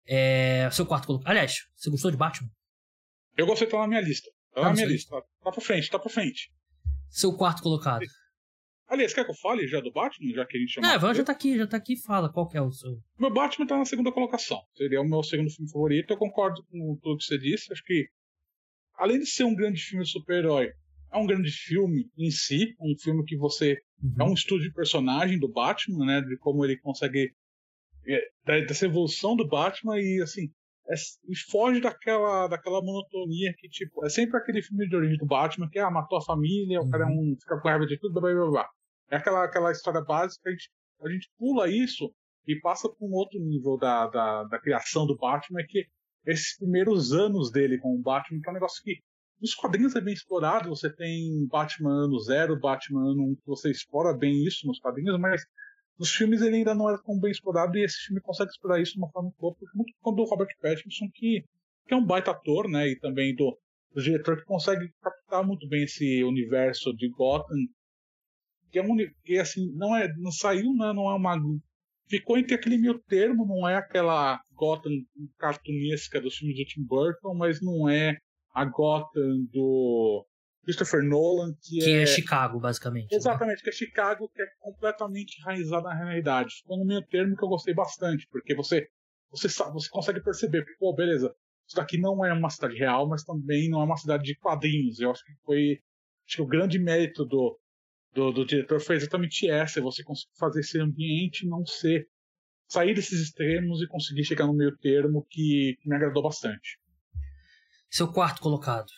É, 0.08 0.70
seu 0.72 0.86
quarto 0.86 1.08
colocado. 1.08 1.32
Aliás, 1.32 1.54
você 1.76 1.90
gostou 1.90 2.12
de 2.12 2.18
Batman? 2.18 2.50
Eu 3.36 3.46
gostei, 3.46 3.68
tá 3.68 3.80
na 3.80 3.88
minha 3.88 4.02
lista. 4.02 4.30
Tá, 4.56 4.62
tá 4.62 4.70
na 4.70 4.74
minha 4.74 4.88
lista. 4.88 5.10
Tá, 5.10 5.22
tá 5.44 5.52
pra 5.52 5.62
frente, 5.62 5.90
tá 5.90 6.00
pra 6.00 6.10
frente. 6.10 6.50
Seu 7.10 7.36
quarto 7.36 7.62
colocado. 7.62 8.06
Aliás, 8.88 9.14
quer 9.14 9.26
que 9.26 9.32
eu 9.32 9.36
fale 9.36 9.68
já 9.68 9.82
do 9.82 9.92
Batman? 9.92 10.34
Já 10.34 10.46
que 10.46 10.58
a 10.58 10.60
gente 10.60 10.72
chama. 10.72 10.94
É, 10.94 11.14
já 11.14 11.24
tá 11.24 11.32
aqui, 11.32 11.58
já 11.58 11.68
tá 11.68 11.76
aqui 11.76 11.98
fala 11.98 12.32
qual 12.32 12.48
que 12.48 12.58
é 12.58 12.62
o 12.62 12.72
seu. 12.72 12.98
Meu 13.20 13.34
Batman 13.34 13.68
tá 13.68 13.78
na 13.78 13.86
segunda 13.86 14.12
colocação. 14.12 14.62
Seria 14.78 15.02
o 15.02 15.08
meu 15.08 15.24
segundo 15.24 15.50
filme 15.50 15.70
favorito. 15.70 16.12
Eu 16.14 16.18
concordo 16.18 16.64
com 16.72 16.98
tudo 17.02 17.18
que 17.18 17.26
você 17.26 17.38
disse. 17.38 17.74
Acho 17.74 17.84
que, 17.84 18.08
além 18.94 19.20
de 19.20 19.26
ser 19.26 19.44
um 19.44 19.56
grande 19.56 19.82
filme 19.82 20.06
de 20.06 20.12
super-herói, 20.12 20.72
é 21.12 21.18
um 21.18 21.26
grande 21.26 21.52
filme 21.52 22.10
em 22.18 22.32
si, 22.32 22.76
um 22.80 22.96
filme 22.98 23.26
que 23.26 23.36
você 23.36 23.78
uhum. 24.02 24.16
é 24.20 24.24
um 24.24 24.34
estudo 24.34 24.62
de 24.62 24.72
personagem 24.72 25.40
do 25.40 25.52
Batman, 25.52 26.06
né, 26.06 26.22
de 26.22 26.38
como 26.38 26.64
ele 26.64 26.78
consegue 26.78 27.34
é, 28.08 28.62
dessa 28.66 28.86
evolução 28.86 29.36
do 29.36 29.48
Batman 29.48 30.00
e 30.00 30.22
assim 30.22 30.44
é, 30.44 30.50
e 31.28 31.36
foge 31.50 31.82
daquela 31.82 32.48
daquela 32.48 32.82
monotonia 32.82 33.54
que 33.58 33.68
tipo 33.68 34.06
é 34.06 34.10
sempre 34.10 34.38
aquele 34.38 34.62
filme 34.62 34.88
de 34.88 34.96
origem 34.96 35.18
do 35.18 35.26
Batman 35.26 35.70
que 35.70 35.80
ah, 35.80 35.90
matou 35.90 36.18
a 36.18 36.24
família, 36.24 36.80
uhum. 36.80 36.88
o 36.88 36.90
cara 36.90 37.04
é 37.04 37.08
uhum. 37.08 37.34
um 37.34 37.38
fica 37.40 37.60
com 37.60 37.68
raiva 37.68 37.86
de 37.86 37.98
tudo, 38.00 38.20
blá 38.22 38.34
blá 38.34 38.50
blá. 38.50 38.70
É 39.10 39.18
aquela 39.18 39.44
aquela 39.44 39.72
história 39.72 40.02
básica 40.02 40.48
a 40.48 40.52
gente 40.52 40.70
a 41.02 41.10
gente 41.10 41.30
pula 41.38 41.70
isso 41.70 42.12
e 42.48 42.60
passa 42.60 42.88
para 42.88 43.08
um 43.08 43.12
outro 43.14 43.40
nível 43.40 43.78
da, 43.78 44.08
da, 44.08 44.44
da 44.44 44.60
criação 44.60 45.08
do 45.08 45.18
Batman 45.18 45.64
que 45.68 45.86
esses 46.28 46.58
primeiros 46.58 47.12
anos 47.12 47.52
dele 47.52 47.80
com 47.80 47.96
o 47.96 48.02
Batman 48.02 48.40
que 48.42 48.48
é 48.48 48.52
um 48.52 48.54
negócio 48.54 48.84
que 48.84 49.00
nos 49.42 49.54
quadrinhos 49.54 49.96
é 49.96 50.02
bem 50.02 50.14
explorado, 50.14 50.70
você 50.70 50.90
tem 50.94 51.46
Batman 51.48 52.06
ano 52.06 52.20
zero, 52.20 52.60
Batman 52.60 53.12
ano 53.12 53.24
1, 53.32 53.38
você 53.46 53.70
explora 53.70 54.18
bem 54.18 54.46
isso 54.46 54.66
nos 54.66 54.80
quadrinhos, 54.80 55.20
mas 55.20 55.42
nos 55.98 56.12
filmes 56.12 56.42
ele 56.42 56.58
ainda 56.58 56.76
não 56.76 56.90
é 56.90 56.98
tão 57.04 57.20
bem 57.20 57.32
explorado 57.32 57.78
e 57.78 57.84
esse 57.84 57.98
filme 58.06 58.22
consegue 58.22 58.52
explorar 58.52 58.82
isso 58.82 58.94
de 58.94 59.00
uma 59.00 59.10
forma 59.10 59.32
boa, 59.40 59.56
muito 59.74 59.94
quando 60.02 60.20
o 60.20 60.26
Robert 60.26 60.54
Pattinson, 60.62 61.06
que, 61.14 61.44
que 61.88 61.94
é 61.94 61.96
um 61.96 62.06
baita 62.06 62.32
ator, 62.32 62.70
né, 62.70 62.90
e 62.90 63.00
também 63.00 63.34
do, 63.36 63.58
do 63.94 64.02
diretor 64.02 64.38
que 64.38 64.46
consegue 64.46 64.90
captar 65.02 65.46
muito 65.46 65.68
bem 65.68 65.84
esse 65.84 66.24
universo 66.24 66.94
de 66.94 67.10
Gotham, 67.10 67.58
que 68.72 68.80
é 68.80 68.84
um 68.84 68.96
que 69.24 69.38
assim, 69.38 69.72
não 69.74 69.96
é, 69.96 70.12
não 70.18 70.32
saiu, 70.32 70.74
né, 70.74 70.92
não 70.94 71.10
é 71.10 71.16
uma 71.16 71.38
ficou 72.08 72.38
entre 72.38 72.56
aquele 72.56 72.78
meio 72.78 73.00
termo, 73.08 73.46
não 73.46 73.68
é 73.68 73.76
aquela 73.76 74.40
Gotham 74.54 74.92
cartunesca 75.38 76.22
dos 76.22 76.36
filmes 76.36 76.58
do 76.58 76.66
Tim 76.66 76.84
Burton, 76.84 77.34
mas 77.36 77.62
não 77.62 77.90
é 77.90 78.18
a 78.54 78.66
Gotham 78.66 79.46
do 79.52 80.26
Christopher 80.66 81.04
Nolan, 81.04 81.54
que, 81.62 81.80
que 81.80 81.92
é... 81.92 82.02
é... 82.02 82.06
Chicago, 82.06 82.60
basicamente. 82.60 83.12
Né? 83.12 83.18
Exatamente, 83.18 83.58
né? 83.58 83.64
que 83.64 83.70
é 83.70 83.74
Chicago, 83.74 84.30
que 84.34 84.42
é 84.42 84.46
completamente 84.60 85.40
enraizado 85.40 85.84
na 85.84 85.94
realidade. 85.94 86.56
Ficou 86.56 86.78
no 86.78 86.86
meio 86.86 87.06
termo 87.06 87.38
que 87.38 87.46
eu 87.46 87.50
gostei 87.50 87.74
bastante, 87.74 88.28
porque 88.30 88.56
você, 88.56 88.88
você, 89.30 89.48
sabe, 89.48 89.74
você 89.74 89.88
consegue 89.90 90.22
perceber, 90.22 90.66
pô, 90.80 90.94
beleza, 90.94 91.34
isso 91.68 91.76
daqui 91.76 91.98
não 91.98 92.26
é 92.26 92.34
uma 92.34 92.50
cidade 92.50 92.76
real, 92.76 93.08
mas 93.08 93.24
também 93.24 93.70
não 93.70 93.82
é 93.82 93.86
uma 93.86 93.98
cidade 93.98 94.24
de 94.24 94.36
quadrinhos. 94.38 95.00
Eu 95.00 95.12
acho 95.12 95.24
que 95.24 95.34
foi 95.46 95.80
acho 96.28 96.38
que 96.38 96.42
o 96.42 96.48
grande 96.48 96.80
mérito 96.80 97.24
do, 97.24 97.60
do, 98.14 98.32
do 98.32 98.46
diretor 98.46 98.82
foi 98.82 98.96
exatamente 98.96 99.48
essa, 99.48 99.80
você 99.80 100.04
conseguir 100.04 100.34
fazer 100.40 100.62
esse 100.62 100.80
ambiente 100.80 101.48
não 101.48 101.64
ser 101.66 102.08
sair 102.68 102.96
desses 102.96 103.22
extremos 103.22 103.82
e 103.82 103.88
conseguir 103.88 104.24
chegar 104.24 104.48
no 104.48 104.56
meio 104.56 104.76
termo 104.78 105.26
que, 105.30 105.78
que 105.80 105.88
me 105.88 105.96
agradou 105.96 106.24
bastante. 106.24 106.80
Seu 107.90 108.12
quarto 108.12 108.42
colocado. 108.42 108.92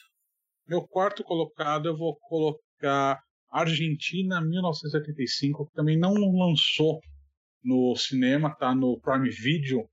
Meu 0.68 0.82
quarto 0.86 1.24
colocado 1.24 1.88
eu 1.88 1.95
vou 1.95 2.18
colocar 2.18 3.24
Argentina 3.49 4.41
1985, 4.41 5.65
que 5.65 5.74
também 5.74 5.97
não 5.97 6.13
lançou 6.13 6.99
no 7.63 7.95
cinema, 7.95 8.53
tá 8.53 8.76
no 8.76 8.99
Prime 8.99 9.30
Video. 9.30 9.88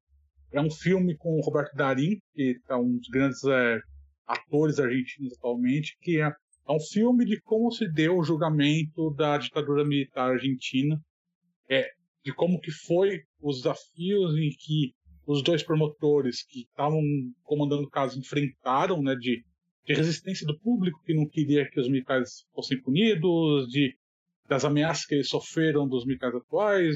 É 0.50 0.60
um 0.60 0.70
filme 0.70 1.16
com 1.16 1.38
o 1.38 1.40
Roberto 1.42 1.76
Darim, 1.76 2.18
que 2.34 2.58
é 2.68 2.74
um 2.74 2.96
dos 2.96 3.08
grandes 3.08 3.44
é, 3.44 3.80
atores 4.26 4.80
argentinos 4.80 5.32
atualmente, 5.34 5.96
que 6.00 6.20
é, 6.20 6.26
é 6.26 6.72
um 6.72 6.80
filme 6.80 7.24
de 7.24 7.40
como 7.42 7.70
se 7.70 7.88
deu 7.92 8.18
o 8.18 8.24
julgamento 8.24 9.14
da 9.14 9.38
ditadura 9.38 9.84
militar 9.84 10.32
argentina, 10.32 11.00
é, 11.70 11.88
de 12.24 12.34
como 12.34 12.58
que 12.60 12.72
foi 12.72 13.20
os 13.40 13.58
desafios 13.58 14.36
em 14.36 14.50
que 14.58 14.92
os 15.24 15.40
dois 15.40 15.62
promotores 15.62 16.44
que 16.44 16.62
estavam 16.62 17.00
comandando 17.44 17.84
o 17.84 17.90
caso 17.90 18.18
enfrentaram, 18.18 19.00
né, 19.00 19.14
de, 19.14 19.44
de, 19.86 19.94
resistência 19.94 20.46
do 20.46 20.58
público 20.58 21.02
que 21.04 21.14
não 21.14 21.26
queria 21.28 21.68
que 21.68 21.80
os 21.80 21.88
militares 21.88 22.46
fossem 22.54 22.80
punidos, 22.80 23.68
de 23.68 23.96
das 24.46 24.62
ameaças 24.62 25.06
que 25.06 25.14
eles 25.14 25.28
sofreram 25.28 25.88
dos 25.88 26.04
militares 26.04 26.36
atuais, 26.36 26.94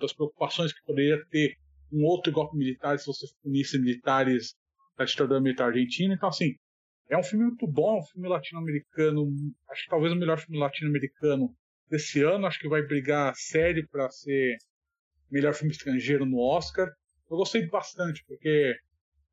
das 0.00 0.12
preocupações 0.12 0.72
que 0.72 0.84
poderia 0.86 1.20
ter 1.26 1.56
um 1.92 2.04
outro 2.04 2.30
golpe 2.30 2.56
militar 2.56 2.96
se 3.00 3.06
você 3.06 3.26
punisse 3.42 3.76
militares 3.80 4.54
da 4.96 5.04
ditadura 5.04 5.40
militar 5.40 5.68
argentina. 5.70 6.14
Então, 6.14 6.28
assim, 6.28 6.54
é 7.10 7.18
um 7.18 7.22
filme 7.24 7.46
muito 7.46 7.66
bom, 7.66 7.98
um 7.98 8.04
filme 8.04 8.28
latino-americano, 8.28 9.26
acho 9.70 9.82
que 9.82 9.90
talvez 9.90 10.12
o 10.12 10.16
melhor 10.16 10.38
filme 10.38 10.56
latino-americano 10.56 11.52
desse 11.90 12.22
ano, 12.22 12.46
acho 12.46 12.60
que 12.60 12.68
vai 12.68 12.82
brigar 12.82 13.34
sério 13.34 13.84
para 13.90 14.08
ser 14.08 14.56
melhor 15.28 15.52
filme 15.52 15.72
estrangeiro 15.72 16.24
no 16.24 16.38
Oscar 16.38 16.88
eu 17.30 17.36
gostei 17.36 17.66
bastante, 17.66 18.24
porque 18.26 18.74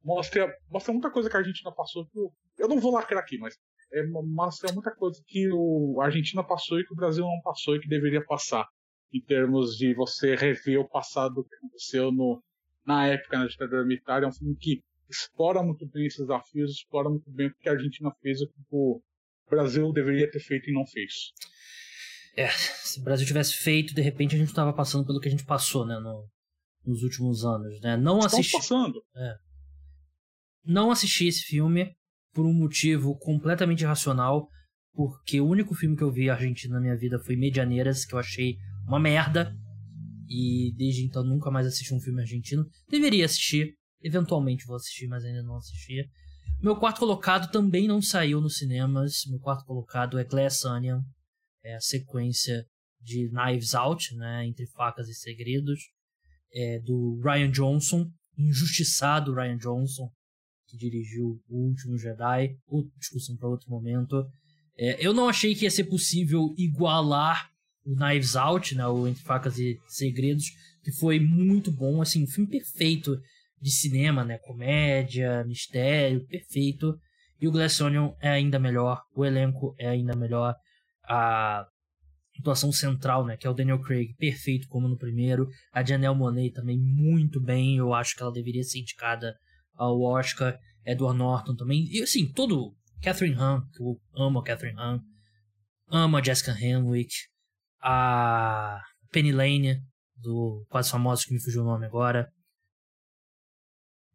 mostra, 0.04 0.54
mostra 0.70 0.92
muita 0.92 1.12
coisa 1.12 1.30
que 1.30 1.36
a 1.36 1.40
Argentina 1.40 1.72
passou. 1.72 2.08
Que 2.08 2.18
eu, 2.18 2.32
eu 2.58 2.68
não 2.68 2.80
vou 2.80 2.94
lacrar 2.94 3.24
aqui, 3.24 3.38
mas 3.38 3.58
é, 3.94 4.06
mostra 4.08 4.72
muita 4.74 4.92
coisa 4.96 5.22
que 5.28 5.50
o, 5.52 6.00
a 6.02 6.06
Argentina 6.06 6.44
passou 6.44 6.80
e 6.80 6.86
que 6.86 6.94
o 6.94 6.96
Brasil 6.96 7.24
não 7.24 7.42
passou 7.42 7.76
e 7.76 7.80
que 7.80 7.88
deveria 7.88 8.24
passar. 8.24 8.68
Em 9.14 9.22
termos 9.22 9.76
de 9.76 9.94
você 9.94 10.36
rever 10.36 10.80
o 10.80 10.88
passado 10.88 11.44
que 11.44 11.56
aconteceu 11.56 12.12
no, 12.14 12.42
na 12.86 13.08
época 13.08 13.38
na 13.38 13.48
ditadura 13.48 13.84
militar. 13.84 14.24
É 14.24 14.28
um 14.28 14.32
filme 14.32 14.56
que 14.56 14.82
explora 15.10 15.62
muito 15.62 15.86
bem 15.90 16.06
esses 16.06 16.20
desafios, 16.20 16.72
explora 16.72 17.10
muito 17.10 17.30
bem 17.30 17.48
o 17.48 17.56
que 17.56 17.68
a 17.68 17.74
Argentina 17.74 18.10
fez 18.22 18.40
e 18.40 18.46
o 18.46 18.48
que 18.48 18.56
o 18.72 19.02
Brasil 19.50 19.92
deveria 19.92 20.32
ter 20.32 20.40
feito 20.40 20.70
e 20.70 20.74
não 20.74 20.86
fez. 20.86 21.34
É, 22.38 22.48
se 22.48 23.02
o 23.02 23.04
Brasil 23.04 23.28
tivesse 23.28 23.56
feito, 23.56 23.94
de 23.94 24.02
repente 24.02 24.36
a 24.36 24.38
gente 24.38 24.48
estava 24.48 24.72
passando 24.72 25.06
pelo 25.06 25.20
que 25.20 25.28
a 25.28 25.32
gente 25.32 25.46
passou, 25.46 25.86
né? 25.86 26.00
No, 26.00 26.30
nos 26.86 27.04
últimos 27.04 27.44
anos, 27.44 27.82
né? 27.82 27.98
Não 27.98 28.20
assisti. 28.20 28.54
passando. 28.54 29.04
É. 29.16 29.36
Não 30.64 30.92
assisti 30.92 31.28
esse 31.28 31.42
filme 31.42 31.94
por 32.34 32.46
um 32.46 32.54
motivo 32.54 33.18
completamente 33.18 33.82
irracional, 33.82 34.48
porque 34.94 35.40
o 35.40 35.48
único 35.48 35.74
filme 35.74 35.96
que 35.96 36.04
eu 36.04 36.12
vi 36.12 36.30
argentino 36.30 36.74
na 36.74 36.82
minha 36.82 36.98
vida 36.98 37.20
foi 37.20 37.36
Medianeiras, 37.36 38.06
que 38.06 38.14
eu 38.14 38.20
achei 38.20 38.58
uma 38.88 39.00
merda. 39.00 39.56
E 40.28 40.74
desde 40.78 41.04
então 41.04 41.24
nunca 41.24 41.52
mais 41.52 41.68
assisti 41.68 41.94
um 41.94 42.00
filme 42.00 42.22
argentino. 42.22 42.66
Deveria 42.90 43.26
assistir, 43.26 43.76
eventualmente 44.02 44.66
vou 44.66 44.78
assistir, 44.78 45.08
mas 45.08 45.26
ainda 45.26 45.44
não 45.44 45.58
assisti. 45.58 46.10
Meu 46.62 46.76
quarto 46.76 47.00
colocado 47.00 47.52
também 47.52 47.88
não 47.88 48.02
saiu 48.02 48.40
nos 48.40 48.58
cinemas. 48.58 49.24
Meu 49.28 49.40
quarto 49.40 49.66
colocado 49.66 50.18
é 50.18 50.24
Glass 50.24 50.64
Onion, 50.64 51.02
é 51.64 51.76
a 51.76 51.82
sequência 51.82 52.66
de 53.02 53.30
Knives 53.30 53.74
Out, 53.74 54.16
né, 54.16 54.46
entre 54.46 54.68
facas 54.68 55.10
e 55.10 55.14
segredos 55.14 55.80
é, 56.54 56.80
do 56.80 57.20
Ryan 57.24 57.52
Johnson, 57.52 58.12
injustiçado 58.38 59.34
Ryan 59.34 59.58
Johnson, 59.58 60.12
que 60.72 60.78
dirigiu 60.78 61.40
O 61.50 61.68
Último 61.68 61.98
Jedi, 61.98 62.56
outra 62.68 62.92
discussão 62.98 63.36
para 63.36 63.50
outro 63.50 63.70
momento. 63.70 64.26
É, 64.78 65.06
eu 65.06 65.14
não 65.14 65.28
achei 65.28 65.54
que 65.54 65.66
ia 65.66 65.72
ser 65.72 65.84
possível 65.84 66.54
igualar 66.58 67.50
o 67.86 67.96
Knives 67.96 68.36
Out, 68.36 68.76
né, 68.76 68.88
o 68.88 69.08
Entre 69.08 69.24
Facas 69.24 69.58
e 69.58 69.78
Segredos, 69.88 70.46
que 70.84 70.92
foi 70.94 71.20
muito 71.20 71.72
bom, 71.72 72.02
assim, 72.02 72.24
um 72.24 72.28
filme 72.28 72.50
perfeito 72.50 73.20
de 73.62 73.72
cinema, 73.72 74.24
né? 74.24 74.38
Comédia, 74.40 75.44
mistério, 75.46 76.26
perfeito. 76.28 76.98
E 77.40 77.48
o 77.48 77.52
Glass 77.52 77.80
Onion 77.82 78.14
é 78.22 78.30
ainda 78.30 78.58
melhor, 78.58 79.02
o 79.16 79.26
elenco 79.26 79.76
é 79.78 79.88
ainda 79.88 80.16
melhor, 80.16 80.56
a 81.04 81.66
atuação 82.40 82.72
central, 82.72 83.26
né, 83.26 83.36
que 83.38 83.46
é 83.46 83.50
o 83.50 83.54
Daniel 83.54 83.80
Craig, 83.80 84.16
perfeito 84.18 84.68
como 84.68 84.88
no 84.88 84.98
primeiro, 84.98 85.48
a 85.72 85.84
Janelle 85.84 86.16
Monáe 86.16 86.52
também 86.52 86.80
muito 86.80 87.42
bem, 87.42 87.78
eu 87.78 87.94
acho 87.94 88.16
que 88.16 88.24
ela 88.24 88.32
deveria 88.32 88.64
ser 88.64 88.80
indicada 88.80 89.36
ao 89.76 90.00
Oscar, 90.02 90.58
Edward 90.86 91.18
Norton 91.18 91.56
também, 91.56 91.86
e 91.92 92.02
assim, 92.02 92.32
todo, 92.32 92.76
Catherine 93.02 93.36
Hahn, 93.36 93.62
que 93.74 93.82
eu 93.82 94.00
amo 94.16 94.40
a 94.40 94.44
Catherine 94.44 94.80
Hahn, 94.80 95.00
amo 95.88 96.18
a 96.18 96.24
Jessica 96.24 96.52
Henwick, 96.52 97.14
a 97.82 98.82
Penny 99.12 99.32
Lane, 99.32 99.82
do 100.16 100.66
Quase 100.70 100.92
Famosos, 100.92 101.26
que 101.26 101.34
me 101.34 101.42
fugiu 101.42 101.62
o 101.62 101.66
nome 101.66 101.86
agora. 101.86 102.32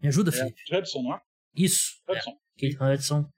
Me 0.01 0.09
ajuda, 0.09 0.31
É, 0.31 0.33
Felipe? 0.33 0.61
Hudson, 0.73 1.03
não 1.03 1.15
é? 1.15 1.21
Isso. 1.55 2.01
é. 2.09 2.13
Hudson. 2.13 2.33
Kate 2.59 2.77
Hudson. 2.81 3.31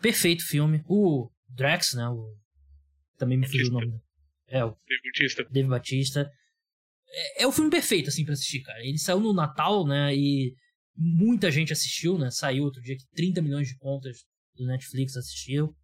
Perfeito 0.00 0.44
filme. 0.44 0.82
O 0.86 1.30
Drax, 1.48 1.94
né? 1.94 2.08
O... 2.08 2.36
Também 3.16 3.38
me 3.38 3.46
fugiu 3.46 3.68
o 3.68 3.70
nome. 3.70 4.00
É, 4.48 4.64
o 4.64 4.76
Debutista. 4.86 5.44
Dave 5.50 5.68
Batista. 5.68 6.30
É, 7.08 7.44
é 7.44 7.46
o 7.46 7.52
filme 7.52 7.70
perfeito, 7.70 8.08
assim, 8.08 8.24
pra 8.24 8.34
assistir, 8.34 8.62
cara. 8.62 8.80
Ele 8.80 8.98
saiu 8.98 9.20
no 9.20 9.32
Natal, 9.32 9.86
né? 9.86 10.14
E 10.14 10.54
muita 10.96 11.50
gente 11.50 11.72
assistiu, 11.72 12.18
né? 12.18 12.30
Saiu 12.30 12.64
outro 12.64 12.80
dia 12.82 12.96
que 12.96 13.06
30 13.14 13.42
milhões 13.42 13.68
de 13.68 13.76
contas 13.76 14.24
do 14.54 14.66
Netflix 14.66 15.16
assistiu. 15.16 15.74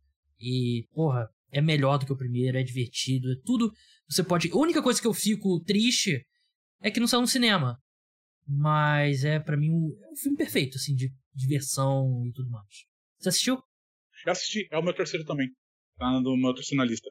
E, 0.41 0.87
porra, 0.93 1.29
é 1.51 1.61
melhor 1.61 1.99
do 1.99 2.07
que 2.07 2.13
o 2.13 2.17
primeiro, 2.17 2.59
é 2.59 2.63
divertido, 2.63 3.31
é 3.31 3.37
tudo. 3.45 3.73
Você 4.09 4.25
pode. 4.25 4.51
A 4.51 4.57
única 4.57 4.83
coisa 4.83 5.01
que 5.01 5.07
eu 5.07 5.15
fico 5.15 5.61
triste 5.61 6.25
é 6.81 6.91
que 6.91 7.01
não 7.01 7.07
saiu 7.07 7.21
no 7.21 7.27
cinema. 7.27 7.79
Mas 8.47 9.25
é, 9.25 9.39
para 9.39 9.57
mim, 9.57 9.71
um, 9.71 9.97
é 10.03 10.11
um 10.11 10.17
filme 10.17 10.37
perfeito, 10.37 10.77
assim, 10.77 10.95
de 10.95 11.13
diversão 11.35 12.27
e 12.27 12.33
tudo 12.33 12.51
mais. 12.51 12.87
Você 13.19 13.29
assistiu? 13.29 13.63
Eu 14.27 14.33
assisti, 14.33 14.69
é 14.71 14.79
o 14.79 14.83
meu 14.83 14.95
terceiro 14.95 15.25
também. 15.25 15.49
Tá 15.97 16.21
no 16.21 16.37
meu 16.37 16.55
terceiro 16.55 16.83
na 16.83 16.89
lista. 16.89 17.11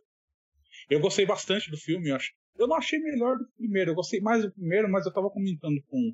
Eu 0.89 0.99
gostei 0.99 1.25
bastante 1.25 1.71
do 1.71 1.77
filme, 1.77 2.09
eu 2.09 2.15
acho. 2.15 2.31
Eu 2.57 2.67
não 2.67 2.75
achei 2.75 2.99
melhor 2.99 3.37
do 3.37 3.45
que 3.45 3.51
o 3.51 3.57
primeiro, 3.57 3.91
eu 3.91 3.95
gostei 3.95 4.19
mais 4.19 4.43
do 4.43 4.51
primeiro, 4.51 4.89
mas 4.89 5.05
eu 5.05 5.13
tava 5.13 5.29
comentando 5.29 5.81
com, 5.87 6.13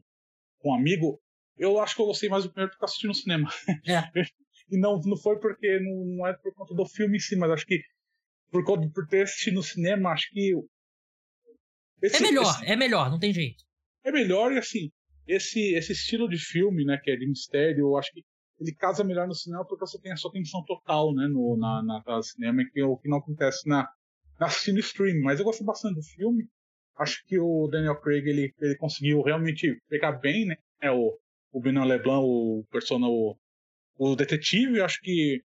com 0.59 0.69
um 0.69 0.75
amigo. 0.75 1.19
Eu 1.57 1.79
acho 1.79 1.95
que 1.95 2.01
eu 2.01 2.05
gostei 2.05 2.29
mais 2.29 2.43
do 2.43 2.49
primeiro 2.51 2.71
porque 2.71 2.83
eu 2.83 2.87
assisti 2.87 3.07
no 3.07 3.13
cinema. 3.15 3.49
É. 3.87 4.03
e 4.69 4.77
não, 4.79 4.99
não 4.99 5.17
foi 5.17 5.39
porque. 5.39 5.79
Não, 5.79 6.05
não 6.17 6.27
é 6.27 6.33
por 6.33 6.53
conta 6.53 6.73
do 6.75 6.85
filme 6.85 7.17
em 7.17 7.19
si, 7.19 7.35
mas 7.35 7.51
acho 7.51 7.65
que 7.65 7.81
por, 8.51 8.63
conta, 8.63 8.87
por 8.93 9.07
ter 9.07 9.23
assistido 9.23 9.55
no 9.55 9.63
cinema, 9.63 10.11
acho 10.11 10.29
que. 10.31 10.53
é 12.03 12.19
melhor, 12.19 12.43
esse- 12.43 12.65
é 12.65 12.75
melhor, 12.75 13.09
não 13.09 13.19
tem 13.19 13.33
jeito. 13.33 13.63
é 14.03 14.11
melhor 14.11 14.51
e 14.53 14.57
assim, 14.57 14.89
esse, 15.27 15.73
esse 15.73 15.91
estilo 15.91 16.29
de 16.29 16.37
filme, 16.37 16.85
né, 16.85 16.97
que 17.03 17.11
é 17.11 17.15
de 17.15 17.27
mistério, 17.27 17.79
eu 17.81 17.97
acho 17.97 18.11
que 18.13 18.23
ele 18.59 18.73
casa 18.73 19.03
melhor 19.03 19.27
no 19.27 19.35
cinema 19.35 19.65
porque 19.65 19.85
você 19.85 19.99
tem 19.99 20.11
a 20.11 20.15
sua 20.15 20.31
atenção 20.31 20.63
total, 20.65 21.13
né, 21.13 21.27
no, 21.27 21.57
na, 21.57 21.83
na 21.83 22.01
tela 22.03 22.19
de 22.19 22.27
cinema, 22.31 22.63
que 22.71 22.79
é 22.79 22.85
o 22.85 22.97
que 22.97 23.09
não 23.09 23.17
acontece 23.17 23.67
na, 23.67 23.87
na 24.39 24.47
assistindo 24.47 24.79
streaming. 24.79 25.21
Mas 25.21 25.39
eu 25.39 25.45
gostei 25.45 25.65
bastante 25.65 25.95
do 25.95 26.03
filme. 26.03 26.47
Acho 26.97 27.23
que 27.27 27.37
o 27.37 27.67
Daniel 27.67 27.99
Craig, 28.01 28.27
ele, 28.27 28.51
ele 28.59 28.75
conseguiu 28.77 29.21
realmente 29.21 29.77
pegar 29.89 30.13
bem, 30.13 30.45
né, 30.45 30.55
é 30.81 30.89
o, 30.89 31.15
o 31.57 31.61
Benoit 31.61 31.87
Leblanc, 31.87 32.23
o 32.23 32.63
persona, 32.69 33.07
o, 33.07 33.35
o 33.97 34.15
detetive, 34.15 34.79
acho 34.81 35.01
que 35.01 35.41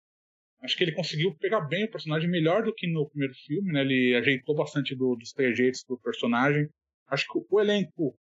acho 0.63 0.75
que 0.75 0.83
ele 0.83 0.93
conseguiu 0.93 1.35
pegar 1.35 1.61
bem 1.61 1.85
o 1.85 1.91
personagem 1.91 2.29
melhor 2.29 2.63
do 2.63 2.73
que 2.73 2.87
no 2.87 3.07
primeiro 3.09 3.33
filme, 3.45 3.71
né, 3.71 3.81
ele 3.81 4.15
ajeitou 4.15 4.55
bastante 4.55 4.95
do, 4.95 5.15
dos 5.15 5.31
trejeitos 5.31 5.83
do 5.87 5.99
personagem. 5.99 6.67
Acho 7.07 7.25
que 7.27 7.39
o 7.47 7.59
elenco 7.59 8.17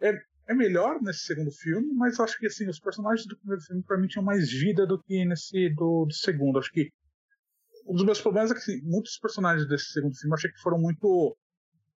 é, 0.00 0.12
é 0.48 0.54
melhor 0.54 1.00
nesse 1.00 1.20
segundo 1.20 1.50
filme, 1.50 1.94
mas 1.94 2.20
acho 2.20 2.38
que 2.38 2.46
assim, 2.46 2.68
os 2.68 2.78
personagens 2.78 3.26
do 3.26 3.38
primeiro 3.38 3.62
filme 3.62 3.82
pra 3.84 3.96
mim 3.96 4.06
tinham 4.06 4.24
mais 4.24 4.50
vida 4.50 4.86
do 4.86 5.02
que 5.02 5.24
nesse 5.24 5.70
do, 5.70 6.04
do 6.04 6.12
segundo. 6.12 6.58
Acho 6.58 6.72
que 6.72 6.90
um 7.86 7.94
dos 7.94 8.04
meus 8.04 8.20
problemas 8.20 8.50
é 8.50 8.54
que 8.54 8.60
assim, 8.60 8.82
muitos 8.82 9.16
personagens 9.18 9.66
desse 9.66 9.92
segundo 9.92 10.14
filme 10.14 10.34
achei 10.34 10.50
que 10.50 10.60
foram 10.60 10.78
muito 10.78 11.36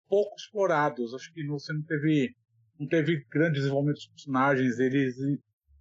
pouco 0.09 0.37
explorados. 0.37 1.15
Acho 1.15 1.33
que 1.33 1.45
você 1.47 1.73
não 1.73 1.83
teve 1.83 2.33
não 2.81 2.89
teve 2.89 3.25
grande 3.31 3.59
desenvolvimento 3.59 3.97
dos 3.99 4.07
personagens, 4.09 4.79
eles 4.81 5.17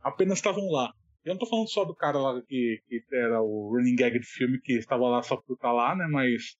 apenas 0.01 0.37
estavam 0.37 0.69
lá. 0.69 0.93
Eu 1.23 1.33
não 1.33 1.39
tô 1.39 1.45
falando 1.45 1.69
só 1.69 1.83
do 1.85 1.95
cara 1.95 2.17
lá 2.19 2.41
que, 2.43 2.79
que 2.87 3.03
era 3.11 3.41
o 3.41 3.69
running 3.75 3.95
gag 3.95 4.19
do 4.19 4.25
filme, 4.25 4.59
que 4.61 4.73
estava 4.73 5.07
lá 5.07 5.21
só 5.23 5.37
por 5.37 5.53
estar 5.53 5.71
lá, 5.71 5.95
né? 5.95 6.07
Mas 6.07 6.55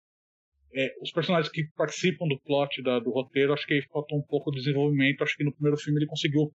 é, 0.73 0.93
os 1.01 1.11
personagens 1.11 1.51
que 1.51 1.65
participam 1.75 2.27
do 2.27 2.39
plot 2.41 2.81
da- 2.83 2.99
do 2.99 3.09
roteiro, 3.11 3.53
acho 3.53 3.65
que 3.65 3.73
aí 3.75 3.81
faltou 3.91 4.17
um 4.19 4.23
pouco 4.23 4.51
de 4.51 4.57
desenvolvimento. 4.59 5.23
Acho 5.23 5.35
que 5.35 5.43
no 5.43 5.53
primeiro 5.53 5.77
filme 5.77 5.99
ele 5.99 6.07
conseguiu 6.07 6.51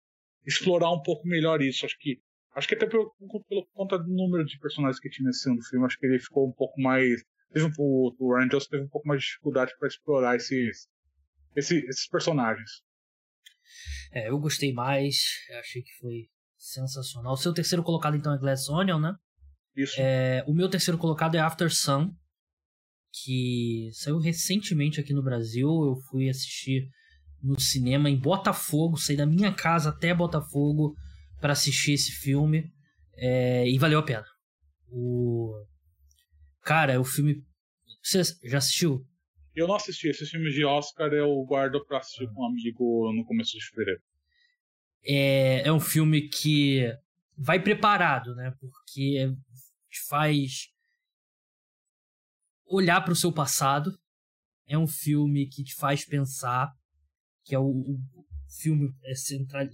explorar 0.46 0.90
um 0.92 1.02
pouco 1.02 1.26
melhor 1.26 1.60
isso. 1.62 1.84
Acho 1.84 1.96
que 1.98 2.18
acho 2.54 2.68
que 2.68 2.74
até 2.74 2.86
pelo, 2.86 3.12
pelo 3.48 3.66
conta 3.72 3.98
do 3.98 4.08
número 4.08 4.44
de 4.44 4.58
personagens 4.60 5.00
que 5.00 5.10
tinha 5.10 5.26
nesse 5.26 5.40
segundo 5.42 5.64
filme, 5.64 5.84
acho 5.86 5.98
que 5.98 6.06
ele 6.06 6.18
ficou 6.20 6.48
um 6.48 6.52
pouco 6.52 6.80
mais. 6.80 7.22
Teve 7.52 7.66
um, 7.66 7.70
o, 7.78 8.14
o 8.18 8.36
Ryan 8.36 8.48
Johnson 8.48 8.68
teve 8.70 8.84
um 8.84 8.88
pouco 8.88 9.08
mais 9.08 9.20
de 9.20 9.26
dificuldade 9.26 9.72
para 9.78 9.88
explorar 9.88 10.36
esses, 10.36 10.86
esse- 11.56 11.84
esses 11.86 12.08
personagens. 12.08 12.82
É, 14.12 14.30
eu 14.30 14.38
gostei 14.38 14.72
mais, 14.72 15.16
achei 15.58 15.82
que 15.82 15.92
foi 16.00 16.28
sensacional. 16.56 17.32
O 17.32 17.36
seu 17.36 17.52
terceiro 17.52 17.82
colocado, 17.82 18.16
então, 18.16 18.34
é 18.34 18.38
Glass 18.38 18.68
Onion, 18.68 18.98
né? 18.98 19.14
Isso. 19.76 19.94
É, 19.98 20.44
o 20.46 20.54
meu 20.54 20.68
terceiro 20.68 20.98
colocado 20.98 21.34
é 21.34 21.40
After 21.40 21.72
Sun, 21.72 22.10
que 23.12 23.90
saiu 23.92 24.18
recentemente 24.18 25.00
aqui 25.00 25.12
no 25.12 25.22
Brasil. 25.22 25.68
Eu 25.68 25.96
fui 26.08 26.28
assistir 26.28 26.88
no 27.42 27.58
cinema 27.60 28.08
em 28.08 28.18
Botafogo, 28.18 28.96
saí 28.96 29.16
da 29.16 29.26
minha 29.26 29.52
casa 29.52 29.90
até 29.90 30.14
Botafogo 30.14 30.94
para 31.40 31.52
assistir 31.52 31.92
esse 31.92 32.12
filme 32.12 32.72
é, 33.16 33.68
e 33.68 33.78
valeu 33.78 33.98
a 33.98 34.02
pena. 34.02 34.24
O 34.88 35.52
cara, 36.62 37.00
o 37.00 37.04
filme 37.04 37.44
você 38.02 38.22
já 38.44 38.58
assistiu? 38.58 39.06
Eu 39.54 39.68
não 39.68 39.76
assisti. 39.76 40.08
Esses 40.08 40.28
filmes 40.28 40.54
de 40.54 40.64
Oscar 40.64 41.12
eu 41.12 41.42
guardo 41.44 41.84
pra 41.86 41.98
assistir 41.98 42.26
com 42.32 42.42
um 42.42 42.46
amigo 42.46 43.12
no 43.12 43.24
começo 43.24 43.52
de 43.52 43.64
fevereiro. 43.66 44.02
é, 45.06 45.68
é 45.68 45.72
um 45.72 45.80
filme 45.80 46.28
que 46.28 46.92
vai 47.36 47.62
preparado, 47.62 48.34
né? 48.34 48.52
Porque 48.60 49.32
te 49.90 50.00
faz 50.08 50.68
olhar 52.66 53.00
para 53.02 53.12
o 53.12 53.16
seu 53.16 53.32
passado. 53.32 53.96
É 54.66 54.78
um 54.78 54.86
filme 54.86 55.46
que 55.46 55.62
te 55.62 55.74
faz 55.74 56.04
pensar, 56.04 56.72
que 57.44 57.54
é 57.54 57.58
o, 57.58 57.66
o 57.66 58.00
filme 58.60 58.90
é 59.04 59.14
central, 59.14 59.66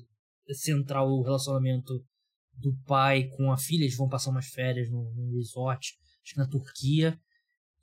é 0.49 0.55
central 0.55 1.09
o 1.09 1.23
relacionamento 1.23 2.05
do 2.53 2.77
pai 2.85 3.29
com 3.37 3.53
a 3.53 3.57
filha. 3.57 3.85
Eles 3.85 3.97
vão 3.97 4.09
passar 4.09 4.31
umas 4.31 4.47
férias 4.47 4.91
num, 4.91 5.33
resort, 5.37 5.97
acho 6.23 6.35
que 6.35 6.39
na 6.39 6.49
Turquia. 6.49 7.19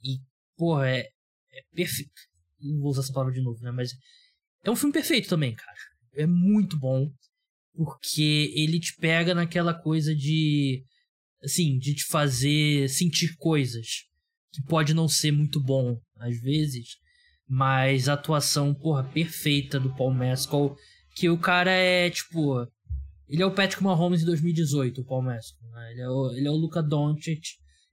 E, 0.04 0.20
porra, 0.56 0.90
é, 0.90 1.10
é 1.58 1.76
perfeito. 1.76 2.12
Não 2.60 2.80
vou 2.80 2.92
usar 2.92 3.02
essa 3.02 3.14
palavra 3.14 3.34
de 3.34 3.42
novo, 3.42 3.60
né? 3.62 3.72
Mas 3.72 3.92
é 4.64 4.72
um 4.72 4.76
filme 4.76 4.94
perfeito 4.94 5.30
também, 5.30 5.56
cara. 5.56 5.78
É 6.16 6.26
muito 6.26 6.78
bom 6.78 7.10
porque 7.74 8.52
ele 8.56 8.80
te 8.80 8.96
pega 8.96 9.36
naquela 9.36 9.74
coisa 9.74 10.16
de 10.16 10.84
assim, 11.44 11.78
de 11.78 11.94
te 11.94 12.06
fazer 12.06 12.90
sentir 12.90 13.36
coisas 13.38 14.08
que 14.52 14.62
pode 14.64 14.94
não 14.94 15.08
ser 15.08 15.32
muito 15.32 15.62
bom 15.62 16.00
às 16.18 16.40
vezes, 16.42 16.98
mas 17.48 18.10
a 18.10 18.14
atuação, 18.14 18.74
porra, 18.74 19.04
perfeita 19.04 19.80
do 19.80 19.94
Paul 19.96 20.14
Mescal, 20.14 20.76
que 21.16 21.30
o 21.30 21.38
cara 21.38 21.72
é 21.72 22.10
tipo, 22.10 22.68
ele 23.28 23.44
é 23.44 23.46
o 23.46 23.54
Patrick 23.54 23.84
Mahomes 23.84 24.24
em 24.24 24.26
2018, 24.26 25.02
o 25.02 25.06
Paul 25.06 25.22
Mescal, 25.22 25.70
né? 25.70 25.92
ele, 25.92 26.02
é 26.02 26.10
o, 26.10 26.32
ele 26.32 26.48
é 26.48 26.52
o 26.52 26.56
Luka 26.56 26.82
Doncic 26.82 27.42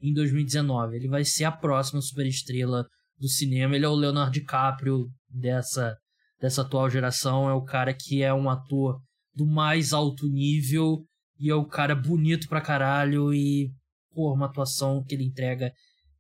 em 0.01 0.13
2019, 0.13 0.97
ele 0.97 1.09
vai 1.09 1.25
ser 1.25 1.45
a 1.45 1.53
próxima 1.53 2.01
superestrela 2.01 2.87
do 3.19 3.29
cinema, 3.29 3.77
ele 3.77 3.85
é 3.85 3.89
o 3.89 3.95
Leonardo 3.95 4.33
DiCaprio 4.33 5.09
dessa 5.29 5.97
dessa 6.41 6.61
atual 6.61 6.91
geração, 6.91 7.49
é 7.49 7.55
o 7.55 7.65
cara 7.65 7.95
que 7.95 8.23
é 8.23 8.35
um 8.35 8.51
ator 8.51 9.01
do 9.35 9.47
mais 9.47 9.95
alto 9.95 10.29
nível 10.29 11.03
e 11.39 11.51
é 11.51 11.55
o 11.55 11.65
cara 11.65 11.95
bonito 11.95 12.49
pra 12.49 12.61
caralho 12.61 13.33
e, 13.33 13.71
pô, 14.13 14.33
uma 14.33 14.47
atuação 14.47 15.03
que 15.03 15.15
ele 15.15 15.25
entrega. 15.25 15.73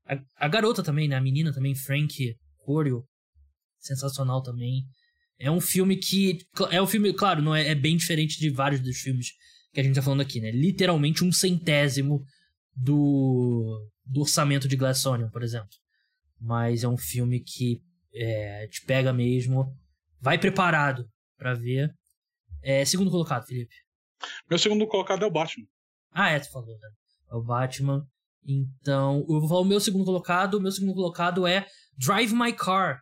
A, 0.07 0.47
a 0.47 0.49
garota 0.49 0.83
também, 0.83 1.09
né? 1.09 1.17
A 1.17 1.21
menina 1.21 1.53
também, 1.53 1.75
Frank 1.75 2.35
Corio, 2.59 3.05
sensacional 3.79 4.43
também. 4.43 4.83
É 5.39 5.51
um 5.51 5.61
filme 5.61 5.97
que. 5.97 6.39
É 6.71 6.81
um 6.81 6.87
filme, 6.87 7.13
claro, 7.13 7.43
não 7.43 7.55
é, 7.55 7.69
é 7.69 7.75
bem 7.75 7.97
diferente 7.97 8.39
de 8.39 8.51
vários 8.51 8.81
dos 8.81 8.99
filmes 8.99 9.29
que 9.73 9.81
a 9.81 9.83
gente 9.83 9.95
tá 9.95 10.03
falando 10.03 10.23
aqui, 10.23 10.41
né? 10.41 10.51
Literalmente 10.51 11.25
um 11.25 11.33
centésimo 11.33 12.25
do, 12.75 13.91
do 14.05 14.21
orçamento 14.21 14.67
de 14.69 14.77
Glass 14.77 15.05
Onion, 15.05 15.29
por 15.31 15.43
exemplo. 15.43 15.69
Mas 16.41 16.85
é 16.85 16.89
um 16.89 16.97
filme 16.97 17.41
que 17.41 17.81
é, 18.15 18.67
te 18.69 18.85
pega 18.85 19.13
mesmo. 19.13 19.75
Vai 20.21 20.39
preparado 20.39 21.09
pra 21.37 21.55
ver. 21.55 21.93
É, 22.63 22.85
segundo 22.85 23.11
colocado, 23.11 23.47
Felipe. 23.47 23.75
Meu 24.49 24.59
segundo 24.59 24.87
colocado 24.87 25.23
é 25.25 25.27
o 25.27 25.31
Batman. 25.31 25.67
Ah, 26.11 26.31
é, 26.31 26.41
tu 26.41 26.51
falou, 26.51 26.79
né? 26.79 26.89
É 27.31 27.35
o 27.35 27.43
Batman. 27.43 28.07
Então, 28.47 29.25
eu 29.29 29.41
vou 29.41 29.49
falar 29.49 29.61
o 29.61 29.67
meu 29.67 29.81
segundo 29.81 30.05
colocado. 30.05 30.55
O 30.55 30.61
meu 30.61 30.71
segundo 30.71 30.95
colocado 30.95 31.47
é 31.47 31.67
Drive 31.99 32.33
My 32.33 32.53
Car, 32.53 33.01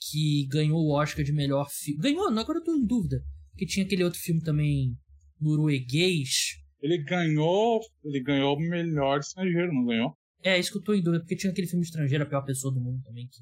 que 0.00 0.46
ganhou 0.50 0.78
o 0.78 0.92
Oscar 0.92 1.24
de 1.24 1.32
melhor 1.32 1.68
filme. 1.70 2.00
Ganhou, 2.00 2.28
agora 2.28 2.58
eu 2.58 2.64
tô 2.64 2.74
em 2.74 2.84
dúvida. 2.84 3.22
Porque 3.50 3.66
tinha 3.66 3.86
aquele 3.86 4.04
outro 4.04 4.20
filme 4.20 4.42
também 4.42 4.96
norueguês. 5.40 6.56
Ele 6.80 7.02
ganhou. 7.02 7.80
Ele 8.04 8.22
ganhou 8.22 8.56
o 8.56 8.60
melhor 8.60 9.20
estrangeiro, 9.20 9.72
não 9.72 9.86
ganhou? 9.86 10.16
É, 10.46 10.56
isso 10.60 10.70
que 10.70 10.78
eu 10.78 10.82
tô 10.82 10.94
em 10.94 11.02
dúvida, 11.02 11.24
porque 11.24 11.34
tinha 11.34 11.50
aquele 11.50 11.66
filme 11.66 11.84
estrangeiro, 11.84 12.22
a 12.22 12.26
pior 12.28 12.44
pessoa 12.44 12.72
do 12.72 12.80
mundo 12.80 13.02
também, 13.02 13.26
que, 13.26 13.40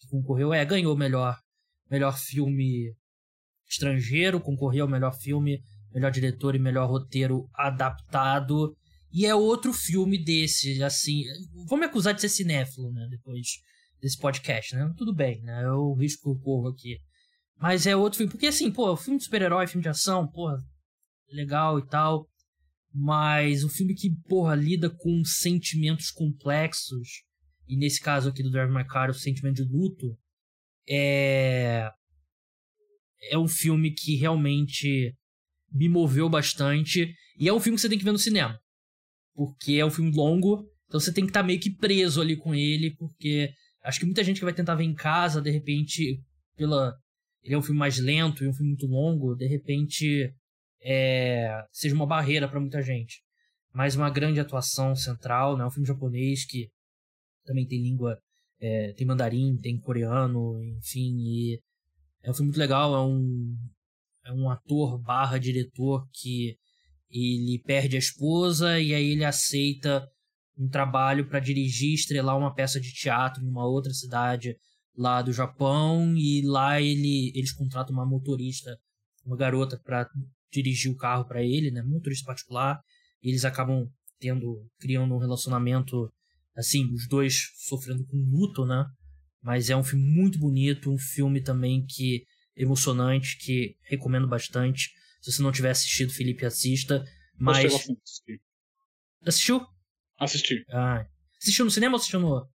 que 0.00 0.08
concorreu. 0.08 0.52
É, 0.52 0.64
ganhou 0.64 0.96
melhor, 0.96 1.38
melhor 1.88 2.18
filme 2.18 2.92
estrangeiro, 3.70 4.40
concorreu 4.40 4.86
ao 4.86 4.90
melhor 4.90 5.14
filme, 5.14 5.62
melhor 5.94 6.10
diretor 6.10 6.56
e 6.56 6.58
melhor 6.58 6.90
roteiro 6.90 7.48
adaptado. 7.54 8.76
E 9.12 9.24
é 9.24 9.32
outro 9.32 9.72
filme 9.72 10.18
desse, 10.18 10.82
assim. 10.82 11.22
Vão 11.68 11.78
me 11.78 11.84
acusar 11.84 12.12
de 12.12 12.20
ser 12.20 12.28
cinéfilo, 12.28 12.90
né? 12.90 13.06
Depois 13.08 13.46
desse 14.00 14.18
podcast, 14.18 14.74
né? 14.74 14.92
Tudo 14.96 15.14
bem, 15.14 15.40
né? 15.42 15.64
Eu 15.64 15.94
risco 15.94 16.32
o 16.32 16.40
povo 16.40 16.70
aqui. 16.70 16.98
Mas 17.56 17.86
é 17.86 17.94
outro 17.94 18.16
filme. 18.16 18.32
Porque, 18.32 18.48
assim, 18.48 18.72
pô, 18.72 18.96
filme 18.96 19.18
de 19.18 19.26
super-herói, 19.26 19.68
filme 19.68 19.84
de 19.84 19.90
ação, 19.90 20.26
porra, 20.26 20.58
legal 21.30 21.78
e 21.78 21.86
tal. 21.86 22.26
Mas 22.94 23.64
o 23.64 23.70
filme 23.70 23.94
que, 23.94 24.10
porra, 24.28 24.54
lida 24.54 24.90
com 24.90 25.24
sentimentos 25.24 26.10
complexos. 26.10 27.22
E 27.66 27.76
nesse 27.76 28.00
caso 28.00 28.28
aqui 28.28 28.42
do 28.42 28.50
Drive 28.50 28.72
My 28.72 28.86
Car, 28.86 29.10
o 29.10 29.14
sentimento 29.14 29.64
de 29.64 29.72
luto. 29.72 30.16
É. 30.88 31.90
É 33.30 33.38
um 33.38 33.48
filme 33.48 33.92
que 33.92 34.16
realmente 34.16 35.14
me 35.72 35.88
moveu 35.88 36.28
bastante. 36.28 37.14
E 37.38 37.48
é 37.48 37.52
um 37.52 37.60
filme 37.60 37.76
que 37.76 37.82
você 37.82 37.88
tem 37.88 37.98
que 37.98 38.04
ver 38.04 38.12
no 38.12 38.18
cinema. 38.18 38.58
Porque 39.34 39.74
é 39.74 39.86
um 39.86 39.90
filme 39.90 40.14
longo. 40.14 40.68
Então 40.86 41.00
você 41.00 41.12
tem 41.12 41.24
que 41.24 41.30
estar 41.30 41.40
tá 41.40 41.46
meio 41.46 41.60
que 41.60 41.70
preso 41.70 42.20
ali 42.20 42.36
com 42.36 42.54
ele. 42.54 42.94
Porque 42.96 43.50
acho 43.84 44.00
que 44.00 44.04
muita 44.06 44.22
gente 44.22 44.38
que 44.38 44.44
vai 44.44 44.52
tentar 44.52 44.74
ver 44.74 44.84
em 44.84 44.94
casa, 44.94 45.40
de 45.40 45.50
repente, 45.50 46.20
pela. 46.56 46.94
Ele 47.42 47.54
é 47.54 47.58
um 47.58 47.62
filme 47.62 47.78
mais 47.78 47.98
lento 47.98 48.44
e 48.44 48.48
um 48.48 48.52
filme 48.52 48.68
muito 48.68 48.86
longo, 48.86 49.34
de 49.34 49.46
repente 49.46 50.32
é, 50.82 51.64
seja 51.70 51.94
uma 51.94 52.06
barreira 52.06 52.48
para 52.48 52.60
muita 52.60 52.82
gente. 52.82 53.22
Mas 53.72 53.96
uma 53.96 54.10
grande 54.10 54.40
atuação 54.40 54.94
central, 54.94 55.56
né? 55.56 55.64
Um 55.64 55.70
filme 55.70 55.86
japonês 55.86 56.44
que 56.44 56.68
também 57.44 57.66
tem 57.66 57.82
língua, 57.82 58.18
é, 58.60 58.92
tem 58.92 59.06
mandarim, 59.06 59.56
tem 59.60 59.78
coreano, 59.78 60.62
enfim, 60.78 61.16
e 61.18 61.60
é 62.22 62.30
um 62.30 62.34
filme 62.34 62.48
muito 62.48 62.58
legal, 62.58 62.94
é 62.94 63.00
um 63.00 63.56
é 64.24 64.32
um 64.32 64.48
ator 64.48 64.98
barra 65.00 65.36
diretor 65.36 66.06
que 66.12 66.56
ele 67.10 67.60
perde 67.64 67.96
a 67.96 67.98
esposa 67.98 68.80
e 68.80 68.94
aí 68.94 69.10
ele 69.12 69.24
aceita 69.24 70.06
um 70.56 70.68
trabalho 70.68 71.28
para 71.28 71.40
dirigir, 71.40 71.94
estrelar 71.94 72.38
uma 72.38 72.54
peça 72.54 72.80
de 72.80 72.92
teatro 72.92 73.42
em 73.42 73.48
uma 73.48 73.66
outra 73.66 73.92
cidade 73.92 74.56
lá 74.96 75.22
do 75.22 75.32
Japão 75.32 76.16
e 76.16 76.42
lá 76.46 76.80
ele 76.80 77.32
eles 77.34 77.52
contratam 77.52 77.92
uma 77.94 78.06
motorista, 78.06 78.78
uma 79.24 79.36
garota 79.36 79.76
para 79.84 80.08
dirigir 80.52 80.92
o 80.92 80.96
carro 80.96 81.26
para 81.26 81.42
ele, 81.42 81.70
né, 81.70 81.82
motorista 81.82 82.26
particular. 82.26 82.80
E 83.22 83.30
eles 83.30 83.44
acabam 83.44 83.88
tendo 84.18 84.64
criando 84.78 85.14
um 85.14 85.18
relacionamento 85.18 86.12
assim, 86.54 86.92
os 86.92 87.08
dois 87.08 87.50
sofrendo 87.56 88.04
com 88.06 88.16
luto, 88.16 88.64
né? 88.64 88.84
Mas 89.42 89.70
é 89.70 89.76
um 89.76 89.82
filme 89.82 90.04
muito 90.04 90.38
bonito, 90.38 90.92
um 90.92 90.98
filme 90.98 91.42
também 91.42 91.84
que 91.84 92.24
emocionante, 92.56 93.38
que 93.38 93.76
recomendo 93.82 94.28
bastante. 94.28 94.90
Se 95.20 95.32
você 95.32 95.42
não 95.42 95.50
tiver 95.50 95.70
assistido, 95.70 96.12
Felipe, 96.12 96.44
assista. 96.44 97.04
Mas. 97.36 97.72
Assistiu? 99.26 99.66
Assisti. 100.18 100.64
Ah. 100.70 101.06
Assistiu 101.40 101.64
no 101.64 101.70
cinema 101.70 101.94
ou 101.94 101.98
assistiu 101.98 102.20
no. 102.20 102.48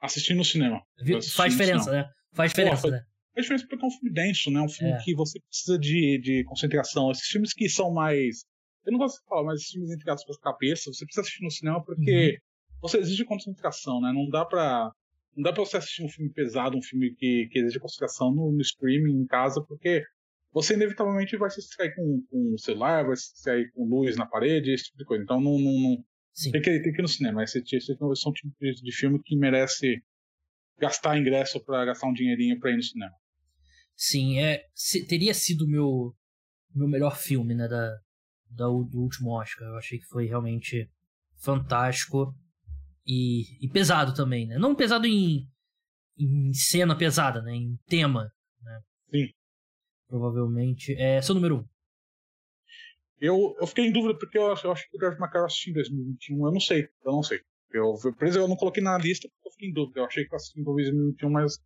Assisti 0.00 0.34
no 0.34 0.44
cinema. 0.44 0.80
Assisti 0.98 1.34
Faz 1.34 1.52
diferença, 1.52 1.90
né? 1.90 2.08
Faz 2.32 2.52
diferença, 2.52 2.82
Pô, 2.82 2.90
né? 2.90 3.02
Faz 3.34 3.44
diferença 3.44 3.66
porque 3.68 3.84
é 3.84 3.88
um 3.88 3.90
filme 3.90 4.12
denso, 4.12 4.50
né? 4.50 4.60
Um 4.60 4.68
filme 4.68 4.92
é. 4.92 4.98
que 4.98 5.14
você 5.14 5.40
precisa 5.40 5.78
de, 5.78 6.18
de 6.18 6.44
concentração. 6.44 7.10
Esses 7.10 7.28
filmes 7.28 7.52
que 7.52 7.68
são 7.68 7.92
mais. 7.92 8.44
Eu 8.84 8.92
não 8.92 8.98
gosto 8.98 9.20
de 9.20 9.28
falar, 9.28 9.44
mas 9.44 9.60
esses 9.60 9.72
filmes 9.72 9.90
entre 9.90 10.10
aspas 10.10 10.36
cabeça, 10.38 10.92
você 10.92 11.04
precisa 11.04 11.20
assistir 11.20 11.44
no 11.44 11.50
cinema 11.50 11.84
porque 11.84 12.30
uhum. 12.30 12.78
você 12.80 12.98
exige 12.98 13.24
concentração, 13.24 14.00
né? 14.00 14.12
Não 14.12 14.28
dá 14.28 14.44
pra 14.44 14.90
não 15.36 15.44
dá 15.44 15.52
pra 15.52 15.64
você 15.64 15.76
assistir 15.76 16.04
um 16.04 16.08
filme 16.08 16.32
pesado, 16.32 16.76
um 16.76 16.82
filme 16.82 17.14
que, 17.14 17.48
que 17.50 17.58
exige 17.60 17.78
concentração 17.78 18.34
no, 18.34 18.50
no 18.52 18.60
streaming, 18.60 19.22
em 19.22 19.26
casa, 19.26 19.62
porque 19.62 20.02
você 20.52 20.74
inevitavelmente 20.74 21.36
vai 21.36 21.50
se 21.50 21.60
distrair 21.60 21.94
com, 21.94 22.22
com 22.28 22.54
o 22.54 22.58
celular, 22.58 23.06
vai 23.06 23.16
se 23.16 23.32
distrair 23.32 23.70
com 23.72 23.84
luz 23.84 24.16
na 24.16 24.26
parede, 24.26 24.72
esse 24.72 24.84
tipo 24.84 24.98
de 24.98 25.04
coisa. 25.04 25.22
Então 25.22 25.40
não. 25.40 25.58
não, 25.58 25.72
não 25.72 26.04
tem, 26.50 26.60
que, 26.60 26.80
tem 26.80 26.92
que 26.92 26.98
ir 26.98 27.02
no 27.02 27.08
cinema. 27.08 27.44
Esse, 27.44 27.58
esse, 27.58 27.76
esse 27.76 27.92
é 27.92 28.04
um 28.04 28.32
tipo 28.32 28.52
de, 28.60 28.74
de 28.82 28.92
filme 28.92 29.20
que 29.22 29.36
merece 29.36 30.02
gastar 30.78 31.18
ingresso 31.18 31.62
para 31.64 31.84
gastar 31.84 32.08
um 32.08 32.12
dinheirinho 32.12 32.58
para 32.58 32.72
ir 32.72 32.76
no 32.76 32.82
cinema. 32.82 33.14
Sim, 34.02 34.38
é, 34.38 34.64
se, 34.74 35.06
teria 35.06 35.34
sido 35.34 35.66
o 35.66 35.68
meu, 35.68 36.16
meu 36.74 36.88
melhor 36.88 37.18
filme, 37.18 37.54
né, 37.54 37.68
da, 37.68 37.98
da, 38.50 38.64
do 38.64 38.98
último 38.98 39.38
Oscar. 39.38 39.68
Eu 39.68 39.76
achei 39.76 39.98
que 39.98 40.06
foi 40.06 40.24
realmente 40.24 40.90
fantástico 41.36 42.34
e, 43.06 43.62
e 43.62 43.68
pesado 43.68 44.14
também, 44.14 44.46
né? 44.46 44.56
Não 44.56 44.74
pesado 44.74 45.06
em, 45.06 45.46
em 46.18 46.50
cena 46.54 46.96
pesada, 46.96 47.42
né? 47.42 47.54
Em 47.54 47.78
tema, 47.86 48.32
né? 48.62 48.80
Sim. 49.10 49.28
Provavelmente. 50.08 50.94
É 50.94 51.20
seu 51.20 51.34
número 51.34 51.58
um. 51.58 51.68
Eu, 53.20 53.54
eu 53.60 53.66
fiquei 53.66 53.84
em 53.84 53.92
dúvida 53.92 54.18
porque 54.18 54.38
eu, 54.38 54.44
eu 54.44 54.72
acho 54.72 54.88
que 54.88 54.96
o 54.96 54.98
Drive 54.98 55.18
Macar 55.18 55.42
eu 55.42 55.46
assisti 55.46 55.72
em 55.72 55.74
2021. 55.74 56.46
Eu 56.46 56.52
não 56.52 56.60
sei, 56.60 56.88
eu 57.04 57.12
não 57.12 57.22
sei. 57.22 57.38
Eu, 57.70 57.92
por 58.00 58.26
exemplo, 58.26 58.44
eu 58.44 58.48
não 58.48 58.56
coloquei 58.56 58.82
na 58.82 58.96
lista 58.96 59.28
porque 59.28 59.48
eu 59.48 59.52
fiquei 59.52 59.68
em 59.68 59.74
dúvida. 59.74 60.00
Eu 60.00 60.06
achei 60.06 60.24
que 60.24 60.32
eu 60.32 60.36
assisti 60.36 60.58
em 60.58 60.64
2021, 60.64 61.28
mas 61.28 61.60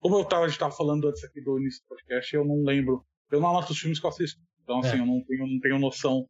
como 0.00 0.18
eu 0.18 0.24
tava, 0.24 0.44
a 0.44 0.48
gente 0.48 0.58
tava 0.58 0.74
falando 0.74 1.08
antes 1.08 1.24
aqui 1.24 1.40
do 1.40 1.58
início 1.58 1.82
do 1.82 1.88
podcast, 1.88 2.34
eu 2.34 2.44
não 2.44 2.62
lembro. 2.62 3.04
Eu 3.30 3.40
não 3.40 3.50
anoto 3.50 3.72
os 3.72 3.78
filmes 3.78 4.00
que 4.00 4.06
eu 4.06 4.10
assisto. 4.10 4.40
Então, 4.62 4.78
assim, 4.80 4.96
é. 4.96 5.00
eu 5.00 5.06
não 5.06 5.22
tenho, 5.24 5.46
não 5.46 5.60
tenho 5.60 5.78
noção 5.78 6.26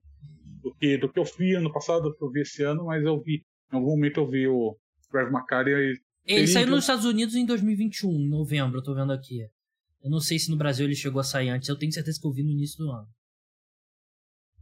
do 0.63 0.75
que, 0.75 0.97
do 0.97 1.13
que 1.13 1.19
eu 1.19 1.25
vi 1.25 1.55
ano 1.55 1.73
passado, 1.73 2.03
do 2.03 2.17
que 2.17 2.25
eu 2.25 2.31
vi 2.31 2.41
esse 2.41 2.63
ano, 2.63 2.87
mas 2.87 3.05
eu 3.05 3.21
vi 3.21 3.45
em 3.73 3.77
algum 3.77 3.91
momento 3.91 4.21
eu 4.21 4.29
vi 4.29 4.47
o 4.49 4.77
Drive 5.13 5.31
Macari 5.31 5.71
e. 5.73 6.01
Ele 6.25 6.47
saiu 6.47 6.67
nos 6.67 6.81
Estados 6.81 7.07
Unidos 7.07 7.35
em 7.35 7.47
2021, 7.47 8.11
em 8.11 8.29
novembro, 8.29 8.79
eu 8.79 8.83
tô 8.83 8.95
vendo 8.95 9.13
aqui. 9.13 9.41
Eu 10.03 10.11
não 10.11 10.21
sei 10.21 10.39
se 10.39 10.51
no 10.51 10.59
Brasil 10.59 10.85
ele 10.85 10.95
chegou 10.95 11.21
a 11.21 11.25
sair 11.25 11.49
antes, 11.49 11.69
eu 11.69 11.79
tenho 11.79 11.93
certeza 11.93 12.21
que 12.21 12.27
eu 12.27 12.33
vi 12.33 12.43
no 12.43 12.51
início 12.51 12.85
do 12.85 12.91
ano. 12.91 13.09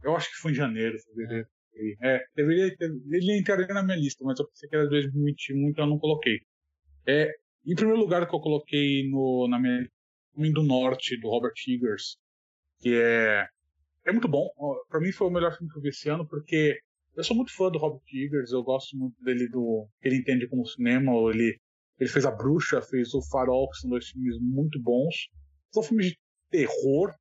Eu 0.01 0.15
acho 0.15 0.29
que 0.29 0.37
foi 0.37 0.51
em 0.51 0.55
janeiro, 0.55 0.97
fevereiro. 0.99 1.47
É, 2.01 2.15
é 2.15 2.25
deveria 2.35 2.75
ter, 2.75 2.89
ele 3.11 3.37
entraria 3.37 3.67
na 3.67 3.83
minha 3.83 3.97
lista, 3.97 4.23
mas 4.23 4.39
eu 4.39 4.47
pensei 4.47 4.69
que 4.69 4.75
era 4.75 4.87
2021, 4.87 5.69
então 5.69 5.85
eu 5.85 5.89
não 5.89 5.99
coloquei. 5.99 6.39
É, 7.05 7.29
em 7.71 7.75
primeiro 7.75 7.99
lugar 7.99 8.27
que 8.27 8.35
eu 8.35 8.39
coloquei 8.39 9.09
no, 9.09 9.47
na 9.47 9.59
minha 9.59 9.87
Caminho 10.33 10.53
do 10.53 10.63
Norte, 10.63 11.19
do 11.19 11.29
Robert 11.29 11.53
Eggers, 11.67 12.17
que 12.79 12.93
é, 12.93 13.47
é 14.05 14.11
muito 14.11 14.27
bom. 14.27 14.49
Para 14.89 14.99
mim 14.99 15.11
foi 15.11 15.27
o 15.27 15.31
melhor 15.31 15.55
filme 15.55 15.71
que 15.71 15.77
eu 15.77 15.81
vi 15.81 15.89
esse 15.89 16.07
ano, 16.09 16.27
porque 16.27 16.79
eu 17.15 17.23
sou 17.23 17.35
muito 17.35 17.51
fã 17.53 17.69
do 17.69 17.79
Robert 17.79 18.03
Eggers, 18.13 18.51
eu 18.51 18.63
gosto 18.63 18.95
muito 18.95 19.21
dele 19.23 19.49
do 19.49 19.87
que 19.99 20.07
ele 20.07 20.17
entende 20.17 20.47
como 20.47 20.65
cinema, 20.65 21.11
ele 21.31 21.59
ele 21.99 22.09
fez 22.09 22.25
A 22.25 22.31
Bruxa, 22.31 22.81
fez 22.81 23.13
O 23.13 23.21
Farol, 23.21 23.69
que 23.69 23.77
são 23.77 23.89
dois 23.89 24.07
filmes 24.09 24.37
muito 24.39 24.79
bons. 24.81 25.29
São 25.71 25.81
filmes 25.81 26.07
de 26.07 26.19
terror. 26.49 27.13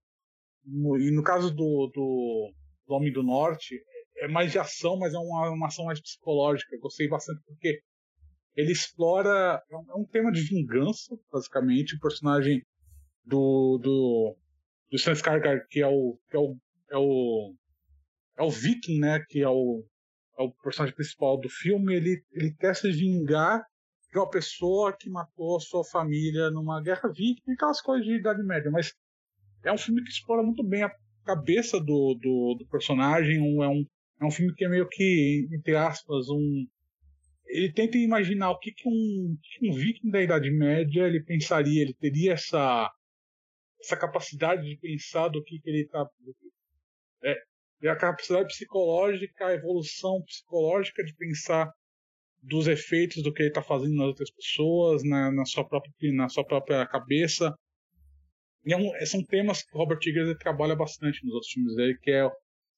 e 0.66 1.10
no 1.10 1.22
caso 1.22 1.50
do, 1.50 1.90
do, 1.94 2.52
do, 2.86 2.94
Homem 2.94 3.12
do 3.12 3.22
Norte, 3.22 3.82
é 4.16 4.28
mais 4.28 4.52
de 4.52 4.58
ação, 4.58 4.98
mas 4.98 5.14
é 5.14 5.18
uma, 5.18 5.50
uma 5.50 5.66
ação 5.66 5.86
mais 5.86 6.00
psicológica. 6.00 6.74
Eu 6.74 6.80
gostei 6.80 7.08
bastante 7.08 7.40
porque 7.46 7.80
ele 8.56 8.72
explora. 8.72 9.62
É 9.70 9.76
um, 9.96 10.04
tema 10.04 10.32
de 10.32 10.40
vingança, 10.40 11.16
basicamente. 11.32 11.96
O 11.96 12.00
personagem 12.00 12.62
do, 13.24 13.78
do, 13.82 14.36
do 14.90 14.96
Stan 14.96 15.12
Skarsgård, 15.12 15.66
que 15.68 15.80
é 15.80 15.86
o, 15.86 16.18
que 16.30 16.36
é 16.36 16.40
o, 16.40 16.56
é 16.90 16.96
o 16.96 17.54
é 18.36 18.42
o 18.42 18.50
Viking, 18.50 18.98
né, 18.98 19.24
que 19.28 19.40
é 19.40 19.48
o, 19.48 19.84
é 20.38 20.42
o 20.42 20.52
personagem 20.62 20.94
principal 20.94 21.38
do 21.40 21.48
filme, 21.48 21.94
ele, 21.94 22.22
ele 22.32 22.54
quer 22.54 22.76
se 22.76 22.90
vingar 22.92 23.64
de 24.12 24.18
uma 24.18 24.28
pessoa 24.30 24.96
que 24.96 25.10
matou 25.10 25.56
a 25.56 25.60
sua 25.60 25.84
família 25.84 26.50
numa 26.50 26.80
guerra 26.82 27.10
viking, 27.10 27.52
aquelas 27.52 27.80
coisas 27.80 28.06
de 28.06 28.16
Idade 28.16 28.42
Média, 28.42 28.70
mas 28.70 28.94
é 29.64 29.72
um 29.72 29.78
filme 29.78 30.02
que 30.02 30.10
explora 30.10 30.42
muito 30.42 30.62
bem 30.62 30.82
a 30.82 30.92
cabeça 31.24 31.78
do, 31.80 32.14
do, 32.20 32.56
do 32.58 32.66
personagem, 32.70 33.40
um, 33.40 33.62
é, 33.62 33.68
um, 33.68 33.84
é 34.20 34.24
um 34.24 34.30
filme 34.30 34.54
que 34.54 34.64
é 34.64 34.68
meio 34.68 34.88
que, 34.88 35.48
entre 35.52 35.74
aspas, 35.74 36.28
um... 36.28 36.66
Ele 37.46 37.72
tenta 37.72 37.96
imaginar 37.96 38.50
o 38.50 38.58
que, 38.58 38.72
que, 38.72 38.88
um, 38.88 39.36
um 39.62 39.72
viking 39.72 40.10
da 40.10 40.22
Idade 40.22 40.50
Média 40.50 41.06
ele 41.06 41.22
pensaria, 41.22 41.82
ele 41.82 41.94
teria 41.94 42.32
essa, 42.32 42.90
essa 43.80 43.96
capacidade 43.96 44.68
de 44.68 44.76
pensar 44.78 45.28
do 45.28 45.42
que, 45.42 45.60
que 45.60 45.70
ele 45.70 45.82
está 45.82 46.06
é, 47.22 47.36
e 47.82 47.88
a 47.88 47.96
capacidade 47.96 48.48
psicológica, 48.48 49.46
a 49.46 49.54
evolução 49.54 50.22
psicológica 50.22 51.04
de 51.04 51.14
pensar 51.14 51.70
dos 52.42 52.66
efeitos 52.66 53.22
do 53.22 53.32
que 53.32 53.42
ele 53.42 53.50
está 53.50 53.62
fazendo 53.62 53.94
nas 53.96 54.06
outras 54.06 54.30
pessoas, 54.30 55.02
na, 55.04 55.30
na, 55.32 55.44
sua 55.44 55.66
própria, 55.66 55.92
na 56.14 56.28
sua 56.28 56.44
própria 56.44 56.86
cabeça. 56.86 57.54
É 58.66 58.76
um, 58.76 58.90
são 59.04 59.22
temas 59.24 59.62
que 59.62 59.74
o 59.74 59.78
Robert 59.78 59.98
Eggers 60.04 60.36
trabalha 60.38 60.74
bastante 60.74 61.24
nos 61.24 61.34
outros 61.34 61.52
filmes 61.52 61.76
dele, 61.76 61.98
que 62.00 62.10
é, 62.10 62.28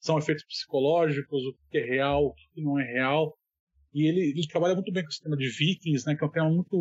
são 0.01 0.19
efeitos 0.19 0.45
psicológicos, 0.45 1.43
o 1.45 1.55
que 1.71 1.79
é 1.79 1.85
real, 1.85 2.27
o 2.27 2.35
que 2.35 2.61
não 2.61 2.79
é 2.79 2.85
real. 2.85 3.38
E 3.99 4.07
ele, 4.07 4.31
ele 4.31 4.47
trabalha 4.47 4.75
muito 4.75 4.93
bem 4.93 5.03
com 5.03 5.09
o 5.09 5.13
sistema 5.13 5.37
de 5.37 5.49
vikings, 5.49 6.07
né, 6.07 6.15
que 6.15 6.23
é 6.23 6.27
um 6.27 6.31
tema 6.31 6.49
muito 6.49 6.77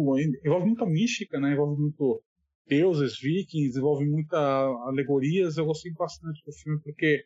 envolve 0.46 0.68
muita 0.68 0.86
mística, 0.86 1.40
né, 1.40 1.54
envolve 1.54 1.82
muito 1.82 2.22
deuses, 2.68 3.20
vikings, 3.20 3.78
envolve 3.78 4.06
muita 4.06 4.38
alegorias. 4.88 5.58
Eu 5.58 5.66
gostei 5.66 5.92
bastante 5.94 6.42
do 6.46 6.54
filme 6.54 6.80
porque 6.84 7.26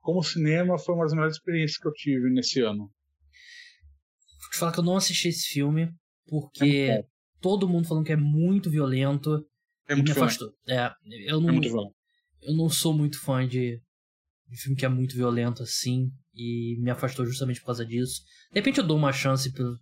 como 0.00 0.22
cinema, 0.22 0.78
foi 0.78 0.94
uma 0.94 1.04
das 1.04 1.12
melhores 1.12 1.36
experiências 1.36 1.78
que 1.78 1.86
eu 1.86 1.92
tive 1.92 2.30
nesse 2.30 2.60
ano. 2.60 2.90
Vou 4.40 4.50
te 4.50 4.58
falar 4.58 4.72
que 4.72 4.80
eu 4.80 4.84
não 4.84 4.96
assisti 4.96 5.28
esse 5.28 5.46
filme, 5.48 5.92
porque 6.26 6.88
é 6.90 7.04
todo 7.40 7.68
mundo 7.68 7.86
falando 7.86 8.06
que 8.06 8.12
é 8.12 8.16
muito 8.16 8.70
violento. 8.70 9.46
É 9.86 9.94
muito 9.94 10.06
me 10.06 10.12
afastou. 10.12 10.52
É, 10.66 10.90
eu 11.26 11.40
não, 11.40 11.50
É 11.50 11.52
muito 11.52 11.68
violento. 11.68 11.94
eu 12.42 12.56
não 12.56 12.68
sou 12.68 12.96
muito 12.96 13.20
fã 13.20 13.46
de, 13.46 13.80
de 14.48 14.56
filme 14.56 14.76
que 14.76 14.86
é 14.86 14.88
muito 14.88 15.14
violento 15.14 15.62
assim, 15.62 16.10
e 16.40 16.80
me 16.80 16.90
afastou 16.90 17.26
justamente 17.26 17.60
por 17.60 17.66
causa 17.66 17.84
disso. 17.84 18.22
De 18.50 18.58
repente 18.58 18.78
eu 18.78 18.86
dou 18.86 18.96
uma 18.96 19.12
chance 19.12 19.52
pelo 19.52 19.78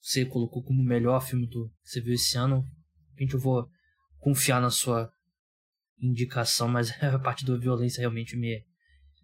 você 0.00 0.24
colocou 0.24 0.62
como 0.62 0.80
o 0.80 0.84
melhor 0.84 1.20
filme 1.20 1.46
do, 1.46 1.68
que 1.82 1.90
você 1.90 2.00
viu 2.00 2.14
esse 2.14 2.36
ano. 2.36 2.62
De 2.62 3.10
repente 3.10 3.34
eu 3.34 3.40
vou 3.40 3.68
confiar 4.18 4.60
na 4.60 4.70
sua 4.70 5.12
indicação, 6.00 6.68
mas 6.68 6.90
a 7.02 7.18
parte 7.18 7.44
da 7.44 7.56
violência 7.56 8.00
realmente 8.00 8.36
me, 8.36 8.64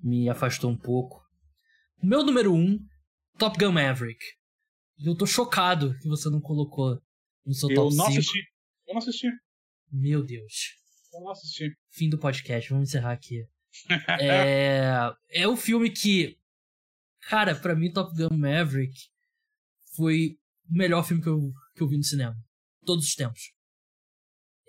me 0.02 0.28
afastou 0.28 0.70
um 0.70 0.76
pouco. 0.76 1.24
O 2.02 2.06
meu 2.06 2.22
número 2.22 2.54
um, 2.54 2.78
Top 3.38 3.58
Gun 3.58 3.72
Maverick. 3.72 4.20
Eu 4.98 5.16
tô 5.16 5.26
chocado 5.26 5.96
que 5.98 6.08
você 6.08 6.30
não 6.30 6.40
colocou 6.40 7.00
no 7.44 7.54
seu 7.54 7.70
Eu 7.70 7.76
top 7.76 7.96
não 7.96 8.06
5. 8.06 8.18
assisti. 8.18 8.38
Eu 8.86 8.94
não 8.94 8.98
assisti. 8.98 9.28
Meu 9.90 10.24
Deus. 10.24 10.74
Eu 11.12 11.20
não 11.20 11.30
assisti. 11.30 11.70
Fim 11.90 12.08
do 12.08 12.18
podcast, 12.18 12.70
vamos 12.70 12.88
encerrar 12.88 13.12
aqui. 13.12 13.46
é, 14.20 15.12
é 15.30 15.48
o 15.48 15.56
filme 15.56 15.90
que, 15.90 16.38
cara, 17.28 17.54
pra 17.54 17.74
mim 17.74 17.92
Top 17.92 18.14
Gun 18.16 18.36
Maverick 18.36 18.98
foi 19.94 20.36
o 20.68 20.76
melhor 20.76 21.04
filme 21.04 21.22
que 21.22 21.28
eu, 21.28 21.52
que 21.74 21.82
eu 21.82 21.88
vi 21.88 21.96
no 21.96 22.04
cinema. 22.04 22.34
Todos 22.84 23.06
os 23.06 23.14
tempos. 23.14 23.40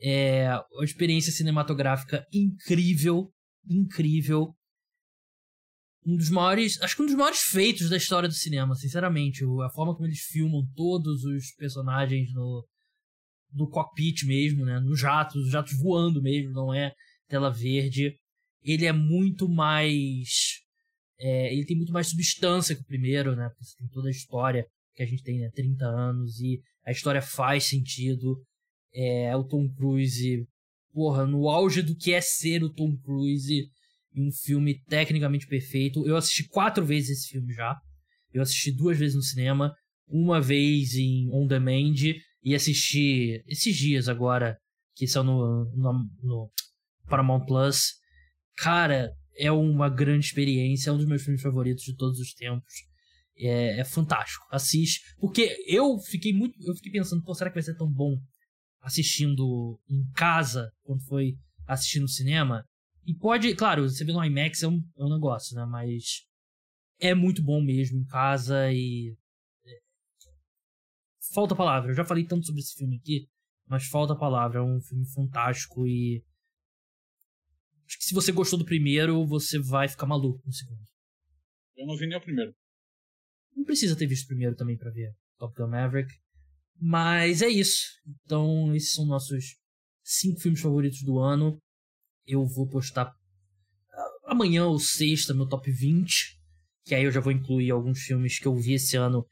É 0.01 0.49
uma 0.71 0.85
experiência 0.85 1.31
cinematográfica 1.31 2.25
incrível, 2.31 3.31
incrível. 3.67 4.53
Um 6.05 6.15
dos 6.15 6.29
maiores, 6.29 6.81
acho 6.81 6.95
que 6.95 7.01
um 7.01 7.05
dos 7.05 7.15
maiores 7.15 7.41
feitos 7.41 7.89
da 7.89 7.97
história 7.97 8.29
do 8.29 8.35
cinema, 8.35 8.75
sinceramente. 8.75 9.43
A 9.43 9.69
forma 9.71 9.93
como 9.93 10.07
eles 10.07 10.21
filmam 10.21 10.65
todos 10.75 11.23
os 11.23 11.51
personagens 11.55 12.31
no, 12.33 12.65
no 13.53 13.69
cockpit 13.69 14.23
mesmo, 14.23 14.65
né? 14.65 14.79
Nos 14.79 14.99
jatos, 14.99 15.45
os 15.45 15.51
jatos 15.51 15.77
voando 15.77 16.21
mesmo, 16.21 16.53
não 16.53 16.73
é 16.73 16.93
tela 17.27 17.49
verde. 17.49 18.15
Ele 18.63 18.85
é 18.85 18.93
muito 18.93 19.49
mais. 19.49 20.56
É, 21.19 21.53
ele 21.53 21.65
tem 21.65 21.75
muito 21.75 21.91
mais 21.91 22.09
substância 22.09 22.75
que 22.75 22.81
o 22.81 22.85
primeiro, 22.85 23.35
né? 23.35 23.49
Porque 23.49 23.65
você 23.65 23.77
tem 23.77 23.87
toda 23.87 24.07
a 24.07 24.11
história 24.11 24.65
que 24.95 25.03
a 25.03 25.05
gente 25.05 25.23
tem, 25.23 25.39
né? 25.39 25.49
30 25.53 25.85
anos, 25.85 26.39
e 26.39 26.61
a 26.85 26.91
história 26.91 27.21
faz 27.21 27.65
sentido. 27.65 28.41
É, 28.93 29.35
o 29.35 29.43
Tom 29.43 29.69
Cruise, 29.73 30.47
porra, 30.93 31.25
no 31.25 31.49
auge 31.49 31.81
do 31.81 31.95
que 31.95 32.13
é 32.13 32.21
ser 32.21 32.63
o 32.63 32.73
Tom 32.73 32.97
Cruise 32.97 33.67
em 34.15 34.27
um 34.27 34.31
filme 34.31 34.81
tecnicamente 34.85 35.45
perfeito. 35.47 36.05
Eu 36.07 36.15
assisti 36.17 36.47
quatro 36.47 36.85
vezes 36.85 37.19
esse 37.19 37.29
filme 37.29 37.53
já. 37.53 37.77
Eu 38.33 38.41
assisti 38.41 38.71
duas 38.71 38.97
vezes 38.97 39.15
no 39.15 39.21
cinema, 39.21 39.73
uma 40.07 40.41
vez 40.41 40.95
em 40.95 41.29
On 41.31 41.45
Demand 41.45 41.95
e 42.43 42.55
assisti 42.55 43.43
esses 43.47 43.75
dias 43.75 44.07
agora, 44.07 44.57
que 44.95 45.07
são 45.07 45.23
no, 45.23 45.65
no, 45.75 46.09
no 46.23 46.51
Paramount 47.07 47.45
Plus. 47.45 47.93
Cara, 48.57 49.11
é 49.37 49.51
uma 49.51 49.89
grande 49.89 50.25
experiência, 50.25 50.89
é 50.89 50.93
um 50.93 50.97
dos 50.97 51.05
meus 51.05 51.23
filmes 51.23 51.41
favoritos 51.41 51.83
de 51.83 51.95
todos 51.95 52.19
os 52.19 52.33
tempos. 52.33 52.73
É, 53.37 53.79
é 53.79 53.83
fantástico. 53.83 54.45
Assiste. 54.51 55.01
Porque 55.19 55.55
eu 55.67 55.99
fiquei 55.99 56.33
muito. 56.33 56.57
Eu 56.67 56.75
fiquei 56.75 56.91
pensando, 56.91 57.23
pô, 57.23 57.33
será 57.33 57.49
que 57.49 57.55
vai 57.55 57.63
ser 57.63 57.75
tão 57.75 57.91
bom 57.91 58.17
assistindo 58.81 59.79
em 59.89 60.03
casa 60.13 60.71
quando 60.83 61.03
foi 61.03 61.37
assistir 61.67 61.99
no 61.99 62.07
cinema? 62.07 62.63
E 63.05 63.13
pode, 63.13 63.53
claro, 63.55 63.87
você 63.87 64.03
vê 64.03 64.11
no 64.11 64.23
IMAX 64.23 64.63
é 64.63 64.67
um, 64.67 64.81
é 64.97 65.03
um 65.03 65.13
negócio, 65.13 65.55
né? 65.55 65.65
Mas 65.65 66.25
é 66.99 67.13
muito 67.13 67.43
bom 67.43 67.61
mesmo 67.61 67.99
em 67.99 68.05
casa 68.05 68.71
e. 68.71 69.15
é, 69.65 69.71
Falta 71.33 71.55
palavra. 71.55 71.91
Eu 71.91 71.95
já 71.95 72.03
falei 72.03 72.25
tanto 72.25 72.45
sobre 72.45 72.61
esse 72.61 72.73
filme 72.75 72.97
aqui, 72.97 73.27
mas 73.67 73.85
falta 73.87 74.15
palavra. 74.15 74.59
É 74.59 74.63
um 74.63 74.81
filme 74.81 75.05
fantástico 75.13 75.87
e. 75.87 76.23
Acho 77.87 77.97
que 77.99 78.03
se 78.03 78.13
você 78.13 78.33
gostou 78.33 78.59
do 78.59 78.65
primeiro, 78.65 79.25
você 79.25 79.57
vai 79.57 79.87
ficar 79.87 80.05
maluco 80.05 80.45
no 80.45 80.51
segundo. 80.51 80.81
Eu 81.77 81.87
não 81.87 81.95
vi 81.95 82.05
nem 82.05 82.17
o 82.17 82.21
primeiro. 82.21 82.53
Não 83.55 83.63
precisa 83.63 83.95
ter 83.95 84.07
visto 84.07 84.25
o 84.25 84.27
primeiro 84.27 84.55
também 84.55 84.77
pra 84.77 84.91
ver 84.91 85.15
Top 85.37 85.55
Gun 85.55 85.69
Maverick. 85.69 86.13
Mas 86.79 87.41
é 87.41 87.47
isso. 87.47 87.85
Então, 88.05 88.75
esses 88.75 88.93
são 88.93 89.05
nossos 89.05 89.55
cinco 90.03 90.41
filmes 90.41 90.59
favoritos 90.59 91.01
do 91.01 91.17
ano. 91.17 91.57
Eu 92.25 92.45
vou 92.45 92.67
postar 92.67 93.15
ah, 93.89 94.31
amanhã 94.31 94.65
ou 94.65 94.77
sexta 94.79 95.33
meu 95.33 95.47
top 95.47 95.71
20. 95.71 96.37
Que 96.83 96.93
aí 96.93 97.05
eu 97.05 97.11
já 97.11 97.21
vou 97.21 97.31
incluir 97.31 97.71
alguns 97.71 97.99
filmes 97.99 98.37
que 98.37 98.47
eu 98.47 98.55
vi 98.55 98.73
esse 98.73 98.97
ano 98.97 99.25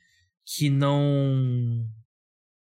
que 0.45 0.69
não. 0.69 1.85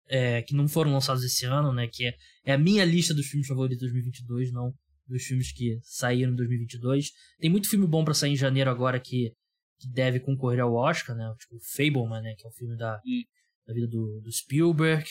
é, 0.08 0.44
que 0.44 0.54
não 0.54 0.68
foram 0.68 0.94
lançados 0.94 1.24
esse 1.24 1.44
ano, 1.46 1.74
né? 1.74 1.88
Que 1.88 2.06
é, 2.06 2.16
é 2.46 2.54
a 2.54 2.58
minha 2.58 2.86
lista 2.86 3.16
dos 3.16 3.26
filmes 3.26 3.48
favoritos 3.48 3.80
de 3.80 3.92
2022, 3.92 4.52
não 4.52 4.72
dos 5.08 5.24
filmes 5.24 5.52
que 5.52 5.80
saíram 5.84 6.32
em 6.34 6.36
2022. 6.36 7.10
Tem 7.40 7.50
muito 7.50 7.70
filme 7.70 7.86
bom 7.88 8.04
pra 8.06 8.14
sair 8.14 8.32
em 8.32 8.36
janeiro 8.36 8.70
agora 8.70 9.00
que 9.00 9.32
que 9.80 9.88
deve 9.92 10.20
concorrer 10.20 10.60
ao 10.60 10.76
Oscar, 10.76 11.16
né? 11.16 11.34
Tipo, 11.40 11.58
Fableman, 11.76 12.22
né? 12.22 12.36
Que 12.38 12.46
é 12.46 12.50
o 12.50 12.54
filme 12.54 12.78
da, 12.78 13.02
Hum. 13.04 13.24
da 13.66 13.74
vida 13.74 13.88
do, 13.88 14.22
do 14.22 14.32
Spielberg. 14.32 15.04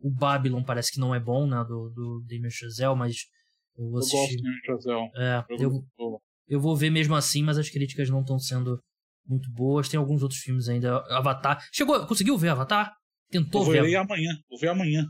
O 0.00 0.10
Babylon 0.10 0.64
parece 0.64 0.90
que 0.92 0.98
não 0.98 1.14
é 1.14 1.20
bom, 1.20 1.46
né? 1.46 1.64
Do, 1.64 1.90
do 1.90 2.24
Damien 2.26 2.50
Chazelle, 2.50 2.96
mas 2.96 3.14
eu 3.78 3.84
vou 3.84 4.00
Eu 4.00 4.00
gosto 4.00 4.16
assistir. 4.16 4.42
de 4.42 4.66
Chazel. 4.66 5.10
É, 5.14 5.44
Eu, 5.48 5.70
eu, 5.96 6.20
eu, 6.48 6.60
vou 6.60 6.74
ver 6.76 6.90
mesmo 6.90 7.14
assim, 7.14 7.40
mas 7.44 7.56
as 7.56 7.70
críticas 7.70 8.10
não 8.10 8.20
estão 8.22 8.36
sendo 8.36 8.80
muito 9.24 9.48
boas. 9.52 9.88
Tem 9.88 9.96
alguns 9.96 10.22
outros 10.24 10.40
filmes 10.40 10.68
ainda. 10.68 10.98
Avatar. 11.16 11.64
Chegou, 11.72 12.04
conseguiu 12.08 12.36
ver 12.36 12.48
Avatar? 12.48 12.92
Tentou 13.30 13.60
eu 13.60 13.64
vou 13.66 13.74
ver? 13.74 13.82
ler 13.82 13.94
amanhã. 13.94 14.36
Vou 14.50 14.58
ver 14.58 14.70
amanhã. 14.70 15.06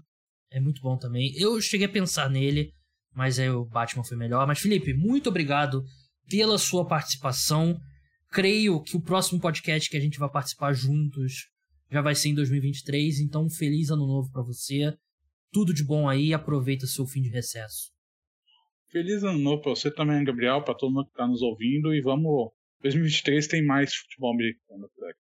É 0.51 0.61
muito 0.61 0.83
bom 0.83 0.99
também. 0.99 1.33
Eu 1.39 1.59
cheguei 1.63 1.87
a 1.87 1.91
pensar 1.91 2.29
nele, 2.29 2.71
mas 3.17 3.39
aí 3.39 3.49
o 3.49 3.65
Batman 3.65 4.05
foi 4.05 4.17
melhor. 4.17 4.47
Mas, 4.47 4.59
Felipe, 4.59 4.93
muito 4.93 5.31
obrigado 5.31 5.83
pela 6.29 6.59
sua 6.59 6.87
participação. 6.87 7.75
Creio 8.31 8.83
que 8.83 8.95
o 8.95 9.01
próximo 9.01 9.41
podcast 9.41 9.89
que 9.89 9.97
a 9.97 10.01
gente 10.01 10.19
vai 10.19 10.31
participar 10.31 10.75
juntos 10.75 11.49
já 11.91 12.03
vai 12.03 12.15
ser 12.15 12.29
em 12.29 12.35
2023. 12.35 13.21
Então, 13.21 13.49
feliz 13.49 13.91
ano 13.91 14.07
novo 14.07 14.31
pra 14.31 14.43
você. 14.43 14.95
Tudo 15.51 15.73
de 15.73 15.83
bom 15.83 16.07
aí. 16.07 16.35
Aproveita 16.35 16.87
seu 16.87 17.07
fim 17.07 17.23
de 17.23 17.31
recesso. 17.31 17.91
Feliz 18.93 19.25
ano 19.25 19.39
novo 19.39 19.63
pra 19.63 19.71
você 19.71 19.91
também, 19.91 20.23
Gabriel, 20.23 20.63
pra 20.63 20.75
todo 20.75 20.93
mundo 20.93 21.07
que 21.07 21.17
tá 21.17 21.27
nos 21.27 21.41
ouvindo. 21.41 21.95
E 21.95 22.03
vamos. 22.03 22.53
2023 22.83 23.49
tem 23.49 23.65
mais 23.65 23.95
futebol 23.95 24.35
americano 24.35 24.91
por 24.95 25.09
aqui. 25.09 25.26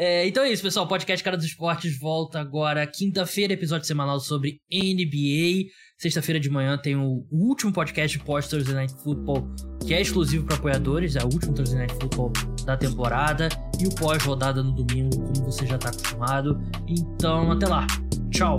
É, 0.00 0.28
então 0.28 0.44
é 0.44 0.52
isso, 0.52 0.62
pessoal. 0.62 0.86
O 0.86 0.88
podcast 0.88 1.24
Cara 1.24 1.36
dos 1.36 1.44
Esportes 1.44 1.98
volta 1.98 2.38
agora 2.38 2.86
quinta-feira, 2.86 3.52
episódio 3.52 3.84
semanal 3.84 4.20
sobre 4.20 4.60
NBA. 4.72 5.72
Sexta-feira 5.98 6.38
de 6.38 6.48
manhã 6.48 6.78
tem 6.78 6.94
o 6.94 7.26
último 7.32 7.72
podcast 7.72 8.16
pós 8.20 8.46
Thursday 8.46 8.76
Night 8.76 8.94
Football, 9.02 9.52
que 9.84 9.92
é 9.92 10.00
exclusivo 10.00 10.46
para 10.46 10.54
apoiadores, 10.54 11.16
é 11.16 11.22
o 11.24 11.24
último 11.24 11.52
Thursday 11.52 11.78
Night 11.78 11.94
Football 11.94 12.32
da 12.64 12.76
temporada. 12.76 13.48
E 13.80 13.88
o 13.88 13.94
pós-rodada 13.96 14.62
no 14.62 14.70
domingo, 14.72 15.16
como 15.16 15.44
você 15.46 15.66
já 15.66 15.76
tá 15.76 15.88
acostumado. 15.88 16.60
Então, 16.86 17.50
até 17.50 17.66
lá. 17.66 17.84
Tchau. 18.30 18.54